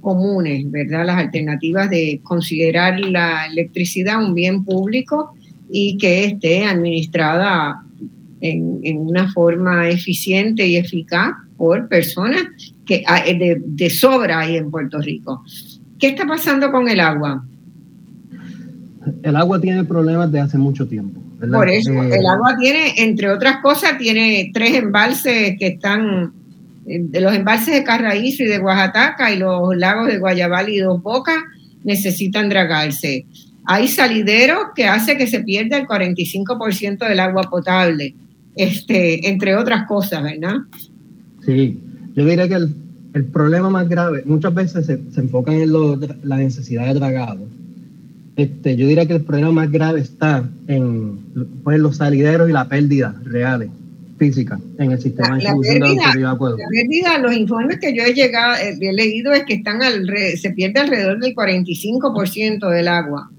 comunes, 0.00 0.70
¿verdad? 0.70 1.06
Las 1.06 1.18
alternativas 1.18 1.90
de 1.90 2.20
considerar 2.22 2.98
la 3.00 3.46
electricidad 3.46 4.22
un 4.24 4.34
bien 4.34 4.64
público 4.64 5.34
y 5.70 5.98
que 5.98 6.24
esté 6.24 6.64
administrada 6.64 7.82
en, 8.40 8.98
una 8.98 9.30
forma 9.32 9.88
eficiente 9.88 10.66
y 10.66 10.76
eficaz 10.76 11.34
por 11.56 11.88
personas 11.88 12.44
que 12.86 13.02
ah, 13.06 13.24
de, 13.24 13.60
de 13.64 13.90
sobra 13.90 14.40
hay 14.40 14.56
en 14.56 14.70
Puerto 14.70 15.00
Rico. 15.00 15.42
¿Qué 15.98 16.08
está 16.08 16.26
pasando 16.26 16.70
con 16.70 16.88
el 16.88 17.00
agua? 17.00 17.44
El 19.22 19.36
agua 19.36 19.60
tiene 19.60 19.84
problemas 19.84 20.30
de 20.30 20.40
hace 20.40 20.58
mucho 20.58 20.86
tiempo. 20.86 21.20
Por 21.40 21.68
eso, 21.68 21.92
eh, 21.92 22.18
el 22.18 22.26
agua 22.26 22.56
tiene, 22.58 22.94
entre 22.96 23.30
otras 23.30 23.58
cosas, 23.62 23.96
tiene 23.98 24.50
tres 24.52 24.74
embalses 24.74 25.56
que 25.58 25.68
están, 25.68 26.32
eh, 26.86 27.00
de 27.00 27.20
los 27.20 27.32
embalses 27.34 27.74
de 27.74 27.84
Carraízo 27.84 28.42
y 28.42 28.46
de 28.46 28.58
Oaxaca 28.58 29.32
y 29.32 29.38
los 29.38 29.76
lagos 29.76 30.08
de 30.08 30.18
Guayabal 30.18 30.68
y 30.68 30.78
Dos 30.78 31.02
Bocas 31.02 31.38
necesitan 31.84 32.48
dragarse. 32.48 33.24
Hay 33.64 33.86
salideros 33.86 34.68
que 34.74 34.86
hace 34.86 35.16
que 35.16 35.26
se 35.26 35.40
pierda 35.40 35.76
el 35.76 35.86
45% 35.86 37.08
del 37.08 37.20
agua 37.20 37.42
potable 37.44 38.14
este, 38.56 39.28
entre 39.28 39.56
otras 39.56 39.86
cosas, 39.86 40.22
¿verdad? 40.22 40.56
Sí, 41.44 41.78
yo 42.14 42.24
diría 42.24 42.48
que 42.48 42.54
el, 42.54 42.74
problema 43.32 43.68
más 43.68 43.88
grave, 43.88 44.22
muchas 44.26 44.54
veces 44.54 44.86
se, 44.86 45.20
enfocan 45.20 45.54
en 45.54 45.72
la 46.22 46.36
necesidad 46.36 46.86
de 46.86 46.94
dragado. 46.94 47.46
Este, 48.36 48.76
yo 48.76 48.86
diría 48.86 49.06
que 49.06 49.14
el 49.14 49.22
problema 49.22 49.50
más 49.50 49.72
grave 49.72 50.00
está 50.00 50.48
en 50.68 51.18
pues, 51.64 51.80
los 51.80 51.96
salideros 51.96 52.48
y 52.48 52.52
la 52.52 52.68
pérdida 52.68 53.20
reales 53.24 53.70
física 54.18 54.60
en 54.78 54.92
el 54.92 55.00
sistema 55.00 55.30
de 55.30 55.40
distribución 55.40 55.80
de 55.80 56.24
autoridad 56.24 56.38
La 56.58 56.68
pérdida, 56.68 57.18
los 57.18 57.34
informes 57.34 57.78
que 57.78 57.96
yo 57.96 58.02
he 58.02 58.12
llegado, 58.12 58.54
eh, 58.56 58.76
he 58.80 58.92
leído 58.92 59.32
es 59.32 59.44
que 59.44 59.54
están 59.54 59.82
al, 59.82 60.06
se 60.36 60.50
pierde 60.50 60.80
alrededor 60.80 61.20
del 61.20 61.34
45% 61.34 62.68
del 62.70 62.88
agua. 62.88 63.30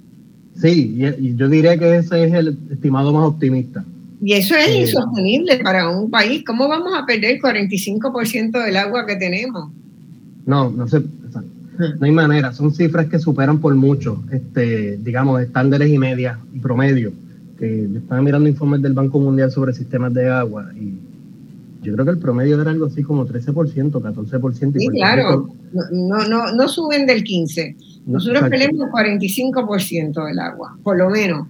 Sí, 0.60 0.98
y, 1.20 1.36
yo 1.36 1.48
diría 1.48 1.78
que 1.78 1.98
ese 1.98 2.24
es 2.26 2.34
el 2.34 2.58
estimado 2.72 3.14
más 3.14 3.26
optimista. 3.26 3.86
Y 4.22 4.34
eso 4.34 4.56
es 4.56 4.76
insostenible 4.76 5.60
para 5.60 5.90
un 5.90 6.10
país. 6.10 6.44
¿Cómo 6.46 6.68
vamos 6.68 6.94
a 6.94 7.06
perder 7.06 7.36
el 7.36 7.42
45% 7.42 8.64
del 8.64 8.78
agua 8.78 9.06
que 9.06 9.16
tenemos? 9.16 9.70
No, 10.46 10.70
no 10.70 10.88
sé, 10.88 11.02
no 11.78 12.06
hay 12.06 12.12
manera. 12.12 12.52
Son 12.52 12.74
cifras 12.74 13.08
que 13.08 13.20
superan 13.20 13.60
por 13.60 13.74
mucho, 13.76 14.24
este, 14.32 14.98
digamos, 14.98 15.42
estándares 15.42 15.90
y 15.90 15.98
media 15.98 16.40
y 16.54 16.60
promedio. 16.60 17.14
Que 17.58 17.88
yo 17.92 18.00
estaba 18.00 18.22
mirando 18.22 18.50
informes 18.50 18.82
del 18.82 18.94
Banco 18.94 19.20
Mundial 19.20 19.52
sobre 19.52 19.74
sistemas 19.74 20.14
de 20.14 20.30
agua 20.30 20.70
y 20.76 20.94
yo 21.82 21.94
creo 21.94 22.06
que 22.06 22.12
el 22.12 22.18
promedio 22.18 22.62
era 22.62 22.72
algo 22.72 22.88
así 22.88 23.04
como 23.04 23.26
13%, 23.26 23.92
14%. 23.92 24.80
Sí, 24.80 24.88
claro, 24.90 25.50
no, 25.92 26.28
no, 26.28 26.52
no 26.52 26.68
suben 26.68 27.08
del 27.08 27.24
15%. 27.24 27.76
Nosotros 28.06 28.50
tenemos 28.50 28.88
el 28.88 29.18
45% 29.22 30.26
del 30.26 30.40
agua, 30.40 30.78
por 30.84 30.98
lo 30.98 31.10
menos. 31.10 31.48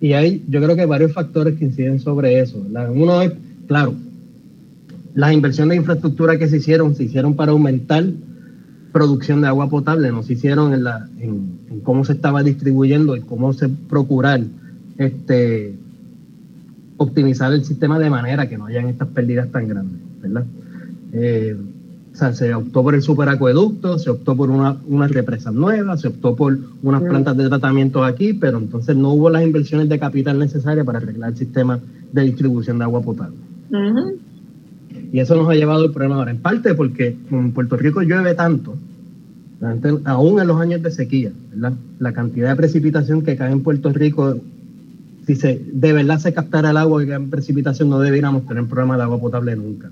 Y 0.00 0.12
hay, 0.12 0.44
yo 0.48 0.62
creo 0.62 0.74
que 0.74 0.82
hay 0.82 0.88
varios 0.88 1.12
factores 1.12 1.58
que 1.58 1.64
inciden 1.64 2.00
sobre 2.00 2.40
eso. 2.40 2.62
Uno 2.92 3.22
es, 3.22 3.32
claro, 3.66 3.94
las 5.14 5.32
inversiones 5.32 5.70
de 5.70 5.76
infraestructura 5.76 6.38
que 6.38 6.48
se 6.48 6.58
hicieron, 6.58 6.94
se 6.94 7.04
hicieron 7.04 7.34
para 7.34 7.52
aumentar 7.52 8.04
producción 8.92 9.40
de 9.40 9.48
agua 9.48 9.68
potable, 9.68 10.10
no 10.10 10.22
se 10.22 10.34
hicieron 10.34 10.72
en, 10.74 10.84
la, 10.84 11.08
en, 11.20 11.80
cómo 11.82 12.04
se 12.04 12.12
estaba 12.12 12.42
distribuyendo 12.42 13.16
y 13.16 13.20
cómo 13.20 13.52
se 13.52 13.68
procurar 13.68 14.40
este, 14.98 15.74
optimizar 16.96 17.52
el 17.52 17.64
sistema 17.64 17.98
de 17.98 18.10
manera 18.10 18.48
que 18.48 18.58
no 18.58 18.66
hayan 18.66 18.88
estas 18.88 19.08
pérdidas 19.08 19.50
tan 19.50 19.68
grandes, 19.68 20.00
¿verdad? 20.22 20.44
Eh, 21.12 21.56
o 22.16 22.18
sea, 22.18 22.32
se 22.32 22.54
optó 22.54 22.82
por 22.82 22.94
el 22.94 23.02
superacueducto, 23.02 23.98
se 23.98 24.08
optó 24.08 24.34
por 24.34 24.48
una, 24.48 24.78
unas 24.88 25.10
represas 25.10 25.52
nuevas, 25.52 26.00
se 26.00 26.08
optó 26.08 26.34
por 26.34 26.58
unas 26.82 27.02
plantas 27.02 27.36
de 27.36 27.46
tratamiento 27.46 28.02
aquí, 28.02 28.32
pero 28.32 28.56
entonces 28.56 28.96
no 28.96 29.12
hubo 29.12 29.28
las 29.28 29.42
inversiones 29.42 29.90
de 29.90 29.98
capital 29.98 30.38
necesarias 30.38 30.86
para 30.86 30.96
arreglar 30.96 31.32
el 31.32 31.36
sistema 31.36 31.78
de 32.12 32.22
distribución 32.22 32.78
de 32.78 32.84
agua 32.84 33.02
potable. 33.02 33.36
Y 35.12 35.20
eso 35.20 35.36
nos 35.36 35.46
ha 35.50 35.54
llevado 35.56 35.84
al 35.84 35.92
problema 35.92 36.14
ahora, 36.14 36.30
en 36.30 36.38
parte 36.38 36.72
porque 36.72 37.18
en 37.30 37.52
Puerto 37.52 37.76
Rico 37.76 38.00
llueve 38.00 38.34
tanto, 38.34 38.78
aún 40.04 40.40
en 40.40 40.46
los 40.46 40.58
años 40.58 40.82
de 40.82 40.90
sequía, 40.92 41.32
¿verdad? 41.50 41.74
la 41.98 42.14
cantidad 42.14 42.48
de 42.48 42.56
precipitación 42.56 43.20
que 43.20 43.36
cae 43.36 43.52
en 43.52 43.62
Puerto 43.62 43.92
Rico, 43.92 44.38
si 45.26 45.36
se, 45.36 45.60
de 45.70 45.92
verdad 45.92 46.18
se 46.18 46.32
captara 46.32 46.70
el 46.70 46.78
agua 46.78 47.02
que 47.02 47.08
cae 47.08 47.16
en 47.16 47.28
precipitación, 47.28 47.90
no 47.90 47.98
debiéramos 47.98 48.46
tener 48.46 48.64
problema 48.64 48.96
de 48.96 49.02
agua 49.02 49.20
potable 49.20 49.54
nunca. 49.54 49.90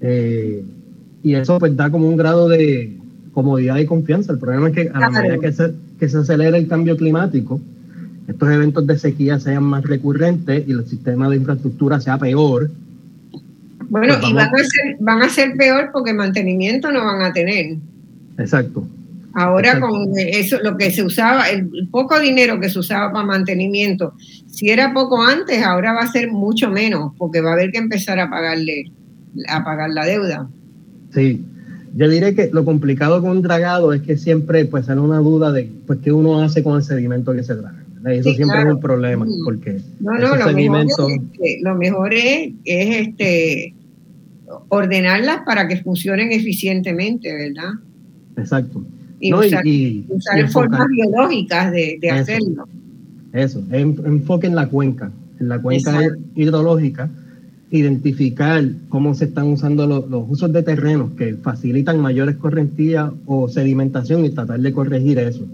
Eh, 0.00 0.64
y 1.26 1.34
eso 1.34 1.58
pues 1.58 1.76
da 1.76 1.90
como 1.90 2.08
un 2.08 2.16
grado 2.16 2.48
de 2.48 2.96
comodidad 3.32 3.78
y 3.78 3.84
confianza. 3.84 4.32
El 4.32 4.38
problema 4.38 4.68
es 4.68 4.74
que 4.76 4.90
a 4.94 5.00
la 5.00 5.10
medida 5.10 5.38
que 5.40 5.50
se, 5.50 5.72
que 5.98 6.08
se 6.08 6.18
acelera 6.18 6.56
el 6.56 6.68
cambio 6.68 6.96
climático, 6.96 7.60
estos 8.28 8.48
eventos 8.48 8.86
de 8.86 8.96
sequía 8.96 9.40
sean 9.40 9.64
más 9.64 9.82
recurrentes 9.82 10.62
y 10.68 10.70
el 10.70 10.86
sistema 10.86 11.28
de 11.28 11.38
infraestructura 11.38 12.00
sea 12.00 12.16
peor. 12.16 12.70
Bueno, 13.88 14.14
pues 14.20 14.30
y 14.30 14.34
van 14.34 14.54
a, 14.54 14.58
ser, 14.58 14.96
van 15.00 15.22
a 15.22 15.28
ser 15.28 15.56
peor 15.56 15.90
porque 15.92 16.14
mantenimiento 16.14 16.92
no 16.92 17.04
van 17.04 17.22
a 17.22 17.32
tener. 17.32 17.76
Exacto. 18.38 18.86
Ahora 19.34 19.80
con 19.80 20.12
eso, 20.16 20.58
lo 20.62 20.76
que 20.76 20.92
se 20.92 21.02
usaba, 21.02 21.50
el 21.50 21.88
poco 21.90 22.20
dinero 22.20 22.60
que 22.60 22.70
se 22.70 22.78
usaba 22.78 23.12
para 23.12 23.26
mantenimiento, 23.26 24.14
si 24.46 24.70
era 24.70 24.94
poco 24.94 25.20
antes, 25.20 25.60
ahora 25.64 25.92
va 25.92 26.02
a 26.02 26.12
ser 26.12 26.30
mucho 26.30 26.70
menos, 26.70 27.14
porque 27.18 27.40
va 27.40 27.50
a 27.50 27.54
haber 27.54 27.72
que 27.72 27.78
empezar 27.78 28.20
a 28.20 28.30
pagarle, 28.30 28.92
a 29.48 29.64
pagar 29.64 29.90
la 29.90 30.06
deuda. 30.06 30.48
Sí, 31.16 31.42
yo 31.94 32.10
diré 32.10 32.34
que 32.34 32.50
lo 32.52 32.66
complicado 32.66 33.22
con 33.22 33.30
un 33.30 33.40
dragado 33.40 33.94
es 33.94 34.02
que 34.02 34.18
siempre 34.18 34.66
pues 34.66 34.84
sale 34.84 35.00
una 35.00 35.16
duda 35.16 35.50
de 35.50 35.66
pues 35.86 36.00
qué 36.04 36.12
uno 36.12 36.42
hace 36.42 36.62
con 36.62 36.76
el 36.76 36.82
sedimento 36.82 37.32
que 37.32 37.42
se 37.42 37.54
traga. 37.54 37.82
Eso 38.04 38.34
siempre 38.34 38.60
es 38.60 38.66
un 38.66 38.80
problema 38.80 39.26
porque 39.42 39.80
no, 39.98 40.12
no, 40.18 40.36
lo, 40.36 40.52
mejor 40.52 40.84
es, 41.40 41.62
lo 41.62 41.74
mejor 41.74 42.12
es, 42.12 42.52
este 42.66 43.74
ordenarlas 44.68 45.40
para 45.46 45.66
que 45.66 45.78
funcionen 45.78 46.32
eficientemente, 46.32 47.32
¿verdad? 47.32 47.72
Exacto. 48.36 48.84
Y 49.18 49.32
usar, 49.32 49.64
formas 50.50 50.86
biológicas 50.88 51.72
de, 51.72 51.98
hacerlo. 52.10 52.68
Eso, 53.32 53.64
enfoque 53.70 54.48
en 54.48 54.54
la 54.54 54.68
cuenca, 54.68 55.10
en 55.40 55.48
la 55.48 55.62
cuenca 55.62 55.98
hidrológica 56.34 57.08
identificar 57.70 58.64
cómo 58.88 59.14
se 59.14 59.24
están 59.26 59.48
usando 59.48 59.86
los, 59.86 60.04
usos 60.28 60.52
de 60.52 60.62
terrenos 60.62 61.12
que 61.12 61.34
facilitan 61.34 62.00
mayores 62.00 62.36
correntías 62.36 63.12
o 63.26 63.48
sedimentación 63.48 64.24
y 64.24 64.30
tratar 64.30 64.60
de 64.60 64.72
corregir 64.72 65.18
eso. 65.18 65.44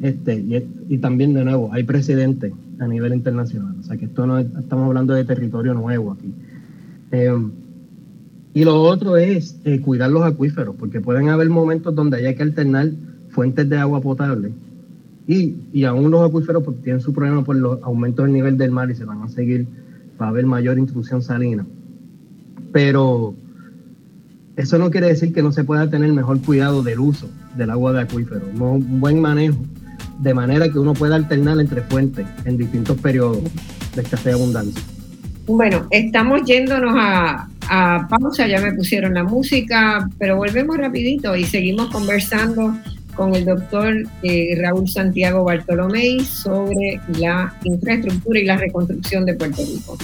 Este, 0.00 0.64
y, 0.88 0.98
también, 0.98 1.34
de 1.34 1.44
nuevo, 1.44 1.70
hay 1.72 1.82
precedentes 1.82 2.52
a 2.78 2.86
nivel 2.86 3.12
internacional. 3.12 3.74
O 3.80 3.82
sea, 3.82 3.96
que 3.96 4.04
esto 4.04 4.26
no 4.26 4.38
estamos 4.38 4.86
hablando 4.86 5.14
de 5.14 5.24
territorio 5.24 5.74
nuevo 5.74 6.12
aquí. 6.12 6.32
Eh, 7.10 7.32
y 8.54 8.64
lo 8.64 8.80
otro 8.80 9.16
es 9.16 9.58
eh, 9.64 9.80
cuidar 9.80 10.10
los 10.10 10.22
acuíferos, 10.22 10.76
porque 10.78 11.00
pueden 11.00 11.28
haber 11.28 11.50
momentos 11.50 11.94
donde 11.94 12.18
haya 12.18 12.34
que 12.34 12.44
alternar 12.44 12.90
fuentes 13.30 13.68
de 13.68 13.76
agua 13.78 14.00
potable. 14.00 14.52
Y, 15.26 15.56
y 15.72 15.84
aún 15.84 16.10
los 16.10 16.26
acuíferos 16.26 16.62
pues, 16.62 16.80
tienen 16.82 17.00
su 17.00 17.12
problema 17.12 17.44
por 17.44 17.56
los 17.56 17.82
aumentos 17.82 18.24
del 18.24 18.32
nivel 18.32 18.56
del 18.56 18.70
mar 18.70 18.90
y 18.90 18.94
se 18.94 19.04
van 19.04 19.22
a 19.22 19.28
seguir 19.28 19.66
va 20.20 20.26
a 20.26 20.28
haber 20.30 20.46
mayor 20.46 20.78
intrusión 20.78 21.22
salina. 21.22 21.66
Pero 22.72 23.34
eso 24.56 24.78
no 24.78 24.90
quiere 24.90 25.08
decir 25.08 25.32
que 25.32 25.42
no 25.42 25.52
se 25.52 25.64
pueda 25.64 25.88
tener 25.88 26.12
mejor 26.12 26.40
cuidado 26.40 26.82
del 26.82 27.00
uso 27.00 27.28
del 27.56 27.70
agua 27.70 27.92
de 27.92 28.02
acuífero, 28.02 28.46
un 28.58 29.00
buen 29.00 29.20
manejo, 29.20 29.58
de 30.20 30.34
manera 30.34 30.68
que 30.68 30.78
uno 30.78 30.94
pueda 30.94 31.16
alternar 31.16 31.58
entre 31.58 31.82
fuentes 31.82 32.26
en 32.44 32.56
distintos 32.56 32.96
periodos 32.98 33.42
de 33.94 34.02
escasez 34.02 34.34
abundancia. 34.34 34.82
Bueno, 35.46 35.86
estamos 35.90 36.42
yéndonos 36.44 36.94
a, 36.96 37.48
a 37.68 38.08
pausa, 38.08 38.46
ya 38.46 38.60
me 38.60 38.72
pusieron 38.72 39.14
la 39.14 39.24
música, 39.24 40.08
pero 40.18 40.36
volvemos 40.36 40.76
rapidito 40.76 41.34
y 41.34 41.44
seguimos 41.44 41.88
conversando 41.88 42.74
con 43.18 43.34
el 43.34 43.44
doctor 43.44 43.94
eh, 44.22 44.56
Raúl 44.62 44.88
Santiago 44.88 45.42
Bartolomé 45.42 46.20
sobre 46.20 47.00
la 47.18 47.52
infraestructura 47.64 48.38
y 48.38 48.44
la 48.44 48.56
reconstrucción 48.56 49.26
de 49.26 49.34
Puerto 49.34 49.60
Rico. 49.60 49.98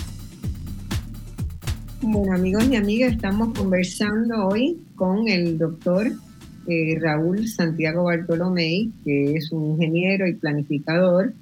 Bueno, 2.03 2.35
amigos 2.35 2.66
y 2.69 2.74
amigas, 2.74 3.12
estamos 3.12 3.57
conversando 3.57 4.49
hoy 4.49 4.78
con 4.97 5.28
el 5.28 5.57
doctor 5.57 6.11
eh, 6.66 6.99
Raúl 7.01 7.47
Santiago 7.47 8.03
Bartolomé, 8.03 8.91
que 9.05 9.36
es 9.36 9.53
un 9.53 9.70
ingeniero 9.70 10.27
y 10.27 10.35
planificador 10.35 11.32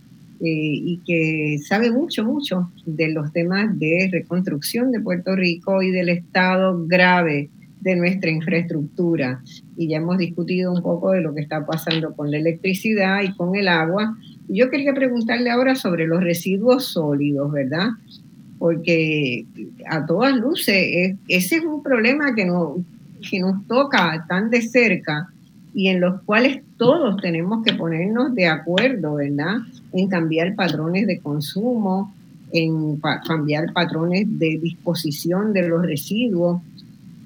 eh, 0.41 0.45
y 0.45 1.01
que 1.07 1.59
sabe 1.67 1.91
mucho, 1.91 2.23
mucho 2.23 2.71
de 2.85 3.13
los 3.13 3.33
temas 3.33 3.79
de 3.79 4.11
reconstrucción 4.13 4.93
de 4.93 5.01
Puerto 5.01 5.35
Rico 5.35 5.81
y 5.81 5.91
del 5.91 6.11
estado 6.11 6.85
grave 6.87 7.49
de 7.81 7.97
nuestra 7.97 8.31
infraestructura. 8.31 9.43
Y 9.83 9.89
ya 9.89 9.97
hemos 9.97 10.17
discutido 10.17 10.73
un 10.73 10.81
poco 10.81 11.11
de 11.11 11.21
lo 11.21 11.35
que 11.35 11.41
está 11.41 11.67
pasando 11.67 12.15
con 12.15 12.31
la 12.31 12.37
electricidad 12.37 13.23
y 13.23 13.35
con 13.35 13.57
el 13.57 13.67
agua. 13.67 14.17
Yo 14.49 14.71
quería 14.71 14.95
preguntarle 14.95 15.51
ahora 15.51 15.75
sobre 15.75 16.07
los 16.07 16.23
residuos 16.23 16.85
sólidos, 16.85 17.51
¿verdad? 17.51 17.89
Porque 18.61 19.45
a 19.89 20.07
todas 20.07 20.37
luces, 20.37 21.17
ese 21.27 21.57
es 21.57 21.65
un 21.65 21.83
problema 21.83 22.33
que, 22.37 22.45
no, 22.45 22.77
que 23.29 23.41
nos 23.41 23.67
toca 23.67 24.25
tan 24.29 24.51
de 24.51 24.63
cerca 24.63 25.29
y 25.75 25.89
en 25.89 26.01
los 26.01 26.23
cuales 26.23 26.63
todos 26.77 27.21
tenemos 27.21 27.65
que 27.65 27.75
ponernos 27.75 28.37
de 28.37 28.47
acuerdo, 28.47 29.15
¿verdad? 29.15 29.57
En 29.93 30.07
cambiar 30.07 30.55
patrones 30.55 31.09
de 31.09 31.19
consumo, 31.19 32.15
en 32.53 33.01
cambiar 33.27 33.73
patrones 33.73 34.27
de 34.39 34.61
disposición 34.63 35.53
de 35.53 35.69
los 35.69 35.83
residuos 35.85 36.61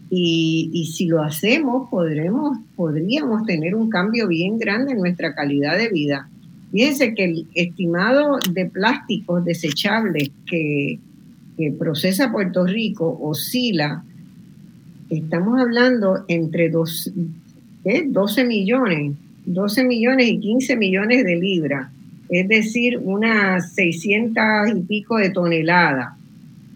y, 0.09 0.91
si 0.93 1.07
lo 1.07 1.23
hacemos, 1.23 1.89
podremos, 1.91 2.59
podríamos 2.77 3.45
tener 3.45 3.75
un 3.75 3.91
cambio 3.91 4.29
bien 4.29 4.59
grande 4.59 4.93
en 4.93 4.99
nuestra 4.99 5.35
calidad 5.35 5.77
de 5.77 5.89
vida. 5.89 6.29
Fíjense 6.71 7.15
que 7.15 7.25
el 7.25 7.47
estimado 7.55 8.39
de 8.53 8.67
plásticos 8.67 9.45
desechables 9.45 10.31
que, 10.47 10.99
procesa 11.79 12.31
Puerto 12.31 12.67
Rico 12.67 13.19
oscila, 13.23 14.05
estamos 15.09 15.59
hablando 15.59 16.25
entre 16.29 16.69
dos, 16.69 17.11
12 17.83 18.45
millones, 18.45 19.15
12 19.47 19.85
millones 19.85 20.29
y 20.29 20.39
15 20.39 20.77
millones 20.77 21.25
de 21.25 21.37
libras, 21.37 21.91
es 22.29 22.47
decir, 22.47 22.99
unas 23.03 23.73
600 23.73 24.45
y 24.77 24.81
pico 24.83 25.17
de 25.17 25.31
toneladas. 25.31 26.15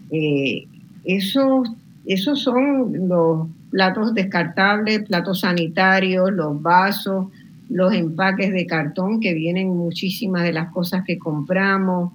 Eh, 0.09 0.65
eso 1.03 1.63
esos 2.05 2.41
son 2.41 3.07
los 3.07 3.47
platos 3.69 4.13
descartables, 4.13 5.03
platos 5.03 5.41
sanitarios, 5.41 6.31
los 6.31 6.61
vasos, 6.61 7.27
los 7.69 7.93
empaques 7.93 8.51
de 8.51 8.65
cartón 8.65 9.19
que 9.19 9.33
vienen 9.33 9.69
muchísimas 9.69 10.43
de 10.43 10.53
las 10.53 10.71
cosas 10.71 11.03
que 11.05 11.17
compramos 11.17 12.11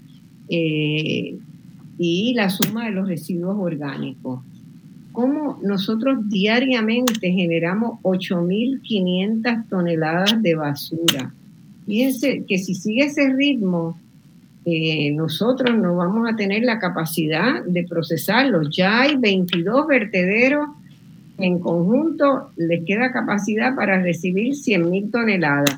eh, 0.49 1.39
y 1.99 2.35
la 2.35 2.51
suma 2.51 2.87
de 2.87 2.93
los 2.93 3.09
residuos 3.09 3.57
orgánicos. 3.59 4.41
¿Cómo 5.13 5.59
nosotros 5.63 6.29
diariamente 6.29 7.33
generamos 7.33 8.01
8.500 8.03 9.67
toneladas 9.69 10.43
de 10.43 10.55
basura? 10.55 11.33
Fíjense 11.87 12.45
que 12.47 12.59
si 12.59 12.75
sigue 12.75 13.07
ese 13.07 13.33
ritmo, 13.33 13.99
eh, 14.69 15.13
nosotros 15.13 15.79
no 15.79 15.95
vamos 15.95 16.29
a 16.29 16.35
tener 16.35 16.65
la 16.65 16.81
capacidad 16.81 17.63
de 17.65 17.85
procesarlos. 17.85 18.77
Ya 18.77 19.03
hay 19.03 19.15
22 19.17 19.87
vertederos 19.87 20.69
en 21.39 21.61
conjunto, 21.61 22.51
les 22.57 22.85
queda 22.85 23.13
capacidad 23.13 23.77
para 23.77 24.03
recibir 24.03 24.55
100.000 24.55 25.13
toneladas. 25.13 25.77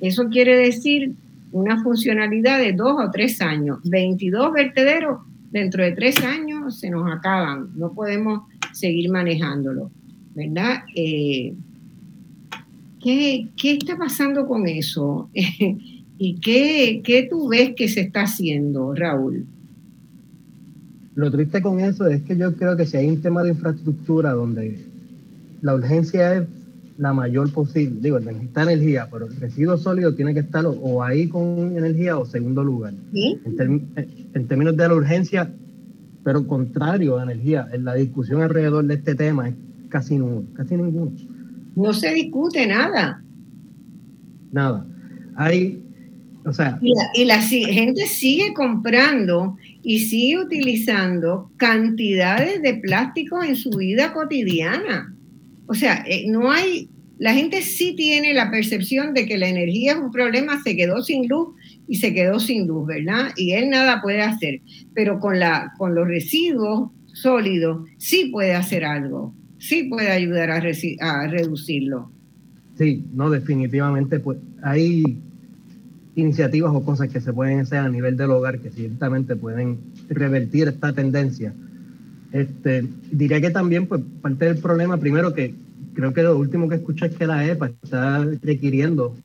Eso 0.00 0.28
quiere 0.28 0.58
decir 0.58 1.14
una 1.52 1.82
funcionalidad 1.82 2.58
de 2.58 2.74
dos 2.74 2.96
o 3.02 3.10
tres 3.10 3.40
años. 3.40 3.78
22 3.84 4.52
vertederos, 4.52 5.20
dentro 5.50 5.82
de 5.82 5.92
tres 5.92 6.22
años. 6.22 6.78
Se 6.80 6.90
nos 6.90 7.10
acaban, 7.10 7.70
no 7.76 7.94
podemos 7.94 8.42
seguir 8.72 9.10
manejándolo, 9.10 9.90
¿verdad? 10.34 10.82
Eh, 10.94 11.54
¿qué, 13.00 13.48
está 13.62 13.96
pasando 13.96 14.46
con 14.46 14.66
eso? 14.68 15.30
¿Y 16.18 16.40
qué, 16.40 17.00
qué 17.04 17.28
tú 17.30 17.48
ves 17.48 17.74
que 17.76 17.88
se 17.88 18.00
está 18.00 18.22
haciendo, 18.22 18.92
Raúl? 18.92 19.46
Lo 21.14 21.30
triste 21.30 21.62
con 21.62 21.80
eso 21.80 22.06
es 22.06 22.22
que 22.22 22.36
yo 22.36 22.54
creo 22.54 22.76
que 22.76 22.86
si 22.86 22.96
hay 22.96 23.08
un 23.08 23.20
tema 23.20 23.42
de 23.42 23.50
infraestructura 23.50 24.32
donde 24.32 24.84
la 25.62 25.74
urgencia 25.74 26.34
es 26.34 26.48
la 26.96 27.12
mayor 27.12 27.52
posible, 27.52 28.00
digo, 28.00 28.18
necesita 28.18 28.62
energía, 28.62 29.08
pero 29.10 29.26
el 29.26 29.36
residuo 29.36 29.76
sólido 29.76 30.14
tiene 30.14 30.34
que 30.34 30.40
estar 30.40 30.64
o, 30.66 31.02
ahí 31.02 31.28
con 31.28 31.76
energía 31.76 32.18
o 32.18 32.26
segundo 32.26 32.64
lugar. 32.64 32.94
En, 33.14 34.46
términos 34.48 34.76
de 34.76 34.88
la 34.88 34.94
urgencia, 34.94 35.50
pero 36.24 36.46
contrario 36.46 37.18
a 37.18 37.22
energía, 37.22 37.68
en 37.72 37.84
la 37.84 37.94
discusión 37.94 38.42
alrededor 38.42 38.84
de 38.84 38.94
este 38.94 39.14
tema 39.14 39.48
es 39.48 39.54
casi 39.88 40.18
nulo, 40.18 40.44
casi 40.54 40.76
ninguno. 40.76 41.12
No 41.76 41.92
se 41.92 42.12
discute 42.12 42.66
nada. 42.66 43.22
Nada. 44.50 44.84
Hay 45.36 45.82
y 47.14 47.24
la, 47.24 47.40
gente 47.40 48.06
sigue 48.06 48.52
comprando 48.54 49.56
y 49.82 50.00
sigue 50.00 50.38
utilizando 50.38 51.50
cantidades 51.56 52.62
de 52.62 52.74
plástico 52.74 53.42
en 53.42 53.56
su 53.56 53.70
vida 53.70 54.12
cotidiana. 54.12 55.14
O 55.66 55.74
sea, 55.74 56.04
eh, 56.06 56.24
no 56.28 56.50
hay, 56.50 56.88
la 57.18 57.34
gente 57.34 57.62
sí 57.62 57.94
tiene 57.96 58.32
la 58.34 58.50
percepción 58.50 59.14
de 59.14 59.26
que 59.26 59.38
la 59.38 59.48
energía 59.48 59.92
es 59.92 59.98
un 59.98 60.10
problema, 60.10 60.62
se 60.62 60.76
quedó 60.76 61.02
sin 61.02 61.28
luz 61.28 61.48
y 61.86 61.96
se 61.96 62.14
quedó 62.14 62.40
sin 62.40 62.66
luz, 62.66 62.86
¿verdad? 62.86 63.32
Y 63.36 63.52
él 63.52 63.70
nada 63.70 64.00
puede 64.02 64.22
hacer, 64.22 64.60
pero 64.94 65.18
con, 65.20 65.38
la, 65.38 65.72
con 65.78 65.94
los 65.94 66.06
residuos 66.06 66.90
sólidos 67.12 67.88
sí 67.98 68.26
puede 68.26 68.54
hacer 68.54 68.84
algo, 68.84 69.34
sí 69.58 69.84
puede 69.84 70.10
ayudar 70.10 70.50
a, 70.50 70.62
a 71.00 71.26
reducirlo. 71.26 72.10
Sí, 72.76 73.04
no, 73.12 73.28
definitivamente, 73.28 74.20
pues 74.20 74.38
hay 74.62 75.18
iniciativas 76.18 76.72
o 76.74 76.84
cosas 76.84 77.08
que 77.08 77.20
se 77.20 77.32
pueden 77.32 77.60
hacer 77.60 77.78
a 77.78 77.88
nivel 77.88 78.16
del 78.16 78.30
hogar 78.30 78.58
que 78.58 78.70
ciertamente 78.70 79.36
pueden 79.36 79.78
revertir 80.08 80.68
esta 80.68 80.92
tendencia. 80.92 81.54
Este, 82.32 82.86
diría 83.10 83.40
que 83.40 83.50
también, 83.50 83.86
pues, 83.86 84.02
parte 84.20 84.46
del 84.46 84.58
problema, 84.58 84.98
primero 84.98 85.32
que 85.32 85.54
creo 85.94 86.12
que 86.12 86.22
lo 86.22 86.36
último 86.36 86.68
que 86.68 86.76
escuché 86.76 87.06
es 87.06 87.14
que 87.14 87.26
la 87.26 87.46
EPA 87.46 87.70
está 87.82 88.24
requiriendo. 88.42 89.16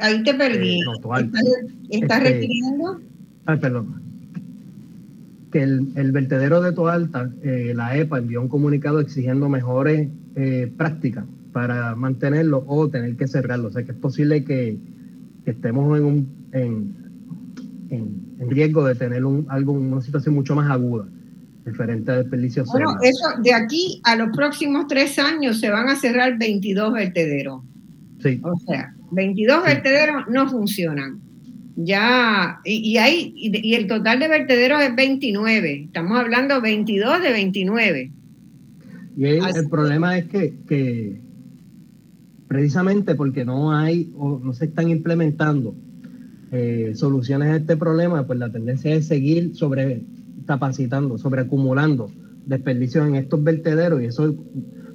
Ahí 0.00 0.22
te 0.22 0.34
perdí. 0.34 0.80
Eh, 0.80 0.84
¿Está, 1.90 2.18
este, 2.18 2.30
requiriendo? 2.30 3.00
Ay, 3.46 3.58
perdón. 3.58 4.02
Que 5.52 5.62
el, 5.62 5.92
el 5.96 6.12
vertedero 6.12 6.60
de 6.62 6.72
Toalta, 6.72 7.30
eh, 7.42 7.72
la 7.76 7.96
EPA 7.96 8.18
envió 8.18 8.40
un 8.40 8.48
comunicado 8.48 9.00
exigiendo 9.00 9.48
mejores 9.48 10.08
eh, 10.34 10.72
práctica 10.76 11.26
para 11.52 11.94
mantenerlo 11.94 12.64
o 12.66 12.88
tener 12.88 13.16
que 13.16 13.28
cerrarlo. 13.28 13.68
O 13.68 13.70
sea 13.70 13.84
que 13.84 13.92
es 13.92 13.98
posible 13.98 14.44
que, 14.44 14.78
estemos 15.44 15.98
en, 15.98 16.04
un, 16.04 16.48
en, 16.52 16.94
en, 17.90 18.50
riesgo 18.50 18.84
de 18.84 18.94
tener 18.94 19.24
un, 19.24 19.46
algo, 19.48 19.72
una 19.72 20.00
situación 20.00 20.34
mucho 20.34 20.54
más 20.54 20.70
aguda 20.70 21.06
diferente 21.64 22.10
a 22.10 22.16
desperdicios. 22.16 22.68
Bueno, 22.68 22.96
eso 23.02 23.40
de 23.42 23.54
aquí 23.54 24.00
a 24.04 24.16
los 24.16 24.34
próximos 24.36 24.86
tres 24.88 25.18
años 25.18 25.60
se 25.60 25.70
van 25.70 25.88
a 25.88 25.96
cerrar 25.96 26.38
22 26.38 26.92
vertederos. 26.92 27.62
Sí. 28.20 28.40
O 28.42 28.56
sea, 28.66 28.94
22 29.12 29.64
vertederos 29.64 30.24
no 30.28 30.48
funcionan. 30.48 31.20
Ya, 31.76 32.60
y, 32.64 32.92
y, 32.92 32.98
hay, 32.98 33.32
y, 33.34 33.74
el 33.74 33.86
total 33.86 34.20
de 34.20 34.28
vertederos 34.28 34.82
es 34.82 34.94
29. 34.94 35.84
Estamos 35.84 36.18
hablando 36.18 36.60
22 36.60 37.22
de 37.22 37.32
29. 37.32 38.12
Y 39.16 39.24
el, 39.26 39.68
problema 39.70 40.16
es 40.16 40.26
que, 40.26 41.20
precisamente 42.48 43.14
porque 43.14 43.44
no 43.44 43.72
hay 43.72 44.10
o 44.16 44.38
no 44.42 44.52
se 44.54 44.66
están 44.66 44.88
implementando 44.88 45.74
eh, 46.50 46.92
soluciones 46.94 47.48
a 47.48 47.56
este 47.56 47.76
problema, 47.76 48.26
pues 48.26 48.38
la 48.38 48.50
tendencia 48.50 48.94
es 48.94 49.06
seguir 49.06 49.54
sobre 49.54 50.02
capacitando, 50.46 51.18
sobre 51.18 51.42
acumulando 51.42 52.10
desperdicios 52.46 53.06
en 53.06 53.14
estos 53.14 53.42
vertederos 53.42 54.02
y 54.02 54.06
eso 54.06 54.34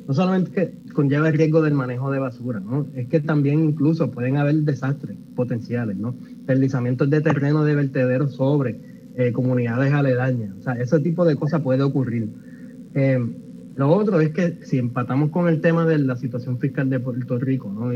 no 0.08 0.14
solamente 0.14 0.52
que 0.52 0.94
conlleva 0.94 1.30
el 1.30 1.38
riesgo 1.38 1.62
del 1.62 1.74
manejo 1.74 2.12
de 2.12 2.20
basura, 2.20 2.60
¿no? 2.60 2.88
es 2.96 3.08
que 3.08 3.20
también 3.20 3.64
incluso 3.64 4.12
pueden 4.12 4.38
haber 4.38 4.56
desastres 4.56 5.18
potenciales, 5.36 5.98
¿no? 5.98 6.16
Deslizamientos 6.48 7.10
de 7.10 7.22
terreno 7.22 7.64
de 7.64 7.76
vertederos 7.76 8.34
sobre 8.34 8.80
eh, 9.16 9.32
comunidades 9.32 9.94
aledañas, 9.94 10.56
o 10.60 10.62
sea, 10.64 10.74
ese 10.74 11.00
tipo 11.00 11.26
de 11.26 11.36
cosas 11.36 11.62
puede 11.62 11.84
ocurrir. 11.84 12.30
Eh, 12.94 13.20
lo 13.76 13.92
otro 13.92 14.20
es 14.20 14.32
que 14.32 14.58
si 14.64 14.80
empatamos 14.80 15.30
con 15.30 15.48
el 15.48 15.62
tema 15.62 15.86
de 15.86 16.00
la 16.00 16.16
situación 16.16 16.58
fiscal 16.60 16.90
de 16.90 17.00
Puerto 17.00 17.38
Rico, 17.38 17.72
¿no? 17.72 17.92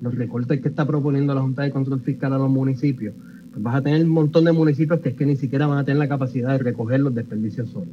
los, 0.00 0.14
recortes 0.14 0.60
que 0.60 0.68
está 0.68 0.86
proponiendo 0.86 1.34
la 1.34 1.40
Junta 1.40 1.62
de 1.62 1.72
Control 1.72 2.00
Fiscal 2.00 2.32
a 2.32 2.38
los 2.38 2.48
municipios, 2.48 3.14
pues 3.50 3.62
vas 3.62 3.74
a 3.74 3.82
tener 3.82 4.04
un 4.04 4.10
montón 4.10 4.44
de 4.44 4.52
municipios 4.52 5.00
que 5.00 5.10
es 5.10 5.14
que 5.16 5.26
ni 5.26 5.36
siquiera 5.36 5.66
van 5.66 5.78
a 5.78 5.84
tener 5.84 5.98
la 5.98 6.08
capacidad 6.08 6.52
de 6.52 6.58
recoger 6.58 7.00
los 7.00 7.14
desperdicios 7.14 7.70
solos. 7.70 7.88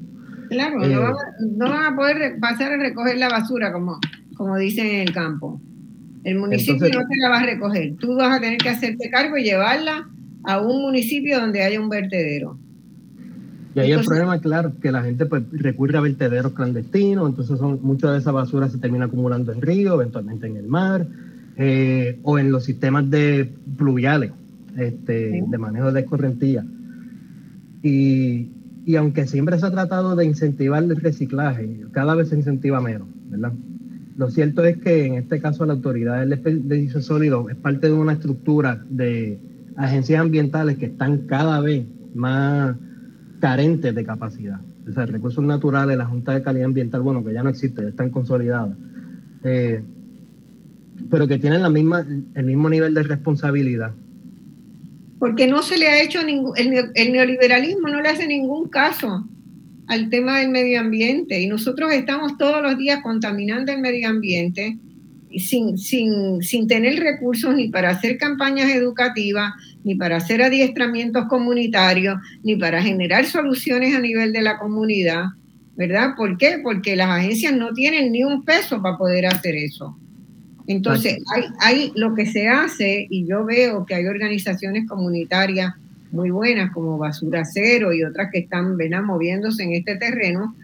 Claro, 0.50 0.78
no, 0.78 0.86
eh, 0.86 1.14
van, 1.58 1.94
a 1.94 1.96
poder 1.96 2.40
pasar 2.40 2.74
a 2.74 2.78
recoger 2.78 3.18
la 3.18 3.30
basura, 3.30 3.74
como, 3.74 4.00
como 4.36 4.56
dicen 4.58 4.86
en 4.86 5.08
el 5.08 5.14
campo. 5.14 5.60
El 6.24 6.40
municipio 6.40 6.88
no 6.90 7.08
te 7.08 7.18
la 7.22 7.30
va 7.30 7.40
a 7.40 7.46
recoger. 7.46 7.96
Tú 8.00 8.16
vas 8.16 8.38
a 8.38 8.42
tener 8.42 8.58
que 8.58 8.70
hacerte 8.70 9.10
cargo 9.10 9.38
y 9.38 9.44
llevarla 9.44 10.10
a 10.44 10.62
un 10.62 10.82
municipio 10.82 11.40
donde 11.40 11.62
haya 11.62 11.80
un 11.80 11.90
vertedero. 11.90 12.58
Y 13.76 13.80
ahí 13.80 13.92
el 13.92 14.04
problema, 14.04 14.40
claro, 14.40 14.74
que 14.82 14.92
la 14.92 15.04
gente 15.04 15.28
pues, 15.28 15.44
recurre 15.52 15.98
a 15.98 16.02
vertederos 16.02 16.54
clandestinos, 16.54 17.30
entonces 17.30 17.60
son, 17.60 17.80
mucha 17.84 18.12
de 18.12 18.20
esa 18.20 18.32
basura 18.32 18.70
se 18.70 18.80
termina 18.80 19.06
acumulando 19.06 19.52
en 19.52 19.62
río, 19.62 19.94
eventualmente 19.94 20.48
en 20.48 20.58
el 20.58 20.68
mar, 20.68 21.06
eh, 21.58 22.18
o 22.24 22.40
en 22.40 22.52
los 22.52 22.66
sistemas 22.66 23.08
de 23.12 23.52
pluviales 23.78 24.32
este, 24.78 25.44
de 25.48 25.58
manejo 25.58 25.92
de 25.92 26.00
escorrentía. 26.00 26.66
Y, 27.84 28.50
y 28.86 28.96
aunque 28.96 29.28
siempre 29.28 29.60
se 29.60 29.66
ha 29.66 29.72
tratado 29.72 30.16
de 30.16 30.26
incentivar 30.26 30.82
el 30.82 30.96
reciclaje, 30.96 31.82
cada 31.92 32.16
vez 32.16 32.30
se 32.30 32.36
incentiva 32.36 32.82
menos, 32.82 33.08
¿verdad? 33.30 33.54
Lo 34.18 34.32
cierto 34.32 34.64
es 34.66 34.78
que 34.78 35.06
en 35.06 35.14
este 35.16 35.40
caso 35.40 35.66
la 35.66 35.74
autoridad 35.74 36.20
del 36.20 36.30
desperdicio 36.32 37.02
sólido 37.02 37.50
es 37.50 37.56
parte 37.56 37.88
de 37.88 37.94
una 37.94 38.14
estructura 38.14 38.84
de 38.90 39.40
agencias 39.76 40.20
ambientales 40.20 40.78
que 40.78 40.88
están 40.88 41.28
cada 41.28 41.62
vez 41.62 41.86
más 42.16 42.76
carentes 43.40 43.94
de 43.94 44.04
capacidad. 44.04 44.60
O 44.90 44.92
sea, 44.92 45.06
recursos 45.06 45.44
naturales, 45.44 45.98
la 45.98 46.06
Junta 46.06 46.34
de 46.34 46.42
Calidad 46.42 46.66
Ambiental, 46.66 47.02
bueno, 47.02 47.24
que 47.24 47.34
ya 47.34 47.44
no 47.44 47.50
existe, 47.50 47.84
ya 47.84 47.90
están 47.90 48.10
consolidadas, 48.10 48.76
eh, 49.44 49.84
pero 51.12 51.28
que 51.28 51.38
tienen 51.38 51.62
el 51.64 52.46
mismo 52.46 52.70
nivel 52.70 52.94
de 52.94 53.04
responsabilidad. 53.04 53.92
Porque 55.20 55.48
no 55.48 55.62
se 55.62 55.78
le 55.78 55.88
ha 55.88 56.02
hecho 56.02 56.24
ningún, 56.24 56.54
el, 56.58 57.12
neoliberalismo 57.12 57.88
no 57.88 58.02
le 58.02 58.10
hace 58.10 58.28
ningún 58.28 58.68
caso 58.70 59.28
al 59.88 60.10
tema 60.10 60.40
del 60.40 60.50
medio 60.50 60.80
ambiente 60.80 61.40
y 61.40 61.48
nosotros 61.48 61.94
estamos 61.94 62.38
todos 62.38 62.62
los 62.62 62.78
días 62.78 63.02
contaminando 63.02 63.72
el 63.72 63.80
medio 63.80 64.10
ambiente 64.10 64.78
sin, 65.38 65.78
sin, 65.78 66.42
sin 66.42 66.68
tener 66.68 67.00
recursos 67.00 67.56
ni 67.56 67.70
para 67.70 67.92
hacer 67.92 68.18
campañas 68.18 68.70
educativas, 68.72 69.54
ni 69.84 69.96
para 69.96 70.18
hacer 70.18 70.42
adiestramientos 70.42 71.26
comunitarios, 71.28 72.18
ni 72.44 72.56
para 72.56 72.82
generar 72.82 73.26
soluciones 73.26 73.96
a 73.96 74.00
nivel 74.00 74.34
de 74.34 74.42
la 74.42 74.58
comunidad, 74.58 75.26
¿verdad? 75.76 76.16
¿Por 76.16 76.38
qué? 76.38 76.60
Porque 76.62 76.96
las 76.96 77.10
agencias 77.10 77.54
no 77.54 77.74
tienen 77.74 78.12
ni 78.12 78.24
un 78.24 78.44
peso 78.44 78.82
para 78.82 78.98
poder 78.98 79.28
hacer 79.28 79.56
eso. 79.56 79.98
Entonces, 80.66 81.18
hay, 81.34 81.44
hay 81.62 81.92
lo 81.96 82.14
que 82.14 82.26
se 82.26 82.48
hace, 82.48 83.08
y 83.10 83.26
yo 83.26 83.46
veo 83.46 83.86
que 83.86 83.96
hay 83.96 84.06
organizaciones 84.06 84.88
comunitarias 84.88 85.74
muy 86.18 86.32
buenas 86.32 86.74
como 86.74 86.98
Basura 86.98 87.46
Cero 87.46 87.94
y 87.94 88.04
otras 88.04 88.30
que 88.32 88.40
están 88.40 88.76
¿verdad? 88.76 89.04
moviéndose 89.04 89.64
en 89.64 89.74
este 89.74 89.96
terreno, 89.98 90.56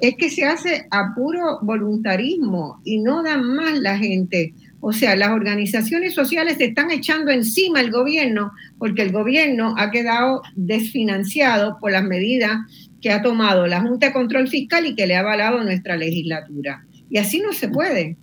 es 0.00 0.14
que 0.16 0.30
se 0.30 0.44
hace 0.44 0.86
a 0.90 1.14
puro 1.14 1.58
voluntarismo 1.60 2.80
y 2.84 2.98
no 2.98 3.22
dan 3.22 3.44
más 3.44 3.78
la 3.78 3.98
gente. 3.98 4.54
O 4.80 4.92
sea, 4.92 5.14
las 5.14 5.30
organizaciones 5.30 6.14
sociales 6.14 6.56
se 6.56 6.66
están 6.66 6.90
echando 6.90 7.30
encima 7.30 7.80
al 7.80 7.90
gobierno 7.90 8.52
porque 8.78 9.02
el 9.02 9.12
gobierno 9.12 9.74
ha 9.76 9.90
quedado 9.90 10.42
desfinanciado 10.54 11.78
por 11.80 11.92
las 11.92 12.04
medidas 12.04 12.58
que 13.02 13.10
ha 13.10 13.20
tomado 13.20 13.66
la 13.66 13.82
Junta 13.82 14.06
de 14.06 14.12
Control 14.12 14.48
Fiscal 14.48 14.86
y 14.86 14.94
que 14.94 15.06
le 15.06 15.16
ha 15.16 15.20
avalado 15.20 15.62
nuestra 15.62 15.96
legislatura. 15.96 16.84
Y 17.10 17.18
así 17.18 17.40
no 17.40 17.52
se 17.52 17.68
puede. 17.68 18.16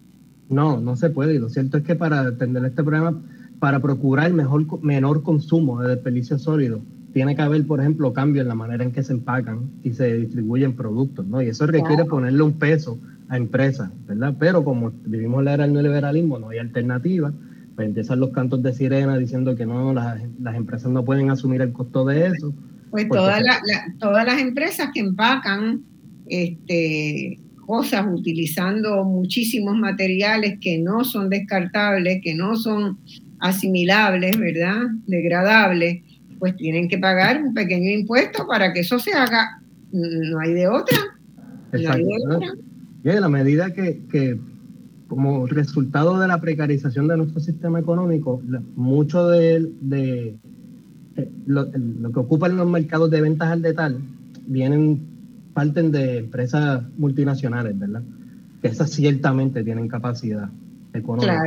No, 0.49 0.79
no 0.79 0.95
se 0.95 1.09
puede. 1.09 1.35
Y 1.35 1.39
lo 1.39 1.49
cierto 1.49 1.77
es 1.77 1.83
que 1.83 1.95
para 1.95 2.21
atender 2.21 2.65
este 2.65 2.83
problema, 2.83 3.21
para 3.65 3.79
procurar 3.79 4.31
mejor, 4.31 4.83
menor 4.83 5.23
consumo 5.23 5.81
de 5.81 5.95
desperdicios 5.95 6.43
sólidos, 6.43 6.81
tiene 7.13 7.35
que 7.35 7.41
haber, 7.41 7.65
por 7.65 7.79
ejemplo, 7.79 8.13
cambio 8.13 8.43
en 8.43 8.47
la 8.47 8.53
manera 8.53 8.83
en 8.83 8.91
que 8.91 9.01
se 9.01 9.11
empacan 9.11 9.71
y 9.83 9.93
se 9.93 10.13
distribuyen 10.17 10.75
productos, 10.75 11.25
¿no? 11.25 11.41
Y 11.41 11.47
eso 11.47 11.65
requiere 11.65 12.05
ponerle 12.05 12.43
un 12.43 12.59
peso 12.59 12.99
a 13.27 13.37
empresas, 13.37 13.89
¿verdad? 14.05 14.35
Pero 14.37 14.63
como 14.63 14.91
vivimos 15.07 15.43
la 15.43 15.55
era 15.55 15.63
del 15.63 15.73
neoliberalismo, 15.73 16.37
no 16.37 16.49
hay 16.49 16.59
alternativa, 16.59 17.33
pues 17.73 17.87
empiezan 17.87 18.19
los 18.19 18.29
cantos 18.29 18.61
de 18.61 18.71
sirena 18.71 19.17
diciendo 19.17 19.55
que 19.55 19.65
no, 19.65 19.95
las, 19.95 20.21
las 20.39 20.55
empresas 20.55 20.91
no 20.91 21.03
pueden 21.03 21.31
asumir 21.31 21.63
el 21.63 21.73
costo 21.73 22.05
de 22.05 22.27
eso. 22.27 22.53
Pues 22.91 23.09
todas, 23.09 23.41
todas 23.97 24.27
las 24.27 24.39
empresas 24.39 24.89
que 24.93 24.99
empacan 24.99 25.81
este, 26.27 27.39
cosas 27.65 28.05
utilizando 28.13 29.03
muchísimos 29.05 29.75
materiales 29.75 30.59
que 30.61 30.77
no 30.77 31.03
son 31.03 31.31
descartables, 31.31 32.21
que 32.21 32.35
no 32.35 32.55
son 32.57 32.99
asimilables, 33.45 34.37
¿verdad? 34.37 34.81
Degradables, 35.07 36.03
pues 36.39 36.55
tienen 36.55 36.89
que 36.89 36.97
pagar 36.97 37.41
un 37.41 37.53
pequeño 37.53 37.91
impuesto 37.91 38.47
para 38.47 38.73
que 38.73 38.81
eso 38.81 38.99
se 38.99 39.13
haga. 39.13 39.61
No 39.91 40.39
hay 40.39 40.53
de 40.53 40.67
otra. 40.67 40.97
Exacto. 41.71 42.39
Y 43.03 43.09
a 43.09 43.19
la 43.19 43.29
medida 43.29 43.71
que, 43.71 44.01
que, 44.11 44.39
como 45.07 45.45
resultado 45.45 46.19
de 46.19 46.27
la 46.27 46.41
precarización 46.41 47.07
de 47.07 47.17
nuestro 47.17 47.39
sistema 47.39 47.79
económico, 47.79 48.41
mucho 48.75 49.27
de, 49.27 49.71
de 49.81 50.35
lo, 51.45 51.65
lo, 51.65 52.11
que 52.11 52.19
ocupan 52.19 52.57
los 52.57 52.67
mercados 52.67 53.11
de 53.11 53.21
ventas 53.21 53.49
al 53.49 53.61
detalle 53.61 53.97
vienen, 54.47 55.01
parten 55.53 55.91
de 55.91 56.19
empresas 56.19 56.83
multinacionales, 56.97 57.77
¿verdad? 57.77 58.01
Que 58.61 58.69
esas 58.69 58.89
ciertamente 58.89 59.63
tienen 59.63 59.87
capacidad 59.87 60.49
económica 60.93 61.43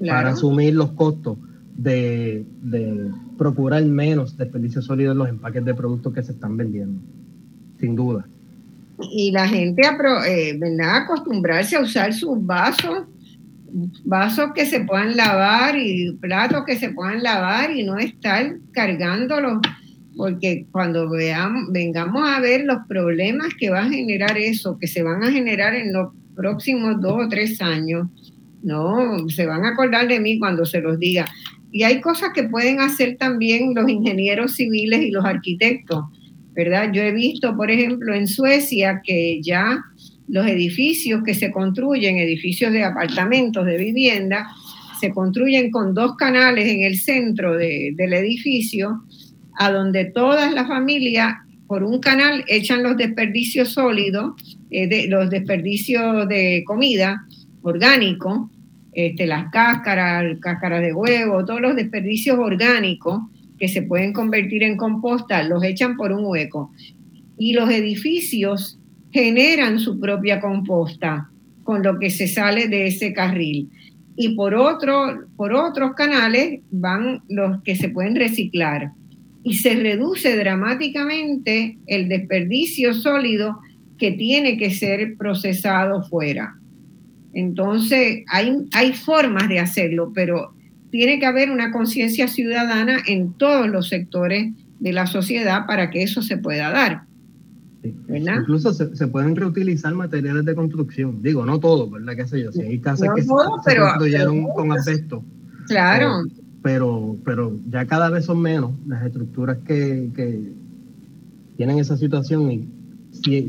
para 0.00 0.30
asumir 0.30 0.74
los 0.74 0.92
costos 0.92 1.38
de, 1.76 2.44
de 2.62 3.10
procurar 3.36 3.84
menos 3.84 4.36
desperdicio 4.36 4.82
sólido 4.82 5.12
en 5.12 5.18
los 5.18 5.28
empaques 5.28 5.64
de 5.64 5.74
productos 5.74 6.12
que 6.12 6.22
se 6.22 6.32
están 6.32 6.56
vendiendo, 6.56 7.00
sin 7.78 7.94
duda 7.94 8.26
y 8.98 9.30
la 9.30 9.46
gente 9.46 9.82
eh, 10.26 10.56
¿verdad? 10.58 10.96
acostumbrarse 10.96 11.76
a 11.76 11.80
usar 11.80 12.12
sus 12.12 12.44
vasos, 12.44 13.04
vasos 14.04 14.52
que 14.54 14.66
se 14.66 14.80
puedan 14.80 15.16
lavar 15.16 15.76
y 15.76 16.12
platos 16.12 16.64
que 16.64 16.76
se 16.76 16.90
puedan 16.90 17.22
lavar 17.22 17.70
y 17.70 17.84
no 17.84 17.98
estar 17.98 18.56
cargándolos, 18.72 19.60
porque 20.16 20.66
cuando 20.72 21.10
veamos, 21.10 21.70
vengamos 21.72 22.26
a 22.26 22.40
ver 22.40 22.64
los 22.64 22.78
problemas 22.88 23.48
que 23.58 23.70
va 23.70 23.80
a 23.80 23.88
generar 23.88 24.38
eso, 24.38 24.78
que 24.78 24.86
se 24.86 25.02
van 25.02 25.22
a 25.22 25.30
generar 25.30 25.74
en 25.74 25.92
los 25.92 26.12
próximos 26.34 27.00
dos 27.00 27.26
o 27.26 27.28
tres 27.28 27.60
años, 27.60 28.08
no, 28.66 29.28
se 29.28 29.46
van 29.46 29.64
a 29.64 29.70
acordar 29.70 30.08
de 30.08 30.20
mí 30.20 30.38
cuando 30.38 30.66
se 30.66 30.80
los 30.80 30.98
diga. 30.98 31.26
Y 31.72 31.82
hay 31.84 32.00
cosas 32.00 32.30
que 32.34 32.44
pueden 32.44 32.80
hacer 32.80 33.16
también 33.16 33.74
los 33.74 33.88
ingenieros 33.88 34.54
civiles 34.54 35.00
y 35.00 35.10
los 35.10 35.24
arquitectos 35.24 36.04
¿verdad? 36.56 36.90
Yo 36.90 37.02
he 37.02 37.12
visto, 37.12 37.54
por 37.54 37.70
ejemplo, 37.70 38.14
en 38.14 38.26
Suecia 38.26 39.02
que 39.04 39.40
ya 39.42 39.78
los 40.26 40.46
edificios 40.46 41.22
que 41.22 41.34
se 41.34 41.52
construyen, 41.52 42.16
edificios 42.16 42.72
de 42.72 42.82
apartamentos, 42.82 43.66
de 43.66 43.76
vivienda, 43.76 44.48
se 44.98 45.10
construyen 45.10 45.70
con 45.70 45.92
dos 45.92 46.16
canales 46.16 46.66
en 46.66 46.82
el 46.82 46.96
centro 46.96 47.56
del 47.56 48.12
edificio, 48.14 49.02
a 49.58 49.70
donde 49.70 50.06
todas 50.06 50.52
las 50.54 50.66
familias 50.66 51.34
por 51.66 51.84
un 51.84 52.00
canal 52.00 52.42
echan 52.48 52.82
los 52.82 52.96
desperdicios 52.96 53.74
sólidos, 53.74 54.32
eh, 54.70 55.06
los 55.08 55.28
desperdicios 55.28 56.26
de 56.26 56.64
comida 56.66 57.26
orgánico, 57.60 58.50
este, 58.96 59.26
las 59.26 59.50
cáscaras, 59.50 60.38
cáscaras 60.40 60.80
de 60.80 60.94
huevo, 60.94 61.44
todos 61.44 61.60
los 61.60 61.76
desperdicios 61.76 62.38
orgánicos, 62.38 63.20
que 63.58 63.68
se 63.68 63.82
pueden 63.82 64.14
convertir 64.14 64.62
en 64.62 64.78
composta, 64.78 65.42
los 65.42 65.62
echan 65.62 65.98
por 65.98 66.12
un 66.12 66.24
hueco. 66.24 66.72
Y 67.36 67.52
los 67.52 67.68
edificios 67.68 68.78
generan 69.12 69.80
su 69.80 70.00
propia 70.00 70.40
composta 70.40 71.30
con 71.62 71.82
lo 71.82 71.98
que 71.98 72.08
se 72.08 72.26
sale 72.26 72.68
de 72.68 72.86
ese 72.86 73.12
carril. 73.12 73.68
Y 74.16 74.34
por, 74.34 74.54
otro, 74.54 75.26
por 75.36 75.52
otros 75.52 75.92
canales 75.94 76.60
van 76.70 77.22
los 77.28 77.62
que 77.64 77.76
se 77.76 77.90
pueden 77.90 78.16
reciclar. 78.16 78.92
Y 79.42 79.58
se 79.58 79.74
reduce 79.74 80.38
dramáticamente 80.38 81.76
el 81.86 82.08
desperdicio 82.08 82.94
sólido 82.94 83.58
que 83.98 84.12
tiene 84.12 84.56
que 84.56 84.70
ser 84.70 85.18
procesado 85.18 86.02
fuera. 86.02 86.56
Entonces, 87.36 88.24
hay, 88.28 88.66
hay 88.72 88.94
formas 88.94 89.46
de 89.50 89.58
hacerlo, 89.58 90.10
pero 90.14 90.54
tiene 90.90 91.18
que 91.18 91.26
haber 91.26 91.50
una 91.50 91.70
conciencia 91.70 92.28
ciudadana 92.28 92.96
en 93.06 93.34
todos 93.34 93.68
los 93.68 93.90
sectores 93.90 94.54
de 94.80 94.92
la 94.94 95.06
sociedad 95.06 95.66
para 95.66 95.90
que 95.90 96.02
eso 96.02 96.22
se 96.22 96.38
pueda 96.38 96.70
dar. 96.70 97.02
Incluso 98.08 98.72
se, 98.72 99.06
pueden 99.08 99.36
reutilizar 99.36 99.94
materiales 99.94 100.46
de 100.46 100.54
construcción. 100.54 101.22
Digo, 101.22 101.44
no 101.44 101.60
todo, 101.60 101.90
¿verdad? 101.90 102.16
¿Qué 102.16 102.26
sé 102.26 102.42
yo? 102.42 102.52
Si 102.52 102.62
hay 102.62 102.78
casas 102.78 103.10
que 103.14 103.20
se, 103.20 103.28
construyeron 103.28 104.44
con 104.54 104.72
asbesto. 104.72 105.22
Claro. 105.66 106.24
Eh, 106.24 106.32
pero, 106.62 107.18
pero 107.22 107.54
ya 107.68 107.84
cada 107.84 108.08
vez 108.08 108.24
son 108.24 108.40
menos 108.40 108.72
las 108.86 109.04
estructuras 109.04 109.58
que, 109.58 110.08
que 110.16 110.52
tienen 111.58 111.80
esa 111.80 111.98
situación 111.98 112.50
y 112.50 112.66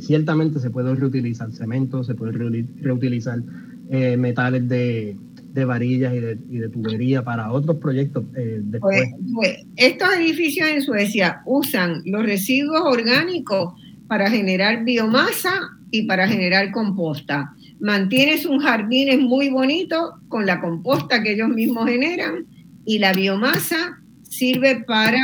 ciertamente 0.02 0.60
se 0.60 0.70
puede 0.72 0.94
reutilizar 0.94 1.54
cemento, 1.54 2.04
se 2.04 2.16
puede 2.16 2.34
reutilizar 2.82 3.42
eh, 3.90 4.18
metales 4.18 4.68
de, 4.68 5.16
de 5.58 5.66
varillas 5.66 6.14
y 6.14 6.20
de, 6.20 6.38
y 6.50 6.58
de 6.60 6.70
tubería 6.70 7.24
para 7.24 7.52
otros 7.52 7.78
proyectos 7.78 8.26
eh. 8.36 8.62
Pues, 8.80 9.10
pues, 9.34 9.66
estos 9.76 10.10
edificios 10.16 10.68
en 10.70 10.82
Suecia 10.82 11.42
usan 11.46 12.02
los 12.06 12.24
residuos 12.24 12.82
orgánicos 12.84 13.74
para 14.08 14.30
generar 14.30 14.84
biomasa 14.84 15.52
y 15.90 16.04
para 16.04 16.28
generar 16.28 16.72
composta. 16.72 17.54
Mantienes 17.80 18.46
un 18.46 18.60
jardín 18.60 19.24
muy 19.24 19.50
bonito 19.50 20.20
con 20.28 20.46
la 20.46 20.62
composta 20.62 21.24
que 21.24 21.34
ellos 21.34 21.50
mismos 21.50 21.90
generan 21.90 22.46
y 22.86 23.00
la 23.00 23.14
biomasa 23.14 24.00
sirve 24.22 24.84
para 24.86 25.20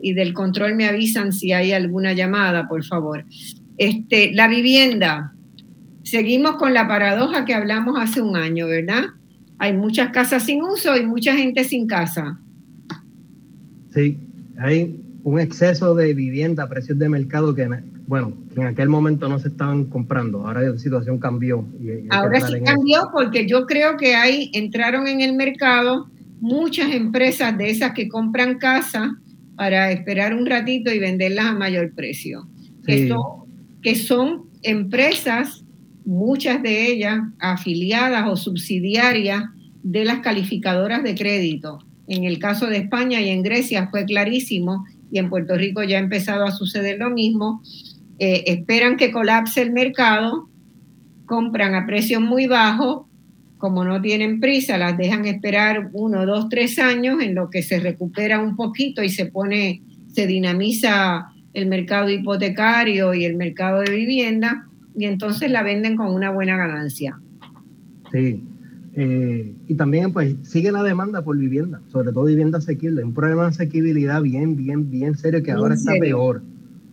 y 0.00 0.14
del 0.14 0.32
control 0.32 0.74
me 0.74 0.86
avisan 0.86 1.32
si 1.32 1.52
hay 1.52 1.72
alguna 1.72 2.12
llamada, 2.12 2.68
por 2.68 2.84
favor. 2.84 3.24
Este, 3.78 4.32
la 4.32 4.46
vivienda, 4.46 5.32
Seguimos 6.10 6.56
con 6.56 6.74
la 6.74 6.88
paradoja 6.88 7.44
que 7.44 7.54
hablamos 7.54 7.96
hace 7.96 8.20
un 8.20 8.36
año, 8.36 8.66
¿verdad? 8.66 9.04
Hay 9.58 9.74
muchas 9.74 10.10
casas 10.10 10.42
sin 10.42 10.60
uso 10.60 10.96
y 10.96 11.06
mucha 11.06 11.36
gente 11.36 11.62
sin 11.62 11.86
casa. 11.86 12.36
Sí, 13.94 14.18
hay 14.58 14.98
un 15.22 15.38
exceso 15.38 15.94
de 15.94 16.12
vivienda 16.12 16.64
a 16.64 16.68
precios 16.68 16.98
de 16.98 17.08
mercado 17.08 17.54
que, 17.54 17.68
bueno, 18.08 18.32
en 18.56 18.64
aquel 18.64 18.88
momento 18.88 19.28
no 19.28 19.38
se 19.38 19.48
estaban 19.48 19.84
comprando. 19.84 20.44
Ahora 20.48 20.62
la 20.62 20.76
situación 20.78 21.20
cambió. 21.20 21.64
Ahora 22.08 22.40
sí 22.40 22.54
cambió 22.64 23.08
porque 23.12 23.46
yo 23.46 23.66
creo 23.66 23.96
que 23.96 24.16
ahí 24.16 24.50
entraron 24.52 25.06
en 25.06 25.20
el 25.20 25.34
mercado 25.34 26.10
muchas 26.40 26.92
empresas 26.92 27.56
de 27.56 27.70
esas 27.70 27.92
que 27.92 28.08
compran 28.08 28.58
casa 28.58 29.16
para 29.54 29.92
esperar 29.92 30.34
un 30.34 30.46
ratito 30.46 30.92
y 30.92 30.98
venderlas 30.98 31.46
a 31.46 31.52
mayor 31.52 31.92
precio. 31.94 32.48
que 32.84 33.94
son 33.94 34.50
empresas 34.64 35.59
muchas 36.04 36.62
de 36.62 36.86
ellas 36.92 37.20
afiliadas 37.38 38.28
o 38.28 38.36
subsidiarias 38.36 39.44
de 39.82 40.04
las 40.04 40.20
calificadoras 40.20 41.02
de 41.02 41.14
crédito. 41.14 41.78
En 42.06 42.24
el 42.24 42.38
caso 42.38 42.66
de 42.66 42.78
España 42.78 43.20
y 43.20 43.28
en 43.28 43.42
Grecia 43.42 43.88
fue 43.90 44.04
clarísimo 44.04 44.84
y 45.12 45.18
en 45.18 45.28
Puerto 45.28 45.56
Rico 45.56 45.82
ya 45.82 45.98
ha 45.98 46.00
empezado 46.00 46.44
a 46.44 46.50
suceder 46.50 46.98
lo 46.98 47.10
mismo. 47.10 47.62
Eh, 48.18 48.44
esperan 48.46 48.96
que 48.96 49.10
colapse 49.10 49.62
el 49.62 49.72
mercado, 49.72 50.48
compran 51.26 51.74
a 51.74 51.86
precios 51.86 52.20
muy 52.20 52.46
bajos, 52.46 53.06
como 53.58 53.84
no 53.84 54.00
tienen 54.00 54.40
prisa, 54.40 54.78
las 54.78 54.96
dejan 54.96 55.26
esperar 55.26 55.90
uno, 55.92 56.24
dos, 56.24 56.48
tres 56.48 56.78
años 56.78 57.22
en 57.22 57.34
lo 57.34 57.50
que 57.50 57.62
se 57.62 57.78
recupera 57.78 58.40
un 58.40 58.56
poquito 58.56 59.02
y 59.02 59.10
se 59.10 59.26
pone, 59.26 59.82
se 60.12 60.26
dinamiza 60.26 61.30
el 61.52 61.66
mercado 61.66 62.08
hipotecario 62.08 63.12
y 63.12 63.24
el 63.24 63.36
mercado 63.36 63.80
de 63.80 63.90
vivienda 63.90 64.69
y 64.96 65.04
entonces 65.04 65.50
la 65.50 65.62
venden 65.62 65.96
con 65.96 66.12
una 66.12 66.30
buena 66.30 66.56
ganancia. 66.56 67.20
Sí, 68.12 68.44
eh, 68.94 69.54
y 69.68 69.74
también 69.74 70.12
pues 70.12 70.34
sigue 70.42 70.72
la 70.72 70.82
demanda 70.82 71.22
por 71.22 71.36
vivienda, 71.36 71.80
sobre 71.88 72.12
todo 72.12 72.24
vivienda 72.24 72.58
asequible, 72.58 73.04
un 73.04 73.14
problema 73.14 73.42
de 73.42 73.48
asequibilidad 73.48 74.20
bien, 74.22 74.56
bien, 74.56 74.90
bien 74.90 75.16
serio 75.16 75.42
que 75.42 75.52
ahora 75.52 75.74
está 75.74 75.92
peor, 75.92 76.42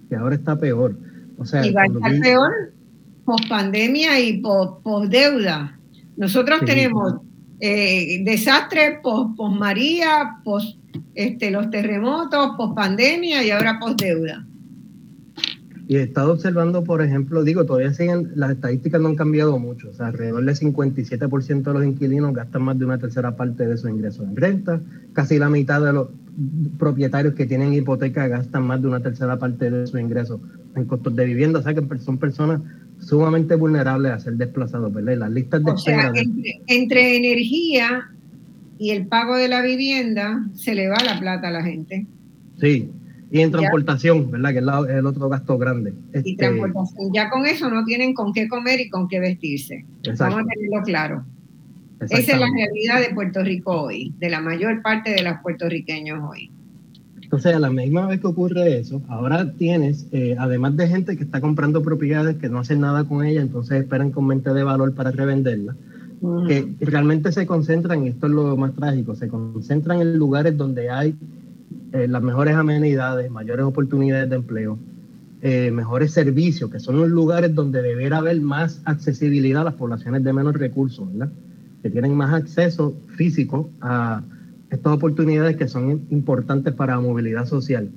que 0.10 0.16
ahora 0.16 0.36
está 0.36 0.58
peor. 0.58 0.96
O 1.38 1.46
sea, 1.46 1.66
y 1.66 1.72
va 1.72 1.84
a 1.84 1.86
estar 1.86 2.20
peor 2.22 2.78
post 3.28 3.50
pandemia 3.50 4.22
y 4.22 4.40
post, 4.40 4.86
deuda. 5.10 5.78
Nosotros 6.16 6.62
tenemos 6.66 7.16
eh, 7.60 8.24
desastre 8.24 9.02
post, 9.04 9.36
post 9.36 9.60
María, 9.60 10.38
post 10.46 10.80
este, 11.14 11.52
los 11.52 11.70
terremotos, 11.70 12.52
post 12.56 12.74
pandemia 12.74 13.44
y 13.44 13.52
ahora 13.52 13.80
post 13.80 14.00
deuda. 14.02 14.48
Y 15.90 15.96
he 15.96 16.04
estado 16.04 16.34
observando, 16.34 16.84
por 16.84 17.02
ejemplo, 17.02 17.44
digo, 17.44 17.66
todavía 17.66 17.94
siguen, 17.94 18.32
las 18.36 18.52
estadísticas 18.52 19.00
no 19.00 19.08
han 19.08 19.16
cambiado 19.16 19.58
mucho. 19.58 19.90
O 19.90 19.94
sea, 19.94 20.08
alrededor 20.08 20.44
del 20.44 20.56
57% 20.56 21.64
de 21.64 21.74
los 21.74 21.86
inquilinos 21.86 22.34
gastan 22.34 22.64
más 22.64 22.78
de 22.78 22.84
una 22.84 22.98
tercera 22.98 23.38
parte 23.38 23.66
de 23.66 23.78
sus 23.78 23.90
ingresos 23.90 24.28
en 24.28 24.36
renta. 24.36 24.82
Casi 25.14 25.40
la 25.40 25.50
mitad 25.50 25.82
de 25.82 25.94
los 25.94 26.10
propietarios 26.78 27.36
que 27.36 27.46
tienen 27.46 27.74
hipoteca 27.74 28.28
gastan 28.28 28.68
más 28.68 28.82
de 28.82 28.90
una 28.90 29.00
tercera 29.00 29.40
parte 29.40 29.72
de 29.72 29.88
sus 29.88 30.00
ingresos 30.00 30.42
en 30.76 30.86
costos 30.86 31.16
de 31.16 31.24
vivienda. 31.24 31.60
O 31.60 31.64
sea, 31.64 31.74
que 31.74 31.82
son 32.00 32.18
personas 32.18 32.60
sumamente 33.00 33.56
vulnerables 33.56 34.12
a 34.12 34.20
ser 34.20 34.34
desplazados, 34.34 34.94
¿verdad? 34.94 35.16
las 35.18 35.32
listas 35.32 35.64
de 35.64 35.72
espera. 35.72 36.12
entre 36.68 37.16
energía 37.16 38.10
y 38.78 38.92
el 38.92 39.08
pago 39.08 39.38
de 39.38 39.48
la 39.48 39.62
vivienda, 39.62 40.46
se 40.54 40.76
le 40.76 40.90
va 40.90 40.98
la 41.04 41.18
plata 41.18 41.48
a 41.48 41.52
la 41.52 41.64
gente. 41.64 42.06
Sí, 42.60 42.92
y 43.30 43.42
en 43.42 43.52
transportación, 43.52 44.32
¿verdad? 44.32 44.52
Que 44.52 44.60
es 44.60 44.98
el 44.98 45.06
otro 45.06 45.30
gasto 45.30 45.58
grande. 45.58 45.94
Y 46.14 46.18
este, 46.18 46.36
transportación. 46.36 47.14
Ya 47.14 47.30
con 47.30 47.46
eso 47.46 47.70
no 47.70 47.84
tienen 47.86 48.14
con 48.14 48.34
qué 48.34 48.48
comer 48.48 48.80
y 48.80 48.90
con 48.90 49.08
qué 49.08 49.20
vestirse. 49.20 49.86
Vamos 50.18 50.42
a 50.42 50.46
tenerlo 50.46 50.84
claro. 50.86 51.26
Esa 52.02 52.34
es 52.34 52.40
la 52.40 52.48
realidad 52.54 53.02
de 53.08 53.14
Puerto 53.14 53.44
Rico 53.44 53.82
hoy, 53.84 54.14
de 54.20 54.30
la 54.30 54.40
mayor 54.40 54.82
parte 54.82 55.12
de 55.12 55.24
los 55.24 55.38
puertorriqueños 55.42 56.20
hoy. 56.30 56.52
Entonces, 57.22 57.56
a 57.56 57.60
la 57.60 57.70
misma 57.70 58.08
vez 58.08 58.22
que 58.22 58.28
ocurre 58.28 58.78
eso, 58.78 59.02
ahora 59.10 59.52
tienes, 59.52 60.08
eh, 60.14 60.36
además 60.40 60.78
de 60.78 60.88
gente 60.88 61.18
que 61.18 61.24
está 61.24 61.42
comprando 61.42 61.82
propiedades 61.82 62.38
que 62.38 62.48
no 62.48 62.60
hacen 62.60 62.80
nada 62.80 63.04
con 63.04 63.26
ellas, 63.26 63.44
entonces 63.44 63.82
esperan 63.82 64.12
con 64.12 64.28
mente 64.28 64.54
de 64.54 64.64
valor 64.64 64.94
para 64.94 65.12
revenderla, 65.12 65.76
que 66.48 66.74
realmente 66.80 67.34
se 67.34 67.46
concentran, 67.46 68.06
y 68.06 68.10
esto 68.10 68.28
es 68.28 68.34
lo 68.34 68.56
más 68.56 68.74
trágico, 68.76 69.14
se 69.16 69.28
concentran 69.28 70.00
en 70.00 70.18
lugares 70.18 70.56
donde 70.56 70.90
hay 70.90 71.16
eh, 71.94 72.08
las 72.08 72.22
mejores 72.22 72.56
amenidades, 72.56 73.32
mayores 73.32 73.66
oportunidades 73.66 74.30
de 74.30 74.36
empleo, 74.36 74.78
eh, 75.42 75.72
mejores 75.72 76.12
servicios, 76.12 76.70
que 76.70 76.80
son 76.80 76.98
los 76.98 77.10
lugares 77.10 77.56
donde 77.56 77.82
deberá 77.82 78.18
haber 78.18 78.42
más 78.42 78.82
accesibilidad 78.86 79.62
a 79.62 79.66
las 79.66 79.76
poblaciones 79.76 80.24
de 80.24 80.34
menos 80.34 80.56
recursos, 80.56 81.08
¿verdad? 81.12 81.32
que 81.82 81.90
tienen 81.90 82.16
más 82.16 82.34
acceso 82.34 82.96
físico 83.16 83.70
a 83.80 84.24
estas 84.70 84.94
oportunidades 84.94 85.56
que 85.56 85.68
son 85.68 86.02
importantes 86.10 86.74
para 86.74 86.96
la 86.96 87.02
movilidad 87.02 87.46
social. 87.46 87.90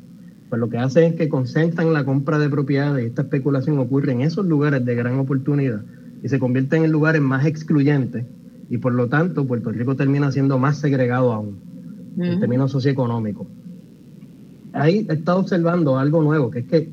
Pues 0.49 0.61
lo 0.61 0.69
que 0.69 0.79
hacen 0.79 1.05
es 1.05 1.15
que 1.15 1.29
concentran 1.29 1.93
la 1.93 2.05
compra 2.05 2.39
de 2.39 2.49
propiedades 2.49 3.05
y 3.05 3.09
esta 3.09 3.23
especulación 3.23 3.79
ocurre 3.79 4.13
en 4.13 4.21
esos 4.21 4.47
lugares 4.47 4.85
de 4.85 4.95
gran 4.95 5.19
oportunidad 5.19 5.83
y 6.23 6.29
se 6.29 6.39
convierten 6.39 6.85
en 6.85 6.93
lugares 6.93 7.23
más 7.23 7.47
excluyentes 7.47 8.25
y 8.69 8.79
por 8.79 8.93
lo 8.93 9.09
tanto 9.09 9.47
Puerto 9.47 9.73
Rico 9.73 9.97
termina 9.97 10.31
siendo 10.31 10.59
más 10.59 10.79
segregado 10.79 11.33
aún 11.33 11.59
en 12.19 12.39
términos 12.39 12.71
socioeconómicos 12.71 13.47
ahí 14.73 15.07
he 15.09 15.15
estado 15.15 15.41
observando 15.41 15.99
algo 15.99 16.23
nuevo, 16.23 16.51
que 16.51 16.61
es 16.61 16.67
que 16.67 16.91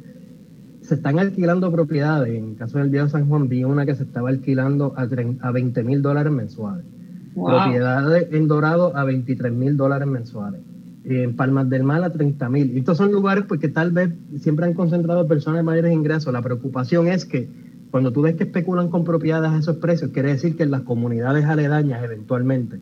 se 0.81 0.95
están 0.95 1.19
alquilando 1.19 1.71
propiedades. 1.71 2.35
En 2.35 2.51
el 2.51 2.55
caso 2.55 2.77
del 2.77 2.91
Día 2.91 3.07
San 3.09 3.27
Juan, 3.27 3.49
vi 3.49 3.63
una 3.63 3.85
que 3.85 3.95
se 3.95 4.03
estaba 4.03 4.29
alquilando 4.29 4.93
a, 4.95 5.07
a 5.41 5.51
20 5.51 5.83
mil 5.83 6.01
dólares 6.01 6.31
mensuales. 6.31 6.85
Propiedades 7.33 8.29
en 8.31 8.47
Dorado 8.47 8.95
a 8.95 9.03
23 9.03 9.51
mil 9.53 9.77
dólares 9.77 10.07
mensuales. 10.07 10.61
En 11.03 11.35
Palmas 11.35 11.69
del 11.69 11.83
Mar 11.83 12.03
a 12.03 12.11
30 12.11 12.49
mil. 12.49 12.77
Estos 12.77 12.97
son 12.97 13.11
lugares 13.11 13.45
porque 13.47 13.67
tal 13.67 13.91
vez 13.91 14.11
siempre 14.39 14.65
han 14.65 14.73
concentrado 14.73 15.27
personas 15.27 15.59
de 15.59 15.63
mayores 15.63 15.93
ingresos. 15.93 16.33
La 16.33 16.41
preocupación 16.41 17.07
es 17.07 17.25
que 17.25 17.47
cuando 17.91 18.11
tú 18.11 18.21
ves 18.21 18.35
que 18.35 18.43
especulan 18.43 18.89
con 18.89 19.03
propiedades 19.03 19.51
a 19.51 19.57
esos 19.57 19.77
precios, 19.77 20.11
quiere 20.11 20.29
decir 20.29 20.57
que 20.57 20.63
en 20.63 20.71
las 20.71 20.81
comunidades 20.81 21.45
aledañas 21.45 22.03
eventualmente 22.03 22.79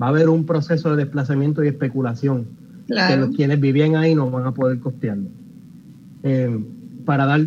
va 0.00 0.06
a 0.06 0.10
haber 0.10 0.28
un 0.28 0.46
proceso 0.46 0.90
de 0.90 1.04
desplazamiento 1.04 1.62
y 1.62 1.68
especulación 1.68 2.46
que 2.90 3.16
los 3.16 3.36
quienes 3.36 3.60
vivían 3.60 3.96
ahí 3.96 4.14
no 4.14 4.30
van 4.30 4.46
a 4.46 4.52
poder 4.52 4.78
costearlo. 4.80 5.28
Eh, 6.22 6.64
para 7.04 7.26
dar 7.26 7.46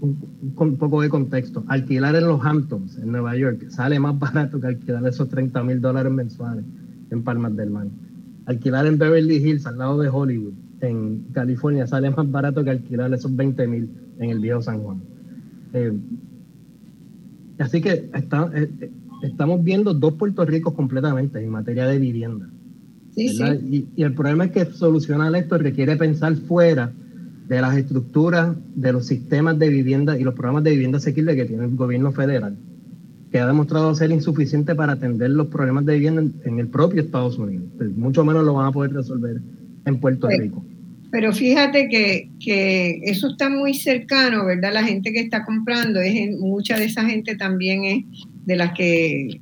un, 0.00 0.76
poco 0.76 1.02
de 1.02 1.08
contexto, 1.08 1.64
alquilar 1.68 2.14
en 2.16 2.26
los 2.26 2.44
Hamptons, 2.44 2.98
en 2.98 3.10
Nueva 3.10 3.36
York, 3.36 3.68
sale 3.70 3.98
más 3.98 4.18
barato 4.18 4.60
que 4.60 4.66
alquilar 4.68 5.06
esos 5.06 5.28
30 5.28 5.62
mil 5.64 5.80
dólares 5.80 6.12
mensuales 6.12 6.64
en 7.10 7.22
Palmas 7.22 7.56
del 7.56 7.70
Mar. 7.70 7.86
Alquilar 8.46 8.86
en 8.86 8.98
Beverly 8.98 9.36
Hills, 9.36 9.66
al 9.66 9.78
lado 9.78 9.98
de 9.98 10.08
Hollywood, 10.08 10.52
en 10.80 11.24
California, 11.32 11.86
sale 11.86 12.10
más 12.10 12.30
barato 12.30 12.62
que 12.62 12.70
alquilar 12.70 13.12
esos 13.12 13.34
20 13.34 13.66
mil 13.66 13.90
en 14.18 14.30
el 14.30 14.38
viejo 14.38 14.62
San 14.62 14.82
Juan. 14.82 15.00
Eh, 15.72 15.92
así 17.58 17.80
que 17.80 18.10
eh, 18.12 18.90
estamos 19.22 19.64
viendo 19.64 19.94
dos 19.94 20.14
Puerto 20.14 20.44
Ricos 20.44 20.74
completamente 20.74 21.42
en 21.42 21.50
materia 21.50 21.86
de 21.86 21.98
vivienda. 21.98 22.48
Y, 23.16 23.86
el 23.96 24.12
problema 24.12 24.44
es 24.44 24.50
que 24.50 24.66
solucionar 24.66 25.34
esto 25.34 25.56
requiere 25.56 25.96
pensar 25.96 26.36
fuera 26.36 26.92
de 27.48 27.60
las 27.60 27.76
estructuras, 27.76 28.54
de 28.74 28.92
los 28.92 29.06
sistemas 29.06 29.58
de 29.58 29.70
vivienda 29.70 30.18
y 30.18 30.22
los 30.22 30.34
programas 30.34 30.64
de 30.64 30.72
vivienda 30.72 30.98
asequible 30.98 31.34
que 31.34 31.46
tiene 31.46 31.64
el 31.64 31.76
gobierno 31.76 32.12
federal, 32.12 32.56
que 33.32 33.38
ha 33.38 33.46
demostrado 33.46 33.94
ser 33.94 34.10
insuficiente 34.10 34.74
para 34.74 34.92
atender 34.92 35.30
los 35.30 35.46
problemas 35.46 35.86
de 35.86 35.94
vivienda 35.94 36.24
en, 36.44 36.58
el 36.58 36.68
propio 36.68 37.00
Estados 37.00 37.38
Unidos. 37.38 37.64
Pues, 37.78 37.96
mucho 37.96 38.22
menos 38.24 38.44
lo 38.44 38.52
van 38.52 38.66
a 38.66 38.72
poder 38.72 38.92
resolver 38.92 39.40
en 39.86 40.00
Puerto 40.00 40.28
Rico. 40.28 40.62
Pero 41.10 41.32
fíjate 41.32 41.88
que, 41.88 42.30
que, 42.44 43.00
eso 43.04 43.28
está 43.28 43.48
muy 43.48 43.72
cercano, 43.72 44.44
¿verdad? 44.44 44.74
La 44.74 44.82
gente 44.82 45.12
que 45.12 45.20
está 45.20 45.44
comprando, 45.44 46.00
es 46.00 46.36
mucha 46.36 46.78
de 46.78 46.84
esa 46.84 47.04
gente 47.04 47.36
también 47.36 47.84
es 47.84 48.04
de 48.46 48.56
las 48.56 48.72
que 48.72 49.40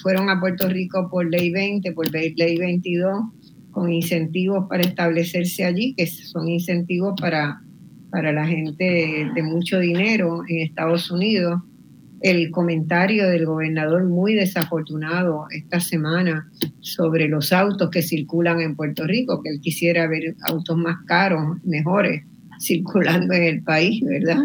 fueron 0.00 0.30
a 0.30 0.40
Puerto 0.40 0.68
Rico 0.68 1.08
por 1.10 1.28
ley 1.28 1.50
20, 1.50 1.92
por 1.92 2.10
ley 2.10 2.56
22, 2.56 3.24
con 3.72 3.92
incentivos 3.92 4.66
para 4.68 4.82
establecerse 4.82 5.64
allí, 5.64 5.94
que 5.94 6.06
son 6.06 6.48
incentivos 6.48 7.14
para, 7.20 7.60
para 8.10 8.32
la 8.32 8.46
gente 8.46 9.28
de 9.34 9.42
mucho 9.42 9.80
dinero 9.80 10.42
en 10.48 10.60
Estados 10.60 11.10
Unidos. 11.10 11.60
El 12.22 12.50
comentario 12.50 13.28
del 13.28 13.46
gobernador 13.46 14.04
muy 14.04 14.34
desafortunado 14.34 15.46
esta 15.50 15.80
semana 15.80 16.48
sobre 16.80 17.28
los 17.28 17.52
autos 17.52 17.90
que 17.90 18.00
circulan 18.00 18.60
en 18.60 18.76
Puerto 18.76 19.06
Rico, 19.06 19.42
que 19.42 19.50
él 19.50 19.60
quisiera 19.60 20.06
ver 20.06 20.36
autos 20.48 20.78
más 20.78 21.04
caros, 21.04 21.58
mejores, 21.64 22.22
circulando 22.60 23.34
en 23.34 23.42
el 23.42 23.62
país, 23.62 24.02
¿verdad? 24.04 24.42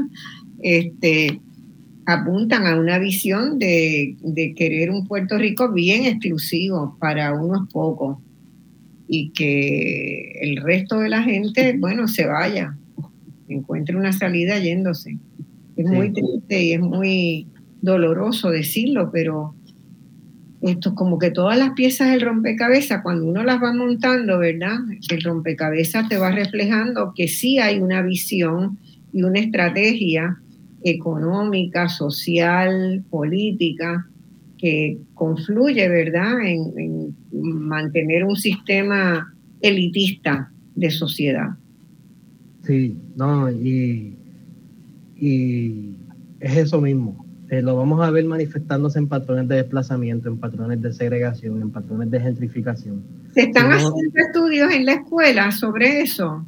Este, 0.63 1.39
apuntan 2.13 2.65
a 2.67 2.79
una 2.79 2.99
visión 2.99 3.59
de, 3.59 4.15
querer 4.55 4.89
un 4.89 5.07
Puerto 5.07 5.37
Rico 5.37 5.71
bien 5.71 6.05
exclusivo 6.05 6.97
para 6.99 7.33
unos 7.33 7.69
pocos 7.71 8.17
y 9.07 9.29
que 9.31 10.39
el 10.41 10.57
resto 10.57 10.99
de 10.99 11.09
la 11.09 11.23
gente, 11.23 11.75
bueno, 11.77 12.07
se 12.07 12.25
vaya, 12.25 12.77
encuentre 13.47 13.95
una 13.95 14.13
salida 14.13 14.57
yéndose. 14.59 15.17
Es 15.75 15.85
muy 15.85 16.13
triste 16.13 16.63
y 16.63 16.73
es 16.73 16.79
muy 16.79 17.47
doloroso 17.81 18.49
decirlo, 18.49 19.09
pero 19.11 19.55
esto 20.61 20.93
como 20.93 21.17
que 21.17 21.31
todas 21.31 21.57
las 21.57 21.71
piezas 21.71 22.11
del 22.11 22.21
rompecabezas, 22.21 23.01
cuando 23.01 23.25
uno 23.25 23.43
las 23.43 23.61
va 23.61 23.73
montando, 23.73 24.39
¿verdad? 24.39 24.77
El 25.09 25.21
rompecabezas 25.23 26.07
te 26.07 26.17
va 26.17 26.31
reflejando 26.31 27.13
que 27.15 27.27
sí 27.27 27.57
hay 27.57 27.79
una 27.79 28.01
visión 28.01 28.77
y 29.11 29.23
una 29.23 29.39
estrategia 29.39 30.37
económica, 30.83 31.87
social, 31.87 33.03
política, 33.09 34.07
que 34.57 34.99
confluye, 35.13 35.87
¿verdad?, 35.87 36.45
en, 36.45 37.15
mantener 37.31 38.23
un 38.25 38.35
sistema 38.35 39.33
elitista 39.61 40.51
de 40.75 40.91
sociedad. 40.91 41.49
Sí, 42.65 42.95
no, 43.15 43.49
y, 43.51 44.15
y 45.17 45.95
es 46.39 46.57
eso 46.57 46.81
mismo. 46.81 47.25
Eh, 47.49 47.61
lo 47.61 47.75
vamos 47.75 47.99
a 48.01 48.09
ver 48.11 48.23
manifestándose 48.25 48.97
en 48.97 49.07
patrones 49.07 49.47
de 49.49 49.55
desplazamiento, 49.55 50.29
en 50.29 50.37
patrones 50.37 50.81
de 50.81 50.93
segregación, 50.93 51.61
en 51.61 51.69
patrones 51.69 52.09
de 52.09 52.21
gentrificación. 52.21 53.03
¿Se 53.33 53.41
están 53.41 53.71
haciendo 53.71 53.99
estudios 54.15 54.71
en 54.71 54.85
la 54.85 54.93
escuela 54.93 55.51
sobre 55.51 56.01
eso? 56.01 56.45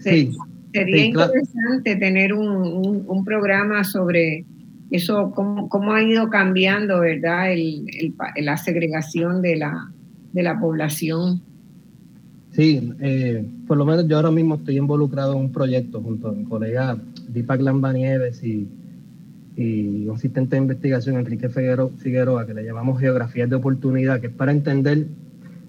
Sí. 0.00 0.32
Sería 0.72 1.04
interesante 1.04 1.96
tener 1.96 2.34
un, 2.34 3.24
programa 3.24 3.84
sobre 3.84 4.44
eso, 4.90 5.32
cómo, 5.32 5.92
ha 5.92 6.02
ido 6.02 6.28
cambiando, 6.30 7.00
¿verdad? 7.00 7.52
El, 7.52 8.14
la 8.36 8.56
segregación 8.56 9.42
de 9.42 9.56
la, 9.56 9.90
de 10.32 10.42
la 10.42 10.58
población. 10.58 11.42
Sí, 12.52 12.92
eh, 13.00 13.46
por 13.66 13.76
lo 13.76 13.84
menos 13.84 14.08
yo 14.08 14.16
ahora 14.16 14.30
mismo 14.30 14.56
estoy 14.56 14.78
involucrado 14.78 15.32
en 15.34 15.38
un 15.38 15.52
proyecto 15.52 16.00
junto 16.00 16.28
a 16.28 16.32
mi 16.32 16.44
colega 16.44 16.98
Deepak 17.28 17.60
Lambanieves 17.60 18.42
y, 18.42 18.68
y 19.56 20.06
un 20.06 20.16
asistente 20.16 20.56
de 20.56 20.62
investigación, 20.62 21.16
Enrique 21.16 21.48
Figueroa, 21.48 22.46
que 22.46 22.54
le 22.54 22.64
llamamos 22.64 23.00
Geografías 23.00 23.50
de 23.50 23.56
Oportunidad, 23.56 24.20
que 24.20 24.28
es 24.28 24.32
para 24.32 24.52
entender 24.52 25.06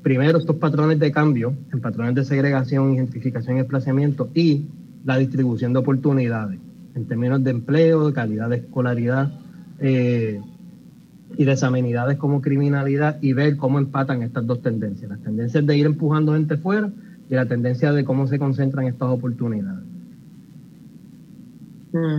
primero 0.01 0.37
estos 0.37 0.55
patrones 0.57 0.99
de 0.99 1.11
cambio, 1.11 1.53
en 1.73 1.81
patrones 1.81 2.15
de 2.15 2.23
segregación, 2.23 2.93
identificación 2.93 3.57
y 3.57 3.59
desplazamiento 3.59 4.29
y 4.33 4.65
la 5.05 5.17
distribución 5.17 5.73
de 5.73 5.79
oportunidades 5.79 6.59
en 6.95 7.05
términos 7.05 7.43
de 7.43 7.51
empleo, 7.51 8.07
de 8.07 8.13
calidad 8.13 8.49
de 8.49 8.57
escolaridad 8.57 9.31
eh, 9.79 10.41
y 11.37 11.45
de 11.45 11.57
amenidades 11.61 12.17
como 12.17 12.41
criminalidad 12.41 13.17
y 13.21 13.33
ver 13.33 13.57
cómo 13.57 13.79
empatan 13.79 14.23
estas 14.23 14.45
dos 14.45 14.61
tendencias, 14.61 15.09
las 15.09 15.21
tendencias 15.21 15.65
de 15.65 15.77
ir 15.77 15.85
empujando 15.85 16.33
gente 16.33 16.57
fuera 16.57 16.91
y 17.29 17.35
la 17.35 17.45
tendencia 17.45 17.93
de 17.93 18.03
cómo 18.03 18.27
se 18.27 18.39
concentran 18.39 18.87
estas 18.87 19.09
oportunidades. 19.09 19.85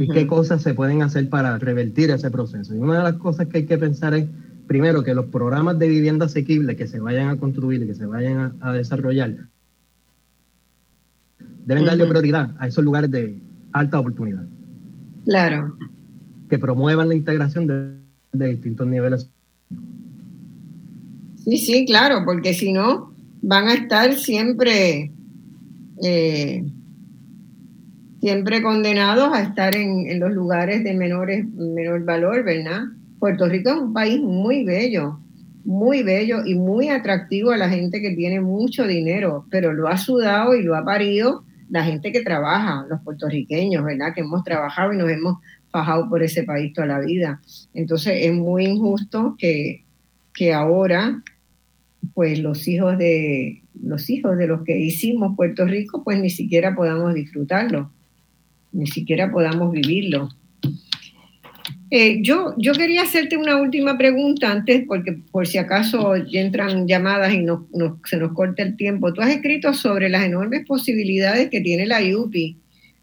Y 0.01 0.09
qué 0.09 0.27
cosas 0.27 0.63
se 0.63 0.75
pueden 0.75 1.03
hacer 1.03 1.29
para 1.29 1.57
revertir 1.59 2.11
ese 2.11 2.31
proceso. 2.31 2.75
Y 2.75 2.79
una 2.79 2.99
de 2.99 3.05
las 3.05 3.15
cosas 3.15 3.47
que 3.47 3.59
hay 3.59 3.67
que 3.67 3.79
pensar 3.79 4.15
es, 4.15 4.27
primero, 4.67 5.05
que 5.05 5.15
los 5.15 5.27
programas 5.27 5.79
de 5.79 5.89
vivienda 5.89 6.27
asequible 6.27 6.75
que 6.75 6.89
se 6.89 6.99
vayan 6.99 7.29
a 7.29 7.37
construir 7.37 7.83
y 7.83 7.87
que 7.87 7.95
se 7.95 8.07
vayan 8.07 8.55
a, 8.61 8.73
desarrollar, 8.73 9.37
deben 11.71 11.85
darle 11.85 12.05
prioridad 12.05 12.51
a 12.59 12.67
esos 12.67 12.83
lugares 12.83 13.13
de 13.13 13.39
alta 13.71 14.01
oportunidad. 14.01 14.45
Claro. 15.25 15.77
Que 16.49 16.59
promuevan 16.59 17.09
la 17.09 17.15
integración 17.15 17.69
de, 18.33 18.49
distintos 18.49 18.89
niveles. 18.89 19.31
Sí, 21.45 21.59
sí, 21.59 21.87
claro, 21.87 22.23
porque 22.25 22.55
si 22.55 22.73
no, 22.73 23.15
van 23.41 23.69
a 23.69 23.75
estar 23.75 24.15
siempre, 24.15 25.13
eh, 26.03 26.65
siempre 28.21 28.63
condenados 28.63 29.33
a 29.33 29.43
estar 29.43 29.77
en, 29.77 30.19
los 30.19 30.33
lugares 30.33 30.83
de 30.83 30.93
menores, 30.95 31.47
menor 31.55 32.05
valor, 32.05 32.43
¿verdad? 32.43 32.83
Puerto 33.21 33.49
Rico 33.49 33.71
es 33.71 33.77
un 33.77 33.93
país 33.93 34.21
muy 34.21 34.65
bello, 34.65 35.21
muy 35.65 36.03
bello 36.03 36.45
y 36.45 36.57
muy 36.57 36.89
atractivo 36.89 37.53
a 37.53 37.57
la 37.57 37.69
gente 37.69 38.01
que 38.01 38.17
tiene 38.17 38.41
mucho 38.41 38.89
dinero, 38.89 39.47
pero 39.53 39.73
lo 39.73 39.87
ha 39.87 39.97
sudado 39.99 40.57
y 40.57 40.65
lo 40.65 40.75
ha 40.75 40.85
parido 40.85 41.45
la 41.71 41.85
gente 41.85 42.13
que 42.13 42.23
trabaja, 42.23 42.87
los 42.89 43.01
puertorriqueños, 43.03 43.85
¿verdad? 43.85 44.13
Que 44.15 44.21
hemos 44.21 44.45
trabajado 44.45 44.93
y 44.93 44.97
nos 44.97 45.11
hemos 45.11 45.39
fajado 45.71 46.09
por 46.09 46.23
ese 46.23 46.43
país 46.43 46.73
toda 46.73 46.89
la 46.89 47.01
vida. 47.01 47.41
Entonces 47.75 48.15
es 48.21 48.33
muy 48.33 48.67
injusto 48.67 49.37
que, 49.39 49.85
que 50.35 50.53
ahora, 50.53 51.23
pues 52.13 52.41
los 52.41 52.67
hijos 52.67 52.99
de 52.99 53.63
los 53.83 54.11
hijos 54.11 54.37
de 54.37 54.47
los 54.47 54.63
que 54.63 54.79
hicimos 54.79 55.37
Puerto 55.37 55.65
Rico, 55.65 56.05
pues 56.05 56.21
ni 56.21 56.29
siquiera 56.29 56.75
podamos 56.75 57.15
disfrutarlo, 57.15 57.91
ni 58.73 58.87
siquiera 58.87 59.31
podamos 59.31 59.73
vivirlo. 59.73 60.29
Eh, 61.93 62.23
yo, 62.23 62.55
yo 62.57 62.73
quería 62.73 63.03
hacerte 63.03 63.37
una 63.37 63.57
última 63.57 63.99
pregunta 63.99 64.53
antes, 64.53 64.85
porque 64.87 65.19
por 65.33 65.49
si 65.49 65.59
acaso 65.59 66.15
entran 66.15 66.87
llamadas 66.87 67.33
y 67.33 67.45
se 68.09 68.17
nos 68.17 68.33
corta 68.33 68.63
el 68.63 68.77
tiempo. 68.77 69.13
Tú 69.13 69.21
has 69.23 69.31
escrito 69.31 69.75
sobre 69.75 70.09
las 70.09 70.25
enormes 70.25 70.65
posibilidades 70.67 71.51
que 71.51 71.61
tiene 71.61 71.87
la 71.87 72.01
IUPI 72.01 72.57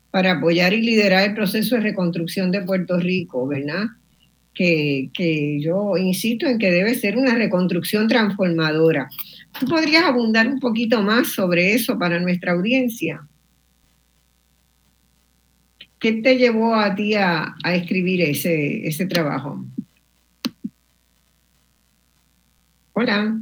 para 0.10 0.34
apoyar 0.34 0.74
y 0.74 0.82
liderar 0.82 1.28
el 1.28 1.36
proceso 1.36 1.76
de 1.76 1.82
reconstrucción 1.82 2.50
de 2.50 2.62
Puerto 2.62 2.98
Rico, 2.98 3.46
¿verdad? 3.46 3.88
Que, 4.54 5.10
que 5.14 5.60
yo 5.60 5.98
insisto 5.98 6.48
en 6.48 6.58
que 6.58 6.72
debe 6.72 6.96
ser 6.96 7.18
una 7.18 7.36
reconstrucción 7.36 8.08
transformadora. 8.08 9.10
¿Tú 9.60 9.66
podrías 9.66 10.06
abundar 10.06 10.48
un 10.48 10.62
poquito 10.62 11.04
más 11.04 11.34
sobre 11.34 11.74
eso 11.74 12.00
para 12.00 12.22
nuestra 12.22 12.54
audiencia? 12.54 13.28
¿Qué 16.00 16.14
te 16.14 16.38
llevó 16.38 16.76
a 16.76 16.94
ti 16.94 17.16
a, 17.16 17.56
escribir 17.66 18.22
ese, 18.22 18.88
ese 18.88 19.06
trabajo? 19.06 19.66
Hola. 22.94 23.40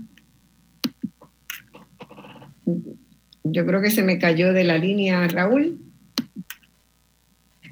Yo 3.43 3.65
creo 3.65 3.81
que 3.81 3.91
se 3.91 4.03
me 4.03 4.19
cayó 4.19 4.53
de 4.53 4.63
la 4.63 4.77
línea 4.77 5.27
Raúl. 5.27 5.79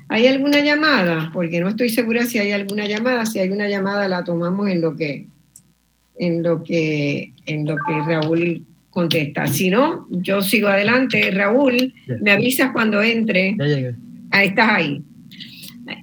¿Hay 0.10 0.28
alguna 0.28 0.60
llamada? 0.60 1.32
Porque 1.34 1.60
no 1.60 1.70
estoy 1.70 1.90
segura 1.90 2.26
si 2.26 2.38
hay 2.38 2.52
alguna 2.52 2.86
llamada. 2.86 3.26
Si 3.26 3.40
hay 3.40 3.50
una 3.50 3.68
llamada 3.68 4.08
la 4.08 4.24
tomamos 4.24 4.70
en 4.70 4.82
lo 4.82 4.96
que 4.96 5.28
en 6.20 6.44
lo 6.44 6.64
que 6.64 7.34
en 7.46 7.66
lo 7.66 7.76
que 7.78 7.94
Raúl 8.06 8.66
contesta. 8.92 9.48
Si 9.48 9.70
no, 9.70 10.08
yo 10.10 10.42
sigo 10.42 10.68
adelante. 10.68 11.32
Raúl, 11.32 11.94
me 12.22 12.32
avisas 12.32 12.72
cuando 12.72 13.02
entre. 13.02 13.56
Ya 13.58 13.66
llegué. 13.66 13.96
Ahí 14.34 14.48
estás 14.48 14.68
ahí. 14.68 15.04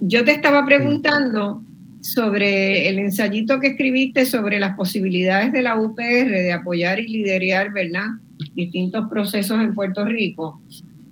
Yo 0.00 0.24
te 0.24 0.30
estaba 0.30 0.64
preguntando 0.64 1.64
sobre 2.00 2.88
el 2.88 3.00
ensayito 3.00 3.58
que 3.58 3.68
escribiste 3.68 4.24
sobre 4.24 4.60
las 4.60 4.76
posibilidades 4.76 5.52
de 5.52 5.62
la 5.62 5.78
UPR 5.78 6.30
de 6.30 6.52
apoyar 6.52 7.00
y 7.00 7.08
liderar, 7.08 7.72
¿verdad? 7.72 8.06
Distintos 8.54 9.08
procesos 9.10 9.60
en 9.60 9.74
Puerto 9.74 10.04
Rico. 10.04 10.62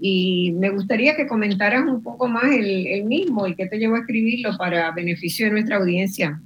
Y 0.01 0.53
me 0.61 0.71
gustaría 0.71 1.17
que 1.17 1.27
comentaras 1.27 1.85
un 1.89 2.05
poco 2.05 2.29
más 2.29 2.45
el, 2.53 3.05
mismo 3.05 3.49
y 3.49 3.57
qué 3.57 3.67
te 3.67 3.79
llevó 3.79 3.97
a 3.97 4.01
escribirlo 4.01 4.57
para 4.57 4.93
beneficio 4.93 5.47
de 5.47 5.53
nuestra 5.53 5.79
audiencia. 5.79 6.41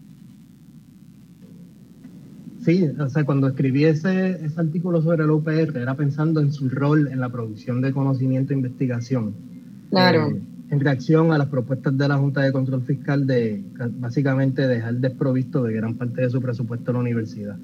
Sí, 2.62 2.89
o 2.99 3.09
sea, 3.11 3.24
cuando 3.24 3.49
escribí 3.49 3.85
ese, 3.85 4.43
ese 4.43 4.59
artículo 4.59 5.03
sobre 5.03 5.27
la 5.27 5.35
UPR 5.35 5.77
era 5.77 5.94
pensando 5.94 6.40
en 6.40 6.51
su 6.51 6.70
rol 6.70 7.09
en 7.12 7.20
la 7.20 7.28
producción 7.28 7.82
de 7.82 7.93
conocimiento 7.93 8.55
e 8.55 8.57
investigación. 8.57 9.35
Claro. 9.90 10.31
Eh, 10.31 10.40
en 10.73 10.81
reacción 10.81 11.32
a 11.32 11.39
las 11.39 11.49
propuestas 11.49 11.97
de 11.99 12.09
la 12.09 12.16
Junta 12.16 12.40
de 12.40 12.51
Control 12.51 12.82
Fiscal 12.82 13.27
de 13.27 13.62
básicamente 13.99 14.66
dejar 14.66 14.94
desprovisto 14.94 15.62
de 15.65 15.74
gran 15.74 15.94
parte 15.97 16.23
de 16.23 16.31
su 16.31 16.40
presupuesto 16.40 16.90
a 16.90 16.94
la 16.94 17.01
universidad. 17.01 17.57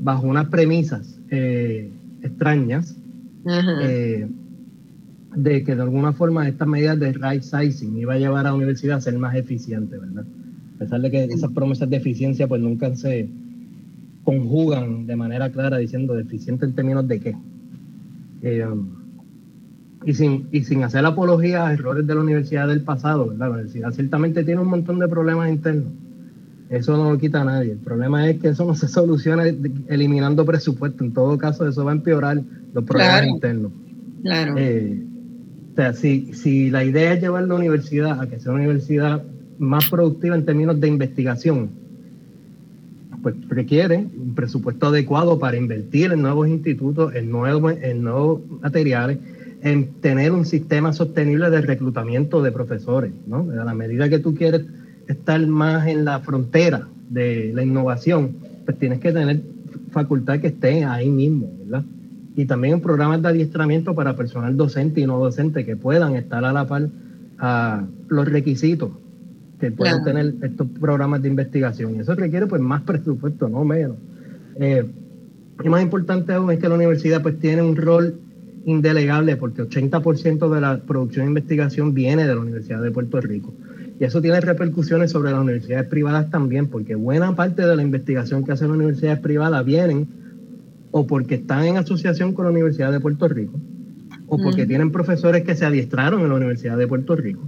Bajo 0.00 0.26
unas 0.26 0.48
premisas 0.48 1.20
eh, 1.30 1.88
extrañas 2.20 2.96
eh, 3.80 4.26
de 5.36 5.62
que 5.62 5.76
de 5.76 5.82
alguna 5.82 6.14
forma 6.14 6.48
estas 6.48 6.66
medidas 6.66 6.98
de 6.98 7.12
right 7.12 7.42
sizing 7.42 7.96
iba 7.96 8.14
a 8.14 8.18
llevar 8.18 8.40
a 8.40 8.50
la 8.50 8.54
universidad 8.56 8.96
a 8.96 9.00
ser 9.00 9.16
más 9.16 9.36
eficiente, 9.36 9.96
¿verdad? 9.96 10.24
A 10.74 10.78
pesar 10.80 11.00
de 11.00 11.10
que 11.12 11.24
esas 11.26 11.52
promesas 11.52 11.88
de 11.88 11.96
eficiencia 11.96 12.48
pues 12.48 12.60
nunca 12.60 12.92
se 12.96 13.28
conjugan 14.24 15.06
de 15.06 15.14
manera 15.14 15.48
clara 15.50 15.78
diciendo 15.78 16.18
eficiente 16.18 16.64
en 16.64 16.72
términos 16.72 17.06
de 17.06 17.20
qué. 17.20 17.36
Eh, 18.42 18.66
y 20.04 20.14
sin, 20.14 20.48
y 20.52 20.64
sin 20.64 20.82
hacer 20.84 21.04
apología 21.04 21.66
a 21.66 21.72
errores 21.72 22.06
de 22.06 22.14
la 22.14 22.20
universidad 22.20 22.68
del 22.68 22.82
pasado, 22.82 23.34
La 23.38 23.50
universidad 23.50 23.92
ciertamente 23.92 24.44
tiene 24.44 24.60
un 24.60 24.68
montón 24.68 24.98
de 24.98 25.08
problemas 25.08 25.50
internos. 25.50 25.92
Eso 26.70 26.96
no 26.96 27.12
lo 27.12 27.18
quita 27.18 27.42
a 27.42 27.44
nadie. 27.44 27.72
El 27.72 27.78
problema 27.78 28.28
es 28.28 28.40
que 28.40 28.48
eso 28.48 28.64
no 28.64 28.74
se 28.74 28.88
soluciona 28.88 29.44
eliminando 29.88 30.44
presupuesto. 30.44 31.04
En 31.04 31.12
todo 31.12 31.36
caso, 31.38 31.68
eso 31.68 31.84
va 31.84 31.92
a 31.92 31.94
empeorar 31.94 32.40
los 32.72 32.84
problemas 32.84 33.26
internos. 33.26 33.72
Claro. 34.22 34.54
Eh, 34.56 35.02
o 35.72 35.74
sea, 35.76 35.92
si, 35.92 36.32
si 36.34 36.70
la 36.70 36.84
idea 36.84 37.14
es 37.14 37.20
llevar 37.20 37.44
la 37.44 37.54
universidad 37.54 38.20
a 38.20 38.26
que 38.28 38.38
sea 38.38 38.52
una 38.52 38.62
universidad 38.62 39.22
más 39.58 39.88
productiva 39.90 40.34
en 40.34 40.44
términos 40.44 40.80
de 40.80 40.88
investigación, 40.88 41.70
pues 43.22 43.36
requiere 43.48 44.06
un 44.20 44.34
presupuesto 44.34 44.88
adecuado 44.88 45.38
para 45.38 45.56
invertir 45.56 46.12
en 46.12 46.22
nuevos 46.22 46.48
institutos, 46.48 47.14
en 47.14 47.30
nuevos, 47.30 47.74
en 47.80 48.02
nuevos 48.02 48.40
materiales 48.60 49.18
en 49.62 49.92
tener 50.00 50.32
un 50.32 50.44
sistema 50.44 50.92
sostenible 50.92 51.48
de 51.48 51.60
reclutamiento 51.60 52.42
de 52.42 52.50
profesores, 52.50 53.12
¿no? 53.26 53.48
A 53.60 53.64
la 53.64 53.74
medida 53.74 54.08
que 54.08 54.18
tú 54.18 54.34
quieres 54.34 54.62
estar 55.06 55.44
más 55.46 55.86
en 55.86 56.04
la 56.04 56.20
frontera 56.20 56.88
de 57.08 57.52
la 57.54 57.62
innovación, 57.62 58.36
pues 58.64 58.76
tienes 58.78 58.98
que 58.98 59.12
tener 59.12 59.40
facultad 59.92 60.40
que 60.40 60.48
esté 60.48 60.84
ahí 60.84 61.08
mismo, 61.08 61.48
¿verdad? 61.60 61.84
Y 62.34 62.46
también 62.46 62.80
programas 62.80 63.22
de 63.22 63.28
adiestramiento 63.28 63.94
para 63.94 64.16
personal 64.16 64.56
docente 64.56 65.00
y 65.00 65.06
no 65.06 65.18
docente 65.18 65.64
que 65.64 65.76
puedan 65.76 66.16
estar 66.16 66.44
a 66.44 66.52
la 66.52 66.66
par 66.66 66.88
a 67.38 67.84
los 68.08 68.28
requisitos 68.28 68.90
que 69.60 69.70
pueden 69.70 70.02
tener 70.02 70.34
estos 70.42 70.66
programas 70.80 71.22
de 71.22 71.28
investigación. 71.28 71.94
Y 71.94 72.00
eso 72.00 72.14
requiere 72.16 72.46
pues 72.46 72.60
más 72.60 72.82
presupuesto, 72.82 73.48
no 73.48 73.64
menos. 73.64 73.96
Eh, 74.56 74.84
y 75.62 75.68
más 75.68 75.82
importante 75.82 76.32
aún 76.32 76.50
es 76.50 76.58
que 76.58 76.68
la 76.68 76.74
universidad 76.74 77.22
pues 77.22 77.38
tiene 77.38 77.62
un 77.62 77.76
rol 77.76 78.18
indelegable 78.64 79.36
porque 79.36 79.62
80% 79.62 80.48
de 80.52 80.60
la 80.60 80.78
producción 80.78 81.26
de 81.26 81.30
investigación 81.30 81.94
viene 81.94 82.26
de 82.26 82.34
la 82.34 82.40
Universidad 82.40 82.82
de 82.82 82.90
Puerto 82.90 83.20
Rico. 83.20 83.52
Y 84.00 84.04
eso 84.04 84.20
tiene 84.20 84.40
repercusiones 84.40 85.10
sobre 85.10 85.30
las 85.30 85.40
universidades 85.40 85.86
privadas 85.88 86.30
también, 86.30 86.68
porque 86.68 86.94
buena 86.94 87.34
parte 87.36 87.66
de 87.66 87.76
la 87.76 87.82
investigación 87.82 88.44
que 88.44 88.52
hacen 88.52 88.68
las 88.68 88.76
universidades 88.76 89.20
privadas 89.20 89.64
vienen 89.64 90.08
o 90.90 91.06
porque 91.06 91.36
están 91.36 91.64
en 91.64 91.76
asociación 91.76 92.32
con 92.32 92.44
la 92.44 92.50
Universidad 92.50 92.92
de 92.92 93.00
Puerto 93.00 93.28
Rico, 93.28 93.58
o 94.26 94.38
porque 94.38 94.66
tienen 94.66 94.92
profesores 94.92 95.42
que 95.42 95.54
se 95.54 95.64
adiestraron 95.64 96.20
en 96.20 96.28
la 96.28 96.34
Universidad 96.34 96.76
de 96.76 96.86
Puerto 96.86 97.16
Rico, 97.16 97.42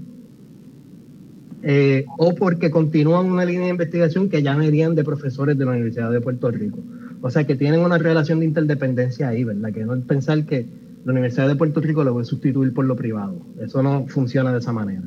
eh, 1.62 2.04
o 2.18 2.34
porque 2.34 2.70
continúan 2.70 3.26
una 3.26 3.44
línea 3.44 3.64
de 3.64 3.70
investigación 3.70 4.28
que 4.28 4.42
ya 4.42 4.56
venían 4.56 4.94
de 4.94 5.04
profesores 5.04 5.56
de 5.58 5.64
la 5.64 5.72
Universidad 5.72 6.10
de 6.10 6.20
Puerto 6.20 6.50
Rico. 6.50 6.78
O 7.20 7.30
sea 7.30 7.44
que 7.44 7.54
tienen 7.54 7.80
una 7.80 7.96
relación 7.96 8.40
de 8.40 8.46
interdependencia 8.46 9.28
ahí, 9.28 9.44
¿verdad? 9.44 9.72
Que 9.72 9.84
no 9.84 9.94
es 9.94 10.02
pensar 10.04 10.44
que 10.44 10.66
la 11.04 11.12
Universidad 11.12 11.48
de 11.48 11.56
Puerto 11.56 11.80
Rico 11.80 12.02
lo 12.02 12.12
voy 12.12 12.22
a 12.22 12.24
sustituir 12.24 12.72
por 12.72 12.84
lo 12.86 12.96
privado. 12.96 13.36
Eso 13.60 13.82
no 13.82 14.06
funciona 14.06 14.52
de 14.52 14.58
esa 14.58 14.72
manera. 14.72 15.02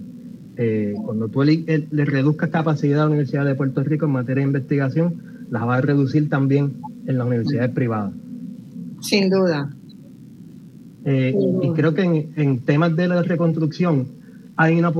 Eh, 0.56 0.94
cuando 1.06 1.28
tú 1.28 1.44
le, 1.44 1.88
le, 1.91 2.06
reduzcas 2.06 2.49
capacidad 2.49 3.02
a 3.02 3.03
la 3.03 3.10
Universidad 3.10 3.45
de 3.45 3.56
Puerto 3.56 3.84
Rico 3.84 4.06
en 4.06 4.11
materia 4.11 4.41
de 4.41 4.48
investigación, 4.48 5.45
las 5.49 5.64
va 5.64 5.78
a 5.78 5.82
reducir 5.82 6.30
también 6.30 6.78
en 7.06 7.18
las 7.18 7.28
universidades 7.28 7.72
privadas. 7.72 8.14
Sin 9.02 9.30
duda. 9.30 9.69
Eh, 11.06 11.36
y 11.61 11.72
creo 11.72 11.94
que 11.94 12.02
en, 12.02 12.30
en, 12.36 12.60
temas 12.60 12.95
de 12.95 13.07
la 13.07 13.22
reconstrucción 13.22 14.07
hay 14.56 14.78
una, 14.78 14.91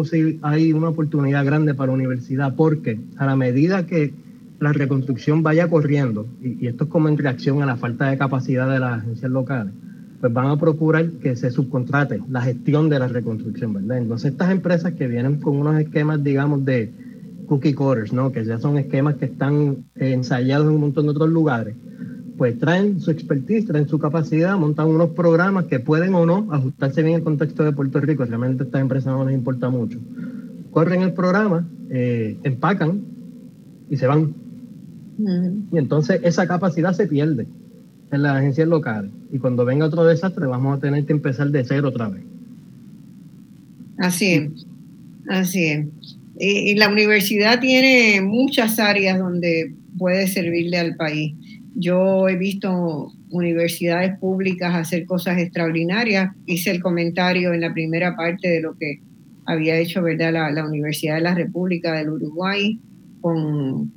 hay 0.44 0.74
una 0.74 0.90
oportunidad 0.90 1.44
grande 1.44 1.74
para 1.74 1.88
la 1.88 1.96
universidad 1.96 2.56
porque 2.56 3.00
a 3.18 3.26
la 3.26 3.36
medida 3.36 3.86
que 3.86 4.14
la 4.60 4.74
reconstrucción 4.74 5.44
vaya 5.44 5.68
corriendo, 5.70 6.28
y, 6.42 6.64
y 6.64 6.68
esto 6.68 6.86
es 6.86 6.90
como 6.90 7.10
en 7.10 7.18
reacción 7.18 7.62
a 7.62 7.66
la 7.66 7.76
falta 7.76 8.10
de 8.10 8.18
capacidad 8.18 8.72
de 8.72 8.80
las 8.80 9.02
agencias 9.02 9.32
locales, 9.32 9.74
pues 10.20 10.34
van 10.34 10.48
a 10.48 10.58
procurar 10.58 11.10
que 11.12 11.36
se 11.36 11.52
subcontrate 11.52 12.22
la 12.30 12.42
gestión 12.42 12.90
de 12.90 13.00
la 13.00 13.08
reconstrucción, 13.08 13.74
¿verdad? 13.74 14.00
Entonces 14.00 14.32
estas 14.32 14.52
empresas 14.52 14.94
que 14.94 15.08
vienen 15.08 15.40
con 15.40 15.58
unos 15.58 15.80
esquemas, 15.80 16.24
digamos, 16.24 16.66
de 16.66 16.92
cookie 17.48 17.74
cutters, 17.74 18.14
¿no? 18.14 18.32
Que 18.32 18.44
ya 18.44 18.58
son 18.58 18.78
esquemas 18.78 19.16
que 19.16 19.26
están 19.26 19.86
ensayados 19.96 20.68
en 20.68 20.74
un 20.74 20.82
montón 20.82 21.06
de 21.06 21.12
otros 21.12 21.30
lugares, 21.30 21.76
pues 22.38 22.58
traen 22.60 23.00
su 23.00 23.12
expertise, 23.12 23.68
traen 23.68 23.88
su 23.88 24.00
capacidad, 24.00 24.58
montan 24.58 24.88
unos 24.88 25.10
programas 25.12 25.66
que 25.66 25.80
pueden 25.80 26.16
o 26.16 26.26
no 26.26 26.48
ajustarse 26.52 27.04
bien 27.04 27.16
al 27.16 27.24
contexto 27.24 27.64
de 27.64 27.72
Puerto 27.72 28.00
Rico, 28.00 28.26
realmente 28.26 28.64
a 28.64 28.66
estas 28.66 28.82
empresas 28.82 29.14
no 29.14 29.26
les 29.26 29.36
importa 29.36 29.70
mucho. 29.70 30.00
Corren 30.72 31.02
el 31.02 31.14
programa, 31.14 31.68
eh, 31.90 32.38
empacan 32.44 33.02
y 33.90 33.98
se 33.98 34.08
van. 34.08 34.34
Y 35.72 35.78
entonces 35.78 36.22
esa 36.24 36.48
capacidad 36.48 36.94
se 36.94 37.08
pierde 37.08 37.48
en 38.12 38.22
las 38.22 38.38
agencias 38.38 38.68
locales. 38.68 39.12
Y 39.32 39.40
cuando 39.40 39.66
venga 39.66 39.86
otro 39.86 40.06
desastre, 40.06 40.46
vamos 40.46 40.78
a 40.78 40.82
tener 40.82 41.06
que 41.06 41.14
empezar 41.14 41.50
de 41.50 41.64
cero 41.64 41.90
otra 41.90 42.10
vez. 42.10 42.24
Así 43.98 44.34
es, 44.34 44.68
así 45.30 45.66
es. 45.66 45.88
Y, 46.40 46.76
la 46.76 46.90
universidad 46.90 47.60
tiene 47.60 48.22
muchas 48.22 48.80
áreas 48.80 49.18
donde 49.18 49.74
puede 49.98 50.28
servirle 50.28 50.78
al 50.78 50.96
país. 50.96 51.34
Yo 51.76 52.30
he 52.30 52.36
visto 52.36 53.12
universidades 53.32 54.18
públicas 54.20 54.76
hacer 54.76 55.06
cosas 55.06 55.40
extraordinarias. 55.40 56.32
Hice 56.46 56.72
el 56.72 56.82
comentario 56.82 57.54
en 57.54 57.62
la 57.62 57.74
primera 57.74 58.16
parte 58.16 58.48
de 58.48 58.62
lo 58.62 58.78
que 58.78 59.02
había 59.46 59.78
hecho 59.78 60.04
¿verdad? 60.04 60.34
La, 60.34 60.52
la 60.52 60.66
Universidad 60.66 61.16
de 61.16 61.22
la 61.22 61.34
República 61.34 61.94
del 61.94 62.10
Uruguay 62.10 62.80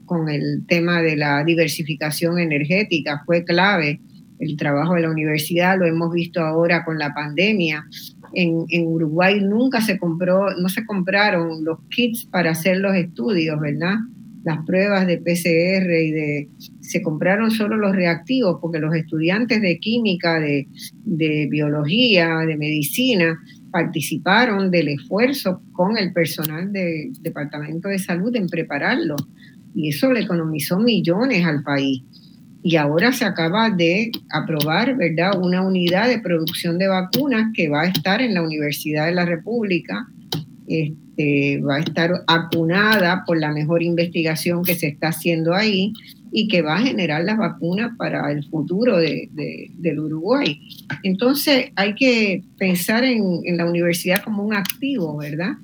con, 0.07 0.29
el 0.29 0.65
tema 0.67 1.03
de 1.03 1.17
la 1.17 1.45
diversificación 1.45 2.39
energética. 2.39 3.23
Fue 3.27 3.45
clave 3.45 4.01
el 4.39 4.57
trabajo 4.57 4.95
de 4.95 5.03
la 5.03 5.11
universidad, 5.11 5.79
lo 5.79 5.87
hemos 5.87 6.13
visto 6.13 6.41
ahora 6.41 6.85
con 6.85 6.99
la 6.99 7.13
pandemia. 7.13 7.85
En, 8.33 8.65
Uruguay 8.87 9.41
nunca 9.41 9.81
se 9.81 9.99
compró, 9.99 10.55
no 10.57 10.69
se 10.69 10.87
compraron 10.87 11.65
los 11.65 11.79
kits 11.91 12.27
para 12.27 12.53
hacer 12.53 12.79
los 12.79 12.95
estudios, 12.95 13.61
¿verdad? 13.61 13.97
Las 14.45 14.65
pruebas 14.65 15.07
de 15.07 15.19
PCR 15.19 15.91
y 15.91 16.11
de 16.13 16.49
se 16.81 17.03
compraron 17.03 17.51
solo 17.51 17.77
los 17.77 17.95
reactivos 17.95 18.59
porque 18.61 18.79
los 18.79 18.95
estudiantes 18.95 19.61
de 19.61 19.79
química, 19.79 20.41
de 20.41 21.49
biología, 21.51 22.39
de 22.39 22.57
medicina 22.57 23.39
participaron 23.71 24.71
del 24.71 24.89
esfuerzo 24.89 25.63
con 25.73 25.97
el 25.97 26.13
personal 26.13 26.73
del 26.73 27.13
Departamento 27.21 27.89
de 27.89 27.99
Salud 27.99 28.35
en 28.35 28.49
prepararlo. 28.49 29.17
Y 29.75 29.89
eso 29.89 30.13
le 30.13 30.21
economizó 30.21 30.79
millones 30.79 31.45
al 31.45 31.63
país. 31.63 32.03
Y 32.63 32.77
ahora 32.77 33.13
se 33.13 33.25
acaba 33.25 33.71
de 33.71 34.11
aprobar, 34.31 34.97
¿verdad?, 34.97 35.41
una 35.41 35.63
unidad 35.63 36.09
de 36.09 36.19
producción 36.19 36.79
de 36.79 36.89
vacunas 36.89 37.53
que 37.55 37.69
va 37.69 37.83
a 37.83 37.87
estar 37.87 38.21
en 38.21 38.35
la 38.35 38.43
Universidad 38.43 39.07
de 39.07 39.15
la 39.15 39.25
República. 39.25 40.07
Este, 40.69 41.61
va 41.63 41.77
a 41.77 41.81
estar 41.81 42.11
acunada 42.27 43.25
por 43.27 43.39
la 43.39 43.51
mejor 43.51 43.83
investigación 43.83 44.63
que 44.63 44.75
se 44.75 44.89
está 44.89 45.09
haciendo 45.09 45.55
ahí 45.55 45.93
y 46.33 46.49
que 46.49 46.63
va 46.63 46.77
a 46.77 46.83
generar 46.83 47.25
las 47.25 47.39
vacunas 47.39 47.93
para 47.97 48.31
el 48.31 48.45
futuro 48.45 48.99
de, 48.99 49.29
del 49.79 50.01
Uruguay. 50.01 50.61
Entonces 51.03 51.73
hay 51.77 51.95
que 51.95 52.45
pensar 52.59 53.05
en, 53.05 53.41
en, 53.45 53.57
la 53.57 53.67
universidad 53.67 54.23
como 54.23 54.45
un 54.45 54.55
activo, 54.55 55.17
¿verdad? 55.17 55.55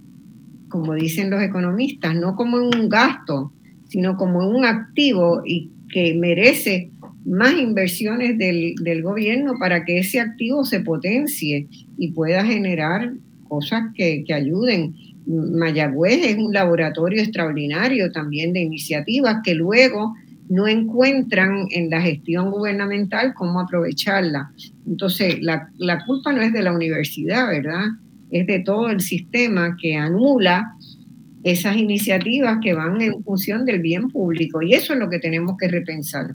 Como 0.69 0.95
dicen 0.95 1.31
los 1.31 1.43
economistas, 1.43 2.15
no 2.17 2.35
como 2.35 2.57
un 2.57 2.89
gasto, 2.89 3.53
sino 3.89 4.17
como 4.17 4.49
un 4.49 4.65
activo 4.65 5.43
y 5.45 5.71
que 5.93 6.15
merece 6.15 6.91
más 7.25 7.55
inversiones 7.59 8.39
del, 8.39 8.75
del 8.83 9.03
gobierno 9.03 9.55
para 9.59 9.85
que 9.85 9.99
ese 9.99 10.21
activo 10.21 10.65
se 10.65 10.81
potencie 10.81 11.69
y 11.99 12.13
pueda 12.13 12.45
generar 12.45 13.13
cosas 13.49 13.85
que, 13.95 14.25
que 14.25 14.35
ayuden. 14.35 14.95
Mayagüez 15.27 16.25
es 16.25 16.37
un 16.37 16.53
laboratorio 16.53 17.21
extraordinario 17.21 18.13
también 18.13 18.53
de 18.53 18.61
iniciativas 18.61 19.39
que 19.43 19.55
luego 19.55 20.15
no 20.49 20.67
encuentran 20.69 21.67
en 21.71 21.91
la 21.91 22.01
gestión 22.01 22.51
gubernamental 22.51 23.35
cómo 23.35 23.61
aprovecharla. 23.61 24.53
Entonces, 24.87 25.41
la, 25.41 25.71
la, 25.79 26.05
culpa 26.05 26.33
no 26.33 26.43
es 26.43 26.53
de 26.53 26.63
la 26.63 26.73
universidad, 26.73 27.49
¿verdad? 27.49 27.85
Es 28.31 28.47
de 28.47 28.61
todo 28.61 28.91
el 28.91 29.01
sistema 29.01 29.77
que 29.81 29.97
anula 29.97 30.75
esas 31.43 31.77
iniciativas 31.77 32.59
que 32.63 32.75
van 32.75 33.01
en 33.01 33.23
función 33.23 33.65
del 33.65 33.81
bien 33.81 34.09
público. 34.11 34.63
Y 34.63 34.75
eso 34.75 34.95
es 34.95 34.99
lo 34.99 35.09
que 35.09 35.19
tenemos 35.19 35.57
que 35.59 35.69
repensar. 35.69 36.35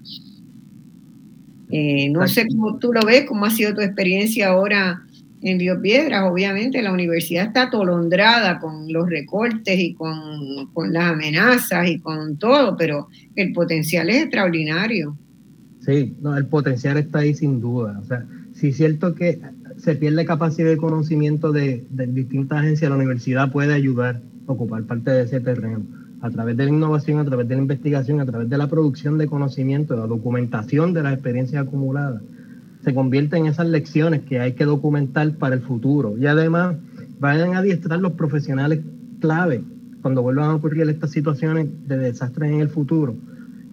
Eh, 1.69 2.09
no 2.09 2.27
sé 2.27 2.47
cómo 2.47 2.77
tú 2.79 2.91
lo 2.91 3.01
ves, 3.05 3.25
cómo 3.25 3.45
ha 3.45 3.49
sido 3.49 3.73
tu 3.73 3.81
experiencia 3.81 4.49
ahora 4.49 5.01
en 5.41 5.59
Río 5.59 5.81
Piedras. 5.81 6.23
Obviamente 6.29 6.81
la 6.81 6.91
universidad 6.91 7.47
está 7.47 7.63
atolondrada 7.63 8.59
con 8.59 8.91
los 8.91 9.09
recortes 9.09 9.79
y 9.79 9.93
con, 9.93 10.67
con, 10.73 10.93
las 10.93 11.11
amenazas 11.11 11.87
y 11.87 11.99
con 11.99 12.37
todo, 12.37 12.77
pero 12.77 13.07
el 13.35 13.53
potencial 13.53 14.09
es 14.09 14.23
extraordinario. 14.23 15.17
Sí, 15.85 16.15
no, 16.21 16.37
el 16.37 16.45
potencial 16.45 16.97
está 16.97 17.19
ahí 17.19 17.33
sin 17.33 17.59
duda. 17.59 17.99
O 17.99 18.05
sea, 18.05 18.25
sí 18.53 18.69
es 18.69 18.77
cierto 18.77 19.15
que 19.15 19.39
se 19.77 19.95
pierde 19.95 20.25
capacidad 20.25 20.69
de 20.69 20.77
conocimiento 20.77 21.51
de, 21.51 21.85
de 21.89 22.07
distintas 22.07 22.59
agencias, 22.59 22.89
la 22.89 22.97
universidad 22.97 23.51
puede 23.51 23.73
ayudar 23.73 24.21
ocupar 24.51 24.83
parte 24.83 25.11
de 25.11 25.23
ese 25.23 25.39
terreno. 25.39 25.83
A 26.21 26.29
través 26.29 26.55
de 26.55 26.65
la 26.65 26.69
innovación, 26.69 27.19
a 27.19 27.25
través 27.25 27.47
de 27.47 27.55
la 27.55 27.61
investigación, 27.61 28.19
a 28.19 28.25
través 28.25 28.49
de 28.49 28.57
la 28.57 28.67
producción 28.67 29.17
de 29.17 29.27
conocimiento, 29.27 29.95
de 29.95 30.01
la 30.01 30.07
documentación 30.07 30.93
de 30.93 31.03
las 31.03 31.13
experiencias 31.13 31.65
acumuladas, 31.65 32.21
se 32.83 32.93
convierte 32.93 33.37
en 33.37 33.45
esas 33.45 33.67
lecciones 33.67 34.21
que 34.21 34.39
hay 34.39 34.53
que 34.53 34.65
documentar 34.65 35.33
para 35.35 35.55
el 35.55 35.61
futuro. 35.61 36.17
Y 36.17 36.25
además 36.25 36.75
vayan 37.19 37.55
a 37.55 37.59
adiestrar 37.59 37.99
los 37.99 38.13
profesionales 38.13 38.81
clave 39.19 39.63
cuando 40.01 40.23
vuelvan 40.23 40.49
a 40.49 40.55
ocurrir 40.55 40.89
estas 40.89 41.11
situaciones 41.11 41.67
de 41.87 41.97
desastres 41.97 42.51
en 42.51 42.59
el 42.59 42.69
futuro, 42.69 43.15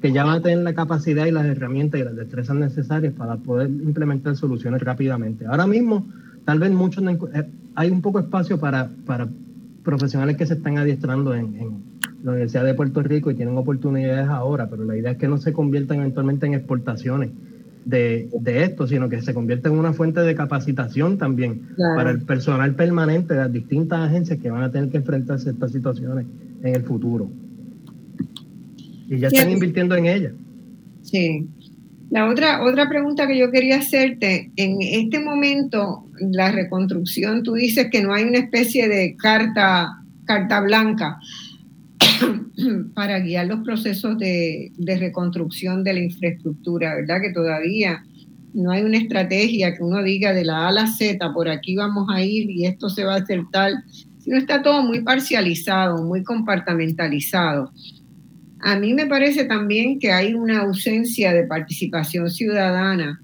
que 0.02 0.12
ya 0.12 0.24
van 0.24 0.36
a 0.36 0.42
tener 0.42 0.58
la 0.58 0.74
capacidad 0.74 1.24
y 1.26 1.30
las 1.30 1.46
herramientas 1.46 2.00
y 2.00 2.04
las 2.04 2.14
destrezas 2.14 2.56
necesarias 2.56 3.14
para 3.14 3.36
poder 3.36 3.70
implementar 3.70 4.36
soluciones 4.36 4.82
rápidamente. 4.82 5.46
Ahora 5.46 5.66
mismo, 5.66 6.06
tal 6.44 6.58
vez 6.58 6.70
muchos 6.70 7.02
eh, 7.04 7.48
hay 7.74 7.90
un 7.90 8.02
poco 8.02 8.18
espacio 8.18 8.60
para, 8.60 8.90
para 9.06 9.28
profesionales 9.82 10.36
que 10.36 10.44
se 10.44 10.54
están 10.54 10.76
adiestrando 10.76 11.34
en, 11.34 11.88
la 12.22 12.32
Universidad 12.32 12.64
de 12.64 12.74
Puerto 12.74 13.00
Rico 13.00 13.30
y 13.30 13.34
tienen 13.34 13.56
oportunidades 13.56 14.28
ahora, 14.28 14.68
pero 14.68 14.84
la 14.84 14.96
idea 14.96 15.12
es 15.12 15.18
que 15.18 15.28
no 15.28 15.38
se 15.38 15.52
conviertan 15.52 16.00
eventualmente 16.00 16.46
en 16.46 16.54
exportaciones 16.54 17.30
de, 17.88 18.64
esto, 18.64 18.86
sino 18.86 19.08
que 19.08 19.22
se 19.22 19.32
convierta 19.32 19.70
en 19.70 19.78
una 19.78 19.94
fuente 19.94 20.20
de 20.20 20.34
capacitación 20.34 21.16
también 21.16 21.62
para 21.96 22.10
el 22.10 22.20
personal 22.20 22.74
permanente 22.74 23.32
de 23.32 23.40
las 23.40 23.52
distintas 23.52 24.00
agencias 24.00 24.38
que 24.38 24.50
van 24.50 24.62
a 24.62 24.70
tener 24.70 24.90
que 24.90 24.98
enfrentarse 24.98 25.48
a 25.48 25.52
estas 25.52 25.72
situaciones 25.72 26.26
en 26.62 26.74
el 26.74 26.82
futuro. 26.82 27.30
Y 29.08 29.18
ya 29.18 29.28
están 29.28 29.50
invirtiendo 29.50 29.96
en 29.96 30.04
ellas. 30.04 30.32
Sí. 31.02 31.46
La 32.10 32.28
otra, 32.28 32.62
otra 32.62 32.90
pregunta 32.90 33.26
que 33.26 33.38
yo 33.38 33.50
quería 33.50 33.78
hacerte, 33.78 34.50
en 34.56 34.82
este 34.82 35.18
momento, 35.18 36.04
la 36.20 36.52
reconstrucción, 36.52 37.42
tú 37.42 37.54
dices 37.54 37.88
que 37.90 38.02
no 38.02 38.12
hay 38.12 38.24
una 38.24 38.38
especie 38.38 38.88
de 38.88 39.16
carta, 39.16 40.02
carta 40.26 40.60
blanca 40.60 41.18
para 42.94 43.20
guiar 43.20 43.46
los 43.46 43.60
procesos 43.60 44.18
de, 44.18 44.72
reconstrucción 44.78 45.84
de 45.84 45.92
la 45.94 46.00
infraestructura, 46.00 46.94
¿verdad? 46.94 47.20
Que 47.20 47.32
todavía 47.32 48.04
no 48.54 48.70
hay 48.70 48.82
una 48.82 48.98
estrategia 48.98 49.74
que 49.74 49.82
uno 49.82 50.02
diga 50.02 50.32
de 50.32 50.44
la 50.44 50.64
A 50.64 50.68
a 50.68 50.72
la 50.72 50.86
Z, 50.86 51.32
por 51.32 51.48
aquí 51.48 51.76
vamos 51.76 52.08
a 52.10 52.22
ir 52.22 52.50
y 52.50 52.66
esto 52.66 52.88
se 52.88 53.04
va 53.04 53.14
a 53.14 53.18
hacer 53.18 53.42
tal, 53.52 53.74
sino 54.18 54.36
está 54.36 54.62
todo 54.62 54.82
muy 54.82 55.02
parcializado, 55.02 56.02
muy 56.04 56.22
compartamentalizado. 56.22 57.70
A 58.60 58.78
mí 58.78 58.92
me 58.94 59.06
parece 59.06 59.44
también 59.44 59.98
que 59.98 60.10
hay 60.10 60.34
una 60.34 60.62
ausencia 60.62 61.32
de 61.32 61.44
participación 61.44 62.28
ciudadana 62.30 63.20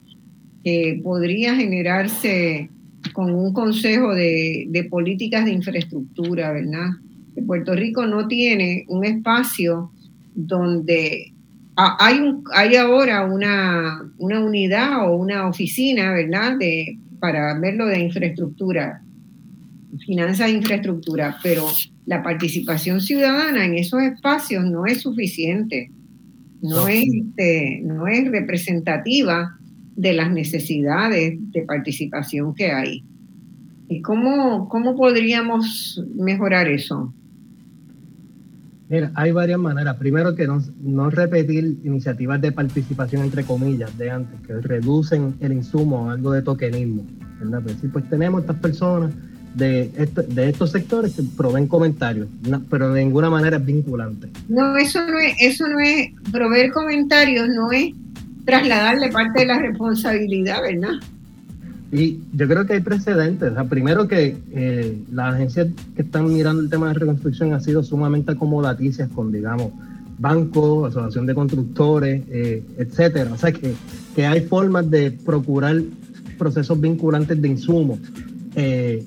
que 0.62 1.00
podría 1.02 1.56
generarse 1.56 2.70
con 3.12 3.34
un 3.34 3.52
consejo 3.52 4.14
de, 4.14 4.66
de, 4.68 4.84
políticas 4.84 5.44
de 5.44 5.52
infraestructura, 5.52 6.52
¿verdad? 6.52 6.90
Que 7.34 7.42
Puerto 7.42 7.74
Rico 7.74 8.06
no 8.06 8.28
tiene 8.28 8.84
un 8.88 9.04
espacio 9.04 9.90
donde 10.34 11.32
hay, 11.76 12.18
un, 12.18 12.44
hay 12.52 12.76
ahora 12.76 13.24
una, 13.24 14.08
una 14.18 14.40
unidad 14.40 15.08
o 15.08 15.16
una 15.16 15.48
oficina, 15.48 16.12
¿verdad? 16.12 16.56
De, 16.58 16.98
para 17.18 17.58
verlo 17.58 17.86
de 17.86 18.00
infraestructura, 18.00 19.02
finanzas 20.06 20.48
de 20.48 20.58
infraestructura, 20.58 21.36
pero 21.42 21.66
la 22.06 22.22
participación 22.22 23.00
ciudadana 23.00 23.64
en 23.64 23.74
esos 23.74 24.02
espacios 24.02 24.64
no 24.64 24.86
es 24.86 25.00
suficiente, 25.00 25.90
no, 26.62 26.88
Es, 26.88 27.04
este, 27.12 27.80
no 27.84 28.06
es 28.06 28.30
representativa 28.30 29.58
de 29.96 30.12
las 30.14 30.30
necesidades 30.30 31.34
de 31.52 31.62
participación 31.62 32.54
que 32.54 32.72
hay. 32.72 33.04
¿Y 33.88 34.00
cómo, 34.00 34.68
cómo 34.68 34.96
podríamos 34.96 36.02
mejorar 36.14 36.68
eso? 36.68 37.12
Mira, 38.88 39.10
hay 39.14 39.32
varias 39.32 39.58
maneras. 39.58 39.96
Primero 39.96 40.34
que 40.34 40.46
no, 40.46 41.10
repetir 41.10 41.78
iniciativas 41.84 42.40
de 42.40 42.52
participación 42.52 43.22
entre 43.22 43.44
comillas 43.44 43.96
de 43.96 44.10
antes, 44.10 44.40
que 44.46 44.54
reducen 44.54 45.34
el 45.40 45.52
insumo 45.52 46.10
a 46.10 46.14
algo 46.14 46.32
de 46.32 46.42
tokenismo. 46.42 47.04
¿verdad? 47.40 47.62
Pues, 47.62 47.76
pues 47.92 48.08
tenemos 48.10 48.42
estas 48.42 48.56
personas 48.56 49.12
de, 49.54 49.88
de 50.28 50.48
estos 50.48 50.72
sectores 50.72 51.14
que 51.14 51.22
proveen 51.36 51.66
comentarios, 51.66 52.28
pero 52.68 52.92
de 52.92 53.04
ninguna 53.04 53.30
manera 53.30 53.56
es 53.56 53.64
vinculante. 53.64 54.28
No, 54.48 54.76
eso 54.76 55.06
no 55.06 55.18
es, 55.18 55.34
eso 55.40 55.66
no 55.68 55.78
es, 55.78 56.10
proveer 56.32 56.72
comentarios 56.72 57.48
no 57.48 57.72
es 57.72 57.94
trasladarle 58.44 59.10
parte 59.10 59.40
de 59.40 59.46
la 59.46 59.58
responsabilidad, 59.58 60.60
¿verdad? 60.60 60.94
Y 61.94 62.18
yo 62.32 62.48
creo 62.48 62.66
que 62.66 62.72
hay 62.72 62.80
precedentes. 62.80 63.52
primero 63.68 64.08
que 64.08 64.36
eh, 64.52 64.98
las 65.12 65.34
agencias 65.34 65.68
que 65.94 66.02
están 66.02 66.26
mirando 66.26 66.60
el 66.60 66.68
tema 66.68 66.88
de 66.88 66.94
reconstrucción 66.94 67.52
han 67.52 67.62
sido 67.62 67.84
sumamente 67.84 68.32
acomodaticias 68.32 69.08
con, 69.10 69.30
digamos, 69.30 69.70
bancos, 70.18 70.90
asociación 70.90 71.26
de 71.26 71.34
constructores, 71.36 72.24
eh, 72.30 72.64
etcétera. 72.78 73.32
O 73.32 73.38
sea 73.38 73.52
que, 73.52 73.74
que, 74.16 74.26
hay 74.26 74.40
formas 74.40 74.90
de 74.90 75.12
procurar 75.12 75.80
procesos 76.36 76.80
vinculantes 76.80 77.40
de 77.40 77.46
insumos. 77.46 78.00
Eh, 78.56 79.04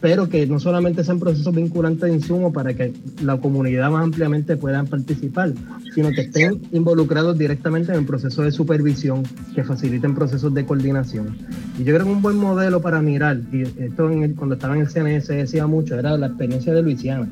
pero 0.00 0.28
que 0.28 0.46
no 0.46 0.58
solamente 0.58 1.04
sean 1.04 1.18
procesos 1.18 1.54
vinculantes 1.54 2.02
de 2.02 2.14
insumo 2.14 2.52
para 2.52 2.74
que 2.74 2.92
la 3.22 3.36
comunidad 3.36 3.90
más 3.90 4.04
ampliamente 4.04 4.56
puedan 4.56 4.86
participar, 4.86 5.52
sino 5.94 6.10
que 6.10 6.22
estén 6.22 6.60
involucrados 6.72 7.36
directamente 7.36 7.92
en 7.92 7.98
el 7.98 8.06
proceso 8.06 8.42
de 8.42 8.50
supervisión, 8.50 9.22
que 9.54 9.62
faciliten 9.62 10.14
procesos 10.14 10.54
de 10.54 10.64
coordinación. 10.64 11.36
Y 11.78 11.84
yo 11.84 11.94
creo 11.94 12.06
que 12.06 12.12
un 12.12 12.22
buen 12.22 12.36
modelo 12.36 12.80
para 12.80 13.02
mirar, 13.02 13.40
y 13.52 13.62
esto 13.62 14.10
cuando 14.36 14.54
estaba 14.54 14.74
en 14.74 14.82
el 14.82 14.88
CNS 14.88 15.28
decía 15.28 15.66
mucho, 15.66 15.98
era 15.98 16.16
la 16.16 16.28
experiencia 16.28 16.72
de 16.72 16.82
Luisiana, 16.82 17.28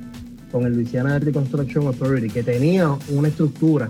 con 0.52 0.64
el 0.66 0.74
Louisiana 0.74 1.18
Reconstruction 1.18 1.86
Authority, 1.86 2.28
que 2.28 2.42
tenía 2.42 2.90
una 3.10 3.28
estructura 3.28 3.88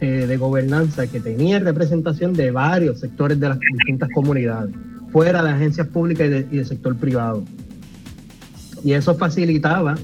eh, 0.00 0.26
de 0.26 0.36
gobernanza 0.36 1.06
que 1.06 1.20
tenía 1.20 1.58
representación 1.58 2.32
de 2.32 2.50
varios 2.52 3.00
sectores 3.00 3.40
de 3.40 3.48
las 3.48 3.58
distintas 3.58 4.08
comunidades, 4.14 4.74
fuera 5.10 5.42
de 5.42 5.50
agencias 5.50 5.86
públicas 5.88 6.28
y 6.28 6.56
del 6.56 6.66
sector 6.66 6.96
privado 6.96 7.44
y 8.84 8.92
eso 8.92 9.14
facilitaba 9.14 9.96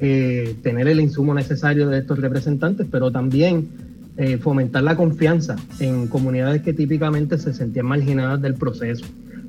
eh, 0.00 0.54
tener 0.62 0.86
el 0.86 1.00
insumo 1.00 1.34
necesario 1.34 1.88
de 1.88 1.98
estos 1.98 2.20
representantes, 2.20 2.86
pero 2.88 3.10
también 3.10 3.68
eh, 4.16 4.38
fomentar 4.38 4.84
la 4.84 4.96
confianza 4.96 5.56
en 5.80 6.06
comunidades 6.06 6.62
que 6.62 6.72
típicamente 6.72 7.36
se 7.36 7.52
sentían 7.52 7.86
marginadas 7.86 8.40
del 8.40 8.54
proceso. 8.54 9.04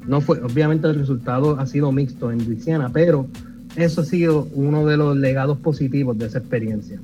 No 0.07 0.21
fue, 0.21 0.41
obviamente 0.41 0.87
el 0.87 0.95
resultado 0.95 1.59
ha 1.59 1.67
sido 1.67 1.91
mixto 1.91 2.31
en 2.31 2.43
Luisiana, 2.45 2.89
pero 2.91 3.27
eso 3.75 4.01
ha 4.01 4.05
sido 4.05 4.47
uno 4.53 4.87
de 4.87 4.97
los 4.97 5.15
legados 5.15 5.59
positivos 5.59 6.17
de 6.17 6.25
esa 6.25 6.39
experiencia. 6.39 6.99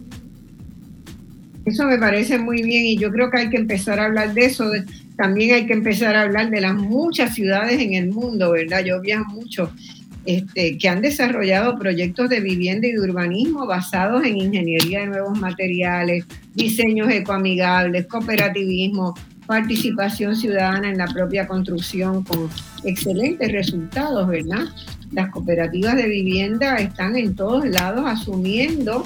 Eso 1.66 1.86
me 1.86 1.98
parece 2.00 2.40
muy 2.40 2.64
bien 2.64 2.86
y 2.86 2.98
yo 2.98 3.12
creo 3.12 3.30
que 3.30 3.40
hay 3.40 3.50
que 3.50 3.58
empezar 3.58 4.00
a 4.00 4.06
hablar 4.06 4.34
de 4.34 4.46
eso. 4.46 4.72
También 5.18 5.54
hay 5.54 5.66
que 5.68 5.74
empezar 5.74 6.16
a 6.16 6.24
hablar 6.24 6.50
de 6.50 6.62
las 6.62 6.76
muchas 6.76 7.34
ciudades 7.36 7.80
en 7.80 7.94
el 7.94 8.10
mundo, 8.10 8.52
¿verdad? 8.52 8.84
Yo 8.84 9.02
viajo 9.02 9.32
mucho 9.32 9.72
este, 10.26 10.78
que 10.78 10.90
han 10.90 11.02
desarrollado 11.02 11.78
proyectos 11.78 12.30
de 12.30 12.40
vivienda 12.40 12.88
y 12.88 12.94
de 12.94 13.00
urbanismo 13.00 13.68
basados 13.68 14.26
en 14.26 14.38
ingeniería 14.38 15.02
de 15.02 15.08
nuevos 15.08 15.40
materiales, 15.40 16.26
diseños 16.56 17.10
ecoamigables, 17.12 18.08
cooperativismo, 18.08 19.14
participación 19.46 20.36
ciudadana 20.36 20.90
en 20.90 20.98
la 20.98 21.08
propia 21.08 21.48
construcción 21.48 22.24
con 22.24 22.50
excelentes 22.84 23.52
resultados, 23.52 24.28
¿verdad? 24.28 24.66
Las 25.12 25.30
cooperativas 25.30 25.96
de 25.96 26.08
vivienda 26.08 26.78
están 26.78 27.16
en 27.16 27.36
todos 27.36 27.66
lados 27.66 28.06
asumiendo 28.08 29.06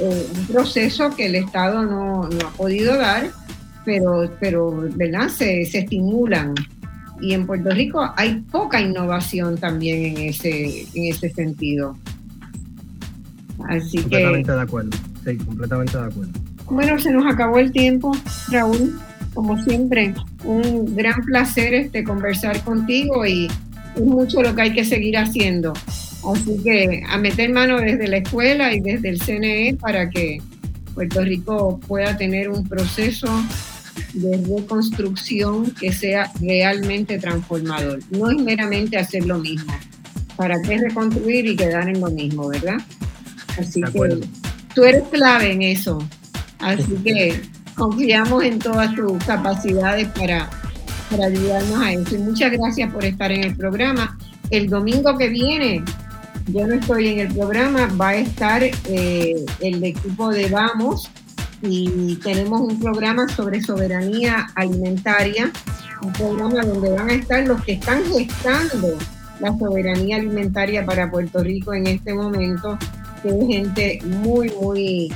eh, 0.00 0.26
un 0.34 0.46
proceso 0.46 1.14
que 1.14 1.26
el 1.26 1.34
Estado 1.34 1.84
no, 1.84 2.24
ha 2.24 2.50
podido 2.56 2.96
dar, 2.96 3.30
pero, 3.84 4.30
pero 4.40 4.88
¿verdad? 4.96 5.28
Se, 5.28 5.66
se 5.66 5.80
estimulan 5.80 6.54
y 7.24 7.32
en 7.32 7.46
Puerto 7.46 7.70
Rico 7.70 8.12
hay 8.16 8.34
poca 8.50 8.80
innovación 8.80 9.56
también 9.56 10.16
en 10.16 10.28
ese, 10.28 10.82
en 10.94 11.04
ese 11.04 11.30
sentido. 11.30 11.96
Así 13.66 13.98
completamente 13.98 14.52
de 14.52 14.60
acuerdo, 14.60 14.90
sí, 15.24 15.36
completamente 15.38 15.96
de 15.96 16.04
acuerdo. 16.04 16.32
Bueno, 16.66 16.98
se 16.98 17.10
nos 17.10 17.24
acabó 17.26 17.58
el 17.58 17.72
tiempo, 17.72 18.12
Raúl. 18.50 18.98
Como 19.32 19.60
siempre, 19.64 20.14
un 20.44 20.94
gran 20.94 21.22
placer 21.22 21.72
este, 21.74 22.04
conversar 22.04 22.62
contigo 22.62 23.24
y 23.26 23.48
es 23.96 24.02
mucho 24.02 24.42
lo 24.42 24.54
que 24.54 24.62
hay 24.62 24.72
que 24.74 24.84
seguir 24.84 25.16
haciendo. 25.16 25.72
Así 26.30 26.60
que 26.62 27.02
a 27.08 27.16
meter 27.16 27.50
mano 27.50 27.80
desde 27.80 28.06
la 28.06 28.18
escuela 28.18 28.72
y 28.74 28.80
desde 28.80 29.08
el 29.08 29.18
CNE 29.18 29.76
para 29.80 30.10
que 30.10 30.40
Puerto 30.94 31.22
Rico 31.22 31.80
pueda 31.88 32.16
tener 32.16 32.50
un 32.50 32.68
proceso 32.68 33.28
de 34.14 34.36
reconstrucción 34.36 35.70
que 35.72 35.92
sea 35.92 36.30
realmente 36.40 37.18
transformador. 37.18 38.00
No 38.10 38.30
es 38.30 38.38
meramente 38.38 38.96
hacer 38.96 39.26
lo 39.26 39.38
mismo. 39.38 39.72
¿Para 40.36 40.60
qué 40.62 40.78
reconstruir 40.78 41.46
y 41.46 41.56
quedar 41.56 41.88
en 41.88 42.00
lo 42.00 42.10
mismo, 42.10 42.48
verdad? 42.48 42.78
Así 43.58 43.80
que 43.82 44.20
tú 44.74 44.84
eres 44.84 45.04
clave 45.10 45.52
en 45.52 45.62
eso. 45.62 45.98
Así 46.58 46.94
que 47.04 47.40
confiamos 47.76 48.44
en 48.44 48.58
todas 48.58 48.94
tus 48.94 49.22
capacidades 49.24 50.08
para, 50.08 50.50
para 51.10 51.26
ayudarnos 51.26 51.80
a 51.80 51.92
eso. 51.92 52.16
Y 52.16 52.18
muchas 52.18 52.52
gracias 52.52 52.92
por 52.92 53.04
estar 53.04 53.30
en 53.30 53.44
el 53.44 53.56
programa. 53.56 54.18
El 54.50 54.68
domingo 54.68 55.16
que 55.16 55.28
viene, 55.28 55.84
yo 56.48 56.66
no 56.66 56.74
estoy 56.74 57.08
en 57.08 57.20
el 57.20 57.34
programa, 57.34 57.86
va 58.00 58.10
a 58.10 58.16
estar 58.16 58.62
eh, 58.62 59.44
el 59.60 59.84
equipo 59.84 60.30
de 60.30 60.48
Vamos 60.48 61.10
y 61.66 62.16
tenemos 62.16 62.60
un 62.60 62.78
programa 62.78 63.28
sobre 63.28 63.62
soberanía 63.62 64.46
alimentaria, 64.54 65.50
un 66.02 66.12
programa 66.12 66.62
donde 66.62 66.90
van 66.90 67.10
a 67.10 67.14
estar 67.14 67.46
los 67.46 67.62
que 67.64 67.72
están 67.72 68.02
gestando 68.04 68.96
la 69.40 69.56
soberanía 69.58 70.16
alimentaria 70.16 70.84
para 70.84 71.10
Puerto 71.10 71.42
Rico 71.42 71.74
en 71.74 71.86
este 71.86 72.14
momento, 72.14 72.78
que 73.22 73.28
es 73.28 73.46
gente 73.46 74.00
muy, 74.04 74.50
muy, 74.60 75.12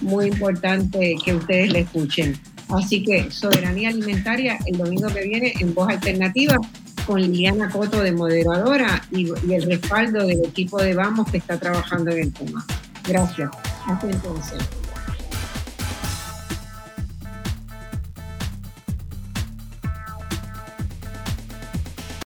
muy 0.00 0.26
importante 0.26 1.16
que 1.24 1.34
ustedes 1.34 1.72
le 1.72 1.80
escuchen. 1.80 2.38
Así 2.68 3.02
que 3.02 3.30
soberanía 3.30 3.88
alimentaria 3.88 4.58
el 4.66 4.78
domingo 4.78 5.08
que 5.08 5.22
viene 5.22 5.54
en 5.58 5.74
voz 5.74 5.88
alternativa 5.88 6.56
con 7.06 7.20
Liliana 7.20 7.68
Coto 7.68 8.00
de 8.00 8.12
moderadora 8.12 9.02
y, 9.10 9.28
y 9.46 9.54
el 9.54 9.62
respaldo 9.64 10.26
del 10.26 10.44
equipo 10.44 10.80
de 10.80 10.94
Vamos 10.94 11.30
que 11.30 11.38
está 11.38 11.58
trabajando 11.58 12.12
en 12.12 12.18
el 12.18 12.32
tema. 12.32 12.64
Gracias. 13.06 13.50
Hasta 13.86 14.08
entonces. 14.08 14.79